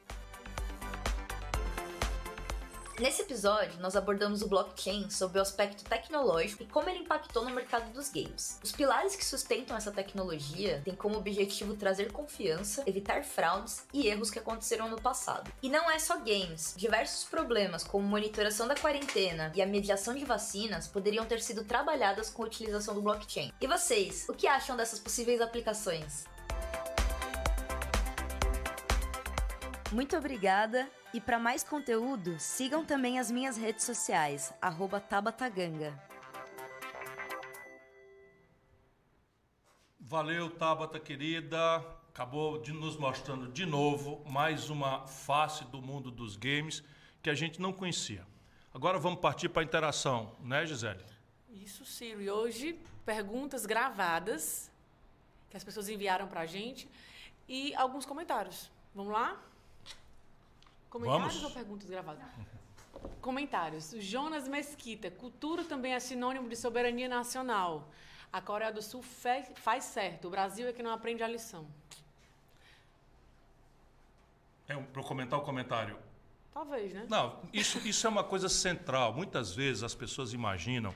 Nesse 2.99 3.23
episódio, 3.23 3.81
nós 3.81 3.95
abordamos 3.95 4.43
o 4.43 4.47
blockchain 4.47 5.09
sob 5.09 5.39
o 5.39 5.41
aspecto 5.41 5.83
tecnológico 5.83 6.61
e 6.61 6.67
como 6.67 6.87
ele 6.89 6.99
impactou 6.99 7.43
no 7.43 7.49
mercado 7.49 7.91
dos 7.91 8.09
games. 8.09 8.59
Os 8.63 8.71
pilares 8.71 9.15
que 9.15 9.25
sustentam 9.25 9.75
essa 9.75 9.91
tecnologia 9.91 10.79
têm 10.85 10.95
como 10.95 11.17
objetivo 11.17 11.75
trazer 11.75 12.11
confiança, 12.11 12.83
evitar 12.85 13.23
fraudes 13.23 13.83
e 13.91 14.07
erros 14.07 14.29
que 14.29 14.37
aconteceram 14.37 14.89
no 14.89 15.01
passado. 15.01 15.51
E 15.61 15.69
não 15.69 15.89
é 15.89 15.97
só 15.97 16.17
games. 16.17 16.75
Diversos 16.77 17.23
problemas, 17.23 17.83
como 17.83 18.07
monitoração 18.07 18.67
da 18.67 18.75
quarentena 18.75 19.51
e 19.55 19.61
a 19.61 19.65
mediação 19.65 20.13
de 20.13 20.23
vacinas, 20.23 20.87
poderiam 20.87 21.25
ter 21.25 21.41
sido 21.41 21.63
trabalhadas 21.63 22.29
com 22.29 22.43
a 22.43 22.45
utilização 22.45 22.93
do 22.93 23.01
blockchain. 23.01 23.51
E 23.59 23.65
vocês, 23.65 24.27
o 24.29 24.33
que 24.33 24.47
acham 24.47 24.77
dessas 24.77 24.99
possíveis 24.99 25.41
aplicações? 25.41 26.25
Muito 29.93 30.17
obrigada 30.17 30.89
e 31.13 31.21
para 31.21 31.37
mais 31.37 31.63
conteúdo, 31.63 32.39
sigam 32.39 32.83
também 32.83 33.19
as 33.19 33.29
minhas 33.29 33.55
redes 33.55 33.85
sociais, 33.85 34.51
Tabataganga. 35.07 35.93
Valeu, 39.99 40.49
Tabata 40.49 40.99
querida. 40.99 41.77
Acabou 42.09 42.59
de 42.59 42.73
nos 42.73 42.97
mostrando 42.97 43.47
de 43.51 43.67
novo 43.67 44.23
mais 44.27 44.71
uma 44.71 45.05
face 45.05 45.63
do 45.65 45.79
mundo 45.79 46.09
dos 46.09 46.35
games 46.37 46.83
que 47.21 47.29
a 47.29 47.35
gente 47.35 47.61
não 47.61 47.71
conhecia. 47.71 48.25
Agora 48.73 48.97
vamos 48.97 49.19
partir 49.19 49.47
para 49.47 49.61
a 49.61 49.65
interação, 49.65 50.35
né, 50.39 50.65
Gisele? 50.65 51.05
Isso, 51.51 51.85
Ciro. 51.85 52.19
E 52.19 52.31
hoje, 52.31 52.79
perguntas 53.05 53.67
gravadas 53.67 54.71
que 55.51 55.55
as 55.55 55.63
pessoas 55.63 55.87
enviaram 55.87 56.27
para 56.27 56.41
a 56.41 56.45
gente 56.47 56.89
e 57.47 57.75
alguns 57.75 58.07
comentários. 58.07 58.71
Vamos 58.95 59.13
lá? 59.13 59.52
Comentários 60.93 61.37
Vamos? 61.37 61.43
ou 61.43 61.49
perguntas 61.49 61.89
gravadas? 61.89 62.23
Comentários. 63.19 63.95
Jonas 63.97 64.47
Mesquita. 64.47 65.09
Cultura 65.09 65.63
também 65.63 65.95
é 65.95 65.99
sinônimo 65.99 66.47
de 66.47 66.55
soberania 66.55 67.09
nacional. 67.09 67.89
A 68.31 68.39
Coreia 68.39 68.71
do 68.71 68.79
Sul 68.79 69.01
faz 69.01 69.85
certo. 69.85 70.27
O 70.27 70.29
Brasil 70.29 70.67
é 70.67 70.71
que 70.71 70.83
não 70.83 70.91
aprende 70.91 71.23
a 71.23 71.27
lição. 71.27 71.65
É 74.67 74.75
para 74.75 75.01
comentar 75.01 75.39
o 75.39 75.41
comentário. 75.41 75.97
Talvez, 76.53 76.93
né? 76.93 77.07
Não, 77.09 77.39
isso, 77.51 77.79
isso 77.87 78.05
é 78.05 78.09
uma 78.11 78.23
coisa 78.23 78.47
central. 78.47 79.15
Muitas 79.15 79.51
vezes 79.55 79.81
as 79.81 79.95
pessoas 79.95 80.31
imaginam 80.31 80.93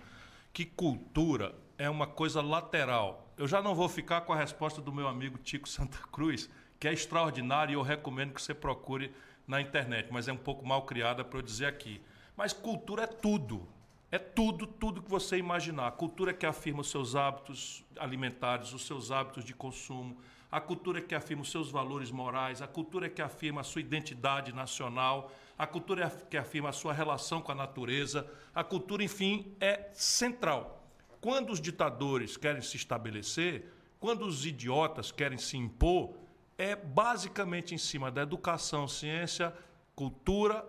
que 0.53 0.63
cultura 0.63 1.55
é 1.75 1.89
uma 1.89 2.05
coisa 2.05 2.39
lateral. 2.39 3.33
Eu 3.35 3.47
já 3.47 3.63
não 3.63 3.73
vou 3.73 3.89
ficar 3.89 4.21
com 4.21 4.31
a 4.31 4.37
resposta 4.37 4.79
do 4.79 4.93
meu 4.93 5.07
amigo 5.07 5.39
Tico 5.39 5.67
Santa 5.67 5.97
Cruz, 6.11 6.47
que 6.79 6.87
é 6.87 6.93
extraordinário 6.93 7.71
e 7.71 7.73
eu 7.73 7.81
recomendo 7.81 8.31
que 8.31 8.41
você 8.43 8.53
procure 8.53 9.11
na 9.47 9.61
internet, 9.61 10.09
mas 10.11 10.27
é 10.27 10.33
um 10.33 10.37
pouco 10.37 10.65
mal 10.65 10.85
criada 10.85 11.23
para 11.23 11.39
eu 11.39 11.41
dizer 11.41 11.65
aqui. 11.65 12.01
Mas 12.35 12.51
cultura 12.51 13.03
é 13.03 13.07
tudo. 13.07 13.67
É 14.11 14.17
tudo, 14.17 14.67
tudo 14.67 15.01
que 15.01 15.09
você 15.09 15.37
imaginar. 15.37 15.87
A 15.87 15.91
cultura 15.91 16.33
que 16.33 16.45
afirma 16.45 16.81
os 16.81 16.89
seus 16.89 17.15
hábitos 17.15 17.83
alimentares, 17.97 18.73
os 18.73 18.85
seus 18.85 19.11
hábitos 19.11 19.43
de 19.43 19.53
consumo, 19.53 20.17
a 20.51 20.61
cultura 20.61 21.01
que 21.01 21.13
afirma 21.13 21.41
os 21.41 21.51
seus 21.51 21.69
valores 21.69 22.09
morais, 22.09 22.61
a 22.61 22.67
cultura 22.67 23.09
que 23.09 23.21
afirma 23.21 23.61
a 23.61 23.63
sua 23.63 23.81
identidade 23.81 24.53
nacional, 24.53 25.31
a 25.57 25.67
cultura 25.67 26.09
que 26.29 26.37
afirma 26.37 26.69
a 26.69 26.73
sua 26.73 26.93
relação 26.93 27.41
com 27.41 27.51
a 27.51 27.55
natureza. 27.55 28.29
A 28.55 28.63
cultura, 28.63 29.03
enfim, 29.03 29.53
é 29.59 29.89
central. 29.93 30.87
Quando 31.19 31.51
os 31.51 31.59
ditadores 31.59 32.37
querem 32.37 32.61
se 32.61 32.77
estabelecer, 32.77 33.73
quando 33.99 34.25
os 34.25 34.45
idiotas 34.45 35.11
querem 35.11 35.37
se 35.37 35.57
impor, 35.57 36.13
é 36.57 36.75
basicamente 36.75 37.75
em 37.75 37.77
cima 37.77 38.09
da 38.09 38.21
educação, 38.21 38.87
ciência, 38.87 39.55
cultura, 39.95 40.67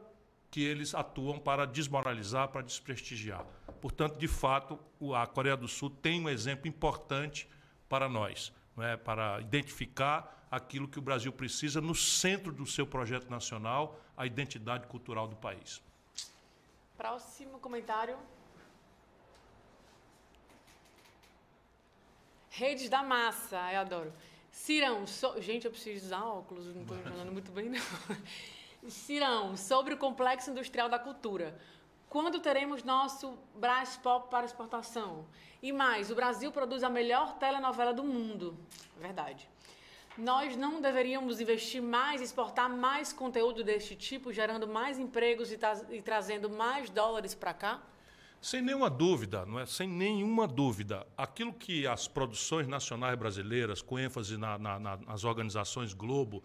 que 0.51 0.63
eles 0.63 0.95
atuam 0.95 1.39
para 1.39 1.67
desmoralizar, 1.67 2.49
para 2.49 2.63
desprestigiar. 2.63 3.45
Portanto, 3.81 4.19
de 4.19 4.29
fato, 4.29 4.79
a 5.15 5.27
Coreia 5.27 5.57
do 5.57 5.69
Sul 5.69 5.91
tem 5.91 6.21
um 6.21 6.29
exemplo 6.29 6.69
importante 6.69 7.49
para 7.89 8.09
nós, 8.09 8.53
é? 8.79 8.97
para 8.97 9.41
identificar 9.41 10.47
aquilo 10.51 10.89
que 10.89 10.99
o 10.99 11.03
Brasil 11.03 11.33
precisa 11.33 11.81
no 11.81 11.95
centro 11.95 12.53
do 12.53 12.67
seu 12.67 12.87
projeto 12.87 13.29
nacional, 13.31 14.01
a 14.17 14.27
identidade 14.27 14.87
cultural 14.87 15.29
do 15.29 15.37
país. 15.37 15.83
Próximo 16.97 17.59
comentário. 17.61 18.19
Redes 22.51 22.89
da 22.89 23.03
Massa, 23.03 23.73
eu 23.73 23.81
adoro. 23.81 24.13
Cirão, 24.59 25.07
so... 25.07 25.41
gente, 25.41 25.65
eu 25.67 25.71
preciso 25.71 26.07
usar 26.07 26.25
óculos, 26.25 26.67
não 26.75 26.83
estou 26.83 26.99
enxergando 26.99 27.33
muito 27.33 27.51
bem, 27.53 27.71
não. 27.71 27.81
Cirão, 28.91 29.57
sobre 29.57 29.95
o 29.95 29.97
complexo 29.97 30.51
industrial 30.51 30.89
da 30.89 30.99
cultura. 30.99 31.59
Quando 32.09 32.41
teremos 32.41 32.83
nosso 32.83 33.39
Brás 33.55 33.97
Pop 33.97 34.29
para 34.29 34.45
exportação? 34.45 35.27
E 35.63 35.71
mais, 35.73 36.11
o 36.11 36.15
Brasil 36.15 36.51
produz 36.51 36.83
a 36.83 36.91
melhor 36.91 37.39
telenovela 37.39 37.95
do 37.95 38.03
mundo. 38.03 38.59
Verdade. 38.99 39.49
Nós 40.19 40.57
não 40.57 40.81
deveríamos 40.81 41.41
investir 41.41 41.81
mais, 41.81 42.21
exportar 42.21 42.69
mais 42.69 43.13
conteúdo 43.13 43.63
deste 43.63 43.95
tipo, 43.95 44.33
gerando 44.33 44.67
mais 44.67 44.99
empregos 44.99 45.53
e, 45.53 45.57
tra 45.57 45.81
e 45.89 46.03
trazendo 46.03 46.51
mais 46.51 46.91
dólares 46.91 47.33
para 47.33 47.55
cá? 47.55 47.81
Sem 48.41 48.63
nenhuma 48.63 48.89
dúvida, 48.89 49.45
não 49.45 49.59
é? 49.59 49.67
Sem 49.67 49.89
nenhuma 49.89 50.47
dúvida, 50.47 51.07
aquilo 51.17 51.53
que 51.53 51.87
as 51.87 52.07
produções 52.07 52.69
nacionais 52.69 53.19
brasileiras, 53.19 53.83
com 53.83 53.99
ênfase 53.99 54.37
na, 54.37 54.57
na, 54.57 54.79
nas 54.79 55.25
organizações 55.25 55.93
Globo, 55.93 56.43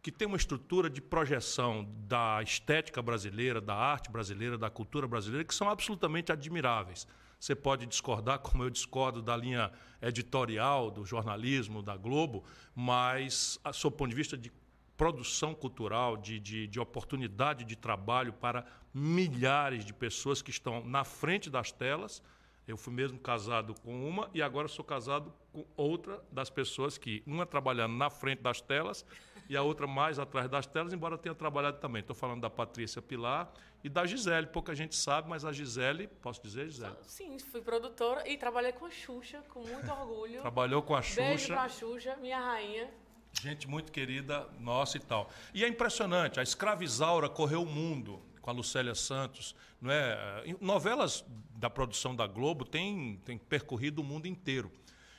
que 0.00 0.12
tem 0.12 0.26
uma 0.26 0.36
estrutura 0.36 0.88
de 0.88 1.00
projeção 1.00 1.88
da 2.08 2.40
estética 2.42 3.02
brasileira, 3.02 3.60
da 3.60 3.74
arte 3.74 4.10
brasileira, 4.10 4.56
da 4.56 4.70
cultura 4.70 5.06
brasileira, 5.06 5.44
que 5.44 5.54
são 5.54 5.68
absolutamente 5.68 6.30
admiráveis. 6.30 7.06
Você 7.38 7.56
pode 7.56 7.86
discordar, 7.86 8.38
como 8.38 8.62
eu 8.62 8.70
discordo 8.70 9.20
da 9.20 9.36
linha 9.36 9.72
editorial 10.00 10.92
do 10.92 11.04
jornalismo 11.04 11.82
da 11.82 11.96
Globo, 11.96 12.44
mas, 12.72 13.58
sob 13.72 13.94
o 13.94 13.98
ponto 13.98 14.10
de 14.10 14.16
vista 14.16 14.36
de 14.36 14.52
produção 14.96 15.54
cultural, 15.54 16.16
de, 16.16 16.38
de, 16.38 16.66
de, 16.66 16.78
oportunidade 16.78 17.64
de 17.64 17.76
trabalho 17.76 18.32
para 18.32 18.64
milhares 18.92 19.84
de 19.84 19.92
pessoas 19.92 20.42
que 20.42 20.50
estão 20.50 20.84
na 20.84 21.04
frente 21.04 21.50
das 21.50 21.72
telas. 21.72 22.22
Eu 22.66 22.76
fui 22.76 22.92
mesmo 22.92 23.18
casado 23.18 23.74
com 23.80 24.08
uma 24.08 24.30
e 24.32 24.40
agora 24.40 24.68
sou 24.68 24.84
casado 24.84 25.34
com 25.52 25.66
outra 25.76 26.22
das 26.30 26.48
pessoas 26.48 26.96
que, 26.96 27.22
uma 27.26 27.44
trabalhando 27.44 27.94
na 27.94 28.08
frente 28.08 28.40
das 28.40 28.60
telas 28.60 29.04
e 29.48 29.56
a 29.56 29.62
outra 29.62 29.86
mais 29.86 30.18
atrás 30.18 30.48
das 30.48 30.66
telas, 30.66 30.92
embora 30.92 31.18
tenha 31.18 31.34
trabalhado 31.34 31.78
também. 31.78 32.00
Estou 32.00 32.14
falando 32.14 32.40
da 32.40 32.48
Patrícia 32.48 33.02
Pilar 33.02 33.52
e 33.82 33.88
da 33.88 34.06
Gisele. 34.06 34.46
Pouca 34.46 34.74
gente 34.74 34.94
sabe, 34.94 35.28
mas 35.28 35.44
a 35.44 35.52
Gisele, 35.52 36.06
posso 36.06 36.40
dizer, 36.40 36.68
Gisele? 36.68 36.96
Sim, 37.02 37.38
fui 37.38 37.60
produtora 37.60 38.28
e 38.28 38.38
trabalhei 38.38 38.72
com 38.72 38.86
a 38.86 38.90
Xuxa, 38.90 39.42
com 39.48 39.60
muito 39.60 39.90
orgulho. 39.90 40.40
Trabalhou 40.40 40.82
com 40.82 40.94
a 40.94 41.02
Xuxa. 41.02 41.20
Beijo 41.20 41.46
pra 41.48 41.68
Xuxa, 41.68 42.16
minha 42.16 42.38
rainha. 42.38 43.01
Gente 43.40 43.68
muito 43.68 43.90
querida 43.90 44.46
nossa 44.60 44.96
e 44.96 45.00
tal. 45.00 45.30
E 45.54 45.64
é 45.64 45.68
impressionante, 45.68 46.38
a 46.38 46.42
escravizaura 46.42 47.28
correu 47.28 47.62
o 47.62 47.66
mundo 47.66 48.20
com 48.40 48.50
a 48.50 48.52
Lucélia 48.52 48.94
Santos. 48.94 49.54
Não 49.80 49.90
é? 49.90 50.44
Novelas 50.60 51.24
da 51.56 51.70
produção 51.70 52.14
da 52.14 52.26
Globo 52.26 52.64
têm, 52.64 53.20
têm 53.24 53.38
percorrido 53.38 54.00
o 54.00 54.04
mundo 54.04 54.26
inteiro. 54.26 54.70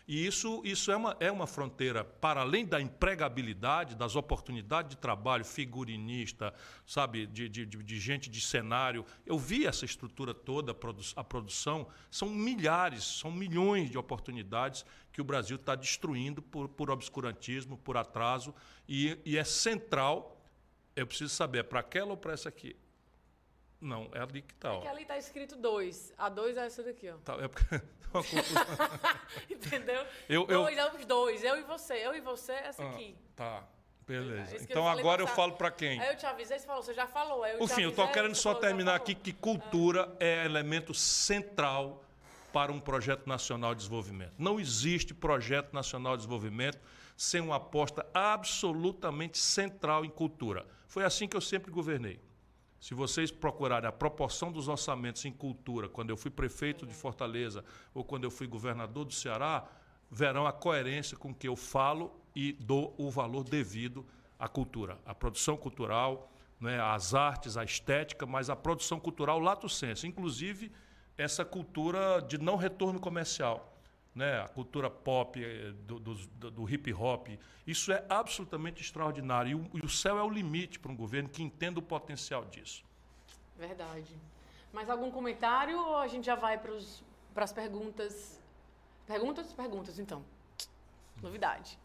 E 0.05 0.25
isso, 0.25 0.61
isso 0.65 0.91
é, 0.91 0.97
uma, 0.97 1.15
é 1.19 1.31
uma 1.31 1.47
fronteira, 1.47 2.03
para 2.03 2.41
além 2.41 2.65
da 2.65 2.81
empregabilidade, 2.81 3.95
das 3.95 4.17
oportunidades 4.17 4.89
de 4.89 4.97
trabalho, 4.97 5.45
figurinista, 5.45 6.53
sabe, 6.85 7.25
de, 7.25 7.47
de, 7.47 7.65
de 7.65 7.99
gente 7.99 8.29
de 8.29 8.41
cenário. 8.41 9.05
Eu 9.25 9.39
vi 9.39 9.65
essa 9.65 9.85
estrutura 9.85 10.33
toda, 10.33 10.75
a 11.15 11.23
produção. 11.23 11.87
São 12.11 12.29
milhares, 12.29 13.03
são 13.03 13.31
milhões 13.31 13.89
de 13.89 13.97
oportunidades 13.97 14.85
que 15.13 15.21
o 15.21 15.23
Brasil 15.23 15.55
está 15.55 15.73
destruindo 15.73 16.41
por, 16.41 16.67
por 16.67 16.91
obscurantismo, 16.91 17.77
por 17.77 17.95
atraso. 17.95 18.53
E, 18.89 19.17
e 19.23 19.37
é 19.37 19.43
central, 19.45 20.45
eu 20.97 21.07
preciso 21.07 21.33
saber, 21.33 21.59
é 21.59 21.63
para 21.63 21.79
aquela 21.79 22.11
ou 22.11 22.17
para 22.17 22.33
essa 22.33 22.49
aqui? 22.49 22.75
Não, 23.83 24.09
é 24.13 24.19
ali 24.19 24.41
que 24.41 24.53
está. 24.53 24.73
É 24.73 24.79
que 24.79 24.87
ali 24.87 25.01
está 25.01 25.17
escrito 25.17 25.55
2. 25.55 26.13
A 26.17 26.29
2 26.29 26.57
é 26.57 26.65
essa 26.65 26.83
daqui, 26.83 27.09
ó. 27.09 27.17
Tá, 27.17 27.33
é 27.35 27.47
porque... 27.47 27.81
Entendeu? 29.49 30.05
Eu, 30.29 30.47
eu... 30.47 30.61
Dois, 30.61 30.77
é 30.77 30.91
os 30.91 31.05
dois. 31.05 31.43
Eu 31.43 31.57
e 31.57 31.63
você. 31.63 31.93
Eu 31.95 32.15
e 32.15 32.21
você, 32.21 32.53
essa 32.53 32.83
ah, 32.83 32.89
aqui. 32.89 33.15
Tá. 33.35 33.63
Beleza. 34.05 34.57
Então 34.61 34.83
eu 34.83 34.89
agora 34.89 35.21
eu 35.21 35.27
falo 35.27 35.53
para 35.53 35.71
quem? 35.71 35.99
Aí 35.99 36.09
eu 36.09 36.17
te 36.17 36.25
avisei, 36.25 36.59
você 36.59 36.67
falou, 36.67 36.83
você 36.83 36.93
já 36.93 37.07
falou. 37.07 37.45
Eu 37.45 37.63
Enfim, 37.63 37.83
eu 37.83 37.89
estou 37.89 38.07
querendo 38.09 38.35
só 38.35 38.53
terminar 38.53 38.95
aqui 38.95 39.15
que 39.15 39.31
cultura 39.31 40.13
é. 40.19 40.41
é 40.41 40.45
elemento 40.45 40.93
central 40.93 42.03
para 42.51 42.71
um 42.71 42.79
projeto 42.79 43.25
nacional 43.25 43.73
de 43.73 43.79
desenvolvimento. 43.79 44.33
Não 44.37 44.59
existe 44.59 45.13
projeto 45.13 45.73
nacional 45.73 46.13
de 46.13 46.23
desenvolvimento 46.23 46.79
sem 47.15 47.39
uma 47.41 47.55
aposta 47.55 48.05
absolutamente 48.13 49.37
central 49.37 50.03
em 50.03 50.09
cultura. 50.09 50.65
Foi 50.87 51.03
assim 51.03 51.27
que 51.27 51.37
eu 51.37 51.41
sempre 51.41 51.71
governei. 51.71 52.19
Se 52.83 52.93
vocês 52.93 53.31
procurarem 53.31 53.87
a 53.87 53.93
proporção 53.93 54.51
dos 54.51 54.67
orçamentos 54.67 55.23
em 55.23 55.31
cultura, 55.31 55.87
quando 55.87 56.09
eu 56.09 56.17
fui 56.17 56.29
prefeito 56.29 56.85
de 56.85 56.93
Fortaleza 56.93 57.63
ou 57.93 58.03
quando 58.03 58.25
eu 58.25 58.29
fui 58.29 58.45
governador 58.45 59.05
do 59.05 59.13
Ceará, 59.13 59.65
verão 60.11 60.45
a 60.45 60.51
coerência 60.51 61.15
com 61.15 61.33
que 61.33 61.47
eu 61.47 61.55
falo 61.55 62.13
e 62.35 62.51
dou 62.51 62.93
o 62.97 63.09
valor 63.09 63.45
devido 63.45 64.05
à 64.37 64.49
cultura, 64.49 64.99
à 65.05 65.15
produção 65.15 65.55
cultural, 65.55 66.29
né, 66.59 66.77
às 66.77 67.13
artes, 67.13 67.55
à 67.55 67.63
estética, 67.63 68.25
mas 68.25 68.49
à 68.49 68.55
produção 68.55 68.99
cultural 68.99 69.39
lato 69.39 69.69
senso, 69.69 70.05
inclusive 70.05 70.69
essa 71.17 71.45
cultura 71.45 72.19
de 72.19 72.37
não 72.37 72.57
retorno 72.57 72.99
comercial 72.99 73.72
né, 74.15 74.41
a 74.41 74.47
cultura 74.47 74.89
pop, 74.89 75.43
eh, 75.43 75.71
do, 75.85 75.99
do, 75.99 76.51
do, 76.51 76.69
hip 76.69 76.93
hop. 76.93 77.27
Isso 77.65 77.91
é 77.91 78.05
absolutamente 78.09 78.81
extraordinário. 78.81 79.51
E 79.51 79.55
o, 79.55 79.81
e 79.81 79.85
o 79.85 79.89
céu 79.89 80.17
é 80.17 80.23
o 80.23 80.29
limite 80.29 80.79
para 80.79 80.91
um 80.91 80.95
governo 80.95 81.29
que 81.29 81.41
entenda 81.41 81.79
o 81.79 81.81
potencial 81.81 82.45
disso. 82.45 82.83
Verdade. 83.57 84.15
Mais 84.71 84.89
algum 84.89 85.11
comentário 85.11 85.77
ou 85.79 85.97
a 85.97 86.07
gente 86.07 86.25
já 86.25 86.35
vai 86.35 86.57
para 86.57 87.43
as 87.43 87.51
perguntas? 87.51 88.39
Perguntas? 89.05 89.51
Perguntas, 89.53 89.99
então. 89.99 90.23
Novidade. 91.21 91.77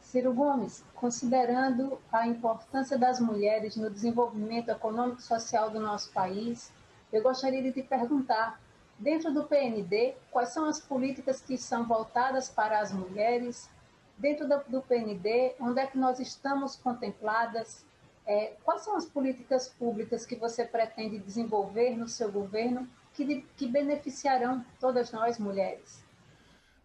Ciro 0.00 0.32
Gomes, 0.34 0.84
considerando 0.94 1.98
a 2.12 2.26
importância 2.26 2.98
das 2.98 3.18
mulheres 3.18 3.76
no 3.76 3.88
desenvolvimento 3.88 4.68
econômico 4.68 5.20
e 5.20 5.22
social 5.22 5.70
do 5.70 5.80
nosso 5.80 6.10
país, 6.12 6.70
eu 7.12 7.22
gostaria 7.22 7.62
de 7.62 7.72
te 7.72 7.82
perguntar 7.82 8.60
Dentro 9.02 9.34
do 9.34 9.42
PND, 9.42 10.14
quais 10.30 10.50
são 10.50 10.64
as 10.66 10.78
políticas 10.78 11.40
que 11.40 11.58
são 11.58 11.84
voltadas 11.84 12.48
para 12.48 12.78
as 12.78 12.92
mulheres? 12.92 13.68
Dentro 14.16 14.48
do, 14.48 14.62
do 14.68 14.80
PND, 14.80 15.56
onde 15.58 15.80
é 15.80 15.86
que 15.88 15.98
nós 15.98 16.20
estamos 16.20 16.76
contempladas? 16.76 17.84
É, 18.24 18.52
quais 18.62 18.82
são 18.82 18.96
as 18.96 19.04
políticas 19.04 19.68
públicas 19.68 20.24
que 20.24 20.36
você 20.36 20.64
pretende 20.64 21.18
desenvolver 21.18 21.96
no 21.96 22.06
seu 22.06 22.30
governo 22.30 22.88
que, 23.12 23.42
que 23.56 23.66
beneficiarão 23.66 24.64
todas 24.78 25.10
nós 25.10 25.36
mulheres? 25.36 26.01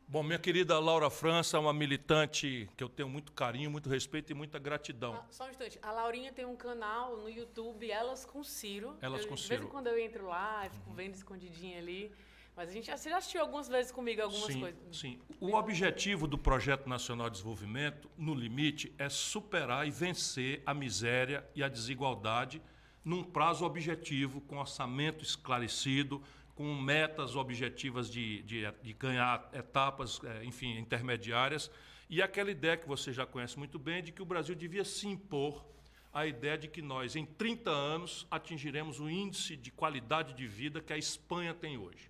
Bom, 0.10 0.24
minha 0.24 0.40
querida 0.40 0.80
Laura 0.80 1.10
França 1.10 1.58
é 1.58 1.60
uma 1.60 1.74
militante 1.74 2.70
que 2.78 2.82
eu 2.82 2.88
tenho 2.88 3.10
muito 3.10 3.34
carinho, 3.34 3.70
muito 3.70 3.90
respeito 3.90 4.32
e 4.32 4.34
muita 4.34 4.58
gratidão. 4.58 5.16
Ah, 5.16 5.26
só 5.30 5.46
um 5.46 5.50
instante. 5.50 5.78
A 5.82 5.92
Laurinha 5.92 6.32
tem 6.32 6.46
um 6.46 6.56
canal 6.56 7.18
no 7.18 7.30
YouTube, 7.30 7.92
Elas 7.92 8.24
com 8.24 8.42
Ciro. 8.42 8.96
Elas 9.02 9.24
eu, 9.24 9.28
com 9.28 9.36
Ciro. 9.36 9.50
De 9.50 9.56
vez 9.58 9.68
em 9.68 9.72
quando 9.72 9.88
eu 9.88 10.00
entro 10.00 10.28
lá, 10.28 10.66
fico 10.72 10.90
uhum. 10.90 10.96
vendo 10.96 11.16
escondidinha 11.16 11.78
ali. 11.78 12.10
Mas 12.56 12.70
a 12.70 12.72
gente 12.72 12.90
você 12.90 13.10
já 13.10 13.18
assistiu 13.18 13.42
algumas 13.42 13.68
vezes 13.68 13.92
comigo 13.92 14.22
algumas 14.22 14.54
sim, 14.54 14.62
coisas. 14.62 14.98
Sim. 14.98 15.20
O 15.42 15.54
objetivo 15.54 16.26
do 16.26 16.38
Projeto 16.38 16.88
Nacional 16.88 17.30
de 17.30 17.34
Desenvolvimento, 17.34 18.10
no 18.18 18.34
limite, 18.34 18.96
é 18.98 19.10
superar 19.10 19.86
e 19.86 19.92
vencer 19.92 20.64
a 20.66 20.74
miséria 20.74 21.46
e 21.54 21.62
a 21.62 21.68
desigualdade 21.68 22.62
num 23.04 23.24
prazo 23.24 23.66
objetivo, 23.66 24.40
com 24.42 24.58
orçamento 24.58 25.24
esclarecido, 25.24 26.22
com 26.58 26.74
metas 26.74 27.36
objetivas 27.36 28.10
de, 28.10 28.42
de, 28.42 28.64
de 28.82 28.94
ganhar 28.94 29.48
etapas, 29.54 30.20
é, 30.24 30.44
enfim, 30.44 30.76
intermediárias, 30.80 31.70
e 32.10 32.20
aquela 32.20 32.50
ideia 32.50 32.76
que 32.76 32.88
você 32.88 33.14
já 33.14 33.28
conhece 33.28 33.60
muito 33.60 33.78
bem 33.78 34.02
de 34.02 34.12
que 34.12 34.24
o 34.24 34.26
Brasil 34.26 34.56
devia 34.56 34.84
se 34.84 35.08
impor 35.08 35.64
a 36.12 36.26
ideia 36.26 36.58
de 36.58 36.68
que 36.68 36.82
nós, 36.82 37.16
em 37.16 37.26
30 37.26 37.70
anos, 37.70 38.26
atingiremos 38.32 39.00
o 39.00 39.08
índice 39.08 39.56
de 39.56 39.70
qualidade 39.70 40.34
de 40.34 40.48
vida 40.48 40.82
que 40.82 40.92
a 40.92 40.98
Espanha 40.98 41.54
tem 41.54 41.78
hoje. 41.78 42.10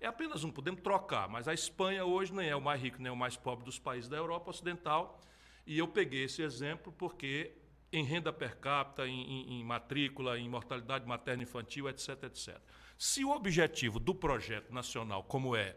É 0.00 0.06
apenas 0.06 0.44
um, 0.44 0.50
podemos 0.52 0.80
trocar, 0.80 1.28
mas 1.28 1.48
a 1.48 1.52
Espanha 1.52 2.04
hoje 2.04 2.32
nem 2.32 2.48
é 2.48 2.54
o 2.54 2.60
mais 2.60 2.80
rico 2.80 3.02
nem 3.02 3.10
o 3.10 3.16
mais 3.16 3.36
pobre 3.36 3.64
dos 3.64 3.80
países 3.80 4.08
da 4.08 4.16
Europa 4.16 4.50
Ocidental, 4.50 5.20
e 5.66 5.76
eu 5.76 5.88
peguei 5.88 6.22
esse 6.22 6.40
exemplo 6.40 6.92
porque 6.92 7.52
em 7.92 8.04
renda 8.04 8.32
per 8.32 8.58
capita, 8.58 9.08
em, 9.08 9.22
em, 9.22 9.60
em 9.60 9.64
matrícula, 9.64 10.38
em 10.38 10.48
mortalidade 10.48 11.04
materna 11.04 11.42
infantil, 11.42 11.88
etc, 11.88 12.22
etc. 12.22 12.60
Se 12.98 13.24
o 13.24 13.30
objetivo 13.30 14.00
do 14.00 14.12
projeto 14.12 14.74
nacional, 14.74 15.22
como 15.22 15.54
é, 15.54 15.76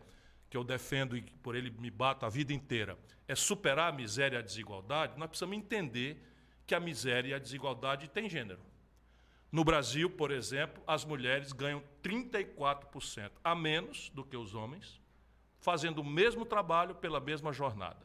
que 0.49 0.57
eu 0.57 0.63
defendo 0.63 1.15
e 1.15 1.21
por 1.21 1.55
ele 1.55 1.69
me 1.69 1.91
bato 1.91 2.25
a 2.25 2.29
vida 2.29 2.51
inteira, 2.51 2.97
é 3.27 3.35
superar 3.35 3.93
a 3.93 3.95
miséria 3.95 4.37
e 4.37 4.39
a 4.39 4.41
desigualdade, 4.41 5.19
nós 5.19 5.29
precisamos 5.29 5.55
entender 5.55 6.17
que 6.65 6.73
a 6.73 6.79
miséria 6.79 7.29
e 7.29 7.33
a 7.35 7.39
desigualdade 7.39 8.09
têm 8.09 8.27
gênero. 8.27 8.59
No 9.51 9.63
Brasil, 9.63 10.09
por 10.09 10.31
exemplo, 10.31 10.81
as 10.87 11.05
mulheres 11.05 11.51
ganham 11.51 11.83
34% 12.01 13.31
a 13.43 13.53
menos 13.53 14.09
do 14.09 14.23
que 14.23 14.35
os 14.35 14.55
homens, 14.55 14.99
fazendo 15.59 16.01
o 16.01 16.05
mesmo 16.05 16.43
trabalho 16.43 16.95
pela 16.95 17.19
mesma 17.19 17.53
jornada. 17.53 18.03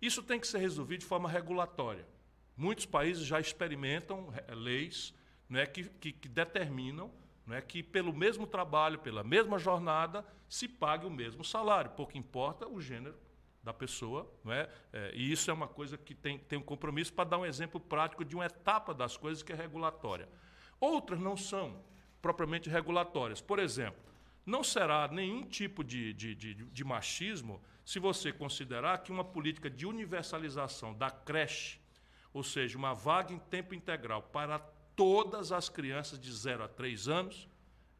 Isso 0.00 0.22
tem 0.22 0.38
que 0.38 0.46
ser 0.46 0.58
resolvido 0.58 1.00
de 1.00 1.06
forma 1.06 1.28
regulatória. 1.28 2.06
Muitos 2.54 2.84
países 2.84 3.24
já 3.24 3.40
experimentam 3.40 4.30
eh, 4.36 4.54
leis 4.54 5.14
né, 5.48 5.64
que, 5.64 5.84
que, 5.84 6.12
que 6.12 6.28
determinam 6.28 7.10
não 7.46 7.56
é 7.56 7.60
que 7.60 7.82
pelo 7.82 8.12
mesmo 8.12 8.46
trabalho, 8.46 8.98
pela 8.98 9.24
mesma 9.24 9.58
jornada, 9.58 10.24
se 10.48 10.68
pague 10.68 11.06
o 11.06 11.10
mesmo 11.10 11.44
salário, 11.44 11.90
pouco 11.90 12.16
importa 12.16 12.68
o 12.68 12.80
gênero 12.80 13.16
da 13.62 13.72
pessoa, 13.72 14.30
não 14.44 14.52
é? 14.52 14.68
é 14.92 15.12
e 15.14 15.30
isso 15.32 15.50
é 15.50 15.54
uma 15.54 15.68
coisa 15.68 15.96
que 15.96 16.14
tem, 16.14 16.38
tem 16.38 16.58
um 16.58 16.62
compromisso 16.62 17.12
para 17.12 17.30
dar 17.30 17.38
um 17.38 17.46
exemplo 17.46 17.80
prático 17.80 18.24
de 18.24 18.34
uma 18.34 18.46
etapa 18.46 18.92
das 18.92 19.16
coisas 19.16 19.42
que 19.42 19.52
é 19.52 19.56
regulatória. 19.56 20.28
Outras 20.80 21.20
não 21.20 21.36
são 21.36 21.82
propriamente 22.20 22.68
regulatórias. 22.68 23.40
Por 23.40 23.58
exemplo, 23.58 24.00
não 24.44 24.64
será 24.64 25.08
nenhum 25.08 25.44
tipo 25.44 25.84
de, 25.84 26.12
de, 26.12 26.34
de, 26.34 26.54
de 26.54 26.84
machismo 26.84 27.62
se 27.84 27.98
você 27.98 28.32
considerar 28.32 28.98
que 28.98 29.12
uma 29.12 29.24
política 29.24 29.68
de 29.68 29.86
universalização 29.86 30.94
da 30.94 31.10
creche, 31.10 31.80
ou 32.32 32.42
seja, 32.42 32.78
uma 32.78 32.94
vaga 32.94 33.32
em 33.32 33.38
tempo 33.38 33.74
integral 33.74 34.22
para 34.22 34.58
todas 34.96 35.52
as 35.52 35.68
crianças 35.68 36.18
de 36.18 36.32
0 36.32 36.64
a 36.64 36.68
3 36.68 37.08
anos, 37.08 37.48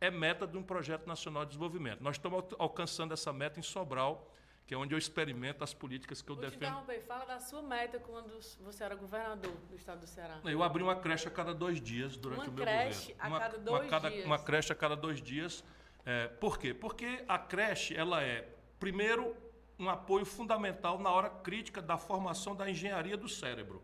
é 0.01 0.11
meta 0.11 0.47
de 0.47 0.57
um 0.59 0.62
projeto 0.62 1.07
nacional 1.07 1.45
de 1.45 1.51
desenvolvimento. 1.51 2.03
Nós 2.03 2.16
estamos 2.16 2.45
alcançando 2.59 3.12
essa 3.14 3.32
meta 3.32 3.61
em 3.61 3.62
Sobral, 3.62 4.28
que 4.66 4.74
é 4.74 4.76
onde 4.76 4.95
eu 4.95 4.99
experimento 4.99 5.62
as 5.62 5.72
políticas 5.74 6.22
que 6.22 6.30
eu 6.30 6.34
Vou 6.36 6.45
defendo. 6.45 6.61
Te 6.61 6.66
interromper. 6.66 7.01
Fala 7.03 7.24
da 7.24 7.38
sua 7.40 7.62
meta 7.62 7.99
quando 7.99 8.32
você 8.61 8.84
era 8.84 8.95
governador 8.95 9.53
do 9.68 9.74
estado 9.76 10.01
do 10.01 10.07
Ceará. 10.07 10.38
Eu 10.45 10.62
abri 10.62 10.82
uma 10.82 10.97
creche 10.97 11.28
a 11.28 11.30
cada 11.30 11.53
dois 11.55 11.80
dias 11.80 12.16
durante 12.16 12.40
Uma 12.43 12.49
o 12.49 12.53
meu 12.53 12.64
creche 12.64 13.12
governo. 13.12 13.36
a 13.36 13.40
cada 13.40 13.59
dois 13.59 13.90
cada- 13.90 14.11
dias. 14.11 14.24
Uma 14.24 14.38
creche 14.38 14.72
a 14.72 14.76
cada 14.76 14.97
dois 14.97 15.22
dias. 15.22 15.64
É, 16.05 16.26
por 16.28 16.59
quê? 16.59 16.74
Porque 16.74 17.24
a 17.28 17.38
creche 17.38 17.95
ela 17.95 18.22
é, 18.22 18.49
primeiro, 18.80 19.36
um 19.78 19.88
apoio 19.88 20.24
fundamental 20.24 20.99
na 20.99 21.11
hora 21.11 21.30
crítica 21.30 21.80
da 21.82 21.97
formação 21.97 22.57
da 22.57 22.68
engenharia 22.68 23.16
do 23.16 23.28
cérebro. 23.28 23.82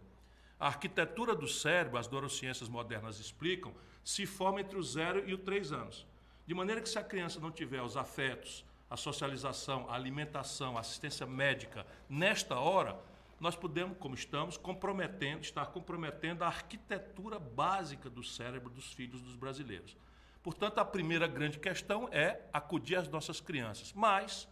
A 0.58 0.66
arquitetura 0.66 1.34
do 1.34 1.46
cérebro, 1.46 1.98
as 1.98 2.08
neurociências 2.08 2.68
modernas 2.68 3.20
explicam, 3.20 3.74
se 4.02 4.26
forma 4.26 4.60
entre 4.60 4.78
os 4.78 4.92
0 4.92 5.28
e 5.28 5.34
os 5.34 5.40
3 5.42 5.72
anos. 5.72 6.06
De 6.46 6.54
maneira 6.54 6.80
que 6.80 6.88
se 6.88 6.98
a 6.98 7.04
criança 7.04 7.38
não 7.38 7.50
tiver 7.50 7.82
os 7.82 7.96
afetos, 7.96 8.64
a 8.90 8.96
socialização, 8.96 9.88
a 9.88 9.94
alimentação, 9.94 10.76
a 10.76 10.80
assistência 10.80 11.26
médica 11.26 11.86
nesta 12.08 12.58
hora, 12.58 12.98
nós 13.38 13.54
podemos, 13.54 13.96
como 13.98 14.14
estamos, 14.14 14.56
comprometendo, 14.56 15.42
estar 15.42 15.66
comprometendo 15.66 16.42
a 16.42 16.48
arquitetura 16.48 17.38
básica 17.38 18.10
do 18.10 18.24
cérebro 18.24 18.70
dos 18.70 18.92
filhos 18.92 19.20
dos 19.20 19.36
brasileiros. 19.36 19.96
Portanto, 20.42 20.78
a 20.78 20.84
primeira 20.84 21.26
grande 21.26 21.58
questão 21.58 22.08
é 22.10 22.40
acudir 22.52 22.96
às 22.96 23.08
nossas 23.08 23.40
crianças. 23.40 23.92
Mas, 23.92 24.48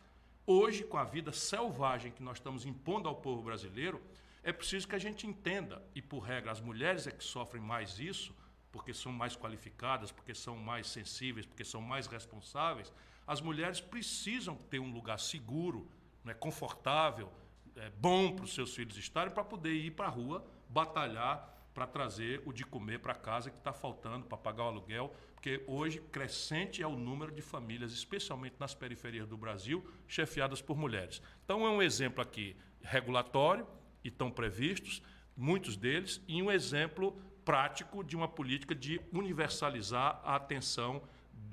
hoje, 0.47 0.85
com 0.85 0.99
a 0.99 1.05
vida 1.05 1.33
selvagem 1.33 2.13
que 2.13 2.23
nós 2.23 2.37
estamos 2.37 2.65
impondo 2.65 3.09
ao 3.09 3.17
povo 3.17 3.43
brasileiro, 3.43 4.01
é 4.47 4.53
preciso 4.53 4.87
que 4.87 4.95
a 4.95 4.99
gente 4.99 5.27
entenda, 5.27 5.83
e 5.93 6.01
por 6.01 6.21
regra, 6.21 6.53
as 6.53 6.61
mulheres 6.61 7.05
é 7.09 7.11
que 7.11 7.25
sofrem 7.25 7.61
mais 7.61 7.99
isso, 7.99 8.33
porque 8.71 8.95
são 8.95 9.11
mais 9.11 9.35
qualificadas, 9.35 10.13
porque 10.13 10.37
são 10.37 10.57
mais 10.57 10.87
sensíveis, 10.87 11.45
porque 11.45 11.65
são 11.65 11.83
mais 11.83 12.07
responsáveis, 12.07 12.93
as 13.27 13.41
mulheres 13.41 13.81
precisam 13.81 14.55
ter 14.55 14.79
um 14.79 14.93
lugar 14.93 15.19
seguro, 15.19 15.91
né, 16.23 16.33
confortável, 16.33 17.29
é, 17.75 17.91
bom 17.91 18.37
para 18.37 18.45
os 18.45 18.55
seus 18.55 18.73
filhos 18.73 18.97
estarem, 18.97 19.35
para 19.35 19.43
poder 19.43 19.73
ir 19.73 19.91
para 19.91 20.07
a 20.07 20.11
rua, 20.11 20.47
batalhar 20.69 21.53
para 21.75 21.85
trazer 21.85 22.41
o 22.47 22.53
de 22.53 22.65
comer 22.65 23.01
para 23.01 23.17
casa 23.17 23.51
que 23.51 23.59
está 23.59 23.73
faltando, 23.73 24.27
para 24.27 24.39
pagar 24.39 24.67
o 24.67 24.69
aluguel, 24.69 25.13
porque 25.35 25.65
hoje 25.67 26.01
crescente 26.13 26.81
é 26.81 26.87
o 26.87 26.97
número 26.97 27.33
de 27.33 27.43
famílias, 27.43 27.93
especialmente 27.93 28.55
nas 28.61 28.77
periferias 28.77 29.27
do 29.27 29.37
Brasil, 29.37 29.85
chefiadas 30.07 30.63
por 30.63 30.77
mulheres. 30.77 31.21
Então 31.45 31.67
é 31.67 31.69
um 31.69 31.83
exemplo 31.83 32.23
aqui 32.23 32.57
regulatório, 32.81 33.67
e 34.07 34.09
estão 34.09 34.31
previstos, 34.31 35.03
muitos 35.37 35.77
deles, 35.77 36.21
e 36.27 36.41
um 36.43 36.51
exemplo 36.51 37.21
prático 37.45 38.03
de 38.03 38.17
uma 38.17 38.29
política 38.29 38.75
de 38.75 39.01
universalizar 39.13 40.21
a 40.25 40.37
atenção 40.37 41.03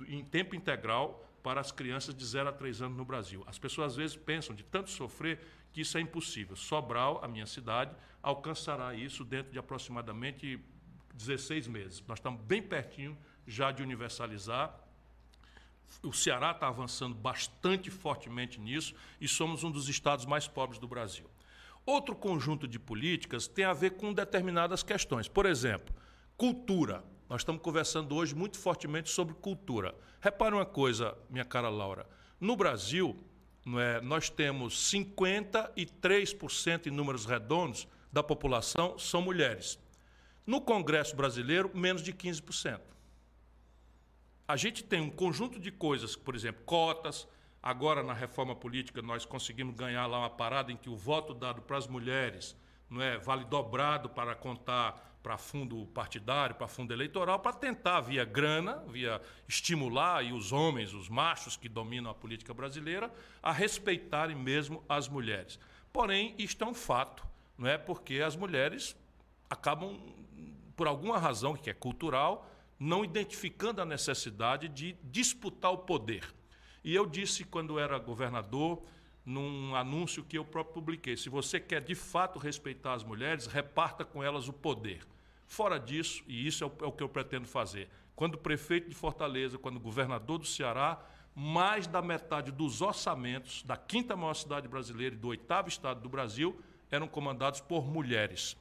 em 0.08 0.24
tempo 0.24 0.56
integral 0.56 1.28
para 1.42 1.60
as 1.60 1.72
crianças 1.72 2.16
de 2.16 2.26
0 2.26 2.50
a 2.50 2.52
3 2.54 2.84
anos 2.84 2.98
no 2.98 3.04
Brasil. 3.04 3.44
As 3.48 3.60
pessoas 3.60 3.94
às 3.94 3.98
vezes 3.98 4.16
pensam 4.16 4.56
de 4.56 4.64
tanto 4.64 4.90
sofrer 4.90 5.40
que 5.74 5.82
isso 5.82 5.98
é 5.98 6.02
impossível. 6.02 6.56
Sobral, 6.56 7.20
a 7.24 7.28
minha 7.28 7.46
cidade, 7.46 7.96
alcançará 8.22 8.94
isso 8.94 9.26
dentro 9.26 9.52
de 9.52 9.60
aproximadamente 9.60 10.60
16 11.14 11.68
meses. 11.68 12.04
Nós 12.08 12.20
estamos 12.20 12.42
bem 12.42 12.62
pertinho 12.62 13.18
já 13.46 13.72
de 13.72 13.84
universalizar 13.84 14.84
o 16.02 16.12
Ceará 16.12 16.52
está 16.52 16.68
avançando 16.68 17.14
bastante 17.14 17.92
fortemente 17.92 18.60
nisso 18.60 18.96
e 19.20 19.28
somos 19.28 19.64
um 19.64 19.72
dos 19.72 19.88
estados 19.90 20.26
mais 20.26 20.48
pobres 20.48 20.80
do 20.80 20.88
Brasil. 20.88 21.30
Outro 21.86 22.16
conjunto 22.16 22.68
de 22.68 22.80
políticas 22.80 23.48
tem 23.48 23.66
a 23.66 23.74
ver 23.74 23.92
com 23.92 24.14
determinadas 24.14 24.84
questões. 24.84 25.28
Por 25.28 25.46
exemplo, 25.46 25.94
cultura. 26.38 27.04
Nós 27.30 27.42
estamos 27.42 27.62
conversando 27.62 28.16
hoje 28.16 28.36
muito 28.36 28.58
fortemente 28.58 29.10
sobre 29.10 29.34
cultura. 29.36 29.96
Repare 30.22 30.56
uma 30.56 30.66
coisa, 30.66 31.18
minha 31.30 31.46
cara 31.46 31.70
Laura. 31.70 32.08
No 32.40 32.56
Brasil, 32.56 33.18
é, 33.78 34.02
nós 34.02 34.30
temos 34.30 34.92
53% 34.92 36.88
em 36.88 36.92
números 36.92 37.26
redondos 37.26 37.88
da 38.12 38.22
população 38.22 38.98
são 39.00 39.22
mulheres. 39.22 39.80
No 40.46 40.62
Congresso 40.62 41.16
brasileiro, 41.16 41.72
menos 41.74 42.02
de 42.02 42.14
15% 42.14 42.94
a 44.48 44.56
gente 44.56 44.84
tem 44.84 45.02
um 45.02 45.10
conjunto 45.10 45.60
de 45.60 45.72
coisas, 45.72 46.16
por 46.16 46.36
exemplo, 46.36 46.64
cotas. 46.66 47.28
Agora, 47.64 48.04
na 48.04 48.14
reforma 48.14 48.54
política, 48.54 49.02
nós 49.02 49.24
conseguimos 49.24 49.74
ganhar 49.74 50.06
lá 50.06 50.20
uma 50.20 50.30
parada 50.30 50.70
em 50.70 50.76
que 50.76 50.90
o 50.90 50.98
voto 50.98 51.34
dado 51.34 51.62
para 51.62 51.78
as 51.78 51.88
mulheres 51.88 52.58
não 52.90 53.02
é, 53.02 53.18
vale 53.18 53.46
dobrado 53.46 54.10
para 54.10 54.36
contar 54.36 55.12
para 55.24 55.38
fundo 55.38 55.86
partidário, 55.94 56.54
para 56.54 56.68
fundo 56.68 56.92
eleitoral, 56.92 57.40
para 57.40 57.54
tentar, 57.54 58.02
via 58.02 58.26
grana, 58.26 58.84
via 58.90 59.22
estimular 59.48 60.22
e 60.22 60.34
os 60.34 60.52
homens, 60.52 60.94
os 60.94 61.08
machos 61.08 61.56
que 61.56 61.70
dominam 61.70 62.12
a 62.12 62.14
política 62.14 62.54
brasileira, 62.54 63.10
a 63.42 63.54
respeitarem 63.54 64.36
mesmo 64.36 64.84
as 64.90 65.08
mulheres. 65.08 65.58
Porém, 65.94 66.36
isto 66.38 66.62
é 66.66 66.68
um 66.68 66.74
fato, 66.74 67.26
não 67.58 67.70
é? 67.70 67.78
Porque 67.78 68.20
as 68.20 68.36
mulheres 68.36 68.98
acabam, 69.50 69.98
por 70.76 70.88
alguma 70.88 71.18
razão 71.18 71.56
que 71.56 71.70
é 71.70 71.74
cultural, 71.74 72.46
não 72.78 73.06
identificando 73.06 73.82
a 73.82 73.86
necessidade 73.86 74.68
de 74.68 74.98
disputar 75.04 75.72
o 75.72 75.78
poder. 75.78 76.28
E 76.84 76.94
eu 76.94 77.06
disse, 77.06 77.44
quando 77.44 77.80
era 77.80 77.98
governador, 77.98 78.82
num 79.26 79.76
anúncio 79.76 80.24
que 80.24 80.38
eu 80.38 80.44
próprio 80.44 80.74
publiquei: 80.74 81.16
se 81.16 81.30
você 81.30 81.60
quer 81.60 81.82
de 81.82 81.96
fato 81.96 82.38
respeitar 82.38 82.94
as 82.94 83.04
mulheres, 83.04 83.48
reparta 83.48 84.04
com 84.04 84.24
elas 84.24 84.48
o 84.48 84.54
poder. 84.54 85.02
Fora 85.48 85.80
disso, 85.80 86.24
e 86.28 86.46
isso 86.46 86.64
é 86.64 86.68
o, 86.68 86.72
é 86.82 86.86
o 86.88 86.92
que 86.92 87.04
eu 87.04 87.10
pretendo 87.10 87.48
fazer, 87.48 87.90
quando 88.16 88.38
prefeito 88.38 88.90
de 88.90 88.96
Fortaleza, 88.96 89.58
quando 89.58 89.80
governador 89.80 90.40
do 90.40 90.46
Ceará, 90.46 91.00
mais 91.36 91.88
da 91.88 92.02
metade 92.02 92.52
dos 92.52 92.82
orçamentos 92.82 93.64
da 93.64 93.76
quinta 93.76 94.16
maior 94.16 94.34
cidade 94.34 94.68
brasileira 94.68 95.16
e 95.16 95.18
do 95.18 95.30
oitavo 95.30 95.68
estado 95.68 96.02
do 96.02 96.10
Brasil 96.10 96.60
eram 96.92 97.08
comandados 97.08 97.60
por 97.60 97.88
mulheres. 97.88 98.56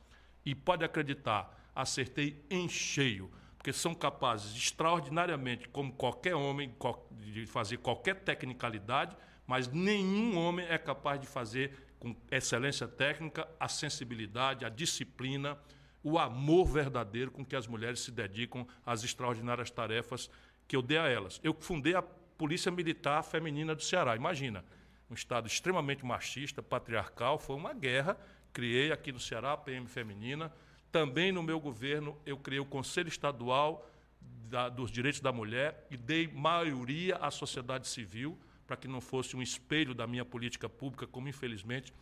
E 0.44 0.54
pode 0.54 0.84
acreditar, 0.84 1.70
acertei 1.74 2.42
em 2.48 2.68
cheio 2.68 3.30
porque 3.62 3.72
são 3.72 3.94
capazes 3.94 4.56
extraordinariamente, 4.56 5.68
como 5.68 5.92
qualquer 5.92 6.34
homem, 6.34 6.74
de 7.20 7.46
fazer 7.46 7.76
qualquer 7.76 8.16
tecnicalidade, 8.16 9.16
mas 9.46 9.68
nenhum 9.68 10.36
homem 10.36 10.66
é 10.68 10.76
capaz 10.76 11.20
de 11.20 11.28
fazer 11.28 11.72
com 12.00 12.12
excelência 12.28 12.88
técnica 12.88 13.48
a 13.60 13.68
sensibilidade, 13.68 14.64
a 14.64 14.68
disciplina, 14.68 15.56
o 16.02 16.18
amor 16.18 16.64
verdadeiro 16.66 17.30
com 17.30 17.44
que 17.44 17.54
as 17.54 17.68
mulheres 17.68 18.00
se 18.00 18.10
dedicam 18.10 18.66
às 18.84 19.04
extraordinárias 19.04 19.70
tarefas 19.70 20.28
que 20.66 20.74
eu 20.74 20.82
dei 20.82 20.98
a 20.98 21.06
elas. 21.06 21.40
Eu 21.44 21.54
fundei 21.60 21.94
a 21.94 22.02
Polícia 22.02 22.72
Militar 22.72 23.22
Feminina 23.22 23.76
do 23.76 23.82
Ceará. 23.82 24.16
Imagina, 24.16 24.64
um 25.08 25.14
estado 25.14 25.46
extremamente 25.46 26.04
machista, 26.04 26.60
patriarcal, 26.60 27.38
foi 27.38 27.54
uma 27.54 27.72
guerra. 27.72 28.18
Criei 28.52 28.90
aqui 28.90 29.12
no 29.12 29.20
Ceará 29.20 29.52
a 29.52 29.56
PM 29.56 29.86
Feminina 29.86 30.52
também 30.92 31.32
no 31.32 31.42
meu 31.42 31.58
governo 31.58 32.16
eu 32.24 32.36
criei 32.36 32.60
o 32.60 32.66
Conselho 32.66 33.08
Estadual 33.08 33.88
da, 34.20 34.68
dos 34.68 34.90
Direitos 34.90 35.20
da 35.20 35.32
Mulher 35.32 35.86
e 35.90 35.96
dei 35.96 36.28
maioria 36.28 37.16
à 37.16 37.30
sociedade 37.30 37.88
civil 37.88 38.38
para 38.66 38.76
que 38.76 38.86
não 38.86 39.00
fosse 39.00 39.34
um 39.34 39.42
espelho 39.42 39.94
da 39.94 40.06
minha 40.06 40.24
política 40.24 40.68
pública, 40.68 41.06
como 41.06 41.28
infelizmente 41.28 41.92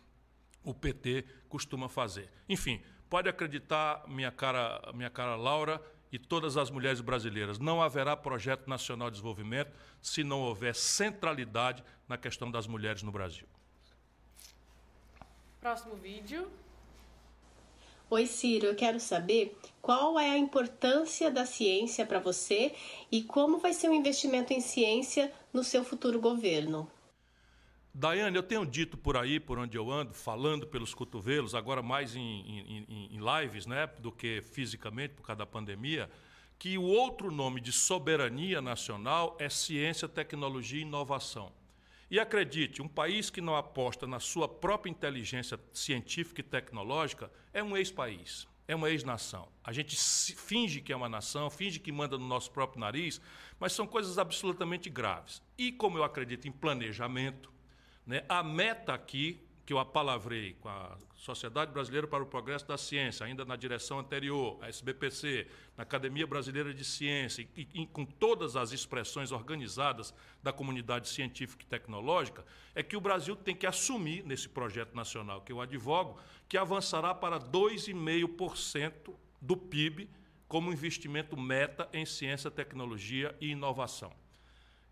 o 0.63 0.73
PT 0.73 1.25
costuma 1.49 1.89
fazer. 1.89 2.29
Enfim, 2.47 2.81
pode 3.09 3.27
acreditar, 3.27 4.03
minha 4.07 4.31
cara, 4.31 4.81
minha 4.93 5.09
cara 5.09 5.35
Laura 5.35 5.81
e 6.11 6.19
todas 6.19 6.57
as 6.57 6.69
mulheres 6.69 6.99
brasileiras, 6.99 7.57
não 7.57 7.81
haverá 7.81 8.15
projeto 8.17 8.67
nacional 8.67 9.09
de 9.09 9.13
desenvolvimento 9.15 9.71
se 10.01 10.23
não 10.23 10.41
houver 10.41 10.75
centralidade 10.75 11.83
na 12.07 12.17
questão 12.17 12.51
das 12.51 12.67
mulheres 12.67 13.01
no 13.01 13.11
Brasil. 13.11 13.47
Próximo 15.61 15.95
vídeo. 15.95 16.51
Oi, 18.13 18.25
Ciro, 18.25 18.65
eu 18.65 18.75
quero 18.75 18.99
saber 18.99 19.57
qual 19.81 20.19
é 20.19 20.31
a 20.31 20.37
importância 20.37 21.31
da 21.31 21.45
ciência 21.45 22.05
para 22.05 22.19
você 22.19 22.75
e 23.09 23.23
como 23.23 23.57
vai 23.57 23.71
ser 23.71 23.87
o 23.87 23.93
investimento 23.93 24.51
em 24.51 24.59
ciência 24.59 25.31
no 25.53 25.63
seu 25.63 25.81
futuro 25.81 26.19
governo. 26.19 26.91
Daiane, 27.93 28.35
eu 28.35 28.43
tenho 28.43 28.65
dito 28.65 28.97
por 28.97 29.15
aí, 29.15 29.39
por 29.39 29.57
onde 29.57 29.77
eu 29.77 29.89
ando, 29.89 30.13
falando 30.13 30.67
pelos 30.67 30.93
cotovelos, 30.93 31.55
agora 31.55 31.81
mais 31.81 32.13
em, 32.13 32.21
em, 32.21 33.07
em 33.11 33.19
lives 33.41 33.65
né, 33.65 33.87
do 33.87 34.11
que 34.11 34.41
fisicamente, 34.41 35.13
por 35.13 35.25
causa 35.25 35.37
da 35.37 35.45
pandemia, 35.45 36.11
que 36.59 36.77
o 36.77 36.83
outro 36.83 37.31
nome 37.31 37.61
de 37.61 37.71
soberania 37.71 38.61
nacional 38.61 39.37
é 39.39 39.47
ciência, 39.47 40.09
tecnologia 40.09 40.79
e 40.79 40.81
inovação. 40.81 41.60
E 42.11 42.19
acredite, 42.19 42.81
um 42.81 42.89
país 42.89 43.29
que 43.29 43.39
não 43.39 43.55
aposta 43.55 44.05
na 44.05 44.19
sua 44.19 44.45
própria 44.45 44.91
inteligência 44.91 45.57
científica 45.71 46.41
e 46.41 46.43
tecnológica 46.43 47.31
é 47.53 47.63
um 47.63 47.77
ex-país, 47.77 48.45
é 48.67 48.75
uma 48.75 48.89
ex-nação. 48.89 49.47
A 49.63 49.71
gente 49.71 49.95
finge 50.35 50.81
que 50.81 50.91
é 50.91 50.95
uma 50.95 51.07
nação, 51.07 51.49
finge 51.49 51.79
que 51.79 51.89
manda 51.89 52.17
no 52.17 52.27
nosso 52.27 52.51
próprio 52.51 52.81
nariz, 52.81 53.21
mas 53.57 53.71
são 53.71 53.87
coisas 53.87 54.17
absolutamente 54.17 54.89
graves. 54.89 55.41
E 55.57 55.71
como 55.71 55.97
eu 55.97 56.03
acredito 56.03 56.49
em 56.49 56.51
planejamento, 56.51 57.49
né, 58.05 58.25
a 58.27 58.43
meta 58.43 58.93
aqui, 58.93 59.41
que 59.65 59.71
eu 59.71 59.79
apalavrei 59.79 60.55
com 60.55 60.67
a 60.67 60.97
Sociedade 61.21 61.71
Brasileira 61.71 62.07
para 62.07 62.23
o 62.23 62.25
Progresso 62.25 62.67
da 62.67 62.79
Ciência, 62.79 63.27
ainda 63.27 63.45
na 63.45 63.55
direção 63.55 63.99
anterior, 63.99 64.57
a 64.59 64.69
SBPC, 64.69 65.47
na 65.77 65.83
Academia 65.83 66.25
Brasileira 66.25 66.73
de 66.73 66.83
Ciência, 66.83 67.47
e, 67.55 67.67
e, 67.75 67.85
com 67.85 68.03
todas 68.03 68.55
as 68.55 68.71
expressões 68.71 69.31
organizadas 69.31 70.15
da 70.41 70.51
comunidade 70.51 71.07
científica 71.07 71.63
e 71.63 71.67
tecnológica, 71.67 72.43
é 72.73 72.81
que 72.81 72.97
o 72.97 73.01
Brasil 73.01 73.35
tem 73.35 73.55
que 73.55 73.67
assumir, 73.67 74.25
nesse 74.25 74.49
projeto 74.49 74.95
nacional 74.95 75.41
que 75.41 75.51
eu 75.51 75.61
advogo, 75.61 76.19
que 76.49 76.57
avançará 76.57 77.13
para 77.13 77.39
2,5% 77.39 79.13
do 79.39 79.55
PIB 79.55 80.09
como 80.47 80.73
investimento 80.73 81.39
meta 81.39 81.87
em 81.93 82.03
ciência, 82.03 82.49
tecnologia 82.49 83.35
e 83.39 83.51
inovação. 83.51 84.11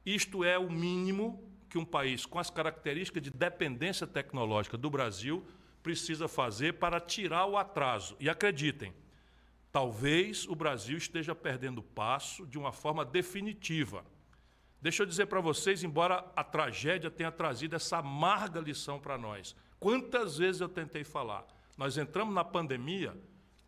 Isto 0.05 0.43
é 0.43 0.59
o 0.59 0.69
mínimo 0.69 1.43
que 1.67 1.80
um 1.80 1.86
país 1.86 2.23
com 2.23 2.38
as 2.38 2.51
características 2.51 3.23
de 3.23 3.32
dependência 3.32 4.05
tecnológica 4.05 4.77
do 4.77 4.91
Brasil 4.91 5.43
precisa 5.82 6.27
fazer 6.27 6.73
para 6.73 6.99
tirar 6.99 7.45
o 7.45 7.57
atraso. 7.57 8.15
E 8.19 8.30
acreditem, 8.30 8.93
talvez 9.71 10.47
o 10.47 10.55
Brasil 10.55 10.97
esteja 10.97 11.34
perdendo 11.34 11.82
passo 11.82 12.45
de 12.45 12.57
uma 12.57 12.71
forma 12.71 13.05
definitiva. 13.05 14.03
Deixa 14.82 15.03
eu 15.03 15.07
dizer 15.07 15.25
para 15.25 15.41
vocês, 15.41 15.84
embora 15.84 16.25
a 16.36 16.43
tragédia 16.43 17.11
tenha 17.11 17.32
trazido 17.32 17.75
essa 17.75 17.97
amarga 17.97 18.61
lição 18.61 18.99
para 18.99 19.17
nós, 19.17 19.55
quantas 19.80 20.38
vezes 20.38 20.61
eu 20.61 20.69
tentei 20.69 21.03
falar? 21.03 21.45
Nós 21.77 21.97
entramos 21.97 22.34
na 22.34 22.43
pandemia 22.43 23.15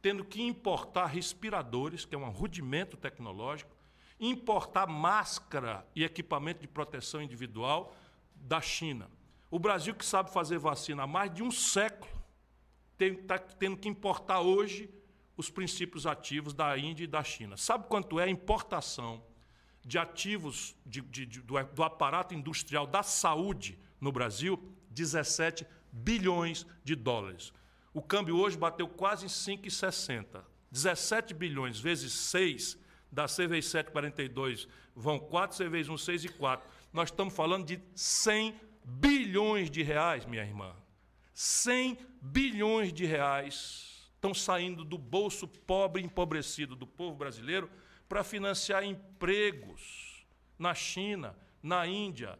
tendo 0.01 0.25
que 0.25 0.41
importar 0.41 1.05
respiradores, 1.05 2.05
que 2.05 2.15
é 2.15 2.17
um 2.17 2.29
rudimento 2.29 2.97
tecnológico, 2.97 3.75
importar 4.19 4.87
máscara 4.87 5.85
e 5.95 6.03
equipamento 6.03 6.61
de 6.61 6.67
proteção 6.67 7.21
individual 7.21 7.95
da 8.35 8.59
China. 8.59 9.07
O 9.51 9.59
Brasil, 9.59 9.93
que 9.93 10.05
sabe 10.05 10.31
fazer 10.31 10.57
vacina 10.57 11.03
há 11.03 11.07
mais 11.07 11.31
de 11.31 11.43
um 11.43 11.51
século, 11.51 12.09
está 12.97 13.37
tendo 13.37 13.75
que 13.75 13.89
importar 13.89 14.39
hoje 14.39 14.89
os 15.35 15.49
princípios 15.49 16.07
ativos 16.07 16.53
da 16.53 16.77
Índia 16.77 17.03
e 17.03 17.07
da 17.07 17.21
China. 17.21 17.57
Sabe 17.57 17.85
quanto 17.89 18.17
é 18.17 18.23
a 18.23 18.29
importação 18.29 19.21
de 19.83 19.97
ativos 19.97 20.73
de, 20.85 21.01
de, 21.01 21.25
de, 21.25 21.41
do, 21.41 21.61
do 21.61 21.83
aparato 21.83 22.33
industrial 22.33 22.87
da 22.87 23.03
saúde 23.03 23.77
no 23.99 24.09
Brasil? 24.09 24.57
17 24.89 25.67
bilhões 25.91 26.65
de 26.81 26.95
dólares. 26.95 27.51
O 27.93 28.01
câmbio 28.01 28.37
hoje 28.37 28.57
bateu 28.57 28.87
quase 28.87 29.25
em 29.25 29.29
5,60. 29.29 30.45
17 30.71 31.33
bilhões 31.33 31.77
vezes 31.77 32.13
6 32.13 32.77
da 33.11 33.27
C 33.27 33.47
vezes 33.47 33.69
7,42 33.69 34.69
vão 34.95 35.19
4, 35.19 35.57
C 35.57 35.67
vezes 35.67 35.89
1, 35.89 35.97
6 35.97 36.23
e 36.23 36.29
4. 36.29 36.69
Nós 36.93 37.09
estamos 37.09 37.35
falando 37.35 37.65
de 37.65 37.81
100 37.93 38.70
bilhões 38.83 39.69
de 39.69 39.83
reais, 39.83 40.25
minha 40.25 40.43
irmã. 40.43 40.73
100 41.33 41.97
bilhões 42.21 42.93
de 42.93 43.05
reais 43.05 44.09
estão 44.15 44.33
saindo 44.33 44.85
do 44.85 44.97
bolso 44.97 45.47
pobre 45.47 46.01
e 46.01 46.05
empobrecido 46.05 46.75
do 46.75 46.85
povo 46.85 47.15
brasileiro 47.15 47.71
para 48.07 48.23
financiar 48.23 48.83
empregos 48.83 50.25
na 50.59 50.75
China, 50.75 51.35
na 51.63 51.87
Índia, 51.87 52.37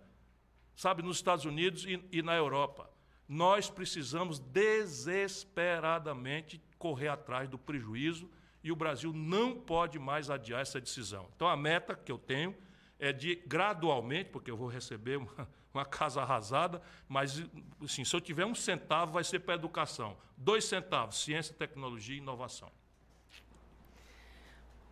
sabe, 0.76 1.02
nos 1.02 1.18
Estados 1.18 1.46
Unidos 1.46 1.86
e, 1.86 2.00
e 2.12 2.22
na 2.22 2.36
Europa. 2.36 2.92
Nós 3.28 3.68
precisamos 3.70 4.40
desesperadamente 4.40 6.62
correr 6.78 7.08
atrás 7.08 7.50
do 7.50 7.58
prejuízo 7.58 8.30
e 8.64 8.72
o 8.72 8.76
Brasil 8.76 9.12
não 9.14 9.56
pode 9.56 9.98
mais 9.98 10.30
adiar 10.30 10.62
essa 10.62 10.80
decisão. 10.80 11.28
Então, 11.36 11.48
a 11.48 11.58
meta 11.58 11.96
que 11.96 12.12
eu 12.12 12.18
tenho 12.18 12.56
é 13.00 13.12
de 13.12 13.36
gradualmente, 13.48 14.30
porque 14.30 14.52
eu 14.52 14.58
vou 14.58 14.68
receber 14.68 15.18
uma, 15.18 15.50
uma 15.74 15.86
casa 15.86 16.22
arrasada, 16.22 16.82
mas 17.08 17.44
assim, 17.84 18.04
se 18.04 18.16
eu 18.16 18.22
tiver 18.22 18.46
um 18.46 18.56
centavo, 18.56 19.14
vai 19.14 19.24
ser 19.24 19.40
para 19.40 19.54
a 19.54 19.56
educação. 19.56 20.18
Dois 20.36 20.66
centavos, 20.66 21.24
ciência, 21.24 21.54
tecnologia 21.54 22.16
e 22.16 22.18
inovação. 22.20 22.72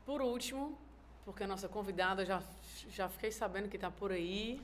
Por 0.05 0.21
último, 0.21 0.79
porque 1.25 1.43
a 1.43 1.47
nossa 1.47 1.67
convidada, 1.67 2.25
já, 2.25 2.41
já 2.89 3.09
fiquei 3.09 3.31
sabendo 3.31 3.69
que 3.69 3.77
está 3.77 3.91
por 3.91 4.11
aí. 4.11 4.61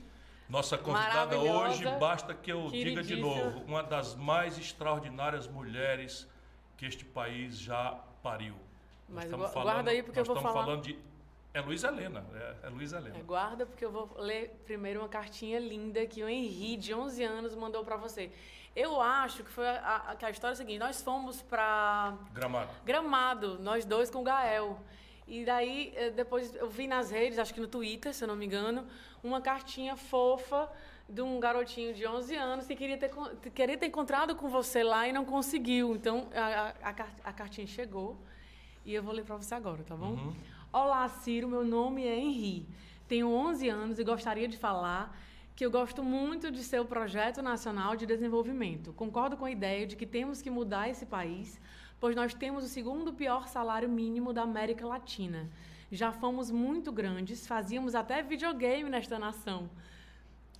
Nossa 0.48 0.78
convidada 0.78 1.38
hoje, 1.38 1.84
basta 1.98 2.34
que 2.34 2.50
eu 2.50 2.70
diga 2.70 3.02
de 3.02 3.16
novo, 3.16 3.60
uma 3.64 3.82
das 3.82 4.14
mais 4.14 4.58
extraordinárias 4.58 5.46
mulheres 5.46 6.26
que 6.76 6.86
este 6.86 7.04
país 7.04 7.58
já 7.58 7.92
pariu. 8.22 8.56
Mas 9.08 9.30
guarda 9.30 9.48
falando, 9.48 9.88
aí 9.88 10.02
porque 10.02 10.20
eu 10.20 10.24
vou 10.24 10.36
falar. 10.36 10.48
Estamos 10.48 10.66
falando 10.66 10.82
de 10.82 10.98
é 11.56 11.60
Luiz 11.62 11.82
Helena, 11.84 12.22
é, 12.34 12.66
é 12.66 12.68
Luiz 12.68 12.92
Helena. 12.92 13.16
É, 13.16 13.22
guarda, 13.22 13.64
porque 13.64 13.82
eu 13.82 13.90
vou 13.90 14.14
ler 14.18 14.50
primeiro 14.66 15.00
uma 15.00 15.08
cartinha 15.08 15.58
linda 15.58 16.04
que 16.06 16.22
o 16.22 16.28
Henri, 16.28 16.76
de 16.76 16.92
11 16.92 17.24
anos, 17.24 17.54
mandou 17.54 17.82
para 17.82 17.96
você. 17.96 18.30
Eu 18.74 19.00
acho 19.00 19.42
que 19.42 19.50
foi 19.50 19.66
a, 19.66 20.04
a, 20.08 20.16
que 20.16 20.26
a 20.26 20.30
história 20.30 20.52
é 20.52 20.54
a 20.54 20.56
seguinte: 20.56 20.78
nós 20.78 21.00
fomos 21.00 21.40
para. 21.40 22.14
Gramado. 22.34 22.70
Gramado, 22.84 23.58
nós 23.58 23.86
dois 23.86 24.10
com 24.10 24.20
o 24.20 24.22
Gael. 24.22 24.78
E 25.26 25.46
daí, 25.46 25.94
eh, 25.96 26.10
depois 26.10 26.54
eu 26.54 26.68
vi 26.68 26.86
nas 26.86 27.10
redes, 27.10 27.38
acho 27.38 27.54
que 27.54 27.60
no 27.60 27.66
Twitter, 27.66 28.12
se 28.12 28.22
eu 28.22 28.28
não 28.28 28.36
me 28.36 28.44
engano, 28.44 28.86
uma 29.24 29.40
cartinha 29.40 29.96
fofa 29.96 30.70
de 31.08 31.22
um 31.22 31.40
garotinho 31.40 31.94
de 31.94 32.06
11 32.06 32.36
anos 32.36 32.66
que 32.66 32.76
queria 32.76 32.98
ter, 32.98 33.10
queria 33.54 33.78
ter 33.78 33.86
encontrado 33.86 34.36
com 34.36 34.48
você 34.48 34.82
lá 34.82 35.08
e 35.08 35.12
não 35.12 35.24
conseguiu. 35.24 35.96
Então, 35.96 36.28
a, 36.34 36.90
a, 36.90 37.30
a 37.30 37.32
cartinha 37.32 37.66
chegou. 37.66 38.16
E 38.84 38.94
eu 38.94 39.02
vou 39.02 39.12
ler 39.12 39.24
para 39.24 39.36
você 39.36 39.52
agora, 39.52 39.82
tá 39.82 39.96
bom? 39.96 40.10
Uhum. 40.10 40.36
Olá, 40.78 41.08
Ciro, 41.08 41.48
meu 41.48 41.64
nome 41.64 42.04
é 42.04 42.18
Henri. 42.18 42.68
Tenho 43.08 43.30
11 43.30 43.66
anos 43.70 43.98
e 43.98 44.04
gostaria 44.04 44.46
de 44.46 44.58
falar 44.58 45.18
que 45.54 45.64
eu 45.64 45.70
gosto 45.70 46.02
muito 46.02 46.50
de 46.50 46.62
seu 46.62 46.84
projeto 46.84 47.40
nacional 47.40 47.96
de 47.96 48.04
desenvolvimento. 48.04 48.92
Concordo 48.92 49.38
com 49.38 49.46
a 49.46 49.50
ideia 49.50 49.86
de 49.86 49.96
que 49.96 50.04
temos 50.04 50.42
que 50.42 50.50
mudar 50.50 50.90
esse 50.90 51.06
país, 51.06 51.58
pois 51.98 52.14
nós 52.14 52.34
temos 52.34 52.62
o 52.62 52.68
segundo 52.68 53.10
pior 53.10 53.48
salário 53.48 53.88
mínimo 53.88 54.34
da 54.34 54.42
América 54.42 54.86
Latina. 54.86 55.48
Já 55.90 56.12
fomos 56.12 56.50
muito 56.50 56.92
grandes, 56.92 57.46
fazíamos 57.46 57.94
até 57.94 58.22
videogame 58.22 58.90
nesta 58.90 59.18
nação. 59.18 59.70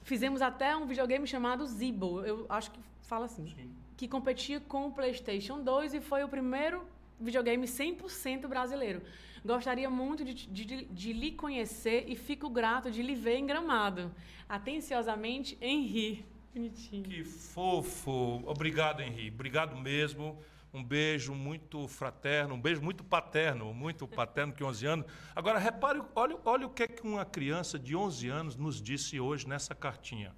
Fizemos 0.03 0.41
até 0.41 0.75
um 0.75 0.87
videogame 0.87 1.27
chamado 1.27 1.67
Zibo, 1.67 2.25
eu 2.25 2.47
acho 2.49 2.71
que 2.71 2.81
fala 3.03 3.27
assim, 3.27 3.49
Sim. 3.49 3.71
que 3.99 4.09
competia 4.09 4.61
com 4.61 4.87
o 4.87 4.93
PlayStation 4.93 5.63
2 5.63 5.93
e 5.93 6.01
foi 6.01 6.25
o 6.25 6.29
primeiro 6.29 6.83
videogame 7.21 7.67
100% 7.67 8.47
brasileiro. 8.47 9.03
Gostaria 9.47 9.89
muito 9.89 10.25
de, 10.25 10.35
de, 10.35 10.85
de, 10.87 11.13
lhe 11.13 11.31
conhecer 11.31 12.05
e 12.09 12.17
fico 12.17 12.51
grato 12.51 12.91
de 12.91 13.01
lhe 13.01 13.15
ver 13.15 13.37
em 13.37 13.47
Gramado. 13.47 14.13
Atenciosamente, 14.49 15.57
Henri. 15.61 16.25
Bonitinho. 16.53 17.05
Que 17.05 17.23
fofo. 17.23 18.43
Obrigado, 18.45 19.03
Henri. 19.03 19.29
Obrigado 19.29 19.77
mesmo. 19.77 20.37
Um 20.75 20.83
beijo 20.83 21.33
muito 21.33 21.87
fraterno, 21.87 22.57
um 22.57 22.61
beijo 22.61 22.83
muito 22.83 23.05
paterno, 23.05 23.73
muito 23.73 24.09
paterno 24.09 24.53
que 24.53 24.65
11 24.65 24.87
anos. 24.87 25.07
Agora, 25.35 25.61
repare, 25.61 26.03
olha, 26.17 26.37
olha 26.45 26.67
o 26.67 26.71
que, 26.71 26.83
é 26.83 26.89
que 26.89 27.07
uma 27.07 27.25
criança 27.25 27.79
de 27.79 27.95
11 27.95 28.29
anos 28.29 28.57
nos 28.57 28.83
disse 28.83 29.21
hoje 29.21 29.47
nessa 29.47 29.77
cartinha. 29.77 30.35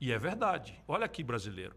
E 0.00 0.10
é 0.10 0.18
verdade. 0.18 0.82
Olha 0.88 1.04
aqui, 1.04 1.22
brasileiro. 1.22 1.76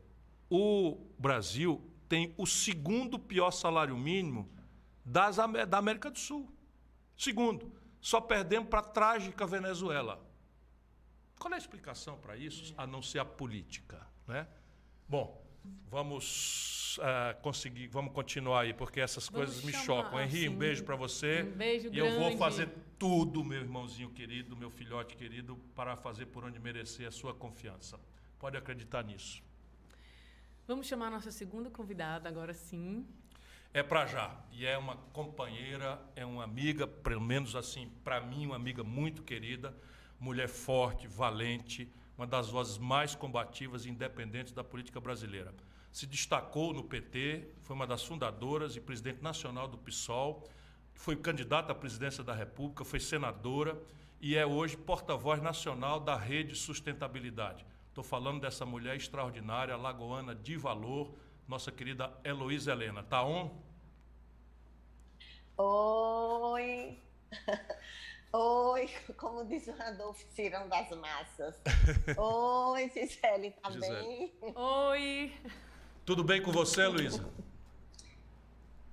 O 0.49 0.97
Brasil 1.19 1.83
tem 2.07 2.33
o 2.37 2.45
segundo 2.45 3.19
pior 3.19 3.51
salário 3.51 3.97
mínimo 3.97 4.49
das, 5.07 5.37
da 5.69 5.77
América 5.77 6.11
do 6.11 6.19
Sul. 6.19 6.51
Segundo, 7.17 7.71
só 8.01 8.19
perdemos 8.19 8.69
para 8.69 8.79
a 8.79 8.83
trágica 8.83 9.47
Venezuela. 9.47 10.21
Qual 11.39 11.51
é 11.53 11.55
a 11.55 11.57
explicação 11.57 12.17
para 12.17 12.35
isso, 12.35 12.73
a 12.77 12.85
não 12.85 13.01
ser 13.01 13.19
a 13.19 13.25
política? 13.25 14.05
Né? 14.27 14.45
Bom, 15.07 15.41
vamos 15.89 16.97
uh, 16.97 17.41
conseguir, 17.41 17.87
vamos 17.87 18.11
continuar 18.11 18.61
aí, 18.61 18.73
porque 18.73 18.99
essas 18.99 19.29
vamos 19.29 19.47
coisas 19.47 19.63
me 19.63 19.71
chocam. 19.71 20.19
Henri, 20.19 20.49
um 20.49 20.57
beijo 20.57 20.83
para 20.83 20.95
você. 20.95 21.43
Um 21.43 21.51
beijo 21.51 21.87
e 21.87 21.91
grande. 21.91 22.15
eu 22.15 22.19
vou 22.19 22.37
fazer 22.37 22.69
tudo, 22.99 23.43
meu 23.43 23.61
irmãozinho 23.61 24.09
querido, 24.09 24.57
meu 24.57 24.69
filhote 24.69 25.15
querido, 25.15 25.55
para 25.73 25.95
fazer 25.95 26.25
por 26.25 26.43
onde 26.43 26.59
merecer 26.59 27.07
a 27.07 27.11
sua 27.11 27.33
confiança. 27.33 27.99
Pode 28.37 28.57
acreditar 28.57 29.03
nisso. 29.03 29.41
Vamos 30.67 30.85
chamar 30.85 31.07
a 31.07 31.11
nossa 31.11 31.31
segunda 31.31 31.69
convidada 31.69 32.27
agora 32.27 32.53
sim. 32.53 33.07
É 33.73 33.83
para 33.83 34.05
já. 34.05 34.35
E 34.51 34.65
é 34.65 34.77
uma 34.77 34.95
companheira, 35.13 36.01
é 36.15 36.25
uma 36.25 36.43
amiga, 36.43 36.87
pelo 36.87 37.21
menos 37.21 37.55
assim, 37.55 37.91
para 38.03 38.19
mim, 38.19 38.45
uma 38.45 38.55
amiga 38.55 38.83
muito 38.83 39.21
querida, 39.21 39.75
mulher 40.19 40.47
forte, 40.47 41.07
valente, 41.07 41.91
uma 42.17 42.25
das 42.25 42.49
vozes 42.49 42.77
mais 42.77 43.13
combativas 43.13 43.85
e 43.85 43.89
independentes 43.89 44.53
da 44.53 44.63
política 44.63 44.99
brasileira. 44.99 45.53
Se 45.91 46.07
destacou 46.07 46.73
no 46.73 46.83
PT, 46.83 47.47
foi 47.61 47.75
uma 47.75 47.85
das 47.85 48.03
fundadoras 48.03 48.75
e 48.75 48.81
presidente 48.81 49.21
nacional 49.21 49.67
do 49.67 49.77
PSOL, 49.77 50.43
foi 50.93 51.15
candidata 51.15 51.71
à 51.71 51.75
presidência 51.75 52.23
da 52.23 52.33
República, 52.33 52.83
foi 52.83 52.99
senadora 52.99 53.79
e 54.19 54.35
é 54.35 54.45
hoje 54.45 54.75
porta-voz 54.75 55.41
nacional 55.41 55.99
da 55.99 56.15
Rede 56.15 56.55
Sustentabilidade. 56.55 57.65
Estou 57.89 58.03
falando 58.03 58.41
dessa 58.41 58.65
mulher 58.65 58.95
extraordinária, 58.95 59.75
lagoana 59.75 60.33
de 60.33 60.57
valor, 60.57 61.15
nossa 61.47 61.71
querida 61.71 62.11
Heloísa 62.23 62.71
Helena. 62.71 63.03
Tá 63.03 63.23
on? 63.23 63.49
Oi! 65.57 67.01
Oi, 68.33 68.89
como 69.15 69.45
diz 69.45 69.67
o 69.67 69.71
Randolfo 69.71 70.23
Cirão 70.29 70.67
das 70.67 70.89
Massas. 70.91 71.55
Oi, 72.17 72.89
Gisele, 72.89 73.51
tá 73.51 73.71
Gisele. 73.71 74.33
bem? 74.41 74.53
Oi. 74.53 75.33
Tudo 76.05 76.23
bem 76.23 76.41
com 76.43 76.51
você, 76.51 76.85
Luísa? 76.85 77.27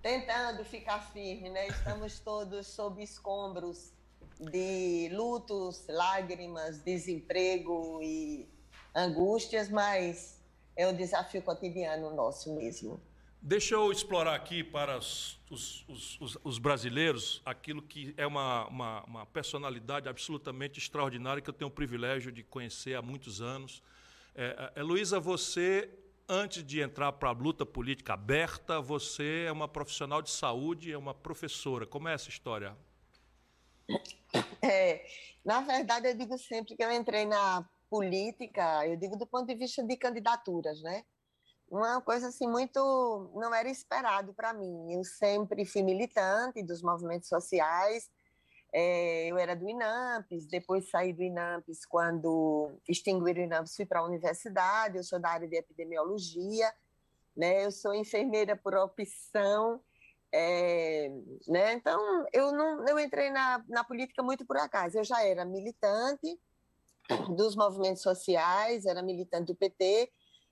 Tentando 0.01 0.65
ficar 0.65 1.01
firme, 1.13 1.51
né? 1.51 1.67
Estamos 1.67 2.21
todos 2.21 2.67
sob 2.69 3.03
escombros 3.03 3.93
de 4.39 5.09
lutos, 5.13 5.85
lágrimas, 5.89 6.79
desemprego 6.83 8.01
e 8.03 8.49
angústias, 8.95 9.69
mas 9.69 10.44
é 10.77 10.87
um 10.87 10.95
desafio 10.95 11.43
cotidiano 11.43 12.15
nosso 12.15 12.55
mesmo. 12.55 13.01
Deixa 13.47 13.75
eu 13.75 13.93
explorar 13.93 14.35
aqui 14.35 14.65
para 14.65 14.97
os, 14.97 15.39
os, 15.51 15.85
os, 16.19 16.39
os 16.43 16.59
brasileiros 16.59 17.43
aquilo 17.45 17.83
que 17.83 18.15
é 18.17 18.27
uma, 18.27 18.67
uma, 18.69 19.05
uma, 19.05 19.27
personalidade 19.27 20.09
absolutamente 20.09 20.79
extraordinária 20.79 21.43
que 21.43 21.51
eu 21.51 21.53
tenho 21.53 21.69
o 21.69 21.71
privilégio 21.71 22.33
de 22.33 22.43
conhecer 22.43 22.95
há 22.95 23.03
muitos 23.03 23.43
anos. 23.43 23.83
É, 24.35 24.73
é, 24.77 24.83
Luísa, 24.83 25.21
você, 25.21 25.91
antes 26.27 26.65
de 26.65 26.81
entrar 26.81 27.13
para 27.13 27.29
a 27.29 27.33
luta 27.33 27.67
política 27.67 28.15
aberta, 28.15 28.81
você 28.81 29.45
é 29.47 29.53
uma 29.53 29.69
profissional 29.69 30.23
de 30.23 30.31
saúde, 30.31 30.91
é 30.91 30.97
uma 30.97 31.13
professora. 31.13 31.85
Como 31.85 32.09
é 32.09 32.15
essa 32.15 32.31
história? 32.31 32.75
É, 34.63 35.05
na 35.45 35.61
verdade, 35.61 36.09
eu 36.09 36.17
digo 36.17 36.39
sempre 36.39 36.75
que 36.75 36.83
eu 36.83 36.91
entrei 36.91 37.27
na 37.27 37.69
política, 37.91 38.87
eu 38.87 38.97
digo 38.97 39.17
do 39.17 39.27
ponto 39.27 39.47
de 39.47 39.55
vista 39.55 39.83
de 39.83 39.97
candidaturas, 39.97 40.83
né? 40.83 41.05
uma 41.71 42.01
coisa 42.01 42.29
assim 42.29 42.47
muito 42.47 43.31
não 43.35 43.55
era 43.55 43.69
esperado 43.69 44.33
para 44.35 44.53
mim. 44.53 44.93
Eu 44.93 45.05
sempre 45.05 45.65
fui 45.65 45.83
militante 45.83 46.63
dos 46.63 46.83
movimentos 46.83 47.29
sociais. 47.29 48.11
É, 48.73 49.27
eu 49.29 49.39
era 49.39 49.55
do 49.55 49.69
INAMPS, 49.69 50.47
depois 50.47 50.91
saí 50.91 51.13
do 51.13 51.23
INAMPS 51.23 51.87
quando 51.87 52.73
extinguiram 52.89 53.43
o 53.43 53.45
INAMPS, 53.45 53.77
fui 53.77 53.87
para 53.87 54.01
a 54.01 54.05
universidade. 54.05 54.97
Eu 54.97 55.05
sou 55.05 55.21
da 55.21 55.31
área 55.31 55.49
de 55.49 55.57
epidemiologia, 55.57 56.73
né? 57.37 57.65
Eu 57.65 57.71
sou 57.71 57.95
enfermeira 57.95 58.57
por 58.57 58.75
opção. 58.75 59.81
É, 60.33 61.13
né? 61.47 61.75
Então, 61.75 62.27
eu 62.33 62.51
não 62.53 62.85
eu 62.89 62.99
entrei 62.99 63.31
na, 63.31 63.65
na 63.69 63.85
política 63.85 64.23
muito 64.23 64.45
por 64.45 64.57
acaso. 64.57 64.99
Eu 64.99 65.05
já 65.05 65.25
era 65.25 65.45
militante 65.45 66.39
dos 67.35 67.55
movimentos 67.55 68.03
sociais, 68.03 68.87
era 68.87 69.03
militante 69.03 69.47
do 69.47 69.57
PT, 69.57 70.11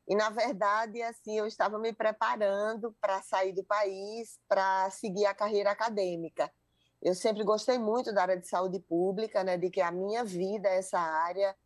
e, 0.08 0.16
na 0.16 0.30
verdade, 0.30 1.00
assim, 1.02 1.38
eu 1.38 1.46
estava 1.46 1.78
me 1.78 1.92
preparando 1.92 2.94
para 3.00 3.22
sair 3.22 3.52
do 3.52 3.62
país, 3.64 4.38
para 4.48 4.90
seguir 4.90 5.26
a 5.26 5.34
carreira 5.34 5.70
acadêmica. 5.70 6.52
Eu 7.00 7.14
sempre 7.14 7.44
gostei 7.44 7.78
muito 7.78 8.12
da 8.12 8.22
área 8.22 8.36
de 8.36 8.48
saúde 8.48 8.80
pública, 8.80 9.42
né, 9.44 9.56
de 9.56 9.70
que 9.70 9.80
a 9.80 9.90
minha 9.90 10.24
vida 10.24 10.68
é 10.68 10.78
essa 10.78 10.98
área, 10.98 11.56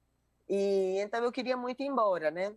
e 0.49 0.99
então 1.01 1.23
eu 1.25 1.33
queria 1.33 1.57
muito 1.57 1.83
ir 1.83 1.87
embora, 1.87 2.31
né? 2.31 2.55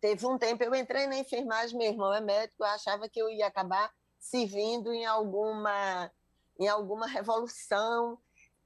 Teve 0.00 0.24
um 0.26 0.38
tempo, 0.38 0.62
eu 0.62 0.74
entrei 0.74 1.06
na 1.06 1.18
enfermagem, 1.18 1.76
meu 1.76 1.88
irmão 1.88 2.14
é 2.14 2.20
médico, 2.20 2.62
eu 2.62 2.66
achava 2.66 3.08
que 3.08 3.20
eu 3.20 3.28
ia 3.28 3.46
acabar 3.46 3.92
servindo 4.18 4.92
em 4.92 5.04
alguma, 5.04 6.10
em 6.58 6.68
alguma 6.68 7.06
revolução 7.06 8.18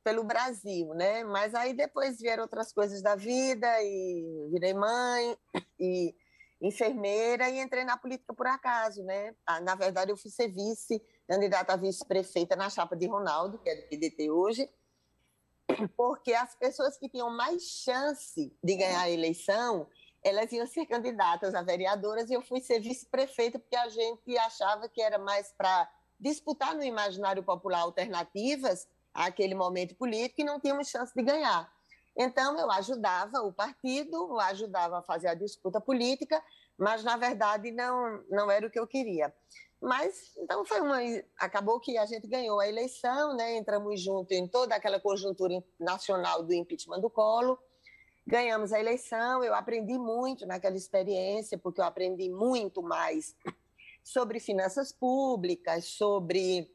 pelo 0.06 0.22
Brasil, 0.22 0.94
né? 0.94 1.24
Mas 1.24 1.52
aí 1.52 1.74
depois 1.74 2.20
vieram 2.20 2.44
outras 2.44 2.72
coisas 2.72 3.02
da 3.02 3.16
vida 3.16 3.66
e 3.82 4.48
virei 4.52 4.72
mãe 4.72 5.36
e 5.80 6.14
enfermeira 6.62 7.50
e 7.50 7.58
entrei 7.58 7.82
na 7.82 7.96
política 7.96 8.32
por 8.32 8.46
acaso, 8.46 9.02
né? 9.02 9.34
Ah, 9.44 9.60
na 9.60 9.74
verdade, 9.74 10.12
eu 10.12 10.16
fui 10.16 10.30
ser 10.30 10.46
vice, 10.46 11.02
candidata 11.26 11.72
a 11.72 11.76
vice-prefeita 11.76 12.54
na 12.54 12.70
chapa 12.70 12.94
de 12.94 13.08
Ronaldo, 13.08 13.58
que 13.58 13.68
é 13.68 13.74
do 13.74 13.88
PDT 13.88 14.30
hoje, 14.30 14.70
porque 15.96 16.32
as 16.34 16.54
pessoas 16.54 16.96
que 16.96 17.08
tinham 17.08 17.28
mais 17.28 17.64
chance 17.64 18.56
de 18.62 18.76
ganhar 18.76 19.00
a 19.00 19.10
eleição, 19.10 19.88
elas 20.22 20.52
iam 20.52 20.68
ser 20.68 20.86
candidatas 20.86 21.52
a 21.52 21.62
vereadoras 21.62 22.30
e 22.30 22.34
eu 22.34 22.42
fui 22.42 22.60
ser 22.60 22.78
vice-prefeita 22.78 23.58
porque 23.58 23.74
a 23.74 23.88
gente 23.88 24.38
achava 24.38 24.88
que 24.88 25.02
era 25.02 25.18
mais 25.18 25.52
para 25.58 25.90
disputar 26.16 26.76
no 26.76 26.84
imaginário 26.84 27.42
popular 27.42 27.80
alternativas 27.80 28.86
aquele 29.16 29.54
momento 29.54 29.94
político 29.94 30.40
e 30.40 30.44
não 30.44 30.60
tínhamos 30.60 30.88
chance 30.88 31.12
de 31.14 31.22
ganhar. 31.22 31.70
Então, 32.16 32.58
eu 32.58 32.70
ajudava 32.70 33.40
o 33.42 33.52
partido, 33.52 34.38
ajudava 34.40 34.98
a 34.98 35.02
fazer 35.02 35.28
a 35.28 35.34
disputa 35.34 35.80
política, 35.80 36.42
mas, 36.78 37.04
na 37.04 37.16
verdade, 37.16 37.70
não, 37.70 38.22
não 38.30 38.50
era 38.50 38.66
o 38.66 38.70
que 38.70 38.78
eu 38.78 38.86
queria. 38.86 39.34
Mas, 39.80 40.34
então, 40.38 40.64
foi 40.64 40.80
uma. 40.80 40.98
Acabou 41.38 41.78
que 41.78 41.98
a 41.98 42.06
gente 42.06 42.26
ganhou 42.26 42.58
a 42.58 42.68
eleição, 42.68 43.36
né? 43.36 43.56
entramos 43.56 44.00
junto 44.00 44.32
em 44.32 44.48
toda 44.48 44.74
aquela 44.74 44.98
conjuntura 44.98 45.62
nacional 45.78 46.42
do 46.42 46.54
impeachment 46.54 47.00
do 47.00 47.10
Colo, 47.10 47.58
ganhamos 48.26 48.72
a 48.72 48.80
eleição. 48.80 49.44
Eu 49.44 49.54
aprendi 49.54 49.98
muito 49.98 50.46
naquela 50.46 50.76
experiência, 50.76 51.58
porque 51.58 51.80
eu 51.80 51.84
aprendi 51.84 52.30
muito 52.30 52.82
mais 52.82 53.36
sobre 54.02 54.40
finanças 54.40 54.90
públicas, 54.90 55.84
sobre 55.84 56.70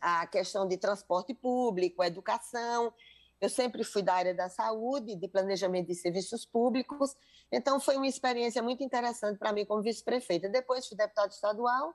a 0.00 0.26
questão 0.26 0.66
de 0.66 0.76
transporte 0.76 1.34
público, 1.34 2.04
educação. 2.04 2.92
Eu 3.40 3.48
sempre 3.48 3.82
fui 3.82 4.02
da 4.02 4.14
área 4.14 4.34
da 4.34 4.48
saúde, 4.48 5.16
de 5.16 5.26
planejamento 5.26 5.86
de 5.88 5.94
serviços 5.94 6.44
públicos, 6.44 7.16
então 7.50 7.80
foi 7.80 7.96
uma 7.96 8.06
experiência 8.06 8.62
muito 8.62 8.84
interessante 8.84 9.38
para 9.38 9.52
mim 9.52 9.64
como 9.64 9.82
vice-prefeita. 9.82 10.48
Depois 10.48 10.86
fui 10.86 10.96
deputada 10.96 11.32
estadual 11.32 11.94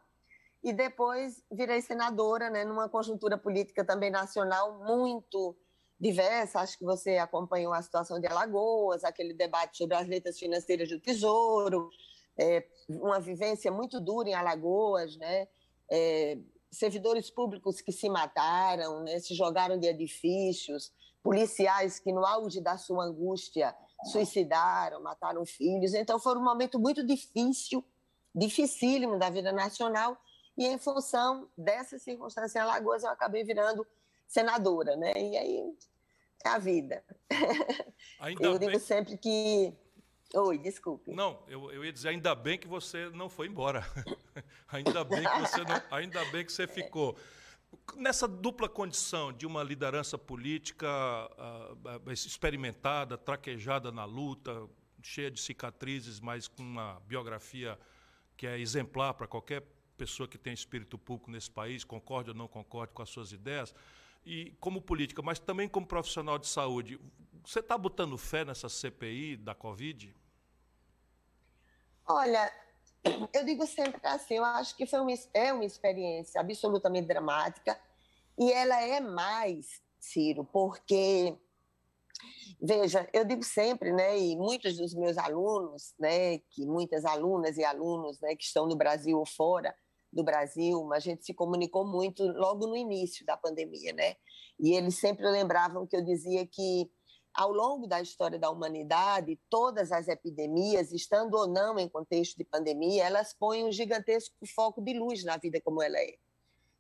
e 0.64 0.74
depois 0.74 1.44
virei 1.52 1.82
senadora, 1.82 2.50
né, 2.50 2.66
numa 2.66 2.90
conjuntura 2.90 3.38
política 3.38 3.86
também 3.86 4.10
nacional 4.10 4.84
muito 4.84 5.56
diversa. 6.00 6.60
Acho 6.60 6.78
que 6.78 6.84
você 6.84 7.18
acompanhou 7.18 7.72
a 7.72 7.82
situação 7.82 8.20
de 8.20 8.28
Alagoas, 8.28 9.04
aquele 9.04 9.34
debate 9.34 9.78
sobre 9.78 9.96
as 9.96 10.08
letras 10.08 10.40
financeiras 10.40 10.90
do 10.90 11.00
Tesouro, 11.00 11.90
é, 12.38 12.66
uma 12.90 13.20
vivência 13.20 13.72
muito 13.72 14.00
dura 14.00 14.30
em 14.30 14.34
Alagoas, 14.34 15.16
né? 15.18 15.48
É, 15.90 16.38
servidores 16.78 17.30
públicos 17.30 17.82
que 17.82 17.92
se 17.92 18.10
mataram, 18.10 19.04
né, 19.04 19.20
se 19.20 19.34
jogaram 19.34 19.78
de 19.78 19.88
edifícios, 19.88 20.92
policiais 21.24 22.00
que, 22.00 22.12
no 22.12 22.26
auge 22.26 22.62
da 22.62 22.78
sua 22.78 23.06
angústia, 23.06 23.76
suicidaram, 24.12 25.02
mataram 25.02 25.46
filhos. 25.46 25.94
Então, 25.94 26.20
foi 26.20 26.38
um 26.38 26.44
momento 26.44 26.80
muito 26.80 27.06
difícil, 27.06 27.84
dificílimo 28.34 29.18
da 29.18 29.30
vida 29.30 29.52
nacional. 29.52 30.18
E, 30.58 30.66
em 30.66 30.78
função 30.78 31.50
dessa 31.58 31.98
circunstância 31.98 32.60
em 32.60 32.62
Alagoas, 32.62 33.04
eu 33.04 33.10
acabei 33.10 33.44
virando 33.44 33.86
senadora. 34.28 34.96
Né? 34.96 35.14
E 35.16 35.38
aí 35.38 35.76
é 36.46 36.50
a 36.50 36.58
vida. 36.58 37.04
Ainda 38.20 38.46
eu 38.46 38.60
digo 38.60 38.80
sempre 38.80 39.18
que 39.18 39.74
Oi, 40.34 40.58
desculpe. 40.58 41.14
Não, 41.14 41.40
eu, 41.48 41.72
eu 41.72 41.86
ia 41.86 41.94
dizer, 41.94 42.10
ainda 42.10 42.36
bem 42.36 42.58
que 42.58 42.68
você 42.68 43.10
não 43.12 43.30
foi 43.30 43.48
embora. 43.48 43.86
ainda, 44.68 45.04
bem 45.04 45.24
que 45.24 45.40
você 45.40 45.64
não, 45.64 45.82
ainda 45.92 46.26
bem 46.26 46.46
que 46.46 46.52
você 46.52 46.68
ficou. 46.68 47.18
Nessa 47.96 48.28
dupla 48.28 48.70
condição 48.70 49.34
de 49.34 49.46
uma 49.46 49.62
liderança 49.64 50.18
política 50.18 50.88
uh, 50.88 52.12
experimentada, 52.12 53.18
traquejada 53.18 53.92
na 53.92 54.06
luta, 54.06 54.68
cheia 55.02 55.30
de 55.30 55.40
cicatrizes, 55.40 56.20
mas 56.20 56.48
com 56.48 56.64
uma 56.64 57.02
biografia 57.06 57.78
que 58.38 58.48
é 58.48 58.60
exemplar 58.60 59.14
para 59.14 59.28
qualquer 59.28 59.64
pessoa 59.98 60.28
que 60.28 60.38
tem 60.38 60.54
espírito 60.54 60.98
público 60.98 61.32
nesse 61.32 61.50
país, 61.50 61.84
concorde 61.84 62.32
ou 62.32 62.36
não 62.36 62.48
concorde 62.48 62.92
com 62.94 63.02
as 63.02 63.10
suas 63.10 63.32
ideias, 63.32 63.74
e 64.26 64.52
como 64.60 64.82
política, 64.82 65.22
mas 65.22 65.40
também 65.40 65.70
como 65.70 65.86
profissional 65.86 66.38
de 66.40 66.48
saúde, 66.48 67.00
você 67.46 67.60
está 67.60 67.78
botando 67.78 68.18
fé 68.18 68.44
nessa 68.44 68.68
CPI 68.68 69.38
da 69.38 69.54
Covid? 69.54 70.14
Olha, 72.08 72.52
eu 73.34 73.46
digo 73.46 73.66
sempre 73.66 74.00
assim, 74.04 74.36
eu 74.36 74.46
acho 74.46 74.76
que 74.76 74.86
foi 74.86 75.00
uma, 75.00 75.14
é 75.34 75.54
uma 75.54 75.66
experiência 75.66 76.40
absolutamente 76.42 77.08
dramática 77.08 77.80
e 78.38 78.52
ela 78.52 78.82
é 78.82 79.00
mais, 79.00 79.82
Ciro, 80.00 80.46
porque 80.46 81.38
veja, 82.62 83.08
eu 83.14 83.26
digo 83.26 83.44
sempre, 83.44 83.92
né, 83.92 84.18
e 84.18 84.36
muitos 84.36 84.78
dos 84.78 84.94
meus 84.94 85.18
alunos, 85.18 85.94
né, 86.00 86.40
que 86.50 86.66
muitas 86.66 87.06
alunas 87.06 87.58
e 87.58 87.64
alunos, 87.64 88.20
né, 88.22 88.36
que 88.36 88.44
estão 88.44 88.68
no 88.68 88.76
Brasil 88.76 89.18
ou 89.18 89.26
fora 89.26 89.76
do 90.12 90.24
Brasil, 90.24 90.94
a 90.94 91.00
gente 91.00 91.26
se 91.26 91.34
comunicou 91.34 91.86
muito 91.86 92.24
logo 92.24 92.68
no 92.68 92.76
início 92.76 93.26
da 93.26 93.36
pandemia, 93.36 93.92
né? 93.92 94.16
E 94.58 94.74
eles 94.74 94.98
sempre 94.98 95.30
lembravam 95.30 95.86
que 95.86 95.96
eu 95.96 96.02
dizia 96.02 96.48
que 96.48 96.90
ao 97.36 97.52
longo 97.52 97.86
da 97.86 98.02
história 98.02 98.40
da 98.40 98.50
humanidade, 98.50 99.40
todas 99.50 99.92
as 99.92 100.08
epidemias, 100.08 100.92
estando 100.92 101.36
ou 101.36 101.48
não 101.48 101.78
em 101.78 101.90
contexto 101.90 102.38
de 102.38 102.46
pandemia, 102.46 103.04
elas 103.06 103.34
põem 103.34 103.66
um 103.66 103.72
gigantesco 103.72 104.36
foco 104.56 104.82
de 104.82 104.94
luz 104.94 105.24
na 105.24 105.38
vida 105.38 105.60
como 105.62 105.82
ela 105.82 105.98
é. 106.00 106.16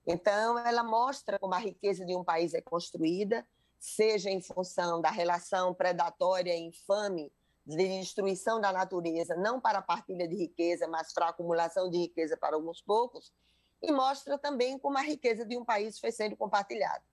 Então, 0.08 0.58
ela 0.60 0.84
mostra 0.84 1.38
como 1.38 1.53
a 1.53 1.60
riqueza 1.60 2.06
de 2.06 2.16
um 2.16 2.24
país 2.24 2.53
é 2.53 2.62
construída, 2.62 3.45
seja 3.80 4.30
em 4.30 4.41
função 4.41 5.01
da 5.01 5.10
relação 5.10 5.74
predatória 5.74 6.56
e 6.56 6.68
infame 6.68 7.32
de 7.66 7.76
destruição 7.76 8.62
da 8.62 8.72
natureza, 8.72 9.36
não 9.36 9.60
para 9.60 9.80
a 9.80 9.82
partilha 9.82 10.28
de 10.28 10.36
riqueza, 10.36 10.88
mas 10.88 11.12
para 11.12 11.26
a 11.26 11.30
acumulação 11.30 11.89
de 11.89 11.97
riqueza 11.97 12.38
para 12.38 12.56
alguns 12.56 12.82
poucos, 12.82 13.34
e 13.82 13.91
mostra 13.91 14.38
também 14.38 14.78
como 14.78 14.97
a 14.97 15.01
riqueza 15.01 15.43
de 15.45 15.58
um 15.58 15.66
país 15.66 15.99
foi 15.99 16.12
sendo 16.12 16.38
compartilhada. 16.38 17.03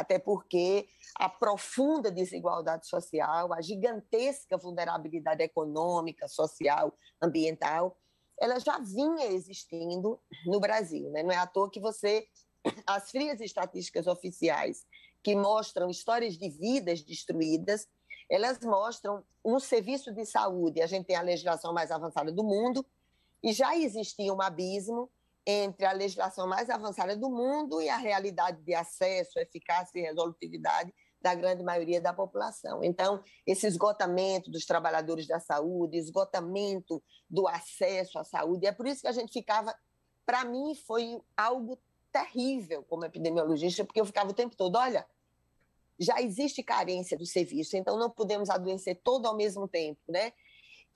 Até 0.00 0.18
porque 0.18 0.88
a 1.16 1.28
profunda 1.28 2.10
desigualdade 2.10 2.86
social, 2.86 3.52
a 3.52 3.60
gigantesca 3.60 4.56
vulnerabilidade 4.56 5.42
econômica, 5.42 6.26
social, 6.26 6.96
ambiental, 7.22 7.96
ela 8.40 8.58
já 8.58 8.78
vinha 8.78 9.26
existindo 9.26 10.18
no 10.46 10.58
Brasil. 10.58 11.10
Né? 11.10 11.22
Não 11.22 11.30
é 11.30 11.36
à 11.36 11.46
toa 11.46 11.70
que 11.70 11.78
você, 11.78 12.26
as 12.86 13.10
frias 13.10 13.40
estatísticas 13.40 14.06
oficiais 14.06 14.86
que 15.22 15.36
mostram 15.36 15.90
histórias 15.90 16.38
de 16.38 16.48
vidas 16.48 17.02
destruídas, 17.02 17.86
elas 18.30 18.58
mostram 18.60 19.22
um 19.44 19.60
serviço 19.60 20.12
de 20.14 20.24
saúde. 20.24 20.80
A 20.80 20.86
gente 20.86 21.06
tem 21.06 21.16
a 21.16 21.20
legislação 21.22 21.74
mais 21.74 21.90
avançada 21.90 22.32
do 22.32 22.42
mundo 22.42 22.86
e 23.42 23.52
já 23.52 23.76
existia 23.76 24.32
um 24.32 24.40
abismo 24.40 25.10
entre 25.50 25.84
a 25.84 25.92
legislação 25.92 26.46
mais 26.46 26.70
avançada 26.70 27.16
do 27.16 27.30
mundo 27.30 27.80
e 27.80 27.88
a 27.88 27.96
realidade 27.96 28.62
de 28.62 28.74
acesso, 28.74 29.38
eficácia 29.38 29.98
e 29.98 30.02
resolutividade 30.02 30.92
da 31.20 31.34
grande 31.34 31.62
maioria 31.62 32.00
da 32.00 32.12
população. 32.12 32.82
Então, 32.82 33.22
esse 33.46 33.66
esgotamento 33.66 34.50
dos 34.50 34.64
trabalhadores 34.64 35.26
da 35.26 35.38
saúde, 35.38 35.98
esgotamento 35.98 37.02
do 37.28 37.46
acesso 37.46 38.18
à 38.18 38.24
saúde, 38.24 38.66
é 38.66 38.72
por 38.72 38.86
isso 38.86 39.02
que 39.02 39.08
a 39.08 39.12
gente 39.12 39.32
ficava. 39.32 39.74
Para 40.24 40.44
mim, 40.44 40.74
foi 40.74 41.20
algo 41.36 41.78
terrível 42.10 42.82
como 42.84 43.04
epidemiologista, 43.04 43.84
porque 43.84 44.00
eu 44.00 44.06
ficava 44.06 44.30
o 44.30 44.34
tempo 44.34 44.56
todo: 44.56 44.76
olha, 44.76 45.06
já 45.98 46.20
existe 46.22 46.62
carência 46.62 47.18
do 47.18 47.26
serviço, 47.26 47.76
então 47.76 47.98
não 47.98 48.10
podemos 48.10 48.48
adoecer 48.48 49.00
todo 49.04 49.26
ao 49.26 49.36
mesmo 49.36 49.68
tempo, 49.68 50.00
né? 50.08 50.32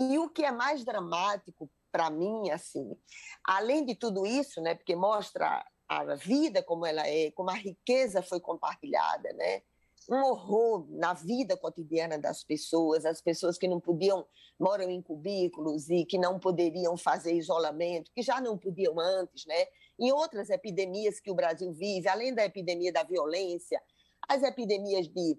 E 0.00 0.18
o 0.18 0.28
que 0.30 0.44
é 0.44 0.50
mais 0.50 0.84
dramático 0.84 1.70
para 1.94 2.10
mim, 2.10 2.50
assim, 2.50 2.96
além 3.44 3.86
de 3.86 3.94
tudo 3.94 4.26
isso, 4.26 4.60
né, 4.60 4.74
porque 4.74 4.96
mostra 4.96 5.64
a 5.88 6.16
vida 6.16 6.60
como 6.60 6.84
ela 6.84 7.06
é, 7.06 7.30
como 7.30 7.50
a 7.50 7.54
riqueza 7.54 8.20
foi 8.20 8.40
compartilhada, 8.40 9.32
né? 9.34 9.62
um 10.10 10.22
horror 10.22 10.86
na 10.90 11.14
vida 11.14 11.56
cotidiana 11.56 12.18
das 12.18 12.42
pessoas, 12.42 13.06
as 13.06 13.22
pessoas 13.22 13.56
que 13.56 13.68
não 13.68 13.80
podiam, 13.80 14.26
moram 14.58 14.90
em 14.90 15.00
cubículos 15.00 15.88
e 15.88 16.04
que 16.04 16.18
não 16.18 16.38
poderiam 16.38 16.96
fazer 16.96 17.32
isolamento, 17.32 18.10
que 18.12 18.22
já 18.22 18.40
não 18.40 18.58
podiam 18.58 18.98
antes, 19.00 19.46
né? 19.46 19.66
Em 19.98 20.12
outras 20.12 20.50
epidemias 20.50 21.20
que 21.20 21.30
o 21.30 21.34
Brasil 21.34 21.72
vive, 21.72 22.08
além 22.08 22.34
da 22.34 22.44
epidemia 22.44 22.92
da 22.92 23.02
violência, 23.02 23.80
as 24.28 24.42
epidemias 24.42 25.08
de 25.08 25.38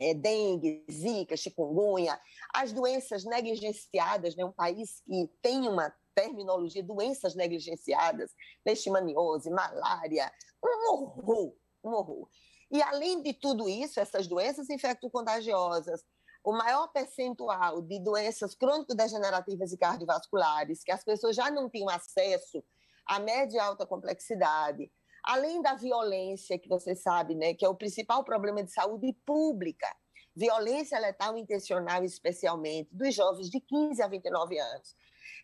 é, 0.00 0.14
dengue, 0.14 0.84
zika, 0.90 1.36
chikungunya, 1.36 2.18
as 2.54 2.72
doenças 2.72 3.24
negligenciadas, 3.24 4.36
né? 4.36 4.44
Um 4.44 4.52
país 4.52 5.00
que 5.06 5.30
tem 5.42 5.68
uma 5.68 5.92
terminologia, 6.14 6.82
doenças 6.82 7.34
negligenciadas, 7.34 8.32
leishmaniose, 8.66 9.50
malária, 9.50 10.32
um 10.64 10.92
horror, 10.92 11.54
um 11.84 11.90
horror. 11.90 12.28
E, 12.70 12.82
além 12.82 13.22
de 13.22 13.32
tudo 13.32 13.68
isso, 13.68 14.00
essas 14.00 14.26
doenças 14.26 14.68
infecto-contagiosas, 14.68 16.04
o 16.44 16.52
maior 16.52 16.88
percentual 16.88 17.82
de 17.82 17.98
doenças 18.00 18.54
crônico-degenerativas 18.54 19.72
e 19.72 19.78
cardiovasculares, 19.78 20.82
que 20.82 20.92
as 20.92 21.04
pessoas 21.04 21.36
já 21.36 21.50
não 21.50 21.68
tinham 21.68 21.88
acesso 21.88 22.64
à 23.06 23.18
média 23.18 23.56
e 23.56 23.60
alta 23.60 23.86
complexidade, 23.86 24.90
além 25.24 25.60
da 25.62 25.74
violência, 25.74 26.58
que 26.58 26.68
você 26.68 26.94
sabe, 26.94 27.34
né, 27.34 27.54
que 27.54 27.64
é 27.64 27.68
o 27.68 27.74
principal 27.74 28.24
problema 28.24 28.62
de 28.62 28.72
saúde 28.72 29.12
pública, 29.24 29.88
violência 30.34 30.98
letal 30.98 31.36
intencional, 31.36 32.04
especialmente, 32.04 32.94
dos 32.94 33.14
jovens 33.14 33.50
de 33.50 33.60
15 33.60 34.02
a 34.02 34.08
29 34.08 34.58
anos. 34.58 34.96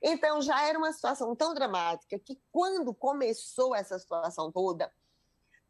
Então, 0.02 0.40
já 0.42 0.66
era 0.68 0.78
uma 0.78 0.92
situação 0.92 1.34
tão 1.34 1.54
dramática 1.54 2.18
que, 2.18 2.40
quando 2.52 2.94
começou 2.94 3.74
essa 3.74 3.98
situação 3.98 4.52
toda, 4.52 4.90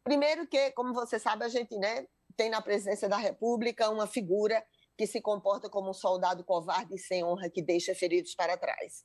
Primeiro 0.05 0.45
que, 0.45 0.69
como 0.73 0.93
você 0.93 1.17
sabe, 1.17 1.43
a 1.45 1.47
gente 1.47 1.75
né, 1.79 2.05
tem 2.37 2.47
na 2.47 2.61
presidência 2.61 3.09
da 3.09 3.17
República 3.17 3.89
uma 3.89 4.05
figura 4.05 4.63
que 4.95 5.07
se 5.07 5.19
comporta 5.19 5.67
como 5.67 5.89
um 5.89 5.93
soldado 5.93 6.43
covarde 6.43 6.93
e 6.93 6.99
sem 6.99 7.23
honra 7.23 7.49
que 7.49 7.59
deixa 7.59 7.95
feridos 7.95 8.35
para 8.35 8.55
trás. 8.55 9.03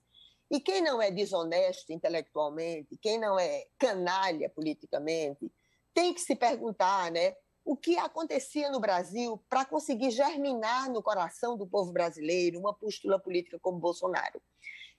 E 0.51 0.59
quem 0.61 0.83
não 0.83 1.01
é 1.01 1.11
desonesto 1.11 1.93
intelectualmente, 1.93 2.99
quem 3.01 3.19
não 3.19 3.39
é 3.39 3.67
canalha 3.79 4.51
politicamente, 4.51 5.51
tem 5.95 6.13
que 6.13 6.21
se 6.21 6.35
perguntar 6.35 7.11
né, 7.13 7.35
o 7.65 7.77
que 7.77 7.97
acontecia 7.97 8.71
no 8.71 8.81
Brasil 8.81 9.43
para 9.49 9.65
conseguir 9.65 10.11
germinar 10.11 10.91
no 10.91 11.03
coração 11.03 11.57
do 11.57 11.69
povo 11.69 11.93
brasileiro 11.93 12.59
uma 12.59 12.75
postura 12.75 13.19
política 13.19 13.59
como 13.61 13.79
Bolsonaro. 13.79 14.43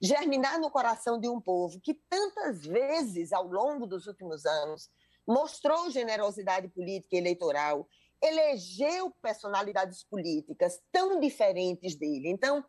Germinar 0.00 0.58
no 0.58 0.70
coração 0.70 1.20
de 1.20 1.28
um 1.28 1.40
povo 1.40 1.80
que 1.80 1.94
tantas 2.08 2.64
vezes, 2.64 3.32
ao 3.32 3.46
longo 3.46 3.86
dos 3.86 4.06
últimos 4.06 4.46
anos, 4.46 4.88
mostrou 5.26 5.90
generosidade 5.90 6.68
política 6.68 7.14
e 7.14 7.18
eleitoral, 7.18 7.86
elegeu 8.22 9.12
personalidades 9.20 10.04
políticas 10.04 10.80
tão 10.90 11.20
diferentes 11.20 11.94
dele. 11.94 12.28
Então, 12.28 12.64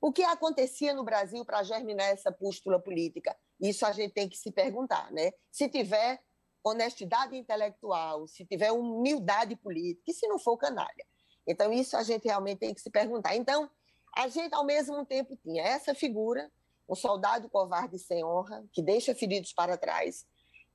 o 0.00 0.12
que 0.12 0.22
acontecia 0.22 0.92
no 0.92 1.04
Brasil 1.04 1.44
para 1.44 1.62
germinar 1.62 2.08
essa 2.08 2.30
pústula 2.30 2.80
política? 2.80 3.36
Isso 3.60 3.86
a 3.86 3.92
gente 3.92 4.12
tem 4.12 4.28
que 4.28 4.36
se 4.36 4.50
perguntar, 4.50 5.10
né? 5.10 5.32
Se 5.50 5.68
tiver 5.68 6.20
honestidade 6.62 7.36
intelectual, 7.36 8.26
se 8.26 8.44
tiver 8.44 8.72
humildade 8.72 9.56
política, 9.56 10.10
e 10.10 10.14
se 10.14 10.26
não 10.26 10.38
for 10.38 10.56
canalha. 10.56 11.06
Então, 11.46 11.72
isso 11.72 11.96
a 11.96 12.02
gente 12.02 12.24
realmente 12.24 12.58
tem 12.58 12.74
que 12.74 12.80
se 12.80 12.90
perguntar. 12.90 13.36
Então, 13.36 13.70
a 14.14 14.28
gente, 14.28 14.54
ao 14.54 14.64
mesmo 14.64 15.04
tempo, 15.06 15.36
tinha 15.36 15.62
essa 15.62 15.94
figura, 15.94 16.50
um 16.88 16.94
soldado 16.94 17.48
covarde 17.48 17.98
sem 17.98 18.24
honra, 18.24 18.64
que 18.72 18.82
deixa 18.82 19.14
feridos 19.14 19.52
para 19.52 19.76
trás, 19.76 20.26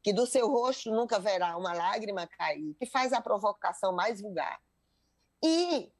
que 0.01 0.13
do 0.13 0.25
seu 0.25 0.47
rosto 0.47 0.89
nunca 0.91 1.19
verá 1.19 1.57
uma 1.57 1.73
lágrima 1.73 2.25
cair, 2.25 2.73
que 2.79 2.85
faz 2.85 3.13
a 3.13 3.21
provocação 3.21 3.93
mais 3.93 4.21
vulgar. 4.21 4.59
E 5.43 5.91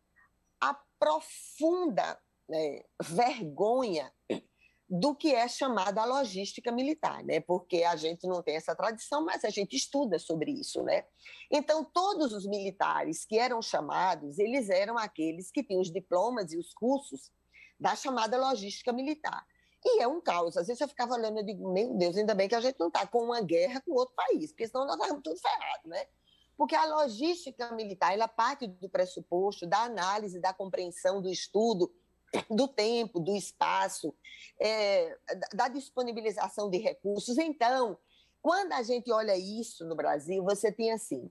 a 0.60 0.74
profunda 0.98 2.18
né, 2.52 2.82
vergonha 3.02 4.12
do 4.90 5.16
que 5.16 5.34
é 5.34 5.48
chamada 5.48 6.04
logística 6.04 6.70
militar, 6.70 7.24
né? 7.24 7.40
Porque 7.40 7.82
a 7.84 7.96
gente 7.96 8.28
não 8.28 8.44
tem 8.44 8.58
essa 8.58 8.76
tradição, 8.76 9.24
mas 9.24 9.46
a 9.46 9.50
gente 9.50 9.74
estuda 9.74 10.20
sobre 10.20 10.52
isso, 10.52 10.84
né? 10.84 11.06
Então, 11.50 11.86
todos 11.86 12.34
os 12.34 12.46
militares 12.46 13.24
que 13.24 13.40
eram 13.40 13.62
chamados, 13.62 14.38
eles 14.38 14.70
eram 14.70 14.98
aqueles 14.98 15.50
que 15.50 15.64
tinham 15.64 15.80
os 15.80 15.90
diplomas 15.90 16.52
e 16.52 16.58
os 16.58 16.74
cursos 16.74 17.32
da 17.80 17.96
chamada 17.96 18.38
logística 18.38 18.92
militar. 18.92 19.48
E 19.84 20.02
é 20.02 20.08
um 20.08 20.20
caos. 20.20 20.58
Às 20.58 20.68
vezes 20.68 20.82
eu 20.82 20.90
ficava 20.90 21.14
olhando 21.14 21.40
e 21.40 21.46
digo, 21.46 21.72
meu 21.72 21.94
Deus, 21.98 22.18
ainda 22.18 22.36
bem 22.36 22.50
que 22.50 22.56
a 22.56 22.62
gente 22.62 22.78
não 22.78 22.90
está 22.90 23.08
com 23.08 23.24
uma 23.24 23.40
guerra 23.40 23.82
com 23.82 23.94
outro 23.94 24.14
país, 24.14 24.52
porque 24.52 24.68
senão 24.68 24.86
nós 24.86 24.96
estávamos 24.96 25.24
tudo 25.24 25.40
ferrado, 25.40 25.88
né? 25.88 26.06
Porque 26.58 26.76
a 26.76 26.86
logística 26.86 27.72
militar, 27.74 28.14
ela 28.14 28.28
parte 28.28 28.68
do 28.68 28.90
pressuposto 28.90 29.66
da 29.66 29.84
análise, 29.84 30.40
da 30.40 30.54
compreensão, 30.54 31.22
do 31.22 31.30
estudo, 31.30 31.92
do 32.50 32.68
tempo, 32.68 33.20
do 33.20 33.36
espaço, 33.36 34.14
é, 34.60 35.18
da 35.54 35.68
disponibilização 35.68 36.70
de 36.70 36.78
recursos. 36.78 37.38
Então, 37.38 37.98
quando 38.42 38.74
a 38.74 38.84
gente 38.84 39.12
olha 39.12 39.38
isso 39.38 39.86
no 39.86 39.96
Brasil, 39.96 40.44
você 40.44 40.72
tem 40.72 40.92
assim, 40.92 41.30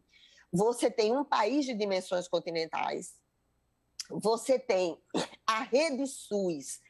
você 0.52 0.90
tem 0.90 1.16
um 1.16 1.24
país 1.24 1.64
de 1.64 1.74
dimensões 1.74 2.28
continentais, 2.28 3.14
você 4.10 4.58
tem 4.58 5.00
a 5.46 5.62
rede 5.62 6.06
SUS, 6.06 6.80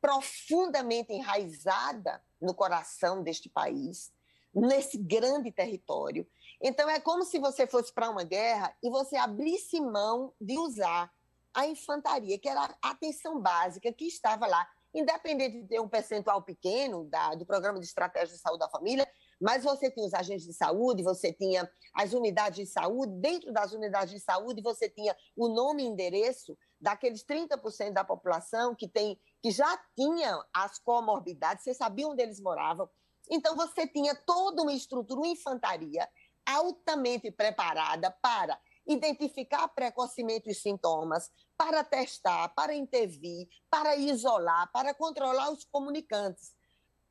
profundamente 0.00 1.12
enraizada 1.12 2.22
no 2.40 2.54
coração 2.54 3.22
deste 3.22 3.48
país, 3.48 4.12
nesse 4.54 4.96
grande 4.96 5.52
território. 5.52 6.26
Então, 6.62 6.88
é 6.88 6.98
como 6.98 7.24
se 7.24 7.38
você 7.38 7.66
fosse 7.66 7.92
para 7.92 8.10
uma 8.10 8.24
guerra 8.24 8.74
e 8.82 8.90
você 8.90 9.16
abrisse 9.16 9.80
mão 9.80 10.32
de 10.40 10.58
usar 10.58 11.12
a 11.54 11.66
infantaria, 11.66 12.38
que 12.38 12.48
era 12.48 12.76
a 12.82 12.90
atenção 12.90 13.40
básica 13.40 13.92
que 13.92 14.06
estava 14.06 14.46
lá, 14.46 14.66
independente 14.94 15.60
de 15.62 15.68
ter 15.68 15.80
um 15.80 15.88
percentual 15.88 16.42
pequeno 16.42 17.04
da, 17.04 17.34
do 17.34 17.46
programa 17.46 17.78
de 17.78 17.86
estratégia 17.86 18.34
de 18.34 18.40
saúde 18.40 18.60
da 18.60 18.68
família, 18.68 19.08
mas 19.40 19.64
você 19.64 19.90
tinha 19.90 20.06
os 20.06 20.12
agentes 20.12 20.44
de 20.44 20.52
saúde, 20.52 21.02
você 21.02 21.32
tinha 21.32 21.70
as 21.94 22.12
unidades 22.12 22.58
de 22.58 22.66
saúde, 22.66 23.12
dentro 23.20 23.52
das 23.52 23.72
unidades 23.72 24.12
de 24.12 24.20
saúde 24.20 24.60
você 24.62 24.88
tinha 24.88 25.16
o 25.36 25.48
nome 25.48 25.82
e 25.82 25.86
endereço 25.86 26.56
daqueles 26.80 27.24
30% 27.24 27.92
da 27.92 28.04
população 28.04 28.74
que 28.74 28.88
tem 28.88 29.18
que 29.42 29.50
já 29.50 29.78
tinham 29.96 30.44
as 30.52 30.78
comorbidades, 30.78 31.64
você 31.64 31.72
sabia 31.72 32.06
onde 32.06 32.22
eles 32.22 32.40
moravam. 32.40 32.88
Então, 33.30 33.56
você 33.56 33.86
tinha 33.86 34.14
toda 34.14 34.62
uma 34.62 34.72
estrutura, 34.72 35.20
uma 35.20 35.28
infantaria 35.28 36.06
altamente 36.44 37.30
preparada 37.30 38.10
para 38.22 38.60
identificar 38.86 39.68
precocemente 39.68 40.50
os 40.50 40.60
sintomas, 40.60 41.30
para 41.56 41.84
testar, 41.84 42.48
para 42.50 42.74
intervir, 42.74 43.48
para 43.70 43.96
isolar, 43.96 44.70
para 44.72 44.94
controlar 44.94 45.50
os 45.50 45.64
comunicantes. 45.64 46.54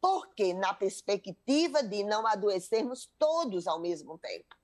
Porque 0.02 0.54
na 0.54 0.74
perspectiva 0.74 1.84
de 1.84 2.04
não 2.04 2.26
adoecermos 2.26 3.10
todos 3.18 3.68
ao 3.68 3.80
mesmo 3.80 4.18
tempo. 4.18 4.56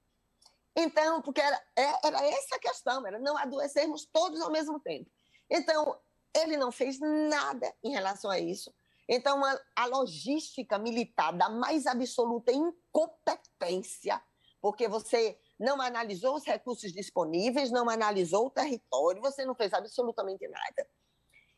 Então, 0.76 1.22
porque 1.22 1.40
era, 1.40 1.62
é, 1.76 2.08
era 2.08 2.26
essa 2.26 2.56
a 2.56 2.60
questão, 2.60 3.06
era 3.08 3.18
não 3.20 3.38
adoecermos 3.38 4.06
todos 4.12 4.42
ao 4.42 4.52
mesmo 4.52 4.80
tempo. 4.80 5.10
Então, 5.50 5.98
ele 6.34 6.58
não 6.58 6.72
fez 6.72 7.00
nada 7.00 7.74
em 7.84 7.92
relação 7.92 8.30
a 8.30 8.40
isso. 8.40 8.74
Então, 9.08 9.44
a, 9.46 9.60
a 9.76 9.86
logística 9.86 10.78
militar 10.78 11.32
da 11.32 11.48
mais 11.48 11.86
absoluta 11.86 12.52
incompetência, 12.52 14.22
porque 14.60 14.88
você 14.88 15.40
não 15.60 15.82
analisou 15.82 16.36
os 16.36 16.46
recursos 16.46 16.92
disponíveis, 16.92 17.72
não 17.72 17.90
analisou 17.90 18.48
o 18.48 18.50
território, 18.50 19.22
você 19.22 19.46
não 19.46 19.56
fez 19.56 19.74
absolutamente 19.74 20.48
nada. 20.48 20.88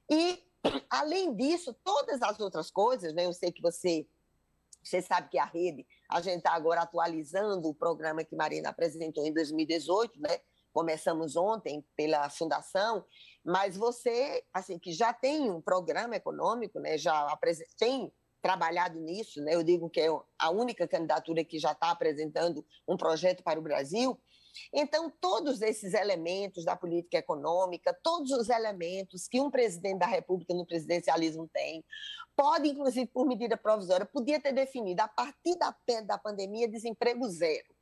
E, 0.09 0.43
além 0.89 1.35
disso, 1.35 1.73
todas 1.83 2.21
as 2.21 2.39
outras 2.39 2.71
coisas, 2.71 3.13
né, 3.13 3.25
eu 3.25 3.33
sei 3.33 3.51
que 3.51 3.61
você, 3.61 4.07
você 4.83 5.01
sabe 5.01 5.29
que 5.29 5.39
a 5.39 5.45
rede, 5.45 5.85
a 6.09 6.21
gente 6.21 6.37
está 6.37 6.53
agora 6.53 6.81
atualizando 6.81 7.67
o 7.67 7.75
programa 7.75 8.23
que 8.23 8.35
Marina 8.35 8.69
apresentou 8.69 9.25
em 9.25 9.33
2018, 9.33 10.19
né? 10.21 10.39
Começamos 10.71 11.35
ontem 11.35 11.83
pela 11.95 12.29
fundação, 12.29 13.03
mas 13.43 13.75
você, 13.75 14.43
assim, 14.53 14.77
que 14.77 14.91
já 14.91 15.11
tem 15.11 15.49
um 15.49 15.59
programa 15.59 16.15
econômico, 16.15 16.79
né? 16.79 16.97
Já 16.97 17.35
tem 17.79 18.13
trabalhado 18.41 18.99
nisso, 18.99 19.41
né? 19.41 19.55
Eu 19.55 19.63
digo 19.63 19.89
que 19.89 19.99
é 19.99 20.07
a 20.39 20.49
única 20.49 20.87
candidatura 20.87 21.43
que 21.43 21.59
já 21.59 21.71
está 21.71 21.91
apresentando 21.91 22.65
um 22.87 22.97
projeto 22.97 23.43
para 23.43 23.59
o 23.59 23.63
Brasil. 23.63 24.19
Então, 24.73 25.11
todos 25.21 25.61
esses 25.61 25.93
elementos 25.93 26.65
da 26.65 26.75
política 26.75 27.17
econômica, 27.17 27.97
todos 28.03 28.31
os 28.31 28.49
elementos 28.49 29.27
que 29.27 29.39
um 29.39 29.51
presidente 29.51 29.99
da 29.99 30.07
República 30.07 30.53
no 30.53 30.65
presidencialismo 30.65 31.47
tem, 31.53 31.83
pode, 32.35 32.69
inclusive 32.69 33.07
por 33.07 33.25
medida 33.25 33.57
provisória, 33.57 34.05
podia 34.05 34.39
ter 34.39 34.53
definido 34.53 35.01
a 35.01 35.07
partir 35.07 35.55
da, 35.57 35.75
da 36.05 36.17
pandemia 36.17 36.67
desemprego 36.67 37.27
zero. 37.29 37.75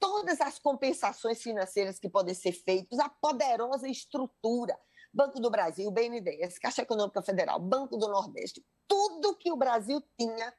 Todas 0.00 0.40
as 0.40 0.58
compensações 0.58 1.42
financeiras 1.42 1.98
que 1.98 2.08
podem 2.08 2.34
ser 2.34 2.52
feitas, 2.52 2.98
a 3.00 3.08
poderosa 3.08 3.88
estrutura, 3.88 4.78
Banco 5.18 5.40
do 5.40 5.50
Brasil, 5.50 5.90
BNDES, 5.90 6.60
Caixa 6.60 6.82
Econômica 6.82 7.20
Federal, 7.20 7.58
Banco 7.58 7.96
do 7.96 8.06
Nordeste, 8.06 8.64
tudo 8.86 9.34
que 9.36 9.50
o 9.50 9.56
Brasil 9.56 10.00
tinha 10.16 10.54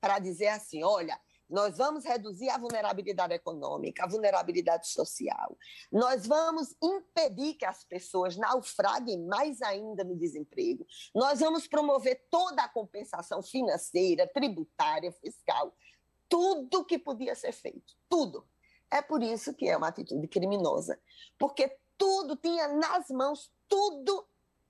para 0.00 0.18
dizer 0.18 0.48
assim: 0.48 0.82
olha, 0.82 1.16
nós 1.48 1.78
vamos 1.78 2.04
reduzir 2.04 2.48
a 2.48 2.58
vulnerabilidade 2.58 3.34
econômica, 3.34 4.02
a 4.02 4.08
vulnerabilidade 4.08 4.88
social. 4.88 5.56
Nós 5.92 6.26
vamos 6.26 6.74
impedir 6.82 7.54
que 7.54 7.64
as 7.64 7.84
pessoas 7.84 8.36
naufraguem 8.36 9.24
mais 9.28 9.62
ainda 9.62 10.02
no 10.02 10.16
desemprego. 10.16 10.84
Nós 11.14 11.38
vamos 11.38 11.68
promover 11.68 12.26
toda 12.28 12.64
a 12.64 12.68
compensação 12.68 13.40
financeira, 13.40 14.26
tributária, 14.26 15.12
fiscal, 15.12 15.72
tudo 16.28 16.84
que 16.84 16.98
podia 16.98 17.36
ser 17.36 17.52
feito, 17.52 17.94
tudo. 18.08 18.44
É 18.90 19.00
por 19.00 19.22
isso 19.22 19.54
que 19.54 19.68
é 19.68 19.76
uma 19.76 19.86
atitude 19.86 20.26
criminosa, 20.26 21.00
porque 21.38 21.78
tudo 21.96 22.34
tinha 22.34 22.66
nas 22.66 23.08
mãos 23.08 23.52
tudo 23.70 24.26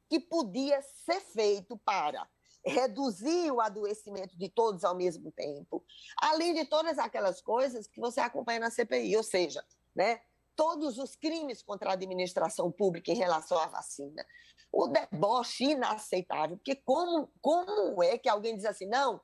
que 0.09 0.21
podia 0.21 0.81
ser 0.83 1.21
feito 1.21 1.77
para 1.79 2.29
reduzir 2.65 3.51
o 3.51 3.61
adoecimento 3.61 4.37
de 4.37 4.49
todos 4.49 4.85
ao 4.85 4.95
mesmo 4.95 5.33
tempo, 5.33 5.83
além 6.21 6.53
de 6.53 6.67
todas 6.67 6.99
aquelas 6.99 7.41
coisas 7.41 7.87
que 7.87 7.99
você 7.99 8.21
acompanha 8.21 8.61
na 8.61 8.71
CPI, 8.71 9.17
ou 9.17 9.23
seja, 9.23 9.65
né, 9.95 10.21
todos 10.55 10.99
os 10.99 11.17
crimes 11.17 11.63
contra 11.63 11.91
a 11.91 11.93
administração 11.95 12.71
pública 12.71 13.11
em 13.11 13.17
relação 13.17 13.59
à 13.59 13.67
vacina. 13.67 14.27
O 14.71 14.87
deboche 14.89 15.71
inaceitável, 15.71 16.59
porque 16.59 16.77
como, 16.77 17.33
como 17.41 18.03
é 18.03 18.19
que 18.19 18.29
alguém 18.29 18.55
diz 18.55 18.67
assim, 18.67 18.87
não, 18.87 19.21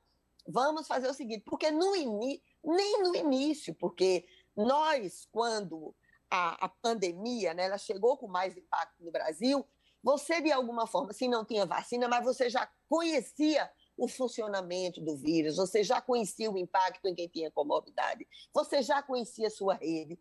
vamos 0.48 0.86
fazer 0.86 1.08
o 1.08 1.14
seguinte, 1.14 1.44
porque 1.44 1.70
no 1.70 1.92
nem 1.92 3.02
no 3.02 3.14
início, 3.14 3.74
porque 3.74 4.26
nós, 4.56 5.28
quando 5.30 5.94
a, 6.30 6.66
a 6.66 6.68
pandemia 6.68 7.54
né, 7.54 7.66
ela 7.66 7.78
chegou 7.78 8.16
com 8.16 8.26
mais 8.26 8.56
impacto 8.56 9.02
no 9.02 9.10
Brasil, 9.10 9.66
você, 10.02 10.40
de 10.40 10.52
alguma 10.52 10.86
forma, 10.86 11.12
se 11.12 11.26
não 11.26 11.44
tinha 11.44 11.66
vacina, 11.66 12.06
mas 12.06 12.24
você 12.24 12.48
já 12.48 12.68
conhecia 12.88 13.68
o 13.96 14.06
funcionamento 14.06 15.00
do 15.00 15.16
vírus, 15.16 15.56
você 15.56 15.82
já 15.82 16.00
conhecia 16.00 16.50
o 16.50 16.58
impacto 16.58 17.06
em 17.06 17.14
quem 17.14 17.28
tinha 17.28 17.50
comorbidade, 17.50 18.26
você 18.52 18.82
já 18.82 19.02
conhecia 19.02 19.48
a 19.48 19.50
sua 19.50 19.74
rede. 19.74 20.18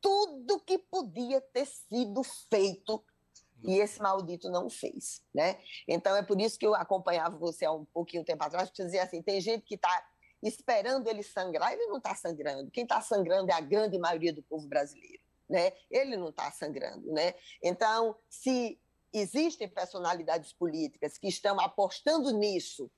Tudo 0.00 0.60
que 0.60 0.78
podia 0.78 1.40
ter 1.40 1.66
sido 1.66 2.22
feito 2.22 3.04
e 3.62 3.78
esse 3.78 4.00
maldito 4.00 4.48
não 4.48 4.70
fez, 4.70 5.22
né? 5.34 5.60
Então 5.86 6.16
é 6.16 6.22
por 6.22 6.40
isso 6.40 6.58
que 6.58 6.66
eu 6.66 6.74
acompanhava 6.74 7.36
você 7.36 7.64
há 7.64 7.72
um 7.72 7.84
pouquinho 7.84 8.24
tempo 8.24 8.42
atrás, 8.42 8.70
porque 8.70 8.84
dizia 8.84 9.02
assim, 9.02 9.22
tem 9.22 9.40
gente 9.40 9.64
que 9.64 9.74
está 9.74 10.06
esperando 10.42 11.06
ele 11.08 11.22
sangrar, 11.22 11.72
ele 11.72 11.86
não 11.86 11.98
está 11.98 12.14
sangrando. 12.14 12.70
Quem 12.70 12.84
está 12.84 13.00
sangrando 13.00 13.50
é 13.50 13.54
a 13.54 13.60
grande 13.60 13.98
maioria 13.98 14.32
do 14.32 14.42
povo 14.42 14.66
brasileiro, 14.66 15.19
né? 15.50 15.72
Ele 15.90 16.16
não 16.16 16.28
está 16.28 16.50
sangrando, 16.52 17.12
né? 17.12 17.34
Então, 17.62 18.16
se 18.28 18.80
existem 19.12 19.68
personalidades 19.68 20.52
políticas 20.52 21.18
que 21.18 21.28
estão 21.28 21.58
apostando 21.60 22.30
nisso 22.30 22.90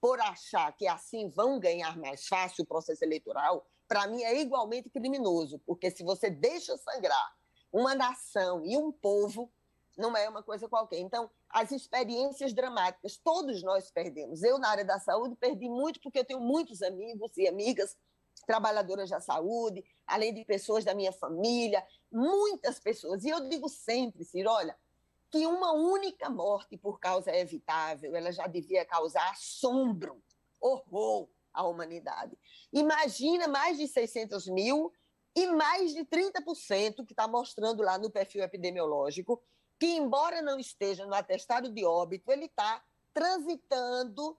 por 0.00 0.20
achar 0.20 0.72
que 0.76 0.86
assim 0.86 1.28
vão 1.28 1.58
ganhar 1.58 1.98
mais 1.98 2.28
fácil 2.28 2.62
o 2.62 2.66
processo 2.66 3.04
eleitoral, 3.04 3.66
para 3.88 4.06
mim 4.06 4.22
é 4.22 4.40
igualmente 4.40 4.88
criminoso, 4.88 5.58
porque 5.66 5.90
se 5.90 6.04
você 6.04 6.30
deixa 6.30 6.76
sangrar 6.76 7.34
uma 7.72 7.94
nação 7.94 8.64
e 8.64 8.76
um 8.76 8.92
povo, 8.92 9.50
não 9.98 10.16
é 10.16 10.28
uma 10.28 10.42
coisa 10.42 10.68
qualquer. 10.68 10.98
Então, 10.98 11.28
as 11.48 11.72
experiências 11.72 12.52
dramáticas, 12.52 13.16
todos 13.16 13.62
nós 13.62 13.90
perdemos. 13.90 14.42
Eu, 14.42 14.58
na 14.58 14.68
área 14.68 14.84
da 14.84 15.00
saúde, 15.00 15.34
perdi 15.36 15.68
muito, 15.68 16.00
porque 16.00 16.18
eu 16.18 16.24
tenho 16.24 16.40
muitos 16.40 16.82
amigos 16.82 17.36
e 17.36 17.48
amigas 17.48 17.96
trabalhadoras 18.44 19.10
da 19.10 19.20
saúde, 19.20 19.84
além 20.06 20.34
de 20.34 20.44
pessoas 20.44 20.84
da 20.84 20.94
minha 20.94 21.12
família, 21.12 21.84
muitas 22.10 22.78
pessoas. 22.78 23.24
E 23.24 23.28
eu 23.28 23.48
digo 23.48 23.68
sempre, 23.68 24.24
Ciro, 24.24 24.50
olha, 24.50 24.76
que 25.30 25.46
uma 25.46 25.72
única 25.72 26.30
morte 26.30 26.76
por 26.76 27.00
causa 27.00 27.34
evitável, 27.34 28.14
ela 28.14 28.32
já 28.32 28.46
devia 28.46 28.84
causar 28.84 29.30
assombro, 29.30 30.22
horror 30.60 31.28
à 31.52 31.66
humanidade. 31.66 32.38
Imagina 32.72 33.48
mais 33.48 33.78
de 33.78 33.88
600 33.88 34.46
mil 34.48 34.92
e 35.34 35.46
mais 35.48 35.92
de 35.92 36.04
30% 36.04 37.04
que 37.04 37.12
está 37.12 37.28
mostrando 37.28 37.82
lá 37.82 37.98
no 37.98 38.10
perfil 38.10 38.42
epidemiológico, 38.42 39.42
que 39.78 39.86
embora 39.86 40.40
não 40.40 40.58
esteja 40.58 41.04
no 41.04 41.14
atestado 41.14 41.70
de 41.70 41.84
óbito, 41.84 42.32
ele 42.32 42.46
está 42.46 42.82
transitando 43.12 44.38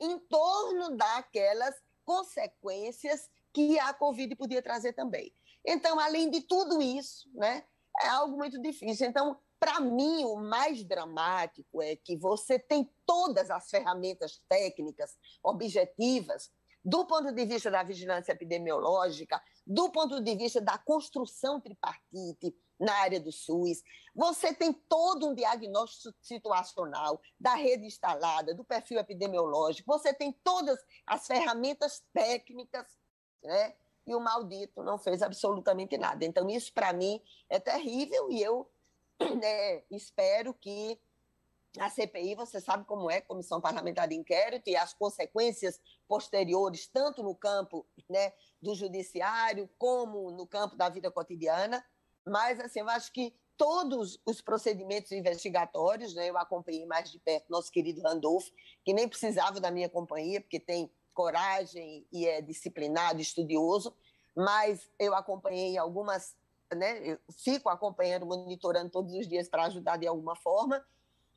em 0.00 0.18
torno 0.20 0.96
daquelas 0.96 1.74
consequências 2.08 3.28
que 3.52 3.78
a 3.78 3.92
Covid 3.92 4.34
podia 4.34 4.62
trazer 4.62 4.94
também. 4.94 5.30
Então, 5.62 6.00
além 6.00 6.30
de 6.30 6.40
tudo 6.40 6.80
isso, 6.80 7.28
né, 7.34 7.62
é 8.00 8.08
algo 8.08 8.34
muito 8.34 8.58
difícil. 8.62 9.06
Então, 9.06 9.38
para 9.60 9.78
mim, 9.78 10.24
o 10.24 10.36
mais 10.36 10.82
dramático 10.82 11.82
é 11.82 11.96
que 11.96 12.16
você 12.16 12.58
tem 12.58 12.90
todas 13.04 13.50
as 13.50 13.68
ferramentas 13.68 14.40
técnicas, 14.48 15.18
objetivas, 15.42 16.50
do 16.82 17.06
ponto 17.06 17.30
de 17.30 17.44
vista 17.44 17.70
da 17.70 17.82
vigilância 17.82 18.32
epidemiológica, 18.32 19.42
do 19.66 19.90
ponto 19.90 20.18
de 20.22 20.34
vista 20.34 20.62
da 20.62 20.78
construção 20.78 21.60
tripartite 21.60 22.56
na 22.78 22.92
área 22.94 23.20
do 23.20 23.32
SUS, 23.32 23.82
você 24.14 24.52
tem 24.52 24.72
todo 24.72 25.28
um 25.28 25.34
diagnóstico 25.34 26.14
situacional 26.20 27.20
da 27.38 27.54
rede 27.54 27.86
instalada, 27.86 28.54
do 28.54 28.64
perfil 28.64 28.98
epidemiológico, 28.98 29.92
você 29.92 30.12
tem 30.12 30.32
todas 30.44 30.78
as 31.06 31.26
ferramentas 31.26 32.04
técnicas, 32.12 32.86
né? 33.42 33.74
E 34.06 34.14
o 34.14 34.20
maldito 34.20 34.82
não 34.82 34.98
fez 34.98 35.22
absolutamente 35.22 35.98
nada. 35.98 36.24
Então, 36.24 36.48
isso 36.48 36.72
para 36.72 36.92
mim 36.92 37.22
é 37.48 37.60
terrível 37.60 38.30
e 38.30 38.42
eu 38.42 38.70
né, 39.40 39.82
espero 39.90 40.54
que 40.54 40.98
a 41.78 41.90
CPI, 41.90 42.34
você 42.34 42.60
sabe 42.60 42.84
como 42.84 43.10
é, 43.10 43.20
Comissão 43.20 43.60
Parlamentar 43.60 44.08
de 44.08 44.14
Inquérito, 44.14 44.68
e 44.68 44.76
as 44.76 44.94
consequências 44.94 45.80
posteriores, 46.08 46.88
tanto 46.88 47.22
no 47.22 47.34
campo 47.34 47.86
né, 48.08 48.32
do 48.60 48.74
judiciário, 48.74 49.68
como 49.78 50.30
no 50.30 50.46
campo 50.46 50.76
da 50.76 50.88
vida 50.88 51.10
cotidiana. 51.10 51.84
Mas, 52.28 52.60
assim, 52.60 52.80
eu 52.80 52.88
acho 52.88 53.12
que 53.12 53.34
todos 53.56 54.20
os 54.24 54.40
procedimentos 54.40 55.10
investigatórios, 55.10 56.14
né, 56.14 56.30
eu 56.30 56.38
acompanhei 56.38 56.86
mais 56.86 57.10
de 57.10 57.18
perto 57.18 57.50
nosso 57.50 57.72
querido 57.72 58.00
Randolph, 58.02 58.48
que 58.84 58.92
nem 58.92 59.08
precisava 59.08 59.60
da 59.60 59.70
minha 59.70 59.88
companhia, 59.88 60.40
porque 60.40 60.60
tem 60.60 60.90
coragem 61.12 62.06
e 62.12 62.26
é 62.26 62.40
disciplinado, 62.40 63.20
estudioso, 63.20 63.92
mas 64.36 64.88
eu 64.98 65.14
acompanhei 65.14 65.76
algumas 65.76 66.36
né, 66.76 67.00
eu 67.02 67.18
fico 67.32 67.68
acompanhando, 67.68 68.26
monitorando 68.26 68.90
todos 68.90 69.14
os 69.14 69.26
dias 69.26 69.48
para 69.48 69.64
ajudar 69.64 69.96
de 69.96 70.06
alguma 70.06 70.36
forma, 70.36 70.84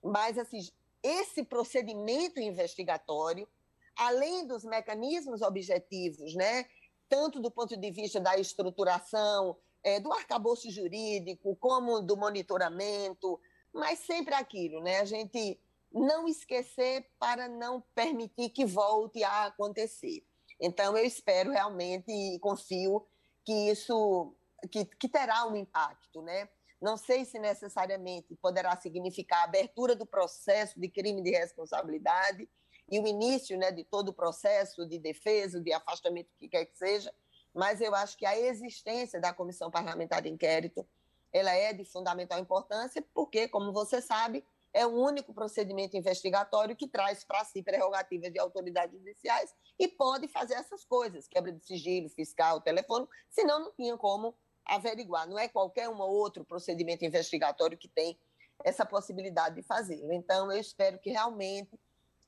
mas 0.03 0.37
assim, 0.37 0.59
esse 1.01 1.43
procedimento 1.43 2.39
investigatório, 2.39 3.47
além 3.95 4.45
dos 4.45 4.63
mecanismos 4.63 5.41
objetivos, 5.41 6.35
né, 6.35 6.65
tanto 7.07 7.39
do 7.39 7.51
ponto 7.51 7.77
de 7.77 7.91
vista 7.91 8.19
da 8.19 8.37
estruturação, 8.37 9.57
é, 9.83 9.99
do 9.99 10.11
arcabouço 10.11 10.69
jurídico, 10.69 11.55
como 11.55 12.01
do 12.01 12.15
monitoramento, 12.17 13.39
mas 13.73 13.99
sempre 13.99 14.33
aquilo, 14.33 14.81
né, 14.81 14.99
a 14.99 15.05
gente 15.05 15.59
não 15.91 16.27
esquecer 16.27 17.09
para 17.19 17.47
não 17.47 17.81
permitir 17.93 18.49
que 18.49 18.65
volte 18.65 19.23
a 19.23 19.45
acontecer. 19.45 20.23
Então, 20.59 20.95
eu 20.97 21.05
espero 21.05 21.51
realmente 21.51 22.11
e 22.11 22.39
confio 22.39 23.05
que 23.43 23.69
isso 23.69 24.35
que, 24.71 24.85
que 24.85 25.09
terá 25.09 25.45
um 25.47 25.55
impacto, 25.55 26.21
né? 26.21 26.47
Não 26.81 26.97
sei 26.97 27.25
se 27.25 27.37
necessariamente 27.39 28.35
poderá 28.35 28.75
significar 28.75 29.41
a 29.41 29.43
abertura 29.43 29.95
do 29.95 30.05
processo 30.05 30.79
de 30.79 30.87
crime 30.87 31.21
de 31.21 31.31
responsabilidade 31.31 32.47
e 32.89 32.99
o 32.99 33.07
início 33.07 33.57
né, 33.57 33.71
de 33.71 33.83
todo 33.83 34.09
o 34.09 34.13
processo 34.13 34.85
de 34.85 34.97
defesa, 34.97 35.61
de 35.61 35.71
afastamento, 35.71 36.27
o 36.33 36.37
que 36.37 36.49
quer 36.49 36.65
que 36.65 36.77
seja, 36.77 37.13
mas 37.53 37.81
eu 37.81 37.93
acho 37.95 38.17
que 38.17 38.25
a 38.25 38.37
existência 38.37 39.19
da 39.19 39.33
comissão 39.33 39.69
parlamentar 39.69 40.21
de 40.21 40.29
inquérito 40.29 40.87
ela 41.33 41.51
é 41.51 41.71
de 41.71 41.85
fundamental 41.85 42.39
importância, 42.39 43.05
porque, 43.13 43.47
como 43.47 43.71
você 43.71 44.01
sabe, 44.01 44.45
é 44.73 44.85
o 44.85 44.89
único 44.89 45.33
procedimento 45.33 45.97
investigatório 45.97 46.75
que 46.75 46.87
traz 46.87 47.23
para 47.23 47.43
si 47.45 47.61
prerrogativas 47.61 48.31
de 48.31 48.39
autoridades 48.39 48.97
judiciais 48.97 49.53
e 49.77 49.87
pode 49.87 50.27
fazer 50.27 50.55
essas 50.55 50.83
coisas, 50.85 51.27
quebra 51.27 51.51
de 51.51 51.65
sigilo 51.65 52.09
fiscal, 52.09 52.61
telefone, 52.61 53.07
senão 53.29 53.59
não 53.59 53.71
tinha 53.71 53.97
como 53.97 54.35
averiguar. 54.65 55.27
Não 55.27 55.37
é 55.37 55.47
qualquer 55.47 55.89
um 55.89 55.99
outro 56.01 56.45
procedimento 56.45 57.03
investigatório 57.03 57.77
que 57.77 57.87
tem 57.87 58.17
essa 58.63 58.85
possibilidade 58.85 59.55
de 59.55 59.63
fazê-lo. 59.63 60.13
Então, 60.13 60.51
eu 60.51 60.59
espero 60.59 60.99
que 60.99 61.09
realmente 61.09 61.79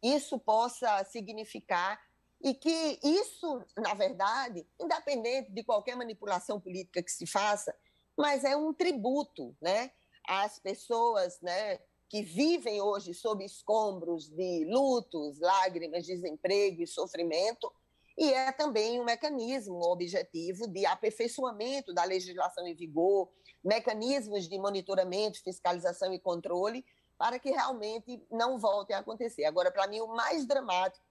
isso 0.02 0.38
possa 0.40 1.04
significar 1.06 2.02
e 2.44 2.54
que 2.54 3.00
isso, 3.02 3.64
na 3.78 3.94
verdade, 3.94 4.68
independente 4.78 5.50
de 5.50 5.64
qualquer 5.64 5.96
manipulação 5.96 6.60
política 6.60 7.02
que 7.02 7.12
se 7.12 7.26
faça, 7.26 7.74
mas 8.18 8.44
é 8.44 8.56
um 8.56 8.74
tributo, 8.74 9.56
né, 9.62 9.92
às 10.28 10.60
pessoas, 10.60 11.40
né, 11.42 11.80
que 12.10 12.22
vivem 12.22 12.82
hoje 12.82 13.14
sob 13.14 13.44
escombros 13.46 14.28
de 14.30 14.66
lutos, 14.66 15.40
lágrimas, 15.40 16.06
desemprego 16.06 16.84
e 16.84 16.88
sofrimento, 16.88 17.72
e 18.18 18.32
é 18.32 18.52
também 18.52 19.00
um 19.00 19.06
mecanismo 19.06 19.82
objetivo 19.86 20.68
de 20.68 20.86
aperfeiçoamento 20.86 21.94
da 21.94 22.04
legislação 22.04 22.68
em 22.68 22.76
vigor, 22.76 23.32
mecanismos 23.64 24.48
de 24.48 24.60
monitoramento, 24.60 25.42
fiscalização 25.42 26.14
e 26.14 26.20
controle, 26.20 26.86
para 27.18 27.40
que 27.40 27.50
realmente 27.50 28.22
não 28.30 28.60
volte 28.60 28.92
a 28.92 29.00
acontecer. 29.00 29.46
Agora, 29.46 29.72
para 29.72 29.88
mim, 29.88 30.02
o 30.02 30.08
mais 30.08 30.46
dramático, 30.46 31.04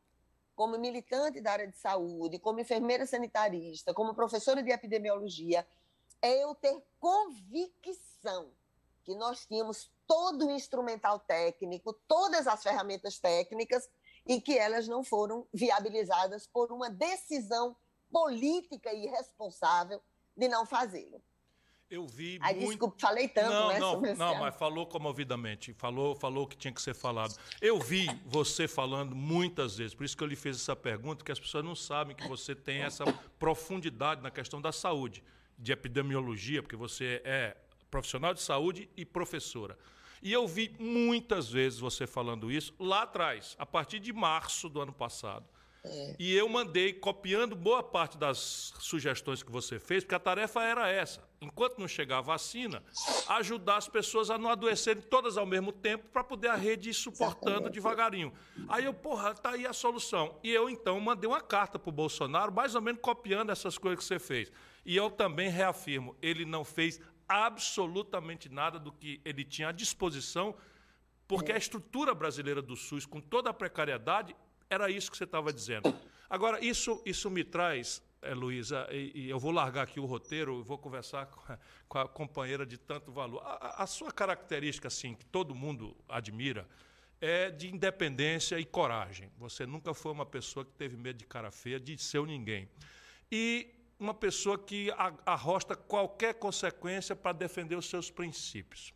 como 0.54 0.78
militante 0.78 1.40
da 1.40 1.52
área 1.52 1.66
de 1.66 1.76
saúde, 1.76 2.38
como 2.38 2.60
enfermeira 2.60 3.06
sanitarista, 3.06 3.94
como 3.94 4.14
professora 4.14 4.62
de 4.62 4.70
epidemiologia, 4.70 5.66
é 6.20 6.44
eu 6.44 6.54
ter 6.54 6.82
convicção 7.00 8.50
que 9.04 9.14
nós 9.14 9.46
tínhamos 9.46 9.90
todo 10.06 10.46
o 10.46 10.50
instrumental 10.50 11.18
técnico, 11.18 11.92
todas 12.06 12.46
as 12.46 12.62
ferramentas 12.62 13.18
técnicas, 13.18 13.88
e 14.24 14.40
que 14.40 14.56
elas 14.56 14.86
não 14.86 15.02
foram 15.02 15.46
viabilizadas 15.52 16.46
por 16.46 16.70
uma 16.70 16.88
decisão 16.88 17.76
política 18.10 18.92
irresponsável 18.92 20.00
de 20.36 20.48
não 20.48 20.64
fazê-lo. 20.64 21.20
Eu 21.92 22.06
vi 22.06 22.38
Aí, 22.40 22.54
muito... 22.54 22.70
desculpa, 22.70 22.96
falei 22.98 23.28
tanto, 23.28 23.50
não, 23.50 23.68
né? 23.68 23.78
Não, 23.78 24.00
não, 24.16 24.40
mas 24.40 24.56
falou 24.56 24.86
comovidamente, 24.86 25.74
falou, 25.74 26.14
falou 26.14 26.44
o 26.44 26.46
que 26.46 26.56
tinha 26.56 26.72
que 26.72 26.80
ser 26.80 26.94
falado. 26.94 27.36
Eu 27.60 27.78
vi 27.78 28.08
você 28.24 28.66
falando 28.66 29.14
muitas 29.14 29.76
vezes, 29.76 29.94
por 29.94 30.02
isso 30.02 30.16
que 30.16 30.24
eu 30.24 30.26
lhe 30.26 30.34
fiz 30.34 30.56
essa 30.56 30.74
pergunta, 30.74 31.22
que 31.22 31.30
as 31.30 31.38
pessoas 31.38 31.62
não 31.62 31.74
sabem 31.74 32.16
que 32.16 32.26
você 32.26 32.54
tem 32.54 32.78
essa 32.80 33.04
profundidade 33.38 34.22
na 34.22 34.30
questão 34.30 34.58
da 34.58 34.72
saúde, 34.72 35.22
de 35.58 35.70
epidemiologia, 35.70 36.62
porque 36.62 36.76
você 36.76 37.20
é 37.26 37.58
profissional 37.90 38.32
de 38.32 38.40
saúde 38.40 38.88
e 38.96 39.04
professora. 39.04 39.76
E 40.22 40.32
eu 40.32 40.48
vi 40.48 40.74
muitas 40.78 41.50
vezes 41.50 41.78
você 41.78 42.06
falando 42.06 42.50
isso 42.50 42.72
lá 42.78 43.02
atrás, 43.02 43.54
a 43.58 43.66
partir 43.66 43.98
de 43.98 44.14
março 44.14 44.70
do 44.70 44.80
ano 44.80 44.94
passado. 44.94 45.44
É. 45.84 46.14
E 46.16 46.34
eu 46.34 46.48
mandei, 46.48 46.92
copiando 46.92 47.56
boa 47.56 47.82
parte 47.82 48.16
das 48.16 48.72
sugestões 48.78 49.42
que 49.42 49.50
você 49.50 49.80
fez, 49.80 50.04
porque 50.04 50.14
a 50.14 50.20
tarefa 50.20 50.62
era 50.62 50.88
essa. 50.88 51.28
Enquanto 51.40 51.78
não 51.78 51.88
chegar 51.88 52.18
a 52.18 52.20
vacina, 52.20 52.82
ajudar 53.28 53.78
as 53.78 53.88
pessoas 53.88 54.30
a 54.30 54.38
não 54.38 54.48
adoecerem 54.48 55.02
todas 55.02 55.36
ao 55.36 55.44
mesmo 55.44 55.72
tempo 55.72 56.08
para 56.12 56.22
poder 56.22 56.48
a 56.48 56.54
rede 56.54 56.90
ir 56.90 56.94
suportando 56.94 57.50
Exatamente. 57.50 57.74
devagarinho. 57.74 58.32
Aí 58.68 58.84
eu, 58.84 58.94
porra, 58.94 59.34
tá 59.34 59.50
aí 59.50 59.66
a 59.66 59.72
solução. 59.72 60.38
E 60.44 60.50
eu, 60.52 60.70
então, 60.70 61.00
mandei 61.00 61.28
uma 61.28 61.40
carta 61.40 61.80
para 61.80 61.88
o 61.88 61.92
Bolsonaro, 61.92 62.52
mais 62.52 62.76
ou 62.76 62.80
menos 62.80 63.00
copiando 63.00 63.50
essas 63.50 63.76
coisas 63.76 63.98
que 63.98 64.04
você 64.04 64.20
fez. 64.20 64.52
E 64.86 64.96
eu 64.96 65.10
também 65.10 65.48
reafirmo, 65.48 66.16
ele 66.22 66.44
não 66.44 66.64
fez 66.64 67.00
absolutamente 67.28 68.48
nada 68.48 68.78
do 68.78 68.92
que 68.92 69.20
ele 69.24 69.44
tinha 69.44 69.68
à 69.68 69.72
disposição, 69.72 70.54
porque 71.26 71.50
a 71.50 71.56
estrutura 71.56 72.14
brasileira 72.14 72.60
do 72.60 72.76
SUS, 72.76 73.06
com 73.06 73.20
toda 73.20 73.50
a 73.50 73.54
precariedade, 73.54 74.36
era 74.72 74.90
isso 74.90 75.10
que 75.10 75.16
você 75.16 75.24
estava 75.24 75.52
dizendo. 75.52 75.94
Agora, 76.28 76.64
isso, 76.64 77.02
isso 77.04 77.30
me 77.30 77.44
traz, 77.44 78.02
é, 78.22 78.32
Luísa, 78.32 78.88
e, 78.90 79.26
e, 79.26 79.30
eu 79.30 79.38
vou 79.38 79.52
largar 79.52 79.82
aqui 79.82 80.00
o 80.00 80.06
roteiro, 80.06 80.64
vou 80.64 80.78
conversar 80.78 81.26
com 81.26 81.52
a, 81.52 81.58
com 81.86 81.98
a 81.98 82.08
companheira 82.08 82.64
de 82.64 82.78
tanto 82.78 83.12
valor. 83.12 83.42
A, 83.44 83.82
a, 83.82 83.86
sua 83.86 84.10
característica, 84.10 84.88
assim, 84.88 85.14
que 85.14 85.26
todo 85.26 85.54
mundo 85.54 85.94
admira, 86.08 86.66
é 87.20 87.50
de 87.50 87.68
independência 87.68 88.58
e 88.58 88.64
coragem. 88.64 89.30
Você 89.36 89.66
nunca 89.66 89.92
foi 89.92 90.10
uma 90.10 90.24
pessoa 90.24 90.64
que 90.64 90.72
teve 90.72 90.96
medo 90.96 91.18
de 91.18 91.26
cara 91.26 91.50
feia, 91.50 91.78
de 91.78 91.98
ser 91.98 92.22
ninguém. 92.22 92.66
E 93.30 93.68
uma 94.00 94.14
pessoa 94.14 94.58
que 94.58 94.90
arrosta 95.24 95.76
qualquer 95.76 96.34
consequência 96.34 97.14
para 97.14 97.32
defender 97.32 97.76
os 97.76 97.88
seus 97.88 98.10
princípios. 98.10 98.92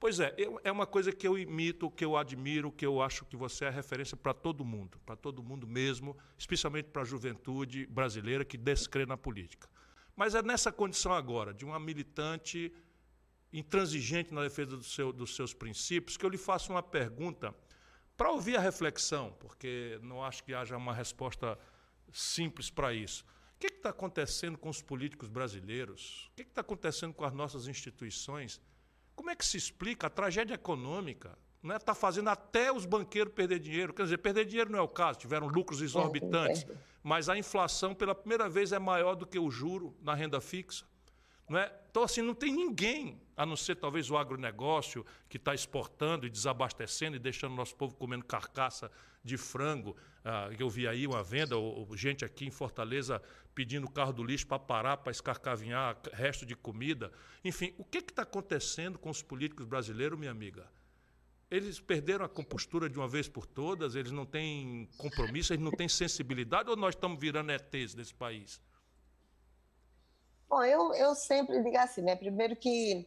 Pois 0.00 0.20
é, 0.20 0.32
eu, 0.38 0.60
é 0.62 0.70
uma 0.70 0.86
coisa 0.86 1.10
que 1.12 1.26
eu 1.26 1.36
imito, 1.36 1.90
que 1.90 2.04
eu 2.04 2.16
admiro, 2.16 2.70
que 2.70 2.86
eu 2.86 3.02
acho 3.02 3.24
que 3.24 3.36
você 3.36 3.64
é 3.64 3.70
referência 3.70 4.16
para 4.16 4.32
todo 4.32 4.64
mundo, 4.64 5.00
para 5.04 5.16
todo 5.16 5.42
mundo 5.42 5.66
mesmo, 5.66 6.16
especialmente 6.38 6.88
para 6.90 7.02
a 7.02 7.04
juventude 7.04 7.84
brasileira 7.86 8.44
que 8.44 8.56
descrê 8.56 9.04
na 9.04 9.16
política. 9.16 9.68
Mas 10.14 10.36
é 10.36 10.42
nessa 10.42 10.70
condição 10.70 11.12
agora, 11.12 11.52
de 11.52 11.64
uma 11.64 11.80
militante 11.80 12.72
intransigente 13.52 14.32
na 14.32 14.42
defesa 14.42 14.76
do 14.76 14.84
seu, 14.84 15.12
dos 15.12 15.34
seus 15.34 15.52
princípios, 15.52 16.16
que 16.16 16.24
eu 16.24 16.30
lhe 16.30 16.38
faço 16.38 16.70
uma 16.70 16.82
pergunta 16.82 17.52
para 18.16 18.30
ouvir 18.30 18.56
a 18.56 18.60
reflexão, 18.60 19.32
porque 19.40 19.98
não 20.02 20.22
acho 20.22 20.44
que 20.44 20.54
haja 20.54 20.76
uma 20.76 20.92
resposta 20.92 21.58
simples 22.12 22.70
para 22.70 22.92
isso. 22.92 23.24
O 23.56 23.58
que 23.58 23.66
está 23.66 23.90
acontecendo 23.90 24.56
com 24.56 24.68
os 24.68 24.80
políticos 24.80 25.28
brasileiros? 25.28 26.28
O 26.32 26.36
que 26.36 26.42
está 26.42 26.60
acontecendo 26.60 27.12
com 27.14 27.24
as 27.24 27.32
nossas 27.32 27.66
instituições? 27.66 28.60
Como 29.18 29.30
é 29.30 29.34
que 29.34 29.44
se 29.44 29.56
explica 29.56 30.06
a 30.06 30.10
tragédia 30.10 30.54
econômica? 30.54 31.36
Está 31.56 31.68
né? 31.68 31.78
Tá 31.80 31.92
fazendo 31.92 32.28
até 32.28 32.70
os 32.70 32.86
banqueiros 32.86 33.34
perder 33.34 33.58
dinheiro. 33.58 33.92
Quer 33.92 34.04
dizer, 34.04 34.18
perder 34.18 34.44
dinheiro 34.44 34.70
não 34.70 34.78
é 34.78 34.80
o 34.80 34.86
caso, 34.86 35.18
tiveram 35.18 35.48
lucros 35.48 35.82
exorbitantes, 35.82 36.64
mas 37.02 37.28
a 37.28 37.36
inflação, 37.36 37.96
pela 37.96 38.14
primeira 38.14 38.48
vez, 38.48 38.70
é 38.70 38.78
maior 38.78 39.16
do 39.16 39.26
que 39.26 39.36
o 39.36 39.50
juro 39.50 39.92
na 40.00 40.14
renda 40.14 40.40
fixa. 40.40 40.86
Não 41.48 41.58
é? 41.58 41.72
Então, 41.90 42.02
assim, 42.02 42.22
não 42.22 42.34
tem 42.34 42.52
ninguém, 42.52 43.20
a 43.36 43.46
não 43.46 43.56
ser 43.56 43.76
talvez 43.76 44.10
o 44.10 44.16
agronegócio, 44.16 45.04
que 45.28 45.36
está 45.36 45.54
exportando 45.54 46.26
e 46.26 46.30
desabastecendo 46.30 47.16
e 47.16 47.18
deixando 47.18 47.52
o 47.52 47.56
nosso 47.56 47.74
povo 47.74 47.94
comendo 47.96 48.24
carcaça 48.24 48.90
de 49.24 49.36
frango. 49.36 49.96
Ah, 50.24 50.50
eu 50.58 50.68
vi 50.68 50.86
aí 50.86 51.06
uma 51.06 51.22
venda, 51.22 51.56
ou, 51.56 51.88
ou, 51.88 51.96
gente 51.96 52.24
aqui 52.24 52.46
em 52.46 52.50
Fortaleza 52.50 53.22
pedindo 53.54 53.86
o 53.86 53.90
carro 53.90 54.12
do 54.12 54.22
lixo 54.22 54.46
para 54.46 54.58
parar, 54.58 54.96
para 54.98 55.10
escarcavinhar 55.10 55.98
resto 56.12 56.46
de 56.46 56.54
comida. 56.54 57.10
Enfim, 57.44 57.74
o 57.78 57.84
que 57.84 57.98
está 57.98 58.22
acontecendo 58.22 58.98
com 58.98 59.10
os 59.10 59.22
políticos 59.22 59.66
brasileiros, 59.66 60.18
minha 60.18 60.30
amiga? 60.30 60.70
Eles 61.50 61.80
perderam 61.80 62.26
a 62.26 62.28
compostura 62.28 62.90
de 62.90 62.98
uma 62.98 63.08
vez 63.08 63.26
por 63.26 63.46
todas, 63.46 63.94
eles 63.94 64.12
não 64.12 64.26
têm 64.26 64.88
compromisso, 64.98 65.52
eles 65.52 65.64
não 65.64 65.72
têm 65.72 65.88
sensibilidade, 65.88 66.68
ou 66.68 66.76
nós 66.76 66.94
estamos 66.94 67.18
virando 67.18 67.50
ETs 67.50 67.94
nesse 67.94 68.14
país? 68.14 68.60
Bom, 70.48 70.64
eu, 70.64 70.94
eu 70.94 71.14
sempre 71.14 71.62
digo 71.62 71.76
assim, 71.76 72.02
né? 72.02 72.16
Primeiro 72.16 72.56
que 72.56 73.06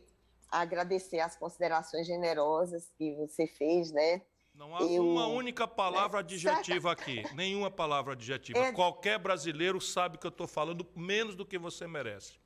agradecer 0.50 1.20
as 1.20 1.36
considerações 1.36 2.06
generosas 2.06 2.92
que 2.98 3.16
você 3.16 3.48
fez, 3.48 3.92
né? 3.92 4.22
Não 4.54 4.76
há 4.76 4.82
eu, 4.82 5.04
uma 5.04 5.28
única 5.28 5.68
palavra 5.68 6.20
né? 6.20 6.26
adjetiva 6.26 6.92
aqui, 6.92 7.24
nenhuma 7.34 7.72
palavra 7.72 8.14
adjetiva. 8.14 8.60
É... 8.60 8.72
Qualquer 8.74 9.18
brasileiro 9.18 9.80
sabe 9.80 10.18
que 10.18 10.28
eu 10.28 10.30
estou 10.30 10.48
falando 10.48 10.86
menos 10.96 11.36
do 11.36 11.46
que 11.46 11.58
você 11.58 11.88
merece. 11.88 12.40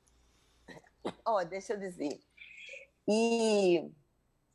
Ó, 1.24 1.40
oh, 1.40 1.44
deixa 1.44 1.74
eu 1.74 1.80
dizer. 1.80 2.20
E 3.08 3.90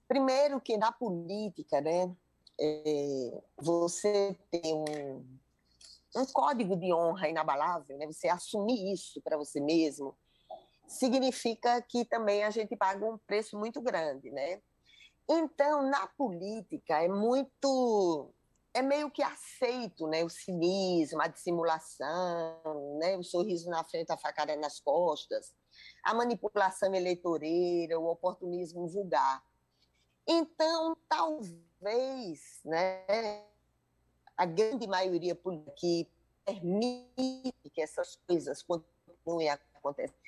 primeiro 0.07 0.59
que 0.59 0.77
na 0.77 0.91
política, 0.91 1.81
né, 1.81 2.13
é, 2.59 3.41
você 3.57 4.38
tem 4.49 4.73
um, 4.73 5.26
um 6.15 6.26
código 6.26 6.76
de 6.76 6.93
honra 6.93 7.30
inabalável, 7.30 7.97
né? 7.97 8.05
Você 8.07 8.27
assumir 8.27 8.93
isso 8.93 9.22
para 9.22 9.38
você 9.38 9.59
mesmo, 9.59 10.15
significa 10.91 11.81
que 11.81 12.05
também 12.05 12.43
a 12.43 12.49
gente 12.49 12.76
paga 12.76 13.05
um 13.05 13.18
preço 13.18 13.57
muito 13.57 13.81
grande, 13.81 14.30
né? 14.31 14.61
Então, 15.30 15.89
na 15.89 16.07
política 16.07 17.01
é 17.01 17.07
muito 17.07 18.34
é 18.73 18.81
meio 18.81 19.11
que 19.11 19.22
aceito, 19.22 20.07
né, 20.07 20.23
o 20.23 20.30
cinismo, 20.30 21.22
a 21.22 21.27
dissimulação, 21.27 22.97
né, 22.99 23.18
o 23.18 23.23
sorriso 23.23 23.69
na 23.69 23.84
frente, 23.84 24.13
a 24.13 24.18
facada 24.18 24.55
nas 24.55 24.80
costas, 24.80 25.53
a 26.01 26.13
manipulação 26.13 26.95
eleitoreira, 26.95 27.99
o 27.99 28.09
oportunismo 28.09 28.88
vulgar. 28.88 29.43
Então, 30.26 30.95
talvez, 31.09 32.61
né, 32.63 33.43
a 34.38 34.45
grande 34.45 34.88
maioria 34.88 35.38
que 35.76 36.09
permite 36.45 37.53
que 37.73 37.81
essas 37.81 38.15
coisas 38.26 38.63
continuem 38.63 39.49
a 39.49 39.59
acontecer 39.76 40.20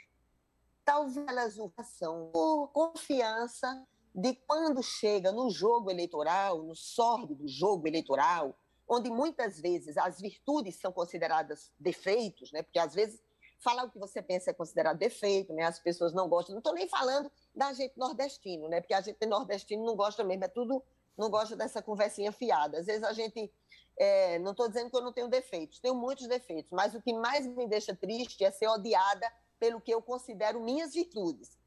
talvez 0.86 1.26
elas 1.28 1.58
o 1.58 1.70
façam 1.70 2.30
por 2.32 2.68
confiança 2.70 3.86
de 4.14 4.36
quando 4.48 4.84
chega 4.84 5.32
no 5.32 5.50
jogo 5.50 5.90
eleitoral, 5.90 6.62
no 6.62 6.76
sórdido 6.76 7.48
jogo 7.48 7.88
eleitoral, 7.88 8.56
onde 8.88 9.10
muitas 9.10 9.60
vezes 9.60 9.98
as 9.98 10.20
virtudes 10.20 10.76
são 10.76 10.92
consideradas 10.92 11.72
defeitos, 11.80 12.52
né? 12.52 12.62
porque 12.62 12.80
às 12.80 12.94
vezes 12.94 13.24
falar 13.64 13.86
o 13.86 13.90
que 13.90 13.98
você 13.98 14.22
pensa 14.22 14.52
é 14.52 14.54
considerado 14.54 14.98
defeito, 14.98 15.54
né? 15.54 15.64
As 15.64 15.80
pessoas 15.80 16.14
não 16.14 16.28
gostam. 16.28 16.54
Não 16.54 16.60
estou 16.60 16.74
nem 16.74 16.88
falando 16.88 17.32
da 17.56 17.72
gente 17.72 17.98
nordestino, 17.98 18.68
né? 18.68 18.82
Porque 18.82 18.94
a 18.94 19.00
gente 19.00 19.26
nordestino 19.26 19.86
não 19.86 19.96
gosta 19.96 20.22
mesmo, 20.22 20.44
é 20.44 20.50
tudo, 20.50 20.84
não 21.18 21.30
gosta 21.30 21.56
dessa 21.56 21.82
conversinha 21.82 22.32
fiada. 22.34 22.80
Às 22.80 22.88
vezes 22.88 23.04
a 23.04 23.14
gente, 23.14 23.52
é, 23.98 24.38
não 24.40 24.52
estou 24.52 24.68
dizendo 24.68 24.90
que 24.90 24.98
eu 24.98 25.02
não 25.02 25.14
tenho 25.14 25.30
defeitos, 25.30 25.80
tenho 25.80 25.96
muitos 25.96 26.28
defeitos, 26.28 26.72
mas 26.74 26.94
o 26.94 27.02
que 27.02 27.14
mais 27.14 27.48
me 27.48 27.66
deixa 27.66 27.96
triste 27.96 28.44
é 28.44 28.52
ser 28.52 28.68
odiada 28.68 29.32
pelo 29.60 29.82
que 29.82 29.94
eu 29.94 30.02
considero 30.02 30.60
minhas 30.60 30.94
virtudes. 30.94 31.58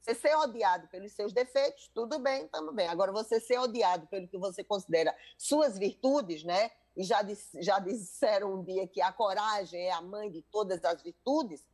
Você 0.00 0.14
ser 0.14 0.36
odiado 0.36 0.86
pelos 0.88 1.12
seus 1.12 1.32
defeitos, 1.32 1.90
tudo 1.92 2.18
bem, 2.20 2.44
estamos 2.44 2.72
bem. 2.72 2.86
Agora, 2.86 3.10
você 3.10 3.40
ser 3.40 3.58
odiado 3.58 4.06
pelo 4.06 4.28
que 4.28 4.38
você 4.38 4.62
considera 4.62 5.16
suas 5.36 5.76
virtudes, 5.76 6.44
né? 6.44 6.70
E 6.96 7.02
já, 7.02 7.26
já 7.60 7.80
disseram 7.80 8.54
um 8.54 8.62
dia 8.62 8.86
que 8.86 9.02
a 9.02 9.12
coragem 9.12 9.80
é 9.80 9.90
a 9.90 10.00
mãe 10.00 10.30
de 10.30 10.42
todas 10.42 10.84
as 10.84 11.02
virtudes. 11.02 11.66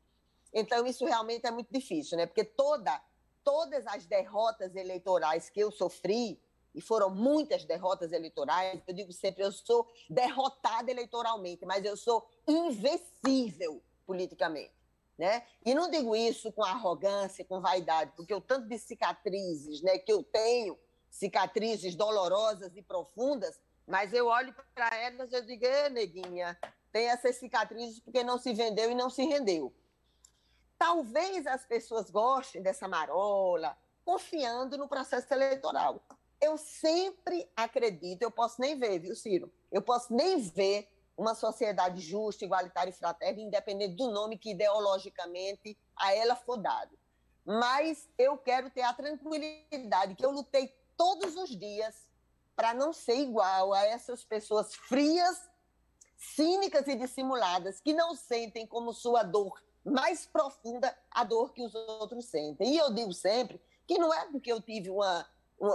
Então, 0.52 0.86
isso 0.86 1.04
realmente 1.04 1.46
é 1.46 1.50
muito 1.50 1.70
difícil, 1.70 2.16
né? 2.16 2.26
Porque 2.26 2.42
toda, 2.42 3.02
todas 3.44 3.86
as 3.86 4.06
derrotas 4.06 4.74
eleitorais 4.74 5.50
que 5.50 5.60
eu 5.60 5.70
sofri, 5.70 6.40
e 6.74 6.80
foram 6.80 7.10
muitas 7.10 7.64
derrotas 7.64 8.12
eleitorais, 8.12 8.80
eu 8.86 8.94
digo 8.94 9.12
sempre, 9.12 9.44
eu 9.44 9.52
sou 9.52 9.86
derrotada 10.08 10.90
eleitoralmente, 10.90 11.66
mas 11.66 11.84
eu 11.84 11.96
sou 11.96 12.26
invencível 12.48 13.82
politicamente. 14.06 14.72
Né? 15.18 15.44
E 15.64 15.74
não 15.74 15.90
digo 15.90 16.16
isso 16.16 16.50
com 16.52 16.64
arrogância, 16.64 17.44
com 17.44 17.60
vaidade, 17.60 18.12
porque 18.16 18.34
o 18.34 18.40
tanto 18.40 18.66
de 18.66 18.78
cicatrizes 18.78 19.82
né, 19.82 19.98
que 19.98 20.12
eu 20.12 20.22
tenho, 20.22 20.78
cicatrizes 21.10 21.94
dolorosas 21.94 22.74
e 22.76 22.82
profundas, 22.82 23.60
mas 23.86 24.12
eu 24.12 24.26
olho 24.26 24.54
para 24.74 24.96
elas 24.96 25.32
e 25.32 25.42
digo, 25.42 25.66
neguinha, 25.90 26.58
tem 26.90 27.08
essas 27.08 27.36
cicatrizes 27.36 28.00
porque 28.00 28.24
não 28.24 28.38
se 28.38 28.52
vendeu 28.52 28.90
e 28.90 28.94
não 28.94 29.10
se 29.10 29.24
rendeu. 29.24 29.72
Talvez 30.78 31.46
as 31.46 31.64
pessoas 31.64 32.10
gostem 32.10 32.62
dessa 32.62 32.88
marola, 32.88 33.76
confiando 34.04 34.76
no 34.76 34.88
processo 34.88 35.32
eleitoral. 35.32 36.02
Eu 36.40 36.58
sempre 36.58 37.48
acredito, 37.56 38.22
eu 38.22 38.30
posso 38.30 38.60
nem 38.60 38.76
ver, 38.78 38.98
viu, 38.98 39.14
Ciro? 39.14 39.52
Eu 39.70 39.80
posso 39.80 40.12
nem 40.12 40.38
ver 40.38 40.88
uma 41.16 41.34
sociedade 41.34 42.00
justa, 42.00 42.44
igualitária 42.44 42.90
e 42.90 42.94
fraterna, 42.94 43.40
independente 43.40 43.94
do 43.94 44.10
nome 44.10 44.38
que 44.38 44.50
ideologicamente 44.50 45.76
a 45.96 46.14
ela 46.14 46.34
for 46.34 46.56
dado. 46.56 46.98
Mas 47.44 48.08
eu 48.16 48.38
quero 48.38 48.70
ter 48.70 48.82
a 48.82 48.92
tranquilidade 48.92 50.14
que 50.14 50.24
eu 50.24 50.30
lutei 50.30 50.74
todos 50.96 51.36
os 51.36 51.50
dias 51.50 52.08
para 52.54 52.74
não 52.74 52.92
ser 52.92 53.16
igual 53.16 53.72
a 53.72 53.84
essas 53.84 54.24
pessoas 54.24 54.74
frias, 54.74 55.50
cínicas 56.16 56.86
e 56.86 56.94
dissimuladas 56.94 57.80
que 57.80 57.92
não 57.92 58.14
sentem 58.14 58.66
como 58.66 58.92
sua 58.92 59.22
dor 59.22 59.60
mais 59.84 60.26
profunda 60.26 60.96
a 61.10 61.24
dor 61.24 61.52
que 61.52 61.62
os 61.62 61.74
outros 61.74 62.26
sentem. 62.26 62.74
E 62.74 62.78
eu 62.78 62.92
digo 62.94 63.12
sempre 63.12 63.60
que 63.86 63.98
não 63.98 64.14
é 64.14 64.26
porque 64.30 64.52
eu 64.52 64.60
tive 64.60 64.90
uma 64.90 65.26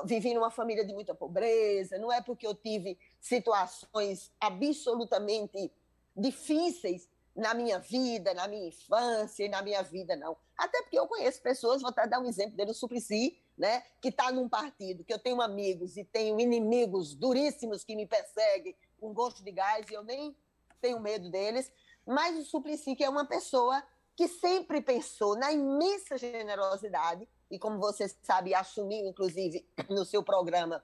vivi 0.06 0.34
numa 0.34 0.52
família 0.52 0.86
de 0.86 0.94
muita 0.94 1.16
pobreza, 1.16 1.98
não 1.98 2.12
é 2.12 2.22
porque 2.22 2.45
eu 2.45 2.54
tive 2.54 2.98
situações 3.20 4.32
absolutamente 4.40 5.72
difíceis 6.16 7.08
na 7.36 7.54
minha 7.54 7.78
vida, 7.78 8.34
na 8.34 8.48
minha 8.48 8.68
infância 8.68 9.45
e 9.45 9.49
na 9.49 9.62
minha 9.62 9.84
vida, 9.84 10.16
não. 10.16 10.36
Até 10.58 10.82
porque 10.82 10.98
eu 10.98 11.08
conheço 11.08 11.41
pessoas, 11.41 11.82
vou 11.82 11.91
até 11.91 12.08
dar 12.08 12.20
um 12.20 12.26
exemplo 12.26 12.58
dele, 12.58 12.72
o 12.72 12.74
Suplicy, 12.74 13.40
né, 13.56 13.84
que 14.02 14.10
está 14.10 14.32
num 14.32 14.49
partido 14.49 15.04
que 15.04 15.14
eu 15.14 15.20
tenho 15.20 15.41
amigos 15.41 15.98
e 15.98 16.04
tenho 16.04 16.40
inimigos 16.40 17.14
duríssimos 17.14 17.84
que 17.84 17.95
me 17.95 18.08
perseguem 18.08 18.76
com 18.99 19.14
gosto 19.14 19.44
de 19.44 19.52
gás 19.52 19.86
e 19.90 19.94
eu 19.94 20.04
nem 20.04 20.36
tenho 20.82 20.99
medo 20.99 21.30
deles, 21.30 21.72
mas 22.06 22.38
o 22.38 22.44
Suplicy 22.44 22.95
que 22.95 23.04
é 23.04 23.10
uma 23.10 23.26
pessoa 23.26 23.84
que 24.16 24.28
sempre 24.28 24.82
pensou 24.82 25.38
na 25.38 25.52
imensa 25.52 26.18
generosidade 26.18 27.28
e, 27.49 27.57
como 27.57 27.80
você 27.80 28.07
sabe, 28.22 28.53
assumiu, 28.53 29.06
inclusive, 29.06 29.68
no 29.90 30.06
seu 30.06 30.24
programa 30.24 30.84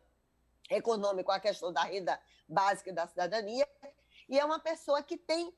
econômico 0.70 1.32
a 1.32 1.40
questão 1.40 1.72
da 1.72 1.84
renda 1.84 2.20
básica 2.48 2.94
da 2.94 3.08
cidadania, 3.08 3.68
e 4.30 4.40
é 4.40 4.46
uma 4.46 4.60
pessoa 4.60 5.04
que 5.04 5.18
tem 5.18 5.54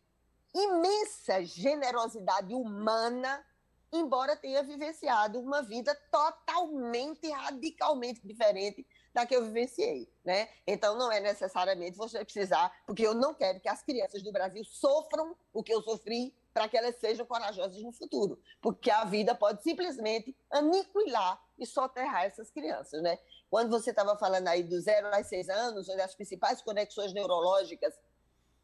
imensa 0.54 1.44
generosidade 1.44 2.54
humana, 2.54 3.46
embora 3.92 4.36
tenha 4.36 4.64
vivenciado 4.64 5.40
uma 5.40 5.62
vida 5.62 5.94
totalmente, 6.12 7.30
radicalmente 7.30 8.26
diferente 8.26 8.86
da 9.14 9.26
que 9.26 9.36
eu 9.36 9.46
vivenciei, 9.46 10.10
né? 10.24 10.50
Então 10.68 10.98
não 10.98 11.12
é 11.12 11.20
necessariamente 11.20 11.98
você 11.98 12.24
precisar, 12.24 12.72
porque 12.86 13.06
eu 13.06 13.14
não 13.14 13.34
quero 13.34 13.60
que 13.60 13.70
as 13.70 13.82
crianças 13.82 14.22
do 14.22 14.32
Brasil 14.32 14.64
sofram 14.66 15.36
o 15.54 15.64
que 15.64 15.74
eu 15.74 15.82
sofri 15.82 16.36
para 16.56 16.70
que 16.70 16.78
elas 16.78 16.96
sejam 16.96 17.26
corajosas 17.26 17.84
no 17.84 17.92
futuro, 17.92 18.42
porque 18.62 18.90
a 18.90 19.04
vida 19.04 19.36
pode 19.36 19.62
simplesmente 19.62 20.34
aniquilar 20.50 21.38
e 21.60 21.66
soterrar 21.66 22.24
essas 22.24 22.50
crianças, 22.50 23.04
né? 23.04 23.20
Quando 23.50 23.70
você 23.70 23.90
estava 23.90 24.18
falando 24.18 24.48
aí 24.48 24.64
do 24.64 24.80
zero 24.80 25.14
aos 25.14 25.28
seis 25.28 25.50
anos, 25.50 25.90
onde 25.90 26.02
as 26.02 26.16
principais 26.16 26.62
conexões 26.62 27.12
neurológicas 27.12 27.94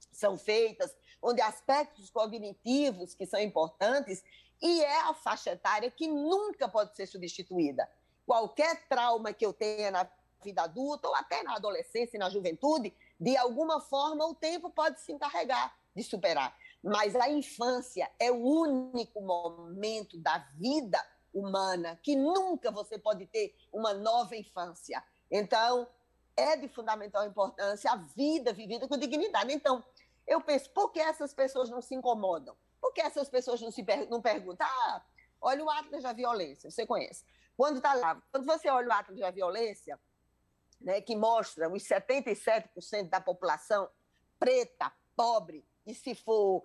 são 0.09 0.37
feitas, 0.37 0.95
onde 1.21 1.41
aspectos 1.41 2.09
cognitivos 2.09 3.13
que 3.13 3.25
são 3.25 3.41
importantes, 3.41 4.23
e 4.61 4.81
é 4.81 5.01
a 5.01 5.13
faixa 5.13 5.51
etária 5.51 5.91
que 5.91 6.07
nunca 6.07 6.69
pode 6.69 6.95
ser 6.95 7.07
substituída. 7.07 7.89
Qualquer 8.25 8.87
trauma 8.87 9.33
que 9.33 9.45
eu 9.45 9.51
tenha 9.51 9.91
na 9.91 10.09
vida 10.41 10.61
adulta 10.61 11.09
ou 11.09 11.15
até 11.15 11.43
na 11.43 11.57
adolescência 11.57 12.15
e 12.15 12.19
na 12.19 12.29
juventude, 12.29 12.95
de 13.19 13.35
alguma 13.35 13.81
forma 13.81 14.25
o 14.25 14.33
tempo 14.33 14.69
pode 14.69 15.01
se 15.01 15.11
encarregar 15.11 15.75
de 15.93 16.03
superar. 16.03 16.57
Mas 16.83 17.15
a 17.15 17.29
infância 17.29 18.09
é 18.19 18.31
o 18.31 18.37
único 18.37 19.21
momento 19.21 20.17
da 20.17 20.39
vida 20.55 20.99
humana 21.33 21.99
que 22.01 22.15
nunca 22.15 22.71
você 22.71 22.97
pode 22.97 23.25
ter 23.27 23.55
uma 23.71 23.93
nova 23.93 24.35
infância. 24.35 25.03
Então, 25.29 25.87
é 26.35 26.55
de 26.55 26.67
fundamental 26.67 27.25
importância 27.25 27.91
a 27.91 27.95
vida 27.95 28.51
vivida 28.51 28.87
com 28.87 28.97
dignidade. 28.97 29.53
Então, 29.53 29.83
eu 30.27 30.41
penso, 30.41 30.69
por 30.71 30.91
que 30.91 30.99
essas 30.99 31.33
pessoas 31.33 31.69
não 31.69 31.81
se 31.81 31.95
incomodam? 31.95 32.55
Por 32.79 32.93
que 32.93 33.01
essas 33.01 33.29
pessoas 33.29 33.61
não 33.61 33.71
se 33.71 33.83
per 33.83 34.09
não 34.09 34.21
perguntam? 34.21 34.65
Ah, 34.67 35.03
olha 35.39 35.63
o 35.63 35.69
Atlas 35.69 36.03
da 36.03 36.13
Violência, 36.13 36.71
você 36.71 36.85
conhece. 36.85 37.23
Quando 37.55 37.77
está 37.77 37.93
lá, 37.93 38.21
quando 38.31 38.45
você 38.45 38.69
olha 38.69 38.89
o 38.89 38.91
Atlas 38.91 39.19
da 39.19 39.29
Violência, 39.29 39.99
né, 40.79 40.99
que 40.99 41.15
mostra 41.15 41.69
os 41.69 41.83
77% 41.83 43.09
da 43.09 43.21
população 43.21 43.87
preta, 44.39 44.91
pobre, 45.15 45.63
e 45.85 45.93
se 45.93 46.15
for 46.15 46.63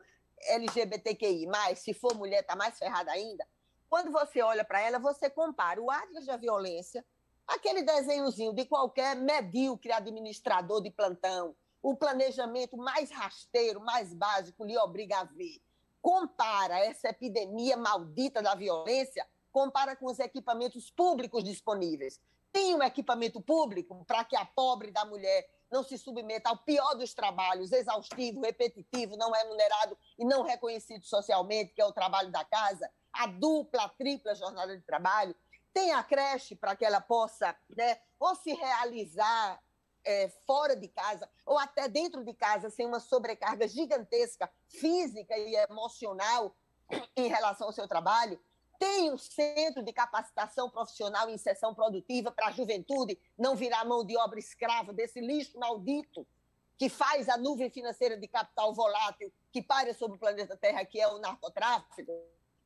LGBTQI, 0.49 1.47
se 1.77 1.95
for 1.95 2.15
mulher, 2.15 2.41
está 2.41 2.55
mais 2.55 2.79
ferrada 2.79 3.11
ainda. 3.11 3.47
Quando 3.89 4.11
você 4.11 4.43
olha 4.43 4.65
para 4.65 4.81
ela, 4.81 4.99
você 4.99 5.31
compara 5.31 5.81
o 5.81 5.91
Atlas 5.91 6.27
da 6.27 6.37
Violência, 6.37 7.05
aquele 7.47 7.83
desenhozinho 7.83 8.53
de 8.53 8.65
qualquer 8.65 9.17
medíocre 9.17 9.93
administrador 9.93 10.83
de 10.83 10.91
plantão, 10.91 11.55
o 11.83 11.97
planejamento 11.97 12.77
mais 12.77 13.11
rasteiro, 13.11 13.81
mais 13.81 14.13
básico, 14.13 14.65
lhe 14.65 14.77
obriga 14.77 15.21
a 15.21 15.25
ver. 15.25 15.63
Compara 16.03 16.79
essa 16.81 17.09
epidemia 17.09 17.77
maldita 17.77 18.43
da 18.43 18.55
violência, 18.55 19.27
compara 19.53 19.95
com 19.95 20.07
os 20.07 20.19
equipamentos 20.19 20.91
públicos 20.91 21.45
disponíveis. 21.45 22.21
Tem 22.53 22.75
um 22.75 22.83
equipamento 22.83 23.41
público 23.41 24.05
para 24.05 24.25
que 24.25 24.37
a 24.37 24.45
pobre 24.45 24.91
da 24.91 25.05
mulher 25.05 25.49
não 25.71 25.83
se 25.83 25.99
submeta 25.99 26.49
ao 26.49 26.59
pior 26.59 26.95
dos 26.95 27.13
trabalhos, 27.15 27.73
exaustivo, 27.73 28.41
repetitivo, 28.41 29.17
não 29.17 29.31
remunerado 29.31 29.99
e 30.19 30.25
não 30.25 30.43
reconhecido 30.43 31.05
socialmente, 31.05 31.75
que 31.75 31.81
é 31.81 31.85
o 31.85 31.93
trabalho 31.93 32.31
da 32.31 32.45
casa, 32.45 32.91
a 33.13 33.27
dupla, 33.27 33.85
a 33.85 33.89
tripla 33.89 34.35
jornada 34.35 34.77
de 34.77 34.83
trabalho, 34.83 35.35
tem 35.73 35.93
a 35.93 36.03
creche 36.03 36.55
para 36.55 36.75
que 36.75 36.85
ela 36.85 37.01
possa 37.01 37.55
né, 37.77 38.01
ou 38.19 38.35
se 38.35 38.55
realizar 38.55 39.63
é, 40.05 40.29
fora 40.47 40.77
de 40.77 40.89
casa, 40.89 41.29
ou 41.45 41.59
até 41.59 41.89
dentro 41.89 42.25
de 42.25 42.33
casa, 42.33 42.71
sem 42.71 42.87
uma 42.87 43.01
sobrecarga 43.01 43.67
gigantesca 43.67 44.51
física 44.69 45.37
e 45.37 45.55
emocional 45.69 46.57
em 47.17 47.29
relação 47.29 47.67
ao 47.67 47.73
seu 47.73 47.89
trabalho 47.89 48.41
tem 48.79 49.13
um 49.13 49.19
centro 49.19 49.83
de 49.83 49.93
capacitação 49.93 50.71
profissional 50.71 51.29
e 51.29 51.35
inserção 51.35 51.75
produtiva 51.75 52.31
para 52.31 52.49
a 52.49 52.53
juventude 52.53 53.19
não 53.37 53.57
virar 53.57 53.85
mão 53.85 54.05
de 54.05 54.17
obra 54.17 54.39
escrava 54.39 54.93
desse 54.93 55.21
lixo 55.21 55.59
maldito 55.59 56.27
que 56.79 56.89
faz 56.89 57.29
a 57.29 57.37
nuvem 57.37 57.71
financeira 57.71 58.17
de 58.17 58.29
capital 58.29 58.75
volátil 58.75 59.33
que 59.51 59.63
paira 59.63 59.95
sobre 59.95 60.17
o 60.17 60.21
planeta 60.21 60.57
Terra, 60.57 60.85
que 60.85 61.01
é 61.01 61.09
o 61.09 61.19
narcotráfico, 61.19 62.13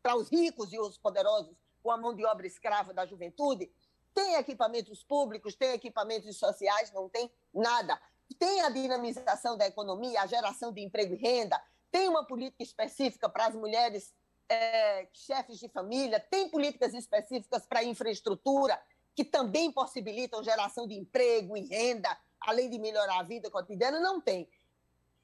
para 0.03 0.16
os 0.16 0.28
ricos 0.28 0.73
e 0.73 0.78
os 0.78 0.99
poderosos 0.99 1.57
com 1.82 1.91
a 1.91 1.97
mão 1.97 2.15
de 2.15 2.24
obra 2.24 2.47
escrava 2.47 2.93
da 2.93 3.07
juventude. 3.07 3.70
Tem 4.12 4.35
equipamentos 4.35 5.05
públicos, 5.05 5.55
tem 5.55 5.70
equipamentos 5.70 6.37
sociais, 6.37 6.93
não 6.93 7.09
tem 7.09 7.31
nada. 7.55 8.01
Tem 8.39 8.62
a 8.62 8.70
dinamização 8.70 9.57
da 9.57 9.66
economia, 9.66 10.23
a 10.23 10.27
geração 10.27 10.73
de 10.73 10.81
emprego 10.81 11.15
e 11.15 11.16
renda, 11.16 11.61
tem 11.91 12.09
uma 12.09 12.24
política 12.24 12.62
específica 12.62 13.28
para 13.28 13.47
as 13.47 13.55
mulheres 13.55 14.15
é, 14.51 15.09
chefes 15.12 15.60
de 15.60 15.68
família, 15.68 16.18
tem 16.18 16.51
políticas 16.51 16.93
específicas 16.93 17.64
para 17.66 17.85
infraestrutura, 17.85 18.81
que 19.14 19.24
também 19.24 19.70
possibilitam 19.70 20.43
geração 20.43 20.86
de 20.86 20.94
emprego 20.94 21.56
e 21.56 21.66
renda, 21.66 22.18
além 22.40 22.68
de 22.68 22.78
melhorar 22.78 23.20
a 23.20 23.22
vida 23.22 23.51
cotidiana? 23.51 24.01
Não 24.01 24.20
tem. 24.20 24.48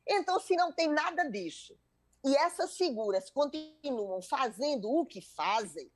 Então, 0.07 0.39
se 0.39 0.55
não 0.55 0.73
tem 0.73 0.89
nada 0.89 1.25
disso, 1.29 1.77
E 2.25 2.37
essas 2.37 2.77
figuras 2.77 3.31
continuam 3.31 4.21
fazendo 4.21 4.91
o 4.91 5.07
que 5.07 5.21
fazem, 5.21 5.89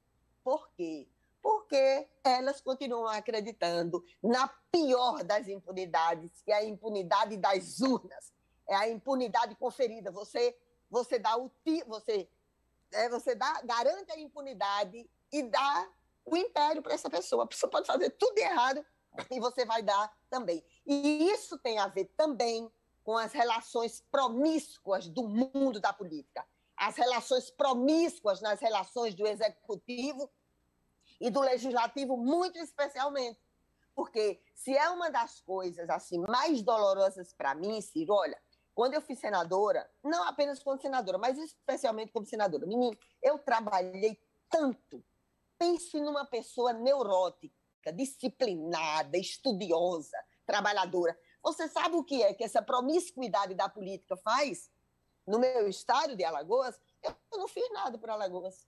por 0.44 0.70
quê? 0.76 1.08
Porque 1.42 2.06
elas 2.22 2.60
continuam 2.60 3.08
acreditando 3.08 4.04
na 4.22 4.46
pior 4.70 5.24
das 5.24 5.48
impunidades, 5.48 6.30
que 6.42 6.52
é 6.52 6.56
a 6.56 6.64
impunidade 6.64 7.36
das 7.36 7.80
urnas, 7.80 8.32
é 8.68 8.76
a 8.76 8.88
impunidade 8.88 9.56
conferida. 9.56 10.12
Você, 10.12 10.56
você 10.88 11.18
dá 11.18 11.36
o 11.36 11.50
você, 11.88 12.28
é, 12.92 13.08
você 13.08 13.34
dá, 13.34 13.60
garante 13.62 14.10
a 14.12 14.18
impunidade 14.18 15.08
e 15.32 15.42
dá 15.42 15.88
o 16.24 16.36
império 16.36 16.82
para 16.82 16.94
essa 16.94 17.10
pessoa. 17.10 17.44
A 17.44 17.46
pessoa 17.46 17.70
pode 17.70 17.86
fazer 17.86 18.10
tudo 18.10 18.38
errado 18.38 18.84
e 19.30 19.40
você 19.40 19.64
vai 19.64 19.82
dar 19.82 20.12
também. 20.28 20.64
E 20.86 21.30
isso 21.30 21.58
tem 21.58 21.78
a 21.78 21.88
ver 21.88 22.06
também 22.16 22.70
com 23.02 23.16
as 23.16 23.32
relações 23.32 24.04
promíscuas 24.10 25.08
do 25.08 25.26
mundo 25.26 25.80
da 25.80 25.92
política, 25.92 26.46
as 26.76 26.96
relações 26.96 27.50
promíscuas 27.50 28.40
nas 28.40 28.60
relações 28.60 29.14
do 29.14 29.26
executivo 29.26 30.30
e 31.20 31.30
do 31.30 31.40
legislativo, 31.40 32.16
muito 32.16 32.58
especialmente. 32.58 33.40
Porque 33.94 34.40
se 34.54 34.76
é 34.76 34.88
uma 34.90 35.10
das 35.10 35.40
coisas 35.40 35.88
assim 35.90 36.18
mais 36.18 36.62
dolorosas 36.62 37.32
para 37.32 37.54
mim, 37.54 37.80
Ciro, 37.80 38.14
olha, 38.14 38.40
quando 38.80 38.94
eu 38.94 39.02
fui 39.02 39.14
senadora, 39.14 39.86
não 40.02 40.24
apenas 40.24 40.62
como 40.62 40.80
senadora, 40.80 41.18
mas 41.18 41.36
especialmente 41.36 42.12
como 42.12 42.24
senadora, 42.24 42.64
menino, 42.66 42.96
eu 43.22 43.38
trabalhei 43.38 44.18
tanto. 44.48 45.04
Pense 45.58 46.00
numa 46.00 46.24
pessoa 46.24 46.72
neurótica, 46.72 47.92
disciplinada, 47.92 49.18
estudiosa, 49.18 50.16
trabalhadora. 50.46 51.14
Você 51.42 51.68
sabe 51.68 51.94
o 51.94 52.02
que 52.02 52.22
é 52.22 52.32
que 52.32 52.42
essa 52.42 52.62
promiscuidade 52.62 53.52
da 53.52 53.68
política 53.68 54.16
faz? 54.16 54.70
No 55.26 55.38
meu 55.38 55.68
estado 55.68 56.16
de 56.16 56.24
Alagoas, 56.24 56.80
eu 57.02 57.14
não 57.38 57.48
fiz 57.48 57.70
nada 57.72 57.98
por 57.98 58.08
Alagoas. 58.08 58.66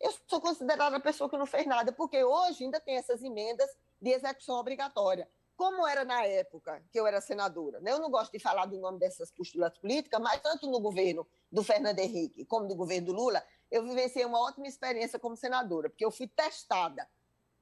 Eu 0.00 0.12
sou 0.26 0.40
considerada 0.40 0.96
a 0.96 1.00
pessoa 1.00 1.30
que 1.30 1.38
não 1.38 1.46
fez 1.46 1.68
nada, 1.68 1.92
porque 1.92 2.24
hoje 2.24 2.64
ainda 2.64 2.80
tem 2.80 2.96
essas 2.96 3.22
emendas 3.22 3.70
de 4.02 4.10
execução 4.10 4.56
obrigatória. 4.56 5.30
Como 5.56 5.86
era 5.86 6.04
na 6.04 6.24
época 6.24 6.82
que 6.92 7.00
eu 7.00 7.06
era 7.06 7.20
senadora, 7.20 7.80
né? 7.80 7.92
eu 7.92 7.98
não 7.98 8.10
gosto 8.10 8.32
de 8.32 8.38
falar 8.38 8.66
do 8.66 8.78
nome 8.78 8.98
dessas 8.98 9.30
postulas 9.30 9.76
políticas, 9.78 10.20
mas 10.20 10.40
tanto 10.42 10.70
no 10.70 10.80
governo 10.80 11.26
do 11.50 11.62
Fernando 11.64 11.98
Henrique 11.98 12.44
como 12.44 12.68
no 12.68 12.74
governo 12.74 13.06
do 13.06 13.12
Lula, 13.12 13.42
eu 13.70 13.82
vivenciei 13.82 14.24
uma 14.24 14.38
ótima 14.38 14.66
experiência 14.66 15.18
como 15.18 15.36
senadora, 15.36 15.88
porque 15.88 16.04
eu 16.04 16.10
fui 16.10 16.28
testada 16.28 17.08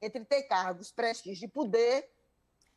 entre 0.02 0.24
ter 0.24 0.42
cargos, 0.42 0.90
prestígio 0.90 1.46
de 1.46 1.52
poder 1.52 2.10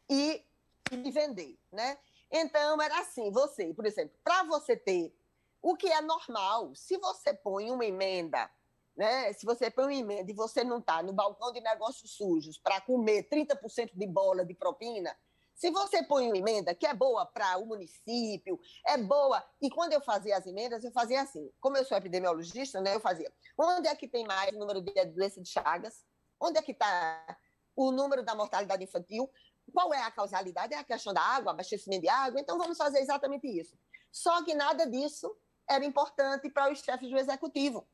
e, 0.09 0.43
e 0.91 1.11
vender, 1.11 1.57
né? 1.71 1.97
Então, 2.29 2.81
era 2.81 2.99
assim, 2.99 3.31
você, 3.31 3.73
por 3.73 3.85
exemplo, 3.85 4.15
para 4.23 4.43
você 4.43 4.75
ter 4.75 5.13
o 5.61 5.75
que 5.75 5.87
é 5.87 6.01
normal, 6.01 6.75
se 6.75 6.97
você 6.97 7.33
põe 7.33 7.71
uma 7.71 7.85
emenda 7.85 8.49
né? 8.97 9.31
Se 9.33 9.45
você 9.45 9.69
põe 9.69 9.85
uma 9.85 9.93
emenda 9.93 10.31
e 10.31 10.33
você 10.33 10.63
não 10.63 10.79
está 10.79 11.03
no 11.03 11.13
balcão 11.13 11.53
de 11.53 11.61
negócios 11.61 12.15
sujos 12.15 12.57
para 12.57 12.81
comer 12.81 13.29
30% 13.29 13.91
de 13.93 14.07
bola 14.07 14.43
de 14.43 14.55
propina, 14.55 15.15
se 15.53 15.71
você 15.71 16.03
põe 16.03 16.27
uma 16.27 16.37
emenda 16.37 16.73
que 16.75 16.85
é 16.85 16.93
boa 16.93 17.25
para 17.25 17.57
o 17.57 17.65
município, 17.65 18.59
é 18.85 18.97
boa. 18.97 19.43
E 19.61 19.69
quando 19.69 19.93
eu 19.93 20.01
fazia 20.01 20.37
as 20.37 20.45
emendas, 20.45 20.83
eu 20.83 20.91
fazia 20.91 21.21
assim. 21.21 21.51
Como 21.59 21.77
eu 21.77 21.85
sou 21.85 21.97
epidemiologista, 21.97 22.81
né, 22.81 22.95
eu 22.95 22.99
fazia. 22.99 23.31
Onde 23.57 23.87
é 23.87 23.95
que 23.95 24.07
tem 24.07 24.25
mais 24.25 24.51
o 24.55 24.59
número 24.59 24.81
de 24.81 25.05
doença 25.05 25.41
de 25.41 25.49
Chagas? 25.49 26.03
Onde 26.39 26.59
é 26.59 26.61
que 26.61 26.73
está 26.73 27.37
o 27.75 27.91
número 27.91 28.23
da 28.23 28.35
mortalidade 28.35 28.83
infantil? 28.83 29.29
Qual 29.73 29.93
é 29.93 30.01
a 30.01 30.11
causalidade? 30.11 30.73
É 30.73 30.77
a 30.77 30.83
questão 30.83 31.13
da 31.13 31.21
água, 31.21 31.51
abastecimento 31.51 32.01
de 32.01 32.09
água? 32.09 32.39
Então 32.39 32.57
vamos 32.57 32.77
fazer 32.77 32.99
exatamente 32.99 33.47
isso. 33.47 33.75
Só 34.11 34.43
que 34.43 34.53
nada 34.53 34.85
disso 34.85 35.35
era 35.67 35.83
importante 35.83 36.49
para 36.49 36.71
os 36.71 36.79
chefes 36.79 37.09
do 37.09 37.17
executivo. 37.17 37.87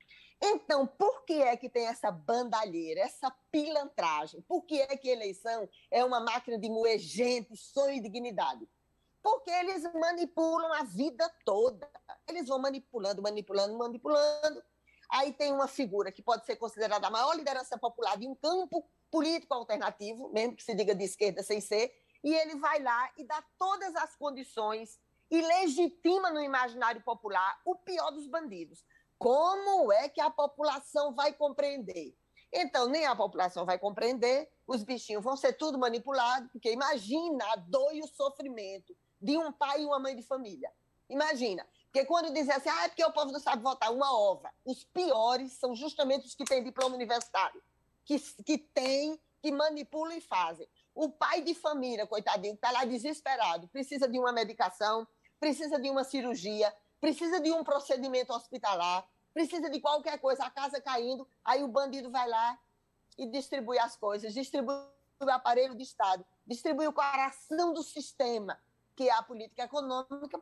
Então, 0.46 0.86
por 0.86 1.24
que 1.24 1.42
é 1.42 1.56
que 1.56 1.70
tem 1.70 1.88
essa 1.88 2.12
bandalheira, 2.12 3.00
essa 3.00 3.32
pilantragem? 3.50 4.42
Por 4.42 4.64
que 4.64 4.82
é 4.82 4.98
que 4.98 5.08
eleição 5.08 5.70
é 5.90 6.04
uma 6.04 6.20
máquina 6.20 6.60
de 6.60 6.70
moer 6.70 7.00
gente, 7.00 7.56
sonho 7.56 7.96
e 7.96 8.02
dignidade? 8.02 8.68
Porque 9.22 9.50
eles 9.50 9.84
manipulam 9.94 10.74
a 10.74 10.84
vida 10.84 11.34
toda. 11.46 11.90
Eles 12.28 12.50
vão 12.50 12.60
manipulando, 12.60 13.22
manipulando, 13.22 13.78
manipulando. 13.78 14.62
Aí 15.10 15.32
tem 15.32 15.54
uma 15.54 15.70
figura 15.70 16.12
que 16.12 16.22
pode 16.22 16.46
ser 16.46 16.58
considerada 16.58 17.08
a 17.08 17.12
maior 17.12 17.34
liderança 17.38 17.78
popular 17.78 18.18
de 18.18 18.28
um 18.28 18.36
campo 18.36 18.86
político 19.10 19.54
alternativo, 19.54 20.28
mesmo 20.34 20.58
que 20.58 20.64
se 20.64 20.76
diga 20.76 20.94
de 20.94 21.06
esquerda 21.06 21.42
sem 21.42 21.62
ser, 21.62 21.96
e 22.22 22.34
ele 22.34 22.56
vai 22.56 22.82
lá 22.82 23.10
e 23.18 23.24
dá 23.24 23.42
todas 23.58 23.96
as 23.96 24.14
condições 24.18 25.00
e 25.32 25.42
legitima 25.42 26.30
no 26.32 26.42
imaginário 26.42 27.02
popular 27.02 27.62
o 27.64 27.76
pior 27.76 28.12
dos 28.12 28.28
bandidos. 28.28 28.84
Como 29.24 29.90
é 29.94 30.10
que 30.10 30.20
a 30.20 30.30
população 30.30 31.16
vai 31.16 31.32
compreender? 31.32 32.14
Então, 32.52 32.90
nem 32.90 33.06
a 33.06 33.16
população 33.16 33.66
vai 33.66 33.80
compreender, 33.80 34.52
os 34.68 34.84
bichinhos 34.84 35.24
vão 35.24 35.38
ser 35.38 35.54
tudo 35.54 35.80
manipulados, 35.80 36.52
porque 36.52 36.74
imagina 36.74 37.42
a 37.54 37.56
dor 37.56 37.96
e 37.96 38.02
o 38.02 38.08
sofrimento 38.08 38.94
de 39.22 39.38
um 39.38 39.50
pai 39.50 39.82
e 39.82 39.86
uma 39.86 39.98
mãe 39.98 40.14
de 40.14 40.24
família. 40.24 40.70
Imagina. 41.10 41.66
Porque 41.86 42.06
quando 42.06 42.34
dizem 42.34 42.54
assim, 42.54 42.68
ah, 42.68 42.84
é 42.84 42.90
porque 42.90 43.06
o 43.06 43.14
povo 43.14 43.32
não 43.32 43.40
sabe 43.40 43.64
votar, 43.64 43.94
uma 43.94 44.14
ova. 44.14 44.52
Os 44.66 44.84
piores 44.84 45.54
são 45.54 45.74
justamente 45.74 46.26
os 46.26 46.36
que 46.36 46.44
têm 46.44 46.62
diploma 46.62 46.94
universitário, 46.94 47.64
que, 48.04 48.20
que 48.44 48.58
têm, 48.58 49.18
que 49.42 49.54
manipulam 49.54 50.18
e 50.18 50.20
fazem. 50.20 50.68
O 50.94 51.08
pai 51.08 51.40
de 51.40 51.56
família, 51.56 52.06
coitadinho, 52.06 52.56
está 52.56 52.72
lá 52.72 52.84
desesperado, 52.84 53.70
precisa 53.70 54.06
de 54.06 54.20
uma 54.20 54.34
medicação, 54.34 55.08
precisa 55.40 55.80
de 55.80 55.90
uma 55.90 56.04
cirurgia, 56.04 56.76
precisa 57.00 57.40
de 57.40 57.52
um 57.52 57.64
procedimento 57.64 58.34
hospitalar, 58.34 59.06
precisa 59.34 59.70
de 59.70 59.80
qualquer 59.80 60.20
coisa, 60.20 60.44
a 60.44 60.50
casa 60.50 60.80
caindo, 60.80 61.28
aí 61.44 61.64
o 61.64 61.68
bandido 61.68 62.10
vai 62.12 62.28
lá 62.28 62.60
e 63.18 63.26
distribui 63.26 63.80
as 63.80 63.96
coisas, 63.96 64.34
distribui 64.34 64.76
o 65.20 65.30
aparelho 65.30 65.76
de 65.76 65.84
Estado, 65.84 66.26
distribui 66.46 66.88
o 66.88 66.94
coração 66.94 67.74
do 67.74 67.82
sistema, 67.82 68.60
que 68.96 69.10
é 69.10 69.14
a 69.14 69.24
política 69.24 69.64
econômica, 69.64 70.42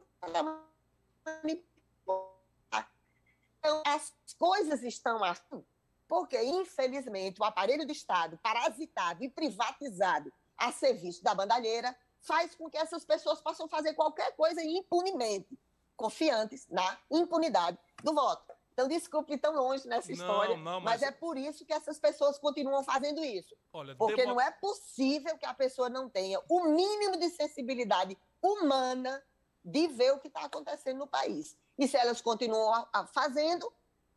Então, 3.59 3.83
as 3.85 4.13
coisas 4.37 4.81
estão 4.83 5.23
assim, 5.23 5.63
porque, 6.07 6.41
infelizmente, 6.41 7.39
o 7.39 7.43
aparelho 7.43 7.85
de 7.85 7.91
Estado, 7.91 8.37
parasitado 8.39 9.23
e 9.23 9.29
privatizado 9.29 10.33
a 10.57 10.71
serviço 10.71 11.23
da 11.23 11.35
bandalheira, 11.35 11.95
faz 12.21 12.55
com 12.55 12.69
que 12.69 12.77
essas 12.77 13.05
pessoas 13.05 13.39
possam 13.41 13.67
fazer 13.67 13.93
qualquer 13.93 14.35
coisa 14.35 14.63
impunemente 14.63 15.57
confiantes 15.95 16.67
na 16.69 16.97
impunidade 17.11 17.77
do 18.03 18.13
voto. 18.13 18.50
Então, 18.81 18.87
desculpe 18.87 19.33
ir 19.33 19.37
tão 19.37 19.53
longe 19.53 19.87
nessa 19.87 20.11
história, 20.11 20.57
não, 20.57 20.63
não, 20.63 20.81
mas... 20.81 21.01
mas... 21.01 21.03
é 21.03 21.11
por 21.11 21.37
isso 21.37 21.63
que 21.63 21.71
essas 21.71 21.99
pessoas 21.99 22.39
continuam 22.39 22.83
fazendo 22.83 23.23
isso. 23.23 23.55
Olha, 23.71 23.95
porque 23.95 24.15
demo... 24.15 24.33
não 24.33 24.41
é 24.41 24.49
possível 24.49 25.37
que 25.37 25.45
a 25.45 25.53
pessoa 25.53 25.87
não 25.87 26.09
tenha 26.09 26.41
o 26.49 26.63
mínimo 26.65 27.17
de 27.17 27.29
sensibilidade 27.29 28.17
humana 28.41 29.23
de 29.63 29.87
ver 29.87 30.13
o 30.13 30.19
que 30.19 30.29
está 30.29 30.45
acontecendo 30.45 30.97
no 30.97 31.07
país. 31.07 31.55
E 31.77 31.87
se 31.87 31.95
elas 31.95 32.21
continuam 32.21 32.87
fazendo, 33.13 33.71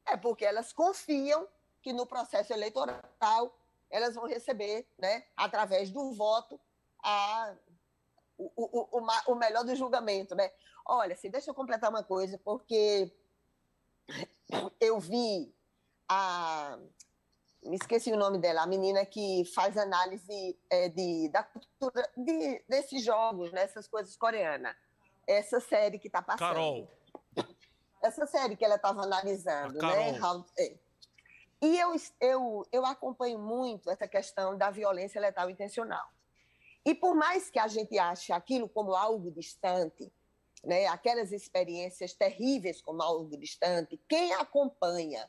é 0.06 0.16
porque 0.16 0.46
elas 0.46 0.72
confiam 0.72 1.46
que 1.82 1.92
no 1.92 2.06
processo 2.06 2.52
eleitoral 2.52 3.54
elas 3.90 4.14
vão 4.14 4.26
receber, 4.26 4.88
né, 4.98 5.24
através 5.36 5.90
do 5.90 6.12
voto, 6.12 6.58
a, 7.02 7.54
o, 8.38 8.50
o, 8.56 8.98
o, 8.98 9.32
o 9.32 9.34
melhor 9.34 9.62
do 9.62 9.76
julgamento. 9.76 10.34
Né? 10.34 10.50
Olha, 10.86 11.12
assim, 11.12 11.28
deixa 11.28 11.50
eu 11.50 11.54
completar 11.54 11.90
uma 11.90 12.02
coisa, 12.02 12.38
porque 12.38 13.12
eu 14.80 14.98
vi 15.00 15.54
a. 16.08 16.78
Me 17.62 17.76
esqueci 17.76 18.12
o 18.12 18.16
nome 18.16 18.38
dela, 18.38 18.62
a 18.62 18.66
menina 18.66 19.06
que 19.06 19.42
faz 19.54 19.78
análise 19.78 20.58
é, 20.68 20.90
de, 20.90 21.30
da 21.30 21.42
cultura 21.42 22.10
de, 22.14 22.62
desses 22.68 23.02
jogos, 23.02 23.52
nessas 23.52 23.86
né, 23.86 23.90
coisas 23.90 24.16
coreanas. 24.16 24.76
Essa 25.26 25.60
série 25.60 25.98
que 25.98 26.08
está 26.08 26.20
passando. 26.20 26.48
Carol. 26.48 26.90
Essa 28.02 28.26
série 28.26 28.54
que 28.54 28.64
ela 28.64 28.74
estava 28.74 29.02
analisando, 29.02 29.78
né? 29.78 30.20
How, 30.20 30.44
é. 30.58 30.76
E 31.62 31.78
eu, 31.78 31.94
eu, 32.20 32.66
eu 32.70 32.84
acompanho 32.84 33.38
muito 33.38 33.90
essa 33.90 34.06
questão 34.06 34.58
da 34.58 34.70
violência 34.70 35.18
letal 35.18 35.48
intencional. 35.48 36.06
E 36.84 36.94
por 36.94 37.14
mais 37.14 37.48
que 37.48 37.58
a 37.58 37.66
gente 37.66 37.98
ache 37.98 38.30
aquilo 38.30 38.68
como 38.68 38.94
algo 38.94 39.30
distante, 39.30 40.12
né, 40.64 40.86
aquelas 40.86 41.32
experiências 41.32 42.12
terríveis 42.14 42.80
como 42.80 43.02
algo 43.02 43.36
distante, 43.36 44.00
quem 44.08 44.32
acompanha 44.34 45.28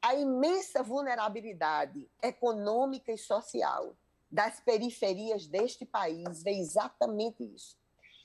a 0.00 0.14
imensa 0.14 0.82
vulnerabilidade 0.82 2.08
econômica 2.22 3.12
e 3.12 3.18
social 3.18 3.96
das 4.30 4.60
periferias 4.60 5.46
deste 5.46 5.84
país 5.84 6.42
vê 6.42 6.52
exatamente 6.52 7.42
isso. 7.42 7.76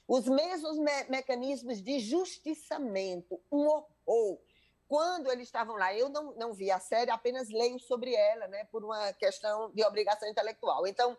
Os 0.08 0.28
mesmos 0.28 0.78
me 0.78 1.04
mecanismos 1.06 1.82
de 1.82 2.00
justiçamento, 2.00 3.40
um 3.52 3.68
horror. 3.68 4.40
Quando 4.88 5.32
eles 5.32 5.48
estavam 5.48 5.76
lá, 5.76 5.96
eu 5.96 6.10
não, 6.10 6.34
não 6.36 6.54
vi 6.54 6.70
a 6.70 6.80
série, 6.80 7.10
apenas 7.10 7.50
leio 7.50 7.80
sobre 7.80 8.14
ela, 8.14 8.48
né, 8.48 8.66
por 8.66 8.84
uma 8.84 9.14
questão 9.14 9.72
de 9.72 9.84
obrigação 9.84 10.28
intelectual. 10.28 10.86
Então, 10.86 11.18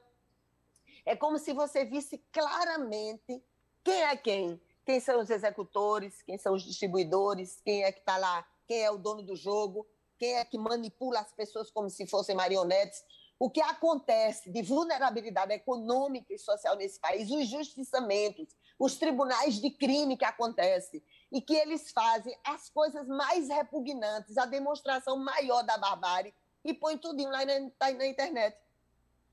é 1.04 1.16
como 1.16 1.38
se 1.38 1.52
você 1.52 1.84
visse 1.84 2.18
claramente 2.30 3.42
quem 3.82 4.02
é 4.02 4.16
quem 4.16 4.60
quem 4.84 5.00
são 5.00 5.20
os 5.20 5.30
executores, 5.30 6.22
quem 6.22 6.36
são 6.38 6.54
os 6.54 6.62
distribuidores, 6.62 7.60
quem 7.64 7.84
é 7.84 7.92
que 7.92 8.00
está 8.00 8.16
lá, 8.16 8.46
quem 8.66 8.82
é 8.82 8.90
o 8.90 8.98
dono 8.98 9.22
do 9.22 9.34
jogo, 9.34 9.86
quem 10.18 10.34
é 10.36 10.44
que 10.44 10.58
manipula 10.58 11.20
as 11.20 11.32
pessoas 11.32 11.70
como 11.70 11.88
se 11.90 12.06
fossem 12.06 12.34
marionetes. 12.34 13.02
O 13.38 13.50
que 13.50 13.60
acontece 13.60 14.50
de 14.50 14.62
vulnerabilidade 14.62 15.52
econômica 15.52 16.32
e 16.32 16.38
social 16.38 16.76
nesse 16.76 17.00
país, 17.00 17.30
os 17.30 17.48
justiçamentos, 17.48 18.48
os 18.78 18.96
tribunais 18.96 19.60
de 19.60 19.70
crime 19.70 20.16
que 20.16 20.24
acontecem, 20.24 21.02
e 21.32 21.40
que 21.40 21.54
eles 21.54 21.90
fazem 21.90 22.36
as 22.44 22.68
coisas 22.70 23.06
mais 23.08 23.48
repugnantes, 23.48 24.38
a 24.38 24.46
demonstração 24.46 25.16
maior 25.16 25.62
da 25.62 25.76
barbárie, 25.76 26.34
e 26.64 26.72
põe 26.72 26.96
tudo 26.96 27.22
lá 27.24 27.44
na, 27.44 27.70
tá 27.78 27.90
na 27.92 28.06
internet. 28.06 28.56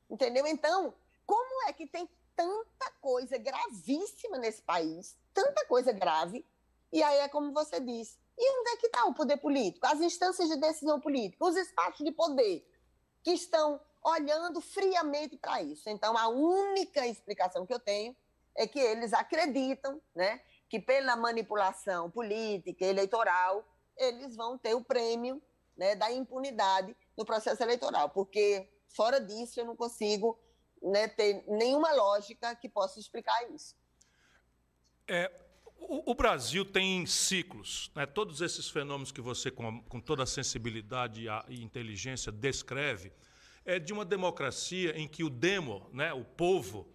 Entendeu? 0.10 0.46
Então, 0.48 0.94
como 1.26 1.70
é 1.70 1.74
que 1.74 1.88
tem 1.88 2.10
tanta 2.36 2.92
coisa 3.00 3.38
gravíssima 3.38 4.38
nesse 4.38 4.62
país, 4.62 5.16
tanta 5.34 5.66
coisa 5.66 5.92
grave, 5.92 6.46
e 6.92 7.02
aí 7.02 7.20
é 7.20 7.30
como 7.30 7.54
você 7.54 7.80
disse, 7.80 8.18
e 8.38 8.60
onde 8.60 8.70
é 8.72 8.78
que 8.78 8.88
está 8.88 9.06
o 9.06 9.14
poder 9.14 9.38
político? 9.38 9.86
As 9.86 10.02
instâncias 10.02 10.50
de 10.50 10.58
decisão 10.58 11.00
política, 11.00 11.46
os 11.46 11.56
espaços 11.56 12.04
de 12.04 12.12
poder 12.12 12.68
que 13.24 13.32
estão 13.32 13.80
olhando 14.04 14.60
friamente 14.62 15.38
para 15.38 15.62
isso. 15.62 15.90
Então, 15.90 16.18
a 16.18 16.28
única 16.28 17.06
explicação 17.06 17.66
que 17.66 17.74
eu 17.74 17.80
tenho 17.80 18.16
é 18.56 18.68
que 18.68 18.80
eles 18.80 19.14
acreditam 19.14 20.02
né, 20.16 20.42
que 20.68 20.80
pela 20.80 21.16
manipulação 21.16 22.10
política, 22.10 22.86
eleitoral, 22.86 23.64
eles 23.96 24.36
vão 24.36 24.58
ter 24.58 24.74
o 24.74 24.84
prêmio 24.84 25.42
né, 25.78 25.96
da 25.96 26.12
impunidade 26.12 26.96
no 27.16 27.26
processo 27.26 27.62
eleitoral, 27.62 28.10
porque 28.10 28.68
fora 28.90 29.20
disso 29.20 29.60
eu 29.60 29.66
não 29.66 29.76
consigo 29.76 30.38
né, 30.82 31.08
ter 31.08 31.44
nenhuma 31.48 31.94
lógica 31.94 32.56
que 32.56 32.68
possa 32.68 33.00
explicar 33.00 33.50
isso. 33.52 33.76
É, 35.12 35.30
o, 35.78 36.12
o 36.12 36.16
Brasil 36.16 36.64
tem 36.64 37.06
ciclos, 37.06 37.92
né? 37.94 38.06
todos 38.06 38.40
esses 38.40 38.70
fenômenos 38.70 39.12
que 39.12 39.20
você, 39.20 39.52
com, 39.52 39.82
com 39.82 40.00
toda 40.00 40.24
a 40.24 40.26
sensibilidade 40.26 41.26
e 41.50 41.62
inteligência, 41.62 42.32
descreve, 42.32 43.12
é 43.66 43.78
de 43.78 43.92
uma 43.92 44.06
democracia 44.06 44.98
em 44.98 45.10
que 45.10 45.22
o 45.22 45.30
demo, 45.30 45.86
né, 45.92 46.14
o 46.14 46.24
povo, 46.24 46.88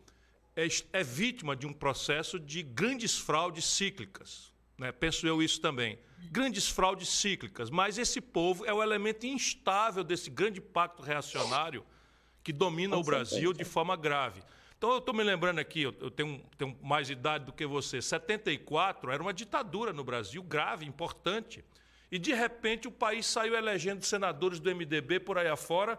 é, 0.57 0.67
é 0.95 1.05
vítima 1.05 1.55
de 1.55 1.67
um 1.67 1.75
processo 1.75 2.41
de 2.41 2.63
grandes 2.63 3.19
fraudes 3.19 3.67
cíclicas. 3.67 4.51
Né? 4.79 4.91
Penso 4.93 5.27
eu 5.27 5.43
isso 5.43 5.61
também. 5.61 5.99
Grandes 6.31 6.67
fraudes 6.67 7.11
cíclicas, 7.11 7.69
mas 7.69 7.99
esse 7.99 8.23
povo 8.23 8.65
é 8.65 8.73
o 8.73 8.83
elemento 8.83 9.27
instável 9.27 10.03
desse 10.03 10.31
grande 10.31 10.59
pacto 10.59 11.03
reacionário 11.03 11.85
que 12.43 12.51
domina 12.51 12.97
Com 12.97 13.03
o 13.03 13.05
Brasil 13.05 13.51
certeza. 13.51 13.59
de 13.59 13.65
forma 13.65 13.95
grave. 13.95 14.43
Então, 14.87 14.95
eu 14.95 15.01
estou 15.01 15.13
me 15.13 15.25
lembrando 15.25 15.59
aqui, 15.59 15.83
eu, 15.83 15.93
tenho, 16.13 16.41
tenho, 16.57 16.79
mais 16.81 17.11
idade 17.11 17.45
do 17.45 17.53
que 17.53 17.67
você. 17.67 18.01
74 18.01 19.11
era 19.11 19.21
uma 19.21 19.35
ditadura 19.35 19.93
no 19.93 20.05
Brasil, 20.05 20.41
grave, 20.45 20.87
importante. 20.87 21.65
E, 22.09 22.21
de 22.21 22.33
repente, 22.33 22.87
o 22.87 22.93
país 22.93 23.27
saiu 23.27 23.57
elegendo 23.57 24.05
senadores 24.05 24.61
do 24.61 24.73
MDB 24.73 25.19
por 25.19 25.39
aí 25.39 25.49
afora 25.49 25.99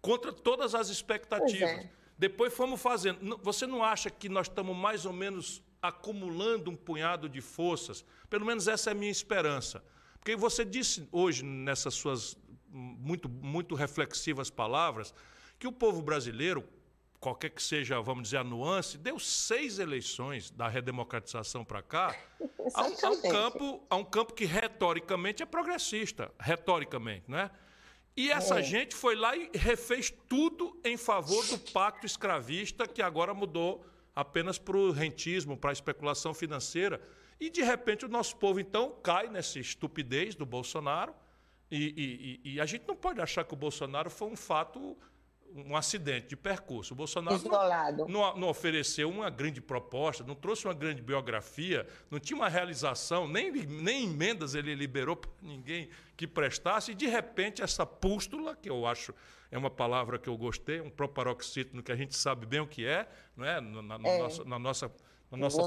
contra 0.00 0.32
todas 0.32 0.74
as 0.74 0.88
expectativas. 0.88 1.68
É. 1.68 1.90
Depois 2.16 2.54
fomos 2.54 2.80
fazendo. 2.80 3.38
Você 3.42 3.66
não 3.66 3.84
acha 3.84 4.08
que 4.08 4.30
nós 4.30 4.46
estamos 4.46 4.74
mais 4.74 5.04
ou 5.04 5.12
menos 5.12 5.62
acumulando 5.82 6.70
um 6.70 6.76
punhado 6.76 7.28
de 7.28 7.42
forças? 7.42 8.02
Pelo 8.30 8.46
menos 8.46 8.66
essa 8.66 8.88
é 8.88 8.92
a 8.92 8.94
minha 8.94 9.12
esperança. 9.12 9.84
Porque 10.18 10.34
você 10.36 10.64
disse 10.64 11.06
hoje, 11.12 11.44
nessas 11.44 11.92
suas 11.92 12.34
muito, 12.70 13.28
muito 13.28 13.74
reflexivas 13.74 14.48
palavras, 14.48 15.12
que 15.58 15.66
o 15.66 15.72
povo 15.72 16.00
brasileiro, 16.00 16.66
qualquer 17.22 17.50
que 17.50 17.62
seja, 17.62 18.00
vamos 18.00 18.24
dizer, 18.24 18.38
a 18.38 18.44
nuance, 18.44 18.98
deu 18.98 19.16
seis 19.16 19.78
eleições 19.78 20.50
da 20.50 20.66
redemocratização 20.66 21.64
para 21.64 21.80
cá 21.80 22.16
a, 22.74 22.80
a, 23.06 23.10
um 23.10 23.22
campo, 23.22 23.86
a 23.88 23.96
um 23.96 24.04
campo 24.04 24.34
que 24.34 24.44
retoricamente 24.44 25.40
é 25.40 25.46
progressista, 25.46 26.32
retoricamente, 26.40 27.30
não 27.30 27.38
é? 27.38 27.50
E 28.16 28.28
essa 28.28 28.58
é. 28.58 28.62
gente 28.62 28.96
foi 28.96 29.14
lá 29.14 29.36
e 29.36 29.48
refez 29.54 30.12
tudo 30.28 30.78
em 30.84 30.96
favor 30.96 31.46
do 31.46 31.58
pacto 31.72 32.04
escravista, 32.04 32.88
que 32.88 33.00
agora 33.00 33.32
mudou 33.32 33.86
apenas 34.14 34.58
para 34.58 34.76
o 34.76 34.90
rentismo, 34.90 35.56
para 35.56 35.70
a 35.70 35.72
especulação 35.72 36.34
financeira. 36.34 37.00
E, 37.40 37.48
de 37.48 37.62
repente, 37.62 38.04
o 38.04 38.08
nosso 38.08 38.36
povo, 38.36 38.58
então, 38.58 38.98
cai 39.02 39.28
nessa 39.28 39.60
estupidez 39.60 40.34
do 40.34 40.44
Bolsonaro. 40.44 41.14
E, 41.70 42.40
e, 42.44 42.54
e 42.54 42.60
a 42.60 42.66
gente 42.66 42.86
não 42.86 42.96
pode 42.96 43.20
achar 43.20 43.44
que 43.44 43.54
o 43.54 43.56
Bolsonaro 43.56 44.10
foi 44.10 44.28
um 44.28 44.36
fato 44.36 44.98
um 45.54 45.76
acidente 45.76 46.28
de 46.28 46.36
percurso. 46.36 46.94
O 46.94 46.96
Bolsonaro 46.96 47.40
não, 47.98 48.08
não, 48.08 48.36
não, 48.36 48.48
ofereceu 48.48 49.08
uma 49.10 49.28
grande 49.28 49.60
proposta, 49.60 50.24
não 50.24 50.34
trouxe 50.34 50.66
uma 50.66 50.74
grande 50.74 51.02
biografia, 51.02 51.86
não 52.10 52.18
tinha 52.18 52.36
uma 52.36 52.48
realização, 52.48 53.28
nem, 53.28 53.50
nem 53.50 54.04
emendas 54.04 54.54
ele 54.54 54.74
liberou 54.74 55.16
para 55.16 55.30
ninguém 55.42 55.88
que 56.16 56.26
prestasse, 56.26 56.92
e 56.92 56.94
de 56.94 57.06
repente 57.06 57.62
essa 57.62 57.84
pústula, 57.84 58.56
que 58.56 58.70
eu 58.70 58.86
acho 58.86 59.14
é 59.50 59.58
uma 59.58 59.70
palavra 59.70 60.18
que 60.18 60.28
eu 60.28 60.36
gostei, 60.36 60.80
um 60.80 60.88
proparoxítono 60.88 61.82
que 61.82 61.92
a 61.92 61.96
gente 61.96 62.16
sabe 62.16 62.46
bem 62.46 62.60
o 62.60 62.66
que 62.66 62.86
é, 62.86 63.06
não 63.36 63.44
é? 63.44 63.60
Na, 63.60 63.98
na, 63.98 64.08
é. 64.08 64.18
Nossa, 64.18 64.44
na 64.44 64.58
nossa, 64.58 64.92
na 65.30 65.36
nossa 65.36 65.62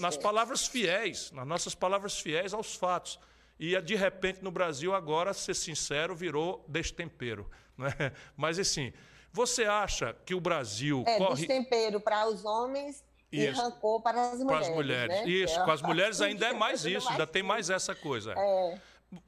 nas 0.00 0.16
palavras 0.16 0.68
fiéis, 0.68 1.32
nas 1.32 1.46
nossas 1.46 1.74
palavras 1.74 2.18
fiéis 2.18 2.54
aos 2.54 2.76
fatos. 2.76 3.18
E 3.58 3.80
de 3.80 3.96
repente 3.96 4.42
no 4.42 4.52
Brasil 4.52 4.94
agora, 4.94 5.34
ser 5.34 5.54
sincero, 5.54 6.14
virou 6.14 6.64
destempero. 6.68 7.50
Não 7.76 7.86
é? 7.86 8.12
Mas 8.36 8.56
assim, 8.58 8.92
você 9.34 9.64
acha 9.64 10.14
que 10.24 10.32
o 10.32 10.40
Brasil 10.40 11.02
é, 11.08 11.18
corre. 11.18 11.44
Destempero 11.44 11.98
para 11.98 12.28
os 12.28 12.44
homens 12.44 13.04
e 13.32 13.44
rancor 13.46 14.00
para 14.00 14.30
as 14.30 14.38
mulheres. 14.38 14.46
Para 14.46 14.58
as 14.60 14.68
mulheres. 14.68 15.16
Né? 15.16 15.28
Isso, 15.28 15.60
é 15.60 15.64
com 15.64 15.70
as 15.72 15.82
mulheres 15.82 16.20
ainda 16.20 16.46
é 16.46 16.52
mais 16.52 16.84
isso, 16.84 17.08
ainda 17.08 17.26
tem 17.26 17.42
mais 17.42 17.68
essa 17.68 17.96
coisa. 17.96 18.32
É, 18.38 18.78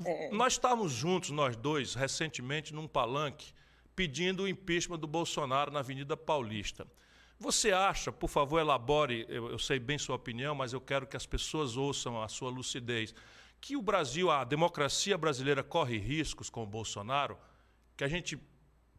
é. 0.05 0.31
Nós 0.31 0.53
estávamos 0.53 0.93
juntos, 0.93 1.31
nós 1.31 1.57
dois, 1.57 1.97
recentemente, 1.97 2.73
num 2.73 2.87
palanque, 2.87 3.53
pedindo 3.97 4.45
o 4.45 4.49
impeachment 4.49 5.01
do 5.01 5.09
Bolsonaro 5.09 5.73
na 5.73 5.81
Avenida 5.81 6.17
Paulista. 6.17 6.87
Você 7.37 7.73
acha, 7.73 8.13
por 8.13 8.29
favor, 8.29 8.61
elabore, 8.61 9.27
eu, 9.29 9.51
eu 9.51 9.59
sei 9.59 9.81
bem 9.81 9.99
sua 9.99 10.15
opinião, 10.15 10.55
mas 10.55 10.73
eu 10.73 10.81
quero 10.81 11.05
que 11.05 11.17
as 11.17 11.27
pessoas 11.27 11.77
ouçam 11.77 12.23
a 12.23 12.29
sua 12.29 12.49
lucidez, 12.49 13.13
que 13.61 13.77
o 13.77 13.83
Brasil, 13.83 14.31
a 14.31 14.45
democracia 14.45 15.19
brasileira 15.19 15.65
corre 15.65 15.99
riscos 15.99 16.49
com 16.49 16.63
o 16.63 16.67
Bolsonaro, 16.67 17.37
que 17.97 18.05
a 18.05 18.09
gente 18.09 18.39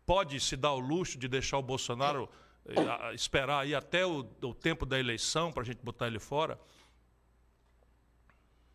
pode 0.07 0.39
se 0.39 0.55
dar 0.55 0.71
o 0.71 0.79
luxo 0.79 1.19
de 1.19 1.27
deixar 1.27 1.57
o 1.57 1.61
Bolsonaro 1.61 2.29
eh, 2.65 3.13
esperar 3.13 3.59
aí 3.59 3.75
até 3.75 4.05
o, 4.05 4.25
o 4.41 4.53
tempo 4.53 4.85
da 4.85 4.97
eleição 4.97 5.51
para 5.51 5.63
a 5.63 5.65
gente 5.65 5.83
botar 5.83 6.07
ele 6.07 6.17
fora? 6.17 6.57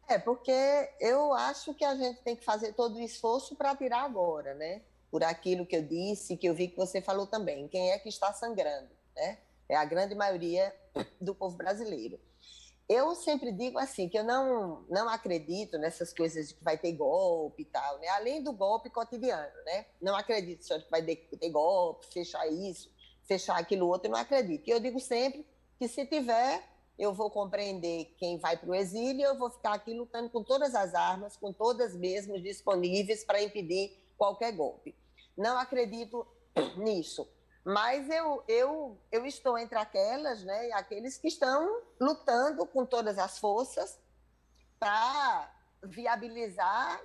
É, 0.07 0.19
porque 0.19 0.53
eu 1.01 1.33
acho 1.33 1.73
que 1.73 1.85
a 1.85 1.95
gente 1.97 2.21
tem 2.21 2.37
que 2.37 2.45
fazer 2.45 2.75
todo 2.75 2.97
o 2.97 3.01
esforço 3.01 3.57
para 3.57 3.75
tirar 3.75 4.03
agora, 4.03 4.53
né? 4.53 4.83
Por 5.11 5.25
aquilo 5.25 5.65
que 5.65 5.75
eu 5.75 5.83
disse, 5.83 6.37
que 6.37 6.47
eu 6.47 6.55
vi 6.55 6.69
que 6.69 6.77
você 6.77 7.01
falou 7.01 7.27
também. 7.27 7.67
Quem 7.67 7.93
é 7.93 7.99
que 7.99 8.11
está 8.11 8.31
sangrando, 8.35 8.91
né? 9.17 9.39
É 9.71 9.75
a 9.75 9.87
grande 9.87 10.15
maioria 10.15 10.75
do 11.19 11.35
povo 11.35 11.57
brasileiro. 11.57 12.21
Eu 12.89 13.15
sempre 13.15 13.53
digo 13.53 13.79
assim, 13.79 14.09
que 14.09 14.19
eu 14.19 14.25
não, 14.25 14.85
não 14.89 15.09
acredito 15.09 15.79
nessas 15.79 16.13
coisas 16.13 16.49
de 16.49 16.55
que 16.55 16.65
vai 16.65 16.77
ter 16.77 16.93
golpe 16.93 17.63
e 17.63 17.65
tal, 17.65 17.99
né? 17.99 18.09
Além 18.09 18.43
do 18.43 18.53
golpe 18.53 18.91
cotidiano, 18.91 19.53
né? 19.65 19.87
Não 20.01 20.15
acredito 20.15 20.65
só 20.65 20.79
que 20.79 20.91
vai 20.91 21.03
ter 21.03 21.51
golpe, 21.51 22.07
fechar 22.13 22.47
isso, 22.49 22.91
fechar 23.25 23.57
aquilo 23.57 23.87
outro, 23.87 24.11
não 24.11 24.19
acredito. 24.19 24.67
E 24.69 24.71
eu 24.71 24.81
digo 24.81 25.01
sempre 25.01 25.47
que 25.79 25.89
se 25.89 26.05
tiver, 26.07 26.63
eu 26.99 27.13
vou 27.13 27.31
compreender 27.31 28.15
quem 28.19 28.39
vai 28.39 28.57
para 28.57 28.71
o 28.71 28.75
exílio, 28.75 29.25
eu 29.25 29.39
vou 29.39 29.51
ficar 29.51 29.75
aqui 29.75 29.95
lutando 29.95 30.29
com 30.29 30.43
todas 30.43 30.75
as 30.75 30.95
armas, 30.95 31.37
com 31.37 31.53
todas 31.53 31.97
mesmo 31.97 32.41
disponíveis 32.41 33.25
para 33.25 33.43
impedir 33.43 33.97
qualquer 34.17 34.53
golpe. 34.53 34.95
Não 35.37 35.57
acredito 35.57 36.27
nisso. 36.77 37.27
Mas 37.65 38.11
eu, 38.11 38.43
eu, 38.49 38.99
eu 39.11 39.25
estou 39.25 39.57
entre 39.57 39.79
aquelas, 39.79 40.43
né, 40.43 40.73
aqueles 40.73 41.17
que 41.17 41.29
estão 41.29 41.83
lutando 42.01 42.67
com 42.67 42.85
todas 42.85 43.19
as 43.19 43.39
forças 43.39 43.99
para 44.81 45.49
viabilizar 45.83 47.01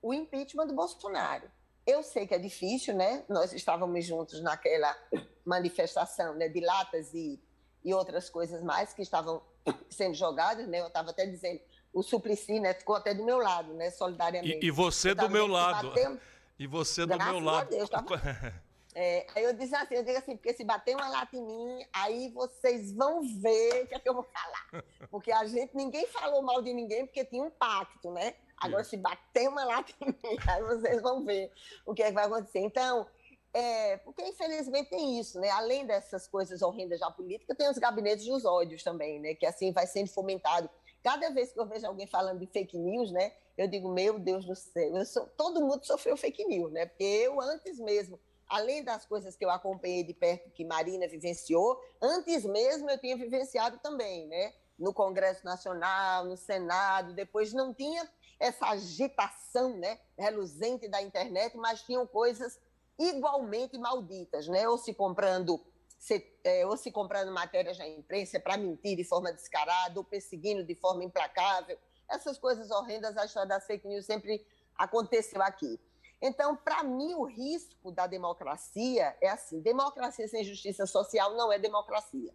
o 0.00 0.14
impeachment 0.14 0.66
do 0.66 0.74
Bolsonaro. 0.74 1.50
Eu 1.86 2.02
sei 2.02 2.26
que 2.26 2.34
é 2.34 2.38
difícil, 2.38 2.94
né? 2.94 3.24
Nós 3.28 3.52
estávamos 3.52 4.06
juntos 4.06 4.40
naquela 4.40 4.96
manifestação 5.44 6.34
né, 6.34 6.48
de 6.48 6.60
latas 6.60 7.12
e, 7.12 7.38
e 7.84 7.92
outras 7.92 8.30
coisas 8.30 8.62
mais 8.62 8.94
que 8.94 9.02
estavam 9.02 9.42
sendo 9.90 10.14
jogadas, 10.14 10.66
né? 10.66 10.80
Eu 10.80 10.86
estava 10.86 11.10
até 11.10 11.26
dizendo, 11.26 11.60
o 11.92 12.02
Suplicy, 12.02 12.58
né, 12.58 12.72
ficou 12.72 12.96
até 12.96 13.12
do 13.12 13.22
meu 13.22 13.38
lado, 13.38 13.74
né, 13.74 13.90
solidariamente. 13.90 14.64
E, 14.64 14.68
e 14.68 14.70
você 14.70 15.14
do 15.14 15.28
meu 15.28 15.46
lado. 15.46 15.90
Bateu... 15.90 16.18
E 16.58 16.66
você 16.66 17.04
do 17.04 17.18
meu 17.18 17.38
lado. 17.38 17.68
Deus, 17.68 17.90
tava... 17.90 18.16
É, 18.94 19.26
aí 19.34 19.42
eu 19.42 19.52
disse 19.52 19.74
assim, 19.74 19.94
eu 19.96 20.04
digo 20.04 20.16
assim, 20.16 20.36
porque 20.36 20.54
se 20.54 20.62
bater 20.62 20.94
uma 20.94 21.08
lata 21.08 21.36
em 21.36 21.42
mim, 21.42 21.84
aí 21.92 22.28
vocês 22.30 22.92
vão 22.92 23.22
ver 23.40 23.82
o 23.82 23.86
que 23.88 23.94
é 23.94 23.98
que 23.98 24.08
eu 24.08 24.14
vou 24.14 24.22
falar. 24.22 24.68
Porque 25.10 25.32
a 25.32 25.44
gente, 25.46 25.76
ninguém 25.76 26.06
falou 26.06 26.42
mal 26.42 26.60
de 26.60 26.72
ninguém, 26.72 27.06
porque 27.06 27.24
tinha 27.24 27.42
um 27.42 27.50
pacto, 27.50 28.10
né? 28.10 28.34
Agora, 28.56 28.82
Isso. 28.82 28.90
se 28.90 28.96
bater 28.96 29.48
uma 29.48 29.64
lata 29.64 29.92
em 30.00 30.06
mim, 30.06 30.16
aí 30.48 30.62
vocês 30.62 31.00
vão 31.00 31.24
ver 31.24 31.52
o 31.86 31.94
que 31.94 32.02
é 32.02 32.06
que 32.06 32.12
vai 32.12 32.24
acontecer. 32.24 32.58
Então, 32.60 33.06
é, 33.52 33.96
porque 33.98 34.22
infelizmente 34.22 34.90
tem 34.90 35.20
isso, 35.20 35.38
né? 35.38 35.50
Além 35.50 35.86
dessas 35.86 36.26
coisas 36.26 36.62
horrendas 36.62 36.98
da 36.98 37.10
política, 37.10 37.54
tem 37.54 37.68
os 37.68 37.78
gabinetes 37.78 38.26
dos 38.26 38.44
ódios 38.44 38.82
também, 38.82 39.20
né? 39.20 39.34
Que 39.34 39.46
assim 39.46 39.70
vai 39.70 39.86
sendo 39.86 40.08
fomentado. 40.08 40.68
Cada 41.02 41.30
vez 41.30 41.52
que 41.52 41.60
eu 41.60 41.66
vejo 41.66 41.86
alguém 41.86 42.06
falando 42.06 42.40
de 42.40 42.46
fake 42.46 42.78
news, 42.78 43.12
né, 43.12 43.32
eu 43.56 43.68
digo, 43.68 43.88
meu 43.88 44.18
Deus 44.18 44.44
do 44.44 44.56
céu, 44.56 45.04
sou, 45.04 45.26
todo 45.36 45.60
mundo 45.60 45.84
sofreu 45.84 46.16
fake 46.16 46.44
news, 46.46 46.72
né? 46.72 46.86
Porque 46.86 47.04
eu, 47.04 47.40
antes 47.40 47.78
mesmo, 47.78 48.18
além 48.48 48.82
das 48.82 49.04
coisas 49.06 49.36
que 49.36 49.44
eu 49.44 49.50
acompanhei 49.50 50.02
de 50.02 50.14
perto, 50.14 50.50
que 50.50 50.64
Marina 50.64 51.08
vivenciou, 51.08 51.80
antes 52.00 52.44
mesmo 52.44 52.90
eu 52.90 52.98
tinha 52.98 53.16
vivenciado 53.16 53.78
também, 53.78 54.26
né? 54.26 54.52
No 54.78 54.92
Congresso 54.92 55.44
Nacional, 55.44 56.24
no 56.24 56.36
Senado, 56.36 57.14
depois 57.14 57.52
não 57.52 57.72
tinha 57.72 58.08
essa 58.38 58.66
agitação, 58.66 59.76
né, 59.76 60.00
reluzente 60.18 60.88
da 60.88 61.00
internet, 61.00 61.56
mas 61.56 61.82
tinham 61.82 62.06
coisas 62.06 62.58
igualmente 62.98 63.78
malditas, 63.78 64.48
né? 64.48 64.68
Ou 64.68 64.76
se 64.76 64.92
comprando 64.92 65.60
se, 66.04 66.22
é, 66.44 66.66
ou 66.66 66.76
se 66.76 66.90
comprando 66.90 67.32
matérias 67.32 67.78
na 67.78 67.88
imprensa 67.88 68.38
para 68.38 68.58
mentir 68.58 68.94
de 68.94 69.04
forma 69.04 69.32
descarada, 69.32 69.98
ou 69.98 70.04
perseguindo 70.04 70.62
de 70.62 70.74
forma 70.74 71.02
implacável. 71.02 71.78
Essas 72.06 72.36
coisas 72.36 72.70
horrendas, 72.70 73.16
a 73.16 73.24
história 73.24 73.48
das 73.48 73.66
fake 73.66 73.88
news 73.88 74.04
sempre 74.04 74.46
aconteceu 74.76 75.42
aqui. 75.42 75.80
Então, 76.26 76.56
para 76.56 76.82
mim, 76.82 77.12
o 77.12 77.24
risco 77.24 77.92
da 77.92 78.06
democracia 78.06 79.14
é 79.20 79.28
assim: 79.28 79.60
democracia 79.60 80.26
sem 80.26 80.42
justiça 80.42 80.86
social 80.86 81.34
não 81.34 81.52
é 81.52 81.58
democracia. 81.58 82.34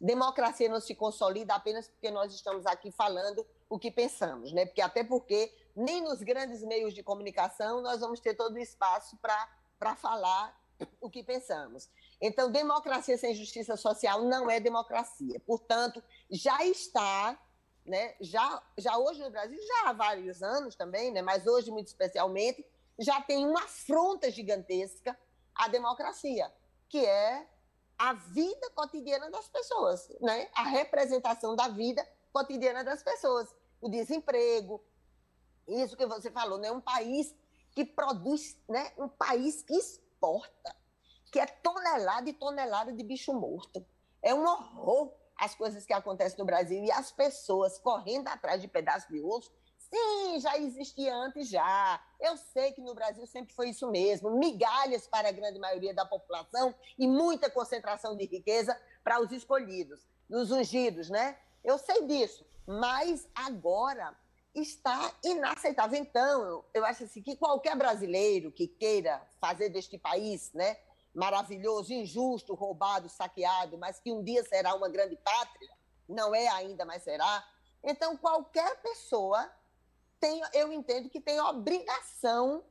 Democracia 0.00 0.68
não 0.68 0.80
se 0.80 0.92
consolida 0.92 1.54
apenas 1.54 1.86
porque 1.86 2.10
nós 2.10 2.34
estamos 2.34 2.66
aqui 2.66 2.90
falando 2.90 3.46
o 3.70 3.78
que 3.78 3.92
pensamos, 3.92 4.52
né? 4.52 4.66
Porque 4.66 4.80
até 4.80 5.04
porque 5.04 5.54
nem 5.76 6.00
nos 6.02 6.20
grandes 6.20 6.64
meios 6.64 6.92
de 6.92 7.00
comunicação 7.00 7.80
nós 7.80 8.00
vamos 8.00 8.18
ter 8.18 8.34
todo 8.34 8.56
o 8.56 8.58
espaço 8.58 9.16
para 9.18 9.94
falar 9.94 10.60
o 11.00 11.08
que 11.08 11.22
pensamos. 11.22 11.88
Então, 12.20 12.50
democracia 12.50 13.16
sem 13.16 13.36
justiça 13.36 13.76
social 13.76 14.22
não 14.22 14.50
é 14.50 14.58
democracia. 14.58 15.38
Portanto, 15.46 16.02
já 16.28 16.64
está, 16.64 17.40
né, 17.86 18.16
já, 18.20 18.60
já 18.76 18.98
hoje 18.98 19.22
no 19.22 19.30
Brasil, 19.30 19.58
já 19.64 19.90
há 19.90 19.92
vários 19.92 20.42
anos 20.42 20.74
também, 20.74 21.12
né, 21.12 21.22
mas 21.22 21.46
hoje 21.46 21.70
muito 21.70 21.86
especialmente, 21.86 22.66
já 22.98 23.20
tem 23.20 23.46
uma 23.46 23.62
afronta 23.64 24.30
gigantesca 24.30 25.18
à 25.54 25.68
democracia, 25.68 26.52
que 26.88 27.04
é 27.04 27.48
a 27.96 28.12
vida 28.12 28.70
cotidiana 28.70 29.30
das 29.30 29.48
pessoas, 29.48 30.08
né? 30.20 30.48
a 30.54 30.62
representação 30.62 31.54
da 31.54 31.68
vida 31.68 32.06
cotidiana 32.32 32.82
das 32.82 33.02
pessoas. 33.02 33.54
O 33.80 33.88
desemprego, 33.88 34.84
isso 35.66 35.96
que 35.96 36.06
você 36.06 36.30
falou, 36.30 36.58
né? 36.58 36.70
um 36.70 36.80
país 36.80 37.34
que 37.72 37.84
produz, 37.84 38.56
né? 38.68 38.92
um 38.98 39.08
país 39.08 39.62
que 39.62 39.74
exporta 39.74 40.76
que 41.30 41.38
é 41.38 41.46
tonelada 41.46 42.28
e 42.28 42.32
tonelada 42.32 42.92
de 42.92 43.02
bicho 43.02 43.32
morto. 43.32 43.84
É 44.22 44.34
um 44.34 44.44
horror 44.44 45.12
as 45.36 45.54
coisas 45.54 45.86
que 45.86 45.92
acontecem 45.92 46.38
no 46.38 46.44
Brasil 46.44 46.82
e 46.82 46.90
as 46.90 47.12
pessoas 47.12 47.78
correndo 47.78 48.26
atrás 48.28 48.60
de 48.60 48.66
pedaços 48.66 49.08
de 49.08 49.20
osso. 49.20 49.52
Sim, 49.90 50.38
já 50.40 50.58
existia 50.58 51.14
antes 51.14 51.48
já. 51.48 52.02
Eu 52.20 52.36
sei 52.36 52.72
que 52.72 52.80
no 52.80 52.94
Brasil 52.94 53.26
sempre 53.26 53.54
foi 53.54 53.70
isso 53.70 53.90
mesmo, 53.90 54.30
migalhas 54.30 55.06
para 55.06 55.28
a 55.28 55.32
grande 55.32 55.58
maioria 55.58 55.94
da 55.94 56.04
população 56.04 56.74
e 56.98 57.06
muita 57.06 57.50
concentração 57.50 58.16
de 58.16 58.26
riqueza 58.26 58.78
para 59.02 59.20
os 59.20 59.32
escolhidos, 59.32 60.06
os 60.28 60.50
ungidos, 60.50 61.08
né? 61.08 61.38
Eu 61.64 61.78
sei 61.78 62.06
disso, 62.06 62.46
mas 62.66 63.26
agora 63.34 64.14
está 64.54 65.12
inaceitável. 65.24 65.98
Então, 65.98 66.42
eu, 66.42 66.64
eu 66.74 66.84
acho 66.84 67.04
assim 67.04 67.22
que 67.22 67.36
qualquer 67.36 67.76
brasileiro 67.76 68.52
que 68.52 68.66
queira 68.66 69.26
fazer 69.40 69.70
deste 69.70 69.96
país, 69.98 70.52
né, 70.52 70.76
maravilhoso, 71.14 71.92
injusto, 71.92 72.54
roubado, 72.54 73.08
saqueado, 73.08 73.78
mas 73.78 73.98
que 73.98 74.12
um 74.12 74.22
dia 74.22 74.44
será 74.44 74.74
uma 74.74 74.88
grande 74.88 75.16
pátria, 75.16 75.70
não 76.08 76.34
é 76.34 76.46
ainda, 76.48 76.84
mas 76.84 77.02
será. 77.02 77.46
Então, 77.82 78.16
qualquer 78.16 78.80
pessoa 78.82 79.50
tem, 80.20 80.40
eu 80.52 80.72
entendo 80.72 81.08
que 81.08 81.20
tem 81.20 81.40
obrigação 81.40 82.64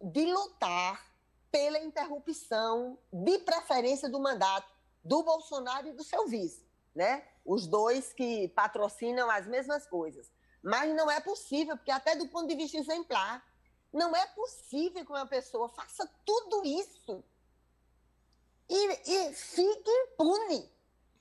de 0.00 0.24
lutar 0.24 1.10
pela 1.50 1.78
interrupção, 1.78 2.98
de 3.12 3.38
preferência 3.40 4.08
do 4.08 4.20
mandato 4.20 4.72
do 5.04 5.22
Bolsonaro 5.22 5.88
e 5.88 5.92
do 5.92 6.04
seu 6.04 6.26
vice, 6.28 6.64
né? 6.94 7.26
Os 7.44 7.66
dois 7.66 8.12
que 8.12 8.48
patrocinam 8.48 9.30
as 9.30 9.46
mesmas 9.46 9.86
coisas. 9.86 10.30
Mas 10.62 10.94
não 10.94 11.10
é 11.10 11.20
possível, 11.20 11.76
porque 11.76 11.90
até 11.90 12.14
do 12.14 12.28
ponto 12.28 12.46
de 12.46 12.54
vista 12.54 12.76
exemplar, 12.76 13.44
não 13.92 14.14
é 14.14 14.26
possível 14.28 15.04
que 15.04 15.10
uma 15.10 15.26
pessoa 15.26 15.68
faça 15.68 16.08
tudo 16.24 16.64
isso 16.64 17.24
e, 18.68 19.10
e 19.10 19.34
fique 19.34 19.90
impune. 19.90 20.70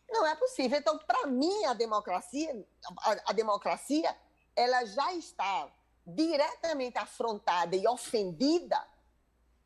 Não 0.09 0.25
é 0.25 0.35
possível. 0.35 0.77
Então, 0.77 0.97
para 0.99 1.27
mim, 1.27 1.65
a 1.65 1.73
democracia, 1.73 2.67
a, 2.99 3.31
a 3.31 3.33
democracia, 3.33 4.15
ela 4.59 4.83
já 4.83 5.13
está 5.13 5.71
diretamente 6.05 6.97
afrontada 6.97 7.77
e 7.77 7.87
ofendida 7.87 8.77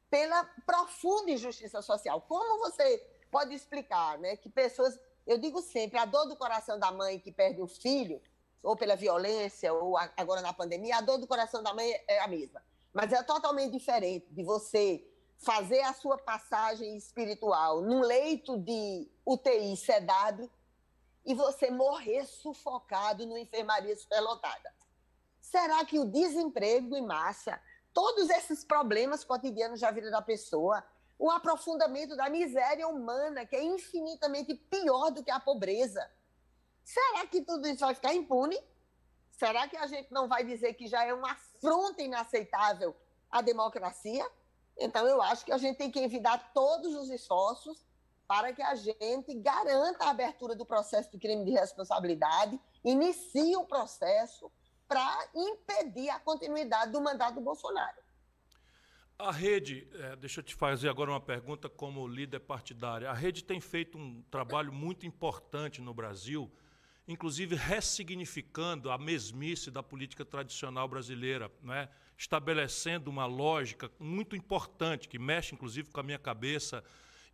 pela 0.08 0.44
profunda 0.68 1.32
injustiça 1.32 1.82
social. 1.82 2.22
Como 2.22 2.60
você 2.60 3.00
pode 3.32 3.56
explicar, 3.56 4.20
né, 4.20 4.38
que 4.38 4.48
pessoas, 4.50 5.00
eu 5.26 5.40
digo 5.40 5.64
sempre, 5.64 5.98
a 5.98 6.06
dor 6.06 6.28
do 6.28 6.36
coração 6.36 6.78
da 6.78 6.92
mãe 6.92 7.20
que 7.20 7.32
perde 7.32 7.60
o 7.60 7.66
filho, 7.68 8.22
ou 8.62 8.76
pela 8.76 8.96
violência, 8.96 9.74
ou 9.74 9.98
agora 9.98 10.42
na 10.42 10.54
pandemia, 10.54 10.98
a 10.98 11.02
dor 11.02 11.18
do 11.18 11.26
coração 11.26 11.64
da 11.64 11.74
mãe 11.74 11.92
é 12.08 12.20
a 12.20 12.28
mesma. 12.28 12.64
Mas 12.94 13.12
é 13.12 13.24
totalmente 13.24 13.72
diferente 13.72 14.28
de 14.30 14.44
você 14.44 15.04
fazer 15.40 15.82
a 15.82 15.94
sua 15.94 16.20
passagem 16.20 16.96
espiritual 16.96 17.82
num 17.82 18.02
leito 18.02 18.60
de 18.60 19.10
UTI 19.26 19.76
sedado 19.76 20.50
e 21.26 21.34
você 21.34 21.72
morrer 21.72 22.26
sufocado 22.26 23.26
numa 23.26 23.40
enfermaria 23.40 23.96
superlotada. 23.96 24.83
Será 25.54 25.86
que 25.86 26.00
o 26.00 26.06
desemprego 26.06 26.96
em 26.98 27.06
massa, 27.06 27.62
todos 27.94 28.28
esses 28.32 28.64
problemas 28.64 29.24
cotidianos 29.24 29.80
da 29.80 29.92
vida 29.92 30.10
da 30.10 30.20
pessoa, 30.20 30.84
o 31.20 31.30
aprofundamento 31.30 32.16
da 32.16 32.28
miséria 32.28 32.88
humana, 32.88 33.46
que 33.46 33.56
é 33.56 33.62
infinitamente 33.62 34.56
pior 34.56 35.12
do 35.12 35.24
que 35.24 35.30
a 35.30 35.40
pobreza, 35.40 36.10
será 36.84 37.28
que 37.28 37.44
tudo 37.44 37.68
isso 37.68 37.82
vai 37.82 37.94
ficar 37.94 38.16
impune? 38.16 38.60
Será 39.30 39.68
que 39.68 39.78
a 39.78 39.86
gente 39.86 40.12
não 40.12 40.28
vai 40.28 40.44
dizer 40.44 40.74
que 40.74 40.88
já 40.88 41.06
é 41.06 41.14
uma 41.14 41.34
afronta 41.34 42.02
inaceitável 42.02 42.96
à 43.30 43.40
democracia? 43.40 44.28
Então, 44.76 45.08
eu 45.08 45.22
acho 45.22 45.46
que 45.46 45.52
a 45.52 45.60
gente 45.60 45.78
tem 45.78 45.92
que 45.92 46.00
evitar 46.00 46.52
todos 46.52 46.96
os 46.96 47.12
esforços 47.12 47.86
para 48.28 48.54
que 48.54 48.64
a 48.64 48.74
gente 48.74 49.36
garanta 49.36 50.06
a 50.06 50.10
abertura 50.10 50.56
do 50.56 50.66
processo 50.66 51.12
de 51.12 51.20
crime 51.20 51.46
de 51.46 51.52
responsabilidade, 51.52 52.60
inicie 52.84 53.56
o 53.56 53.66
processo 53.66 54.52
para 54.94 55.28
impedir 55.34 56.10
a 56.10 56.20
continuidade 56.20 56.92
do 56.92 57.02
mandato 57.02 57.36
do 57.36 57.42
Bolsonaro. 57.42 57.98
A 59.18 59.32
rede, 59.32 59.88
é, 59.94 60.16
deixa 60.16 60.40
eu 60.40 60.44
te 60.44 60.54
fazer 60.54 60.90
agora 60.90 61.10
uma 61.10 61.20
pergunta 61.20 61.68
como 61.68 62.08
líder 62.08 62.42
partidária. 62.42 63.10
A 63.10 63.14
rede 63.14 63.44
tem 63.44 63.60
feito 63.60 63.98
um 63.98 64.22
trabalho 64.30 64.72
muito 64.72 65.06
importante 65.06 65.82
no 65.82 65.94
Brasil, 65.94 66.52
inclusive 67.08 67.56
ressignificando 67.56 68.92
a 68.92 68.98
mesmice 68.98 69.72
da 69.72 69.82
política 69.82 70.26
tradicional 70.26 70.88
brasileira, 70.88 71.52
né? 71.62 71.90
estabelecendo 72.18 73.10
uma 73.10 73.26
lógica 73.26 73.92
muito 74.00 74.36
importante, 74.36 75.08
que 75.08 75.18
mexe 75.18 75.56
inclusive 75.56 75.90
com 75.92 76.00
a 76.00 76.04
minha 76.04 76.20
cabeça. 76.20 76.84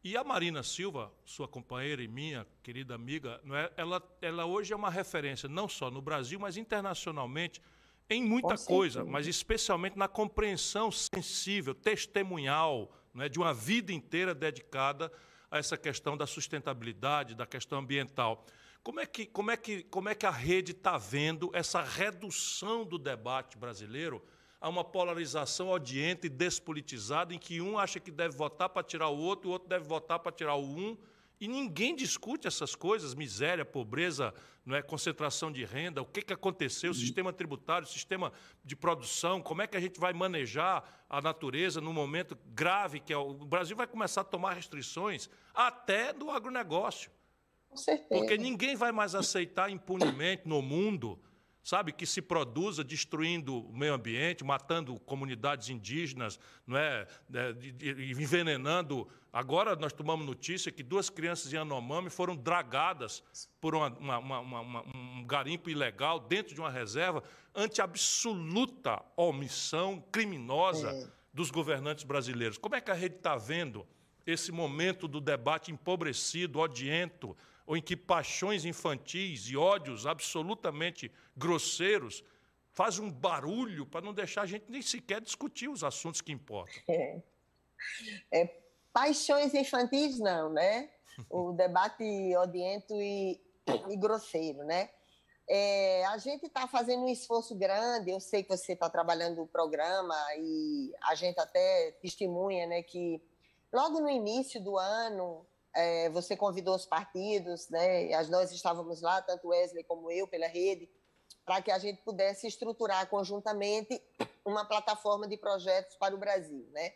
E 0.01 0.15
a 0.15 0.23
Marina 0.23 0.63
Silva, 0.63 1.11
sua 1.26 1.45
companheira 1.45 2.01
e 2.01 2.07
minha 2.07 2.47
querida 2.63 2.95
amiga, 2.95 3.41
é? 3.51 3.71
ela, 3.76 4.01
ela 4.21 4.45
hoje 4.45 4.71
é 4.71 4.76
uma 4.76 4.89
referência 4.89 5.49
não 5.49 5.67
só 5.67 5.91
no 5.91 6.01
Brasil, 6.01 6.39
mas 6.39 6.55
internacionalmente 6.55 7.61
em 8.09 8.23
muita 8.23 8.57
com 8.57 8.65
coisa, 8.65 8.99
certeza. 8.99 9.11
mas 9.11 9.27
especialmente 9.27 9.97
na 9.97 10.07
compreensão 10.07 10.89
sensível, 10.89 11.76
testemunhal, 11.76 12.89
é? 13.17 13.27
de 13.27 13.38
uma 13.38 13.53
vida 13.53 13.91
inteira 13.91 14.34
dedicada 14.34 15.11
a 15.51 15.57
essa 15.57 15.76
questão 15.77 16.15
da 16.15 16.26
sustentabilidade, 16.26 17.35
da 17.35 17.45
questão 17.45 17.80
ambiental. 17.80 18.45
Como 18.81 19.01
é 19.01 19.05
que, 19.05 19.26
como 19.26 19.51
é 19.51 19.57
que, 19.57 19.84
como 19.84 20.07
é 20.07 20.15
que 20.15 20.26
a 20.26 20.31
rede 20.31 20.71
está 20.71 20.97
vendo 20.97 21.51
essa 21.53 21.81
redução 21.81 22.85
do 22.85 22.97
debate 22.97 23.57
brasileiro? 23.57 24.23
A 24.61 24.68
uma 24.68 24.84
polarização 24.84 25.69
odienta 25.69 26.27
e 26.27 26.30
despolitizada, 26.30 27.34
em 27.34 27.38
que 27.38 27.61
um 27.61 27.77
acha 27.77 27.99
que 27.99 28.11
deve 28.11 28.36
votar 28.36 28.69
para 28.69 28.84
tirar 28.84 29.07
o 29.07 29.18
outro, 29.18 29.49
o 29.49 29.53
outro 29.53 29.69
deve 29.69 29.86
votar 29.86 30.19
para 30.19 30.31
tirar 30.31 30.56
o 30.56 30.65
um, 30.65 30.98
e 31.40 31.48
ninguém 31.48 31.95
discute 31.95 32.48
essas 32.48 32.76
coisas, 32.76 33.15
miséria, 33.15 33.64
pobreza, 33.64 34.34
não 34.65 34.76
é 34.76 34.81
concentração 34.81 35.49
de 35.49 35.64
renda, 35.64 36.02
o 36.02 36.06
que, 36.06 36.22
que 36.22 36.34
aconteceu, 36.34 36.91
o 36.91 36.94
sistema 36.94 37.31
tributário, 37.31 37.88
o 37.88 37.90
sistema 37.90 38.34
de 38.64 38.76
produção, 38.76 39.41
como 39.41 39.61
é 39.61 39.68
que 39.68 39.77
a 39.77 39.80
gente 39.80 39.98
vai 39.98 40.11
manejar 40.11 41.06
a 41.10 41.22
natureza 41.22 41.80
num 41.80 41.94
momento 41.94 42.38
grave 42.48 42.99
que 42.99 43.14
é 43.14 43.18
o, 43.18 43.30
o 43.30 43.45
Brasil 43.45 43.77
vai 43.77 43.88
começar 43.88 44.22
a 44.22 44.26
tomar 44.26 44.53
restrições 44.53 45.30
até 45.56 46.11
do 46.11 46.30
agronegócio. 46.30 47.10
Com 47.69 47.77
certeza. 47.77 48.07
Porque 48.10 48.38
ninguém 48.38 48.76
vai 48.76 48.91
mais 48.91 49.15
aceitar 49.15 49.69
impunemente 49.69 50.44
no 50.45 50.61
mundo 50.61 51.18
sabe, 51.64 51.91
que 51.91 52.06
se 52.06 52.22
produza 52.22 52.84
destruindo 52.84 53.60
o 53.68 53.77
meio 53.77 53.94
ambiente, 53.94 54.44
matando 54.44 54.99
comunidades 55.02 55.69
indígenas, 55.69 56.40
não 56.65 56.77
é, 56.77 57.07
é 57.34 57.49
envenenando. 58.19 59.07
Agora 59.31 59.76
nós 59.76 59.94
tomamos 59.94 60.26
notícia 60.26 60.72
que 60.72 60.81
duas 60.81 61.10
crianças 61.10 61.53
em 61.53 61.57
Anomami 61.57 62.10
foram 62.10 62.36
dragadas 62.36 63.23
por 63.61 63.76
uma, 63.76 63.90
uma, 63.98 64.40
uma, 64.40 64.81
um 64.95 65.23
garimpo 65.26 65.69
ilegal 65.69 66.19
dentro 66.19 66.56
de 66.56 66.60
uma 66.60 66.72
reserva 66.72 67.23
ante 67.53 67.81
absoluta 67.81 69.03
omissão 69.15 70.03
criminosa 70.11 70.90
é. 70.91 71.07
dos 71.34 71.52
governantes 71.52 72.03
brasileiros. 72.03 72.57
Como 72.57 72.76
é 72.76 72.81
que 72.81 72.91
a 72.91 72.95
rede 72.95 73.18
está 73.18 73.36
vendo 73.36 73.86
esse 74.26 74.52
momento 74.52 75.07
do 75.07 75.19
debate 75.19 75.72
empobrecido, 75.72 76.60
odiento, 76.60 77.36
ou 77.69 77.77
em 77.77 77.81
que 77.83 77.95
paixões 77.95 78.65
infantis 78.65 79.47
e 79.47 79.55
ódios 79.55 80.07
absolutamente 80.07 81.11
grosseiros 81.37 82.23
fazem 82.71 83.05
um 83.05 83.11
barulho 83.11 83.85
para 83.85 84.01
não 84.01 84.11
deixar 84.11 84.41
a 84.41 84.45
gente 84.47 84.65
nem 84.67 84.81
sequer 84.81 85.21
discutir 85.21 85.69
os 85.69 85.83
assuntos 85.83 86.19
que 86.19 86.31
importam. 86.31 86.81
É. 86.89 87.21
É, 88.31 88.59
paixões 88.91 89.53
infantis 89.53 90.17
não, 90.17 90.51
né? 90.51 90.89
O 91.29 91.51
debate 91.51 92.03
odiento 92.37 92.99
e, 92.99 93.39
e 93.89 93.97
grosseiro, 93.97 94.63
né? 94.63 94.89
É, 95.47 96.05
a 96.07 96.17
gente 96.17 96.47
está 96.47 96.67
fazendo 96.67 97.03
um 97.03 97.09
esforço 97.09 97.53
grande. 97.53 98.09
Eu 98.09 98.19
sei 98.19 98.41
que 98.41 98.49
você 98.49 98.73
está 98.73 98.89
trabalhando 98.89 99.43
o 99.43 99.47
programa 99.47 100.15
e 100.37 100.91
a 101.03 101.13
gente 101.13 101.39
até 101.39 101.91
testemunha, 102.01 102.65
né, 102.65 102.81
que 102.81 103.21
logo 103.71 103.99
no 103.99 104.09
início 104.09 104.63
do 104.63 104.75
ano 104.77 105.45
é, 105.80 106.10
você 106.10 106.35
convidou 106.35 106.76
os 106.76 106.85
partidos, 106.85 107.69
né? 107.69 108.14
As, 108.14 108.30
nós 108.30 108.51
estávamos 108.51 109.01
lá, 109.01 109.22
tanto 109.22 109.47
Wesley 109.47 109.84
como 109.84 110.11
eu, 110.11 110.27
pela 110.27 110.47
rede, 110.47 110.89
para 111.45 111.61
que 111.61 111.72
a 111.72 111.80
gente 111.80 112.01
pudesse 112.01 112.47
estruturar 112.47 113.07
conjuntamente 113.07 114.01
uma 114.45 114.65
plataforma 114.65 115.27
de 115.27 115.38
projetos 115.38 115.95
para 115.95 116.14
o 116.14 116.18
Brasil, 116.18 116.68
né? 116.72 116.93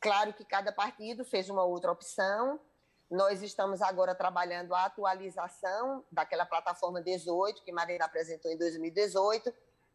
Claro 0.00 0.32
que 0.32 0.44
cada 0.44 0.72
partido 0.72 1.24
fez 1.24 1.48
uma 1.50 1.64
outra 1.64 1.90
opção. 1.92 2.60
Nós 3.10 3.42
estamos 3.42 3.82
agora 3.82 4.14
trabalhando 4.14 4.74
a 4.74 4.84
atualização 4.84 6.04
daquela 6.10 6.46
plataforma 6.46 7.02
18 7.02 7.62
que 7.62 7.72
Marina 7.72 8.04
apresentou 8.04 8.50
em 8.50 8.56
2018, 8.56 9.52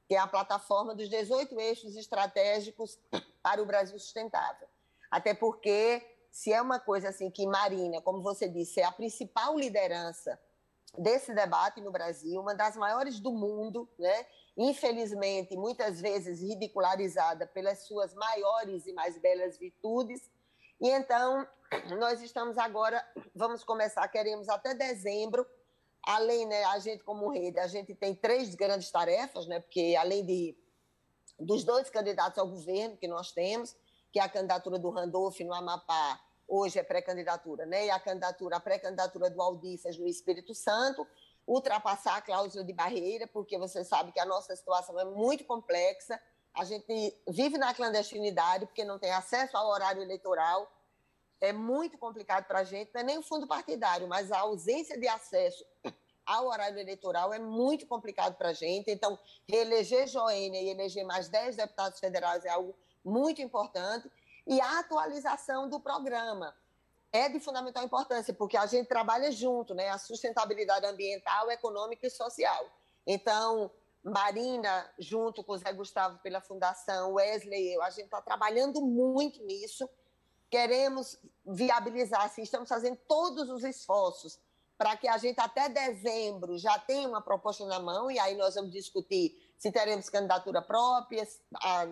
que 0.07 0.15
é 0.15 0.19
a 0.19 0.27
plataforma 0.27 0.93
dos 0.93 1.09
18 1.09 1.59
eixos 1.59 1.95
estratégicos 1.95 2.99
para 3.41 3.61
o 3.61 3.65
Brasil 3.65 3.97
sustentável. 3.97 4.67
Até 5.09 5.33
porque 5.33 6.14
se 6.35 6.51
é 6.51 6.61
uma 6.61 6.81
coisa 6.81 7.07
assim 7.07 7.31
que 7.31 7.47
Marina, 7.47 8.01
como 8.01 8.21
você 8.21 8.49
disse, 8.49 8.81
é 8.81 8.83
a 8.83 8.91
principal 8.91 9.57
liderança 9.57 10.37
desse 10.97 11.33
debate 11.33 11.79
no 11.79 11.93
Brasil, 11.93 12.41
uma 12.41 12.53
das 12.53 12.75
maiores 12.75 13.21
do 13.21 13.31
mundo, 13.31 13.87
né? 13.97 14.27
Infelizmente, 14.57 15.55
muitas 15.55 16.01
vezes 16.01 16.41
ridicularizada 16.41 17.47
pelas 17.47 17.87
suas 17.87 18.13
maiores 18.13 18.85
e 18.85 18.91
mais 18.91 19.17
belas 19.17 19.57
virtudes. 19.57 20.29
E 20.81 20.89
então, 20.89 21.47
nós 21.97 22.21
estamos 22.21 22.57
agora, 22.57 23.01
vamos 23.33 23.63
começar, 23.63 24.05
queremos 24.09 24.49
até 24.49 24.73
dezembro, 24.73 25.47
além, 26.03 26.45
né, 26.45 26.65
a 26.65 26.79
gente 26.79 27.01
como 27.05 27.29
rede, 27.29 27.59
a 27.59 27.67
gente 27.67 27.95
tem 27.95 28.13
três 28.13 28.55
grandes 28.55 28.91
tarefas, 28.91 29.47
né? 29.47 29.61
Porque 29.61 29.95
além 29.97 30.25
de 30.25 30.57
dos 31.39 31.63
dois 31.63 31.89
candidatos 31.89 32.37
ao 32.37 32.49
governo 32.49 32.97
que 32.97 33.07
nós 33.07 33.31
temos, 33.31 33.73
que 34.11 34.19
é 34.19 34.21
a 34.21 34.29
candidatura 34.29 34.77
do 34.77 34.89
Randolph 34.89 35.39
no 35.39 35.53
Amapá, 35.53 36.24
hoje 36.47 36.79
é 36.79 36.83
pré-candidatura, 36.83 37.65
né? 37.65 37.87
E 37.87 37.89
a 37.89 37.99
candidatura, 37.99 38.57
a 38.57 38.59
pré-candidatura 38.59 39.29
do 39.29 39.41
Aldissas 39.41 39.97
no 39.97 40.07
Espírito 40.07 40.53
Santo, 40.53 41.05
ultrapassar 41.47 42.17
a 42.17 42.21
cláusula 42.21 42.63
de 42.63 42.73
barreira, 42.73 43.27
porque 43.27 43.57
você 43.57 43.83
sabe 43.83 44.11
que 44.11 44.19
a 44.19 44.25
nossa 44.25 44.55
situação 44.55 44.99
é 44.99 45.05
muito 45.05 45.43
complexa. 45.45 46.19
A 46.53 46.63
gente 46.63 47.15
vive 47.27 47.57
na 47.57 47.73
clandestinidade 47.73 48.65
porque 48.65 48.83
não 48.83 48.97
tem 48.97 49.11
acesso 49.11 49.55
ao 49.57 49.67
horário 49.69 50.01
eleitoral. 50.01 50.71
É 51.41 51.51
muito 51.51 51.97
complicado 51.97 52.45
para 52.45 52.59
a 52.59 52.63
gente, 52.63 52.91
não 52.93 53.01
é 53.01 53.03
nem 53.03 53.17
o 53.17 53.23
fundo 53.23 53.45
partidário, 53.45 54.07
mas 54.07 54.31
a 54.31 54.39
ausência 54.39 54.97
de 54.97 55.07
acesso 55.07 55.65
ao 56.25 56.47
horário 56.47 56.79
eleitoral 56.79 57.33
é 57.33 57.39
muito 57.39 57.85
complicado 57.85 58.35
para 58.35 58.49
a 58.49 58.53
gente. 58.53 58.89
Então, 58.89 59.19
reeleger 59.47 60.07
Joênia 60.07 60.61
e 60.61 60.69
eleger 60.69 61.05
mais 61.05 61.27
10 61.27 61.57
deputados 61.57 61.99
federais 61.99 62.45
é 62.45 62.49
algo 62.49 62.73
muito 63.03 63.41
importante, 63.41 64.09
e 64.45 64.61
a 64.61 64.79
atualização 64.79 65.67
do 65.67 65.79
programa 65.79 66.55
é 67.11 67.29
de 67.29 67.39
fundamental 67.39 67.83
importância, 67.83 68.33
porque 68.33 68.57
a 68.57 68.65
gente 68.65 68.87
trabalha 68.87 69.31
junto, 69.31 69.73
né? 69.73 69.89
A 69.89 69.97
sustentabilidade 69.97 70.85
ambiental, 70.85 71.49
econômica 71.49 72.05
e 72.05 72.09
social. 72.09 72.69
Então, 73.07 73.71
Marina, 74.03 74.89
junto 74.99 75.43
com 75.43 75.53
o 75.53 75.57
Zé 75.57 75.71
Gustavo 75.71 76.19
pela 76.19 76.41
Fundação, 76.41 77.13
Wesley 77.13 77.69
e 77.69 77.73
eu, 77.75 77.81
a 77.81 77.89
gente 77.89 78.05
está 78.05 78.21
trabalhando 78.21 78.81
muito 78.81 79.43
nisso. 79.43 79.89
Queremos 80.49 81.17
viabilizar, 81.45 82.23
assim, 82.23 82.43
estamos 82.43 82.69
fazendo 82.69 82.97
todos 83.07 83.49
os 83.49 83.63
esforços 83.63 84.39
para 84.77 84.95
que 84.97 85.07
a 85.07 85.17
gente 85.17 85.39
até 85.39 85.69
dezembro 85.69 86.57
já 86.57 86.77
tenha 86.77 87.07
uma 87.07 87.21
proposta 87.21 87.65
na 87.65 87.79
mão, 87.79 88.11
e 88.11 88.19
aí 88.19 88.35
nós 88.35 88.55
vamos 88.55 88.71
discutir 88.71 89.41
se 89.57 89.71
teremos 89.71 90.09
candidatura 90.09 90.61
própria, 90.61 91.25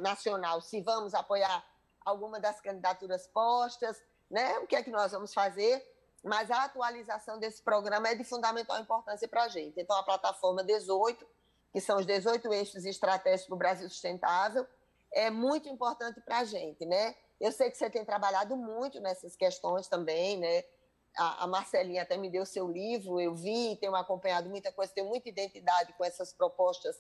nacional, 0.02 0.62
se 0.62 0.82
vamos 0.82 1.14
apoiar 1.14 1.66
alguma 2.06 2.40
das 2.40 2.60
candidaturas 2.62 3.28
postas, 3.28 4.02
né? 4.30 4.58
O 4.60 4.68
que 4.68 4.76
é 4.76 4.84
que 4.84 4.92
nós 4.92 5.12
vamos 5.12 5.34
fazer? 5.34 5.84
Mas 6.24 6.50
a 6.50 6.64
atualização 6.64 7.38
desse 7.38 7.62
programa 7.62 8.08
é 8.08 8.16
de 8.16 8.24
fundamental 8.24 8.80
importância 8.80 9.28
para 9.28 9.44
a 9.44 9.48
gente. 9.48 9.80
Então, 9.80 9.96
a 9.98 10.04
plataforma 10.04 10.64
18, 10.64 11.26
que 11.72 11.82
são 11.82 11.98
os 11.98 12.06
18 12.06 12.54
eixos 12.54 12.86
estratégicos 12.86 13.50
do 13.50 13.58
Brasil 13.58 13.90
Sustentável, 13.90 14.66
é 15.12 15.30
muito 15.30 15.68
importante 15.70 16.22
para 16.22 16.40
a 16.40 16.44
gente, 16.46 16.86
né? 16.86 17.16
Eu 17.40 17.52
sei 17.52 17.70
que 17.70 17.78
você 17.78 17.90
tem 17.90 18.06
trabalhado 18.06 18.56
muito 18.56 19.00
nessas 19.02 19.36
questões 19.36 19.88
também, 19.88 20.38
né? 20.38 20.64
A, 21.18 21.44
a 21.44 21.48
Marcelinha 21.48 22.02
até 22.02 22.18
me 22.18 22.30
deu 22.30 22.46
seu 22.46 22.68
livro, 22.68 23.20
eu 23.20 23.36
vi, 23.36 23.76
tenho 23.80 23.96
acompanhado 23.96 24.50
muita 24.50 24.72
coisa, 24.72 24.94
tenho 24.94 25.08
muita 25.08 25.30
identidade 25.30 25.94
com 25.94 26.04
essas 26.04 26.34
propostas 26.34 26.96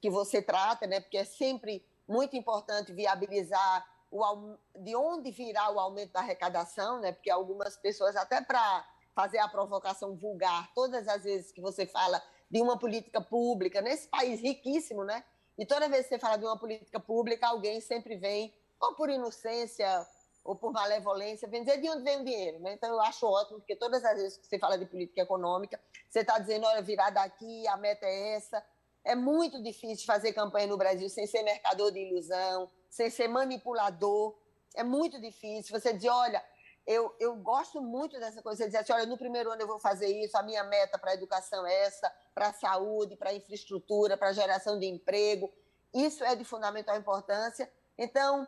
que 0.00 0.08
você 0.08 0.40
trata, 0.40 0.86
né? 0.86 1.00
Porque 1.00 1.18
é 1.18 1.24
sempre 1.24 1.84
muito 2.08 2.36
importante 2.36 2.92
viabilizar 2.92 3.86
o, 4.12 4.58
de 4.76 4.94
onde 4.94 5.30
virá 5.30 5.70
o 5.70 5.80
aumento 5.80 6.12
da 6.12 6.20
arrecadação, 6.20 7.00
né? 7.00 7.12
Porque 7.12 7.30
algumas 7.30 7.76
pessoas 7.76 8.14
até 8.14 8.42
para 8.42 8.86
fazer 9.14 9.38
a 9.38 9.48
provocação 9.48 10.14
vulgar, 10.14 10.72
todas 10.74 11.08
as 11.08 11.24
vezes 11.24 11.50
que 11.50 11.60
você 11.60 11.86
fala 11.86 12.22
de 12.50 12.60
uma 12.60 12.78
política 12.78 13.20
pública 13.20 13.80
nesse 13.80 14.08
país 14.08 14.40
riquíssimo, 14.40 15.02
né? 15.02 15.24
E 15.56 15.64
toda 15.64 15.88
vez 15.88 16.04
que 16.04 16.10
você 16.10 16.18
fala 16.18 16.36
de 16.36 16.44
uma 16.44 16.58
política 16.58 17.00
pública, 17.00 17.46
alguém 17.46 17.80
sempre 17.80 18.16
vem 18.16 18.54
ou 18.78 18.94
por 18.94 19.08
inocência 19.08 20.06
ou 20.44 20.56
por 20.56 20.72
malevolência, 20.72 21.48
vem 21.48 21.62
dizer 21.62 21.80
de 21.80 21.88
onde 21.88 22.02
vem 22.02 22.20
o 22.20 22.24
dinheiro. 22.24 22.58
Né? 22.58 22.72
Então, 22.72 22.90
eu 22.90 23.00
acho 23.00 23.24
ótimo, 23.26 23.60
porque 23.60 23.76
todas 23.76 24.04
as 24.04 24.20
vezes 24.20 24.36
que 24.36 24.46
você 24.46 24.58
fala 24.58 24.76
de 24.76 24.86
política 24.86 25.22
econômica, 25.22 25.80
você 26.08 26.20
está 26.20 26.38
dizendo, 26.38 26.66
olha, 26.66 26.82
virar 26.82 27.10
daqui, 27.10 27.66
a 27.68 27.76
meta 27.76 28.04
é 28.04 28.34
essa, 28.34 28.64
é 29.04 29.14
muito 29.14 29.62
difícil 29.62 30.04
fazer 30.04 30.32
campanha 30.32 30.66
no 30.66 30.76
Brasil 30.76 31.08
sem 31.08 31.26
ser 31.26 31.44
mercador 31.44 31.92
de 31.92 32.00
ilusão, 32.00 32.68
sem 32.92 33.08
ser 33.08 33.26
manipulador. 33.26 34.38
É 34.74 34.84
muito 34.84 35.18
difícil. 35.18 35.78
Você 35.80 35.94
diz, 35.94 36.04
olha, 36.10 36.44
eu, 36.86 37.16
eu 37.18 37.34
gosto 37.36 37.80
muito 37.80 38.20
dessa 38.20 38.42
coisa. 38.42 38.58
Você 38.58 38.70
diz 38.70 38.78
assim, 38.78 38.92
olha, 38.92 39.06
no 39.06 39.16
primeiro 39.16 39.50
ano 39.50 39.62
eu 39.62 39.66
vou 39.66 39.80
fazer 39.80 40.08
isso, 40.08 40.36
a 40.36 40.42
minha 40.42 40.62
meta 40.62 40.98
para 40.98 41.12
a 41.12 41.14
educação 41.14 41.66
é 41.66 41.86
essa, 41.86 42.14
para 42.34 42.48
a 42.48 42.52
saúde, 42.52 43.16
para 43.16 43.30
a 43.30 43.34
infraestrutura, 43.34 44.18
para 44.18 44.28
a 44.28 44.32
geração 44.34 44.78
de 44.78 44.86
emprego. 44.86 45.50
Isso 45.94 46.22
é 46.22 46.36
de 46.36 46.44
fundamental 46.44 46.94
importância. 46.98 47.70
Então, 47.96 48.46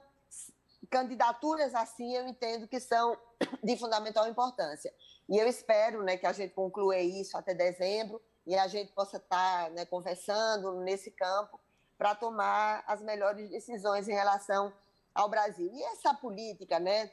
candidaturas 0.91 1.75
assim 1.75 2.15
eu 2.15 2.29
entendo 2.29 2.69
que 2.69 2.79
são 2.79 3.17
de 3.65 3.79
fundamental 3.79 4.29
importância. 4.29 4.93
E 5.27 5.39
eu 5.39 5.49
espero 5.49 6.03
né, 6.03 6.19
que 6.19 6.27
a 6.27 6.33
gente 6.33 6.53
conclua 6.53 6.99
isso 6.99 7.35
até 7.39 7.55
dezembro 7.55 8.21
e 8.47 8.55
a 8.55 8.69
gente 8.69 8.93
possa 8.93 9.17
estar 9.17 9.71
né, 9.71 9.87
conversando 9.87 10.81
nesse 10.83 11.11
campo 11.11 11.59
para 11.97 12.15
tomar 12.15 12.85
as 12.87 13.01
melhores 13.03 13.51
decisões 13.51 14.09
em 14.09 14.15
relação 14.15 14.73
ao 15.15 15.29
Brasil. 15.29 15.71
E 15.73 15.83
essa 15.85 16.13
política, 16.13 16.79
né, 16.81 17.11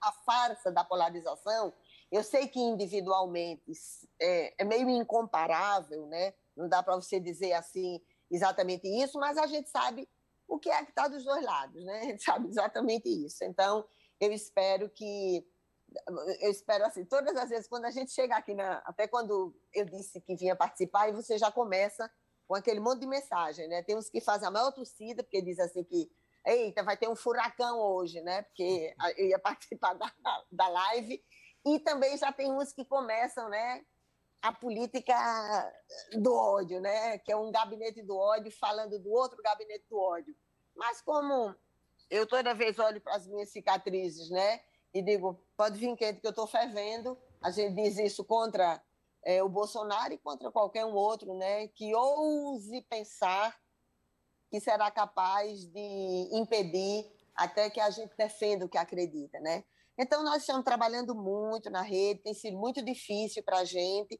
a 0.00 0.12
farsa 0.24 0.70
da 0.70 0.84
polarização, 0.84 1.72
eu 2.10 2.22
sei 2.22 2.48
que 2.48 2.60
individualmente 2.60 3.72
é, 4.20 4.54
é 4.58 4.64
meio 4.64 4.88
incomparável, 4.88 6.06
né? 6.06 6.34
não 6.56 6.68
dá 6.68 6.82
para 6.82 6.96
você 6.96 7.20
dizer 7.20 7.52
assim 7.52 8.00
exatamente 8.30 8.86
isso, 8.86 9.18
mas 9.18 9.38
a 9.38 9.46
gente 9.46 9.68
sabe 9.68 10.08
o 10.46 10.58
que 10.58 10.70
é 10.70 10.84
que 10.84 10.90
está 10.90 11.08
dos 11.08 11.24
dois 11.24 11.44
lados, 11.44 11.84
né? 11.84 12.00
a 12.00 12.04
gente 12.04 12.22
sabe 12.22 12.48
exatamente 12.48 13.08
isso. 13.08 13.44
Então, 13.44 13.84
eu 14.20 14.32
espero 14.32 14.88
que 14.90 15.46
eu 16.40 16.50
espero 16.50 16.84
assim, 16.84 17.04
todas 17.04 17.34
as 17.34 17.48
vezes, 17.48 17.66
quando 17.66 17.86
a 17.86 17.90
gente 17.90 18.12
chega 18.12 18.36
aqui, 18.36 18.52
na, 18.54 18.82
até 18.84 19.08
quando 19.08 19.54
eu 19.72 19.86
disse 19.86 20.20
que 20.20 20.36
vinha 20.36 20.54
participar, 20.54 21.08
e 21.08 21.12
você 21.12 21.38
já 21.38 21.50
começa 21.50 22.10
com 22.48 22.54
aquele 22.54 22.80
monte 22.80 23.00
de 23.00 23.06
mensagem, 23.06 23.68
né? 23.68 23.82
Tem 23.82 23.96
uns 23.96 24.08
que 24.08 24.20
fazem 24.20 24.48
a 24.48 24.50
maior 24.50 24.72
torcida, 24.72 25.22
porque 25.22 25.42
diz 25.42 25.60
assim 25.60 25.84
que, 25.84 26.10
eita, 26.44 26.82
vai 26.82 26.96
ter 26.96 27.08
um 27.08 27.14
furacão 27.14 27.78
hoje, 27.78 28.20
né? 28.22 28.42
Porque 28.42 28.94
eu 29.16 29.26
ia 29.26 29.38
participar 29.38 29.92
da, 29.92 30.10
da 30.50 30.68
live. 30.68 31.22
E 31.66 31.78
também 31.80 32.16
já 32.16 32.32
tem 32.32 32.50
uns 32.50 32.72
que 32.72 32.84
começam, 32.84 33.48
né? 33.48 33.84
a 34.40 34.52
política 34.52 35.14
do 36.12 36.32
ódio, 36.32 36.80
né? 36.80 37.18
Que 37.18 37.32
é 37.32 37.36
um 37.36 37.50
gabinete 37.50 38.02
do 38.02 38.16
ódio 38.16 38.50
falando 38.52 38.98
do 38.98 39.10
outro 39.10 39.42
gabinete 39.42 39.84
do 39.90 39.98
ódio. 39.98 40.34
Mas 40.76 41.02
como 41.02 41.54
eu 42.10 42.26
toda 42.26 42.54
vez 42.54 42.78
olho 42.78 43.00
para 43.00 43.16
as 43.16 43.26
minhas 43.26 43.50
cicatrizes, 43.50 44.30
né? 44.30 44.60
E 44.94 45.02
digo, 45.02 45.38
pode 45.56 45.78
vir 45.78 45.94
quente 45.96 46.20
que 46.20 46.26
eu 46.26 46.30
estou 46.30 46.46
fervendo. 46.46 47.18
A 47.42 47.50
gente 47.50 47.74
diz 47.74 47.98
isso 47.98 48.24
contra 48.24 48.80
é, 49.28 49.42
o 49.42 49.48
Bolsonaro 49.48 50.14
e 50.14 50.18
contra 50.18 50.50
qualquer 50.50 50.86
um 50.86 50.94
outro, 50.94 51.34
né? 51.34 51.68
Que 51.68 51.94
ouse 51.94 52.80
pensar 52.88 53.54
que 54.50 54.58
será 54.58 54.90
capaz 54.90 55.66
de 55.66 56.28
impedir 56.32 57.04
até 57.34 57.68
que 57.68 57.78
a 57.78 57.90
gente 57.90 58.16
defenda 58.16 58.64
o 58.64 58.68
que 58.70 58.78
acredita, 58.78 59.38
né? 59.40 59.64
Então, 59.98 60.24
nós 60.24 60.38
estamos 60.38 60.64
trabalhando 60.64 61.14
muito 61.14 61.68
na 61.68 61.82
rede, 61.82 62.22
tem 62.22 62.32
sido 62.32 62.56
muito 62.56 62.82
difícil 62.82 63.42
para 63.42 63.58
a 63.58 63.64
gente. 63.66 64.18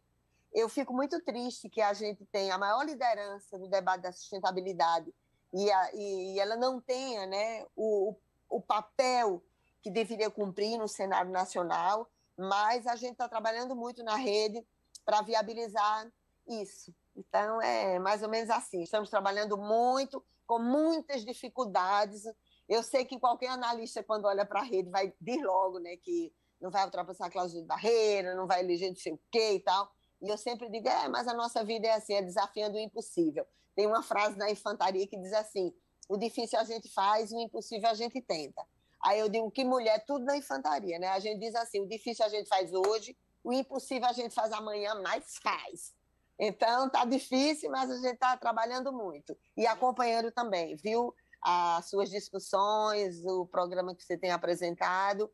Eu 0.52 0.68
fico 0.68 0.92
muito 0.92 1.18
triste 1.24 1.70
que 1.70 1.80
a 1.80 1.94
gente 1.94 2.26
tenha 2.26 2.56
a 2.56 2.58
maior 2.58 2.84
liderança 2.84 3.56
no 3.56 3.66
debate 3.66 4.02
da 4.02 4.12
sustentabilidade 4.12 5.10
e, 5.54 5.70
a, 5.70 5.90
e 5.94 6.38
ela 6.38 6.56
não 6.56 6.82
tenha 6.82 7.24
né, 7.26 7.64
o, 7.74 8.14
o 8.46 8.60
papel 8.60 9.42
que 9.80 9.90
deveria 9.90 10.30
cumprir 10.30 10.76
no 10.76 10.86
cenário 10.86 11.30
nacional, 11.30 12.10
mas 12.36 12.86
a 12.86 12.94
gente 12.94 13.12
está 13.12 13.26
trabalhando 13.26 13.74
muito 13.74 14.04
na 14.04 14.14
rede 14.14 14.62
para 15.08 15.22
viabilizar 15.22 16.06
isso. 16.46 16.94
Então, 17.16 17.62
é 17.62 17.98
mais 17.98 18.22
ou 18.22 18.28
menos 18.28 18.50
assim. 18.50 18.82
Estamos 18.82 19.08
trabalhando 19.08 19.56
muito, 19.56 20.22
com 20.46 20.58
muitas 20.58 21.24
dificuldades. 21.24 22.24
Eu 22.68 22.82
sei 22.82 23.06
que 23.06 23.18
qualquer 23.18 23.48
analista, 23.48 24.02
quando 24.02 24.26
olha 24.26 24.44
para 24.44 24.60
a 24.60 24.62
rede, 24.62 24.90
vai 24.90 25.10
dir 25.18 25.42
logo 25.42 25.78
né, 25.78 25.96
que 25.96 26.30
não 26.60 26.70
vai 26.70 26.84
ultrapassar 26.84 27.24
a 27.24 27.30
cláusula 27.30 27.62
de 27.62 27.66
barreira, 27.66 28.34
não 28.34 28.46
vai 28.46 28.60
eleger 28.60 28.90
não 28.90 28.96
sei 28.96 29.14
o 29.14 29.20
quê 29.32 29.54
e 29.54 29.60
tal. 29.60 29.90
E 30.20 30.28
eu 30.28 30.36
sempre 30.36 30.68
digo, 30.68 30.86
é, 30.86 31.08
mas 31.08 31.26
a 31.26 31.32
nossa 31.32 31.64
vida 31.64 31.86
é 31.86 31.94
assim, 31.94 32.12
é 32.12 32.20
desafiando 32.20 32.76
o 32.76 32.80
impossível. 32.80 33.46
Tem 33.74 33.86
uma 33.86 34.02
frase 34.02 34.36
na 34.36 34.50
infantaria 34.50 35.06
que 35.06 35.16
diz 35.16 35.32
assim: 35.32 35.72
o 36.06 36.18
difícil 36.18 36.58
a 36.58 36.64
gente 36.64 36.92
faz, 36.92 37.32
o 37.32 37.40
impossível 37.40 37.88
a 37.88 37.94
gente 37.94 38.20
tenta. 38.20 38.62
Aí 39.02 39.20
eu 39.20 39.28
digo 39.30 39.50
que 39.50 39.64
mulher, 39.64 40.04
tudo 40.04 40.26
na 40.26 40.36
infantaria, 40.36 40.98
né? 40.98 41.08
A 41.08 41.18
gente 41.18 41.40
diz 41.40 41.54
assim: 41.54 41.80
o 41.80 41.86
difícil 41.86 42.26
a 42.26 42.28
gente 42.28 42.46
faz 42.46 42.74
hoje, 42.74 43.16
o 43.48 43.52
impossível 43.52 44.06
a 44.06 44.12
gente 44.12 44.34
faz 44.34 44.52
amanhã, 44.52 44.94
mas 44.96 45.38
faz. 45.42 45.94
Então, 46.38 46.90
tá 46.90 47.06
difícil, 47.06 47.70
mas 47.70 47.90
a 47.90 47.96
gente 47.96 48.12
está 48.12 48.36
trabalhando 48.36 48.92
muito. 48.92 49.34
E 49.56 49.66
acompanhando 49.66 50.30
também, 50.30 50.76
viu? 50.76 51.14
As 51.42 51.88
suas 51.88 52.10
discussões, 52.10 53.24
o 53.24 53.46
programa 53.46 53.94
que 53.94 54.04
você 54.04 54.18
tem 54.18 54.32
apresentado. 54.32 55.32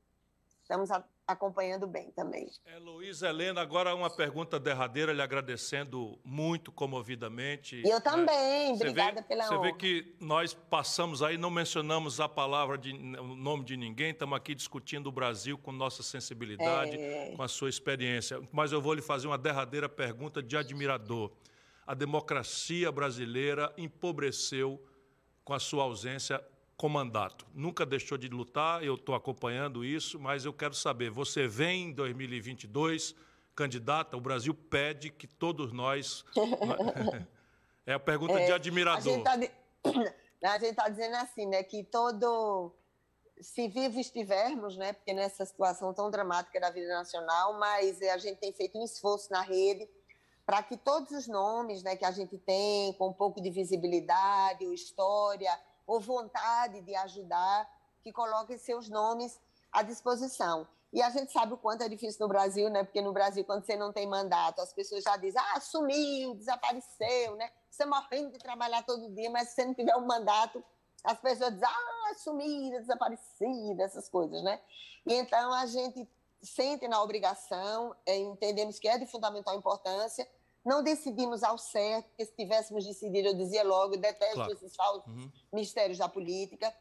Estamos 0.63 0.91
acompanhando 1.27 1.87
bem 1.87 2.11
também. 2.13 2.51
Heloísa 2.67 3.29
Helena, 3.29 3.61
agora 3.61 3.95
uma 3.95 4.11
pergunta 4.15 4.59
derradeira, 4.61 5.13
lhe 5.13 5.23
agradecendo 5.23 6.19
muito 6.25 6.71
comovidamente. 6.71 7.83
E 7.85 7.89
eu 7.89 8.01
também, 8.01 8.71
né? 8.71 8.75
obrigada 8.75 9.23
vê, 9.23 9.29
pela 9.29 9.47
Você 9.47 9.59
vê 9.59 9.73
que 9.73 10.15
nós 10.21 10.53
passamos 10.53 11.23
aí, 11.23 11.39
não 11.39 11.51
mencionamos 11.51 12.21
a 12.21 12.29
palavra, 12.29 12.77
de, 12.77 12.93
o 12.93 13.35
nome 13.35 13.65
de 13.65 13.77
ninguém, 13.77 14.11
estamos 14.11 14.37
aqui 14.37 14.55
discutindo 14.55 15.07
o 15.07 15.13
Brasil 15.13 15.57
com 15.57 15.73
nossa 15.73 16.03
sensibilidade, 16.03 16.97
é... 16.97 17.33
com 17.35 17.43
a 17.43 17.49
sua 17.49 17.71
experiência. 17.71 18.41
Mas 18.53 18.73
eu 18.73 18.81
vou 18.81 18.95
lhe 18.95 19.03
fazer 19.03 19.27
uma 19.27 19.39
derradeira 19.39 19.89
pergunta 19.89 20.43
de 20.43 20.57
admirador. 20.57 21.33
A 21.87 21.95
democracia 21.95 22.91
brasileira 22.93 23.73
empobreceu 23.77 24.83
com 25.43 25.53
a 25.53 25.59
sua 25.59 25.85
ausência 25.85 26.43
com 26.77 26.89
mandato. 26.89 27.47
Nunca 27.55 27.87
deixou 27.87 28.19
de 28.19 28.29
lutar, 28.29 28.83
eu 28.83 28.95
estou 28.95 29.15
acompanhando 29.15 29.85
isso, 29.85 30.19
mas 30.19 30.45
eu 30.45 30.53
quero 30.53 30.75
saber: 30.75 31.11
você 31.11 31.47
vem 31.47 31.91
em 31.91 31.93
2022 31.93 33.15
candidata? 33.55 34.17
O 34.17 34.21
Brasil 34.21 34.55
pede 34.55 35.11
que 35.11 35.27
todos 35.27 35.73
nós. 35.73 36.25
é 37.87 37.95
a 37.95 38.01
pergunta 38.01 38.41
é, 38.41 38.47
de 38.47 38.53
admirador. 38.53 39.23
A 40.43 40.59
gente 40.59 40.71
está 40.71 40.89
dizendo 40.91 41.17
assim, 41.17 41.47
né, 41.47 41.63
que 41.63 41.83
todo. 41.85 42.75
Se 43.41 43.67
vivo 43.67 43.99
estivermos, 43.99 44.77
né, 44.77 44.93
porque 44.93 45.13
nessa 45.13 45.45
situação 45.45 45.93
tão 45.93 46.11
dramática 46.11 46.61
da 46.61 46.71
vida 46.71 46.87
nacional, 46.89 47.59
mas 47.59 48.01
a 48.01 48.17
gente 48.17 48.39
tem 48.39 48.53
feito 48.53 48.79
um 48.79 48.85
esforço 48.85 49.33
na 49.33 49.41
rede 49.41 49.89
para 50.47 50.63
que 50.63 50.77
todos 50.77 51.11
os 51.11 51.27
nomes 51.27 51.83
né, 51.83 51.97
que 51.97 52.05
a 52.05 52.13
gente 52.13 52.39
tem, 52.39 52.93
com 52.93 53.09
um 53.09 53.13
pouco 53.13 53.41
de 53.41 53.51
visibilidade, 53.51 54.65
história, 54.73 55.51
ou 55.87 56.01
vontade 56.01 56.81
de 56.81 56.95
ajudar, 56.95 57.69
que 58.03 58.13
coloquem 58.13 58.59
seus 58.59 58.89
nomes 58.89 59.41
à 59.73 59.83
disposição. 59.83 60.67
E 60.93 61.03
a 61.03 61.11
gente 61.11 61.33
sabe 61.33 61.55
o 61.55 61.57
quanto 61.57 61.83
é 61.83 61.89
difícil 61.89 62.21
no 62.21 62.29
Brasil, 62.29 62.71
né? 62.71 62.85
Porque 62.85 63.03
no 63.03 63.13
Brasil, 63.13 63.45
quando 63.45 63.65
você 63.65 63.75
não 63.75 63.93
tem 63.93 64.07
mandato, 64.07 64.61
as 64.61 64.73
pessoas 64.73 65.03
já 65.03 65.17
dizem, 65.17 65.43
ah, 65.53 65.61
sumiu, 65.61 66.37
desapareceu, 66.37 67.35
né? 67.35 67.51
Você 67.69 67.85
morrendo 67.85 68.31
de 68.31 68.39
trabalhar 68.39 68.85
todo 68.85 69.13
dia, 69.13 69.29
mas 69.29 69.49
se 69.49 69.57
você 69.57 69.65
não 69.65 69.75
tiver 69.75 69.97
um 69.97 70.07
mandato, 70.07 70.63
as 71.03 71.19
pessoas 71.19 71.53
dizem, 71.53 71.69
ah, 71.69 72.15
sumida, 72.15 72.81
desaparecida, 72.81 73.83
essas 73.83 74.09
coisas, 74.09 74.41
né? 74.45 74.61
E 75.05 75.15
então 75.15 75.53
a 75.53 75.67
gente 75.67 76.09
sente 76.41 76.87
na 76.87 77.03
obrigação, 77.03 77.97
é, 78.07 78.17
entendemos 78.17 78.79
que 78.79 78.87
é 78.87 78.97
de 78.97 79.07
fundamental 79.07 79.57
importância, 79.57 80.29
não 80.65 80.83
decidimos 80.83 81.43
ao 81.43 81.59
certo, 81.59 82.07
porque 82.09 82.25
se 82.25 82.33
tivéssemos 82.33 82.87
decidido, 82.87 83.29
eu 83.29 83.35
dizia 83.35 83.63
logo, 83.63 83.97
detesto 83.97 84.35
claro. 84.35 84.53
esses 84.53 84.75
falsos 84.75 85.07
uhum. 85.07 85.31
mistérios 85.53 85.99
da 85.99 86.09
política. 86.09 86.75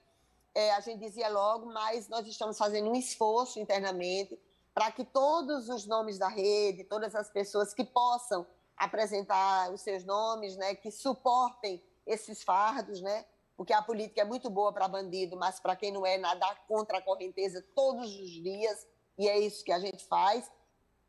É, 0.55 0.71
a 0.71 0.79
gente 0.79 0.99
dizia 0.99 1.27
logo, 1.29 1.65
mas 1.65 2.07
nós 2.07 2.25
estamos 2.25 2.57
fazendo 2.57 2.89
um 2.89 2.95
esforço 2.95 3.59
internamente 3.59 4.39
para 4.73 4.91
que 4.91 5.03
todos 5.03 5.67
os 5.69 5.85
nomes 5.85 6.17
da 6.17 6.27
rede, 6.27 6.83
todas 6.83 7.13
as 7.13 7.29
pessoas 7.29 7.73
que 7.73 7.83
possam 7.83 8.45
apresentar 8.77 9.71
os 9.71 9.81
seus 9.81 10.03
nomes, 10.03 10.55
né, 10.55 10.75
que 10.75 10.89
suportem 10.89 11.83
esses 12.05 12.41
fardos, 12.41 13.01
né, 13.01 13.25
porque 13.55 13.73
a 13.73 13.81
política 13.81 14.21
é 14.21 14.25
muito 14.25 14.49
boa 14.49 14.73
para 14.73 14.87
bandido, 14.87 15.37
mas 15.37 15.59
para 15.59 15.75
quem 15.75 15.91
não 15.91 16.05
é, 16.05 16.17
nadar 16.17 16.65
contra 16.67 16.97
a 16.97 17.01
correnteza 17.01 17.63
todos 17.75 18.15
os 18.19 18.29
dias, 18.29 18.87
e 19.17 19.27
é 19.27 19.37
isso 19.37 19.63
que 19.63 19.71
a 19.71 19.79
gente 19.79 20.03
faz 20.05 20.49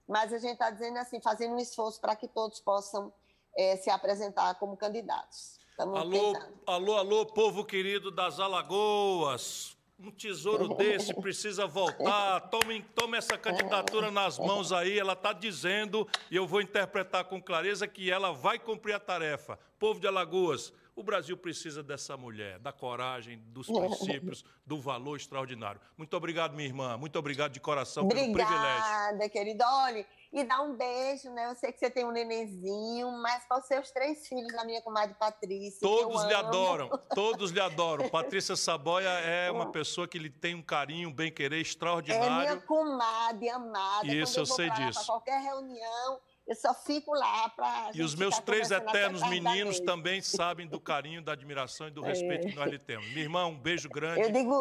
mas 0.08 0.32
a 0.32 0.38
gente 0.38 0.54
está 0.54 0.70
dizendo 0.70 0.98
assim, 0.98 1.20
fazendo 1.20 1.54
um 1.54 1.58
esforço 1.58 2.00
para 2.00 2.14
que 2.14 2.28
todos 2.28 2.60
possam 2.60 3.12
é, 3.56 3.76
se 3.76 3.90
apresentar 3.90 4.54
como 4.56 4.76
candidatos. 4.76 5.58
Estamos 5.70 5.98
alô, 5.98 6.32
tentando. 6.32 6.60
alô, 6.66 6.96
alô, 6.96 7.26
povo 7.26 7.64
querido 7.64 8.10
das 8.10 8.38
Alagoas. 8.38 9.76
Um 9.98 10.10
tesouro 10.10 10.68
desse 10.74 11.14
precisa 11.14 11.66
voltar. 11.66 12.40
Tome, 12.48 12.82
tome 12.94 13.16
essa 13.16 13.38
candidatura 13.38 14.10
nas 14.10 14.38
mãos 14.38 14.72
aí. 14.72 14.98
Ela 14.98 15.14
está 15.14 15.32
dizendo, 15.32 16.06
e 16.30 16.36
eu 16.36 16.46
vou 16.46 16.60
interpretar 16.60 17.24
com 17.24 17.42
clareza, 17.42 17.88
que 17.88 18.10
ela 18.10 18.32
vai 18.32 18.58
cumprir 18.58 18.92
a 18.92 19.00
tarefa. 19.00 19.58
Povo 19.78 19.98
de 19.98 20.06
Alagoas, 20.06 20.72
o 20.96 21.02
Brasil 21.02 21.36
precisa 21.36 21.82
dessa 21.82 22.16
mulher, 22.16 22.58
da 22.58 22.72
coragem, 22.72 23.38
dos 23.48 23.66
princípios, 23.70 24.44
do 24.64 24.80
valor 24.80 25.16
extraordinário. 25.16 25.80
Muito 25.96 26.16
obrigado, 26.16 26.54
minha 26.54 26.68
irmã. 26.68 26.96
Muito 26.96 27.18
obrigado 27.18 27.52
de 27.52 27.60
coração 27.60 28.04
Obrigada, 28.04 28.32
pelo 28.32 28.46
privilégio. 28.46 28.84
Obrigada, 28.84 29.28
querido. 29.28 29.64
Olha, 29.66 30.06
e 30.32 30.44
dá 30.44 30.62
um 30.62 30.76
beijo, 30.76 31.30
né? 31.30 31.48
Eu 31.50 31.54
sei 31.54 31.72
que 31.72 31.78
você 31.78 31.90
tem 31.90 32.04
um 32.04 32.10
nenenzinho, 32.10 33.10
mas 33.22 33.44
para 33.46 33.58
os 33.58 33.66
seus 33.66 33.90
três 33.90 34.26
filhos 34.26 34.52
da 34.52 34.64
minha 34.64 34.82
comadre 34.82 35.14
Patrícia. 35.14 35.80
Todos 35.80 36.24
lhe 36.24 36.34
amo. 36.34 36.48
adoram, 36.48 36.88
todos 37.14 37.50
lhe 37.50 37.60
adoram. 37.60 38.08
Patrícia 38.10 38.56
Saboia 38.56 39.08
é 39.08 39.50
uma 39.50 39.70
pessoa 39.70 40.08
que 40.08 40.18
lhe 40.18 40.30
tem 40.30 40.54
um 40.54 40.62
carinho, 40.62 41.08
um 41.08 41.12
bem-querer 41.12 41.60
extraordinário. 41.60 42.48
É 42.48 42.54
minha 42.54 42.66
comadre 42.66 43.48
amada. 43.48 44.06
Isso, 44.06 44.38
eu, 44.38 44.42
eu 44.42 44.46
sei 44.46 44.70
disso. 44.70 45.06
qualquer 45.06 45.40
reunião 45.40 46.20
eu 46.46 46.54
só 46.54 46.74
fico 46.74 47.12
lá 47.14 47.48
para. 47.48 47.90
E 47.94 48.02
os 48.02 48.14
meus 48.14 48.38
três 48.38 48.70
eternos 48.70 49.22
meninos 49.28 49.80
também 49.80 50.20
sabem 50.20 50.66
do 50.66 50.78
carinho, 50.80 51.22
da 51.22 51.32
admiração 51.32 51.88
e 51.88 51.90
do 51.90 52.02
respeito 52.02 52.46
é. 52.46 52.50
que 52.50 52.56
nós 52.56 52.70
lhe 52.70 52.78
temos. 52.78 53.06
Minha 53.08 53.22
irmã, 53.22 53.46
um 53.46 53.58
beijo 53.58 53.88
grande. 53.88 54.20
Eu 54.20 54.30
digo, 54.30 54.52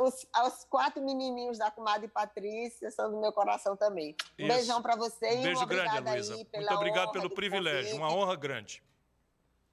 os, 0.00 0.26
os 0.46 0.64
quatro 0.64 1.02
menininhos 1.02 1.56
da 1.56 1.70
comadre 1.70 2.08
Patrícia 2.08 2.90
são 2.90 3.10
do 3.10 3.18
meu 3.18 3.32
coração 3.32 3.74
também. 3.74 4.14
Um 4.38 4.44
Isso. 4.44 4.54
beijão 4.54 4.82
para 4.82 4.96
você 4.96 5.36
um 5.36 5.42
beijo 5.42 5.66
grande, 5.66 6.00
Luísa. 6.00 6.34
Muito 6.36 6.74
obrigado 6.74 7.12
pelo 7.12 7.30
privilégio, 7.30 7.96
uma 7.96 8.12
honra 8.12 8.36
grande. 8.36 8.82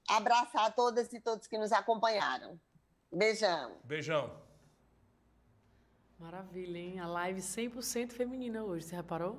Abraçar 0.08 0.64
a 0.64 0.70
todas 0.70 1.12
e 1.12 1.20
todos 1.20 1.46
que 1.46 1.58
nos 1.58 1.70
acompanharam. 1.70 2.58
Beijão. 3.12 3.76
Beijão. 3.84 4.30
Maravilha, 6.18 6.78
hein? 6.78 6.98
A 6.98 7.06
live 7.06 7.40
100% 7.40 8.12
feminina 8.12 8.64
hoje, 8.64 8.86
você 8.86 8.96
reparou? 8.96 9.38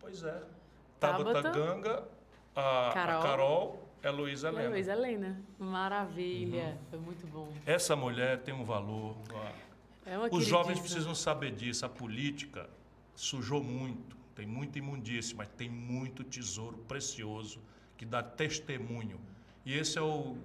Pois 0.00 0.22
é. 0.24 0.59
Tabata, 1.00 1.50
Ganga, 1.50 2.08
a 2.54 2.90
Carol, 2.92 3.18
a 3.18 3.22
Carol 3.22 3.90
é 4.02 4.10
Luísa 4.10 4.48
Helena. 4.48 4.64
É 4.64 4.68
Luísa 4.68 4.92
Helena. 4.92 5.40
Maravilha. 5.58 6.64
Uhum. 6.64 6.78
Foi 6.90 6.98
muito 6.98 7.26
bom. 7.26 7.52
Essa 7.66 7.96
mulher 7.96 8.40
tem 8.40 8.54
um 8.54 8.64
valor. 8.64 9.16
É 10.04 10.16
Os 10.30 10.46
jovens 10.46 10.78
precisam 10.78 11.14
saber 11.14 11.52
disso. 11.52 11.84
A 11.84 11.88
política 11.88 12.68
sujou 13.14 13.62
muito. 13.62 14.16
Tem 14.34 14.46
muita 14.46 14.78
imundície, 14.78 15.34
mas 15.34 15.48
tem 15.48 15.68
muito 15.68 16.24
tesouro 16.24 16.78
precioso 16.88 17.60
que 17.96 18.06
dá 18.06 18.22
testemunho. 18.22 19.20
E 19.64 19.76
esse 19.76 19.98
é 19.98 20.02
o, 20.02 20.36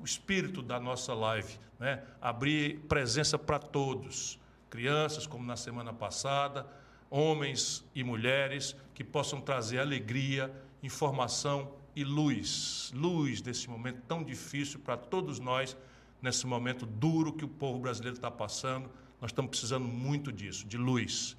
o 0.00 0.04
espírito 0.04 0.60
da 0.60 0.80
nossa 0.80 1.14
live, 1.14 1.58
né? 1.78 2.02
Abrir 2.20 2.80
presença 2.88 3.38
para 3.38 3.60
todos, 3.60 4.40
crianças, 4.68 5.24
como 5.26 5.44
na 5.44 5.56
semana 5.56 5.92
passada, 5.92 6.66
homens 7.10 7.84
e 7.94 8.02
mulheres 8.02 8.76
que 8.94 9.04
possam 9.04 9.40
trazer 9.40 9.78
alegria 9.78 10.52
informação 10.84 11.72
e 11.96 12.04
luz. 12.04 12.92
Luz 12.94 13.40
nesse 13.42 13.68
momento 13.70 14.02
tão 14.06 14.22
difícil 14.22 14.80
para 14.80 14.96
todos 14.96 15.38
nós, 15.38 15.76
nesse 16.20 16.46
momento 16.46 16.84
duro 16.84 17.32
que 17.32 17.44
o 17.44 17.48
povo 17.48 17.78
brasileiro 17.78 18.16
está 18.16 18.30
passando. 18.30 18.90
Nós 19.20 19.30
estamos 19.30 19.50
precisando 19.50 19.86
muito 19.86 20.30
disso, 20.30 20.66
de 20.66 20.76
luz. 20.76 21.36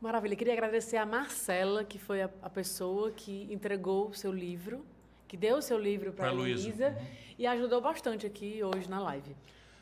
Maravilha. 0.00 0.34
Queria 0.34 0.54
agradecer 0.54 0.96
a 0.96 1.06
Marcela, 1.06 1.84
que 1.84 1.98
foi 1.98 2.22
a, 2.22 2.30
a 2.42 2.50
pessoa 2.50 3.12
que 3.12 3.46
entregou 3.50 4.08
o 4.08 4.14
seu 4.14 4.32
livro, 4.32 4.84
que 5.28 5.36
deu 5.36 5.58
o 5.58 5.62
seu 5.62 5.78
livro 5.78 6.12
para 6.12 6.28
a 6.28 6.32
Heloísa 6.32 6.88
uhum. 6.88 7.06
e 7.38 7.46
ajudou 7.46 7.80
bastante 7.80 8.26
aqui 8.26 8.60
hoje 8.64 8.88
na 8.88 8.98
live. 8.98 9.36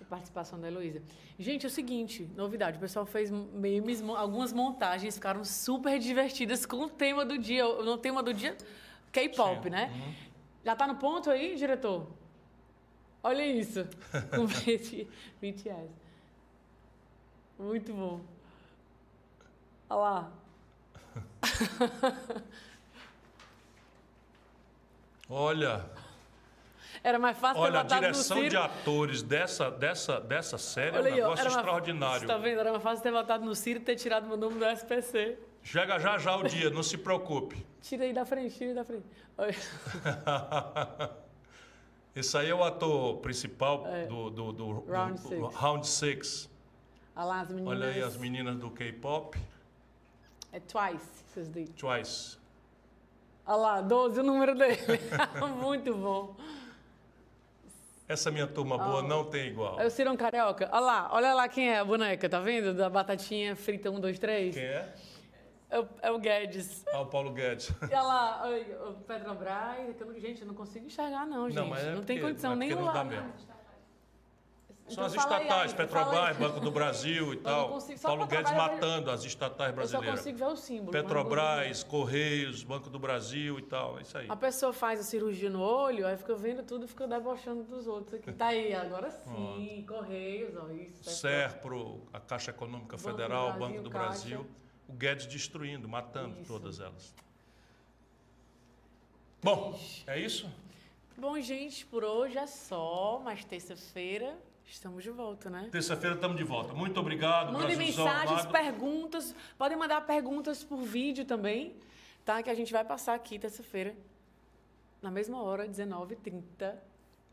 Participação 0.08 0.58
da 0.60 0.68
Heloísa. 0.68 1.02
Gente, 1.38 1.66
é 1.66 1.68
o 1.68 1.70
seguinte, 1.70 2.28
novidade, 2.34 2.78
o 2.78 2.80
pessoal 2.80 3.04
fez 3.04 3.30
memes, 3.30 4.02
algumas 4.02 4.52
montagens 4.52 5.14
ficaram 5.14 5.44
super 5.44 5.98
divertidas 5.98 6.64
com 6.64 6.84
o 6.84 6.88
tema 6.88 7.24
do 7.24 7.36
dia. 7.36 7.64
No 7.64 7.98
tema 7.98 8.22
do 8.22 8.32
dia, 8.32 8.56
K-pop, 9.12 9.68
né? 9.68 9.92
Uhum. 9.94 10.14
Já 10.64 10.74
tá 10.74 10.86
no 10.86 10.96
ponto 10.96 11.30
aí, 11.30 11.56
diretor? 11.56 12.06
Olha 13.22 13.46
isso. 13.46 13.84
Com 14.34 14.46
BTS. 15.40 15.90
Muito 17.58 17.92
bom. 17.92 18.20
Olha 19.90 20.00
lá. 20.00 20.32
Olha. 25.28 25.90
Era 27.02 27.18
mais 27.18 27.38
fácil 27.38 27.62
Olha, 27.62 27.80
a 27.80 27.82
direção 27.82 28.48
de 28.48 28.56
atores 28.56 29.22
dessa, 29.22 29.70
dessa, 29.70 30.20
dessa 30.20 30.58
série 30.58 30.96
Olha 30.96 31.08
é 31.08 31.10
um 31.10 31.14
aí, 31.14 31.20
negócio 31.20 31.46
extraordinário. 31.46 32.20
Você 32.20 32.26
tá 32.26 32.38
vendo? 32.38 32.60
Era 32.60 32.70
mais 32.70 32.82
fácil 32.82 33.02
ter 33.02 33.12
votado 33.12 33.44
no 33.44 33.54
Ciro 33.54 33.78
e 33.78 33.82
ter 33.82 33.96
tirado 33.96 34.26
meu 34.26 34.36
nome 34.36 34.58
do 34.58 34.64
SPC. 34.64 35.38
Chega 35.62 35.98
já 35.98 36.18
já 36.18 36.36
o 36.36 36.42
dia, 36.44 36.70
não 36.70 36.82
se 36.82 36.96
preocupe. 36.98 37.64
Tira 37.82 38.04
aí 38.04 38.12
da 38.12 38.24
frente, 38.24 38.56
tira 38.56 38.70
aí 38.70 38.74
da 38.74 38.84
frente. 38.84 39.04
Esse 42.14 42.36
aí 42.36 42.48
é 42.50 42.54
o 42.54 42.64
ator 42.64 43.18
principal 43.18 43.86
é. 43.86 44.06
do, 44.06 44.30
do, 44.30 44.52
do, 44.52 44.84
Round 45.50 45.86
6. 45.86 46.50
Olha 47.14 47.24
lá 47.24 47.40
as 47.40 47.48
meninas. 47.50 47.68
Olha 47.68 47.86
aí 47.88 48.02
as 48.02 48.16
meninas 48.16 48.56
do 48.56 48.70
K-pop. 48.70 49.38
É 50.52 50.58
Twice, 50.58 51.24
vocês 51.28 51.46
dizem. 51.48 51.74
Twice. 51.74 52.38
Olha 53.46 53.56
lá, 53.56 53.80
12 53.80 54.20
o 54.20 54.22
número 54.22 54.54
dele. 54.54 54.78
Muito 55.62 55.94
bom. 55.94 56.36
Essa 58.08 58.30
minha 58.30 58.46
turma 58.46 58.78
boa 58.78 59.02
não 59.02 59.24
tem 59.24 59.48
igual. 59.48 59.78
É 59.78 59.86
o 59.86 59.90
Cirão 59.90 60.16
Carioca. 60.16 60.68
Olha 60.72 60.80
lá, 60.80 61.08
olha 61.12 61.34
lá 61.34 61.46
quem 61.46 61.70
é 61.70 61.78
a 61.78 61.84
boneca, 61.84 62.26
tá 62.26 62.40
vendo? 62.40 62.72
Da 62.72 62.88
batatinha 62.88 63.54
frita 63.54 63.90
1, 63.90 64.00
2, 64.00 64.18
3. 64.18 64.54
Quem 64.54 64.64
é? 64.64 64.94
É 65.70 65.78
o, 65.78 65.88
é 66.00 66.10
o 66.10 66.18
Guedes. 66.18 66.86
Ah, 66.90 67.02
o 67.02 67.06
Paulo 67.06 67.30
Guedes. 67.32 67.68
E 67.68 67.84
olha 67.84 68.02
lá, 68.02 68.42
o 68.88 68.94
Petrobras. 68.94 69.76
Gente, 70.16 70.40
eu 70.40 70.46
não 70.46 70.54
consigo 70.54 70.86
enxergar, 70.86 71.26
não, 71.26 71.50
gente. 71.50 71.56
Não, 71.58 71.66
mas 71.66 71.84
é 71.84 71.94
não 71.94 72.02
tem 72.02 72.18
condição 72.18 72.56
nem 72.56 72.72
lá. 72.72 72.80
Não 72.80 72.92
dá 72.94 73.04
mesmo. 73.04 73.32
São 74.88 74.92
então 74.92 75.04
as 75.04 75.14
estatais, 75.14 75.70
aí, 75.70 75.76
Petrobras, 75.76 76.36
Banco 76.38 76.60
do 76.60 76.70
Brasil 76.70 77.34
e 77.34 77.36
tal. 77.36 77.78
Paulo 78.02 78.26
Guedes 78.26 78.52
matando 78.52 79.10
as 79.10 79.22
estatais 79.22 79.74
brasileiras. 79.74 80.08
Eu 80.08 80.16
só 80.16 80.22
consigo 80.22 80.38
ver 80.38 80.52
o 80.52 80.56
símbolo. 80.56 80.90
Petrobras, 80.90 81.82
Correios, 81.84 82.64
Banco 82.64 82.88
do 82.88 82.98
Brasil 82.98 83.58
e 83.58 83.62
tal, 83.62 83.98
é 83.98 84.02
isso 84.02 84.16
aí. 84.16 84.26
A 84.28 84.36
pessoa 84.36 84.72
faz 84.72 85.00
a 85.00 85.02
cirurgia 85.02 85.50
no 85.50 85.60
olho, 85.60 86.06
aí 86.06 86.16
fica 86.16 86.34
vendo 86.34 86.62
tudo 86.62 86.86
e 86.86 86.88
fica 86.88 87.06
debochando 87.06 87.64
dos 87.64 87.86
outros 87.86 88.14
aqui. 88.14 88.32
Tá 88.32 88.46
aí, 88.46 88.74
agora 88.74 89.10
sim, 89.10 89.84
Correios, 89.86 90.56
ó, 90.56 90.70
isso. 90.70 91.10
SERPRO, 91.10 92.08
a 92.12 92.20
Caixa 92.20 92.50
Econômica 92.50 92.96
Banco 92.96 93.10
Federal, 93.10 93.52
Brasil, 93.52 93.68
Banco 93.68 93.82
do 93.82 93.90
Caixa. 93.90 94.06
Brasil. 94.06 94.46
O 94.88 94.92
Guedes 94.94 95.26
destruindo, 95.26 95.86
matando 95.86 96.40
isso. 96.40 96.50
todas 96.50 96.80
elas. 96.80 97.14
Bom, 99.42 99.78
é 100.06 100.18
isso? 100.18 100.50
Bom, 101.16 101.38
gente, 101.40 101.84
por 101.84 102.04
hoje 102.04 102.38
é 102.38 102.46
só, 102.46 103.20
mas 103.22 103.44
terça-feira 103.44 104.38
Estamos 104.70 105.02
de 105.02 105.10
volta, 105.10 105.48
né? 105.48 105.68
Terça-feira 105.72 106.14
estamos 106.14 106.36
de 106.36 106.44
volta. 106.44 106.74
Muito 106.74 107.00
obrigado, 107.00 107.52
Mandem 107.52 107.76
mensagens, 107.76 108.46
perguntas. 108.46 109.34
Podem 109.56 109.78
mandar 109.78 110.02
perguntas 110.02 110.62
por 110.62 110.82
vídeo 110.82 111.24
também, 111.24 111.74
tá? 112.24 112.42
Que 112.42 112.50
a 112.50 112.54
gente 112.54 112.70
vai 112.72 112.84
passar 112.84 113.14
aqui 113.14 113.38
terça-feira, 113.38 113.96
na 115.00 115.10
mesma 115.10 115.42
hora, 115.42 115.66
19h30, 115.66 116.76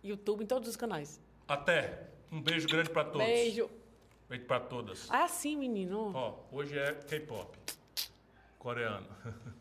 YouTube 0.03 0.43
em 0.43 0.47
todos 0.47 0.69
os 0.69 0.75
canais. 0.77 1.19
Até. 1.47 2.07
Um 2.31 2.41
beijo 2.41 2.67
grande 2.67 2.89
para 2.89 3.03
todos. 3.03 3.27
Beijo. 3.27 3.69
Beijo 4.29 4.45
para 4.45 4.59
todas. 4.61 5.07
Ah, 5.11 5.27
sim, 5.27 5.57
menino. 5.57 6.11
Ó, 6.15 6.35
hoje 6.51 6.77
é 6.79 6.93
K-pop. 6.93 7.57
Coreano. 8.57 9.07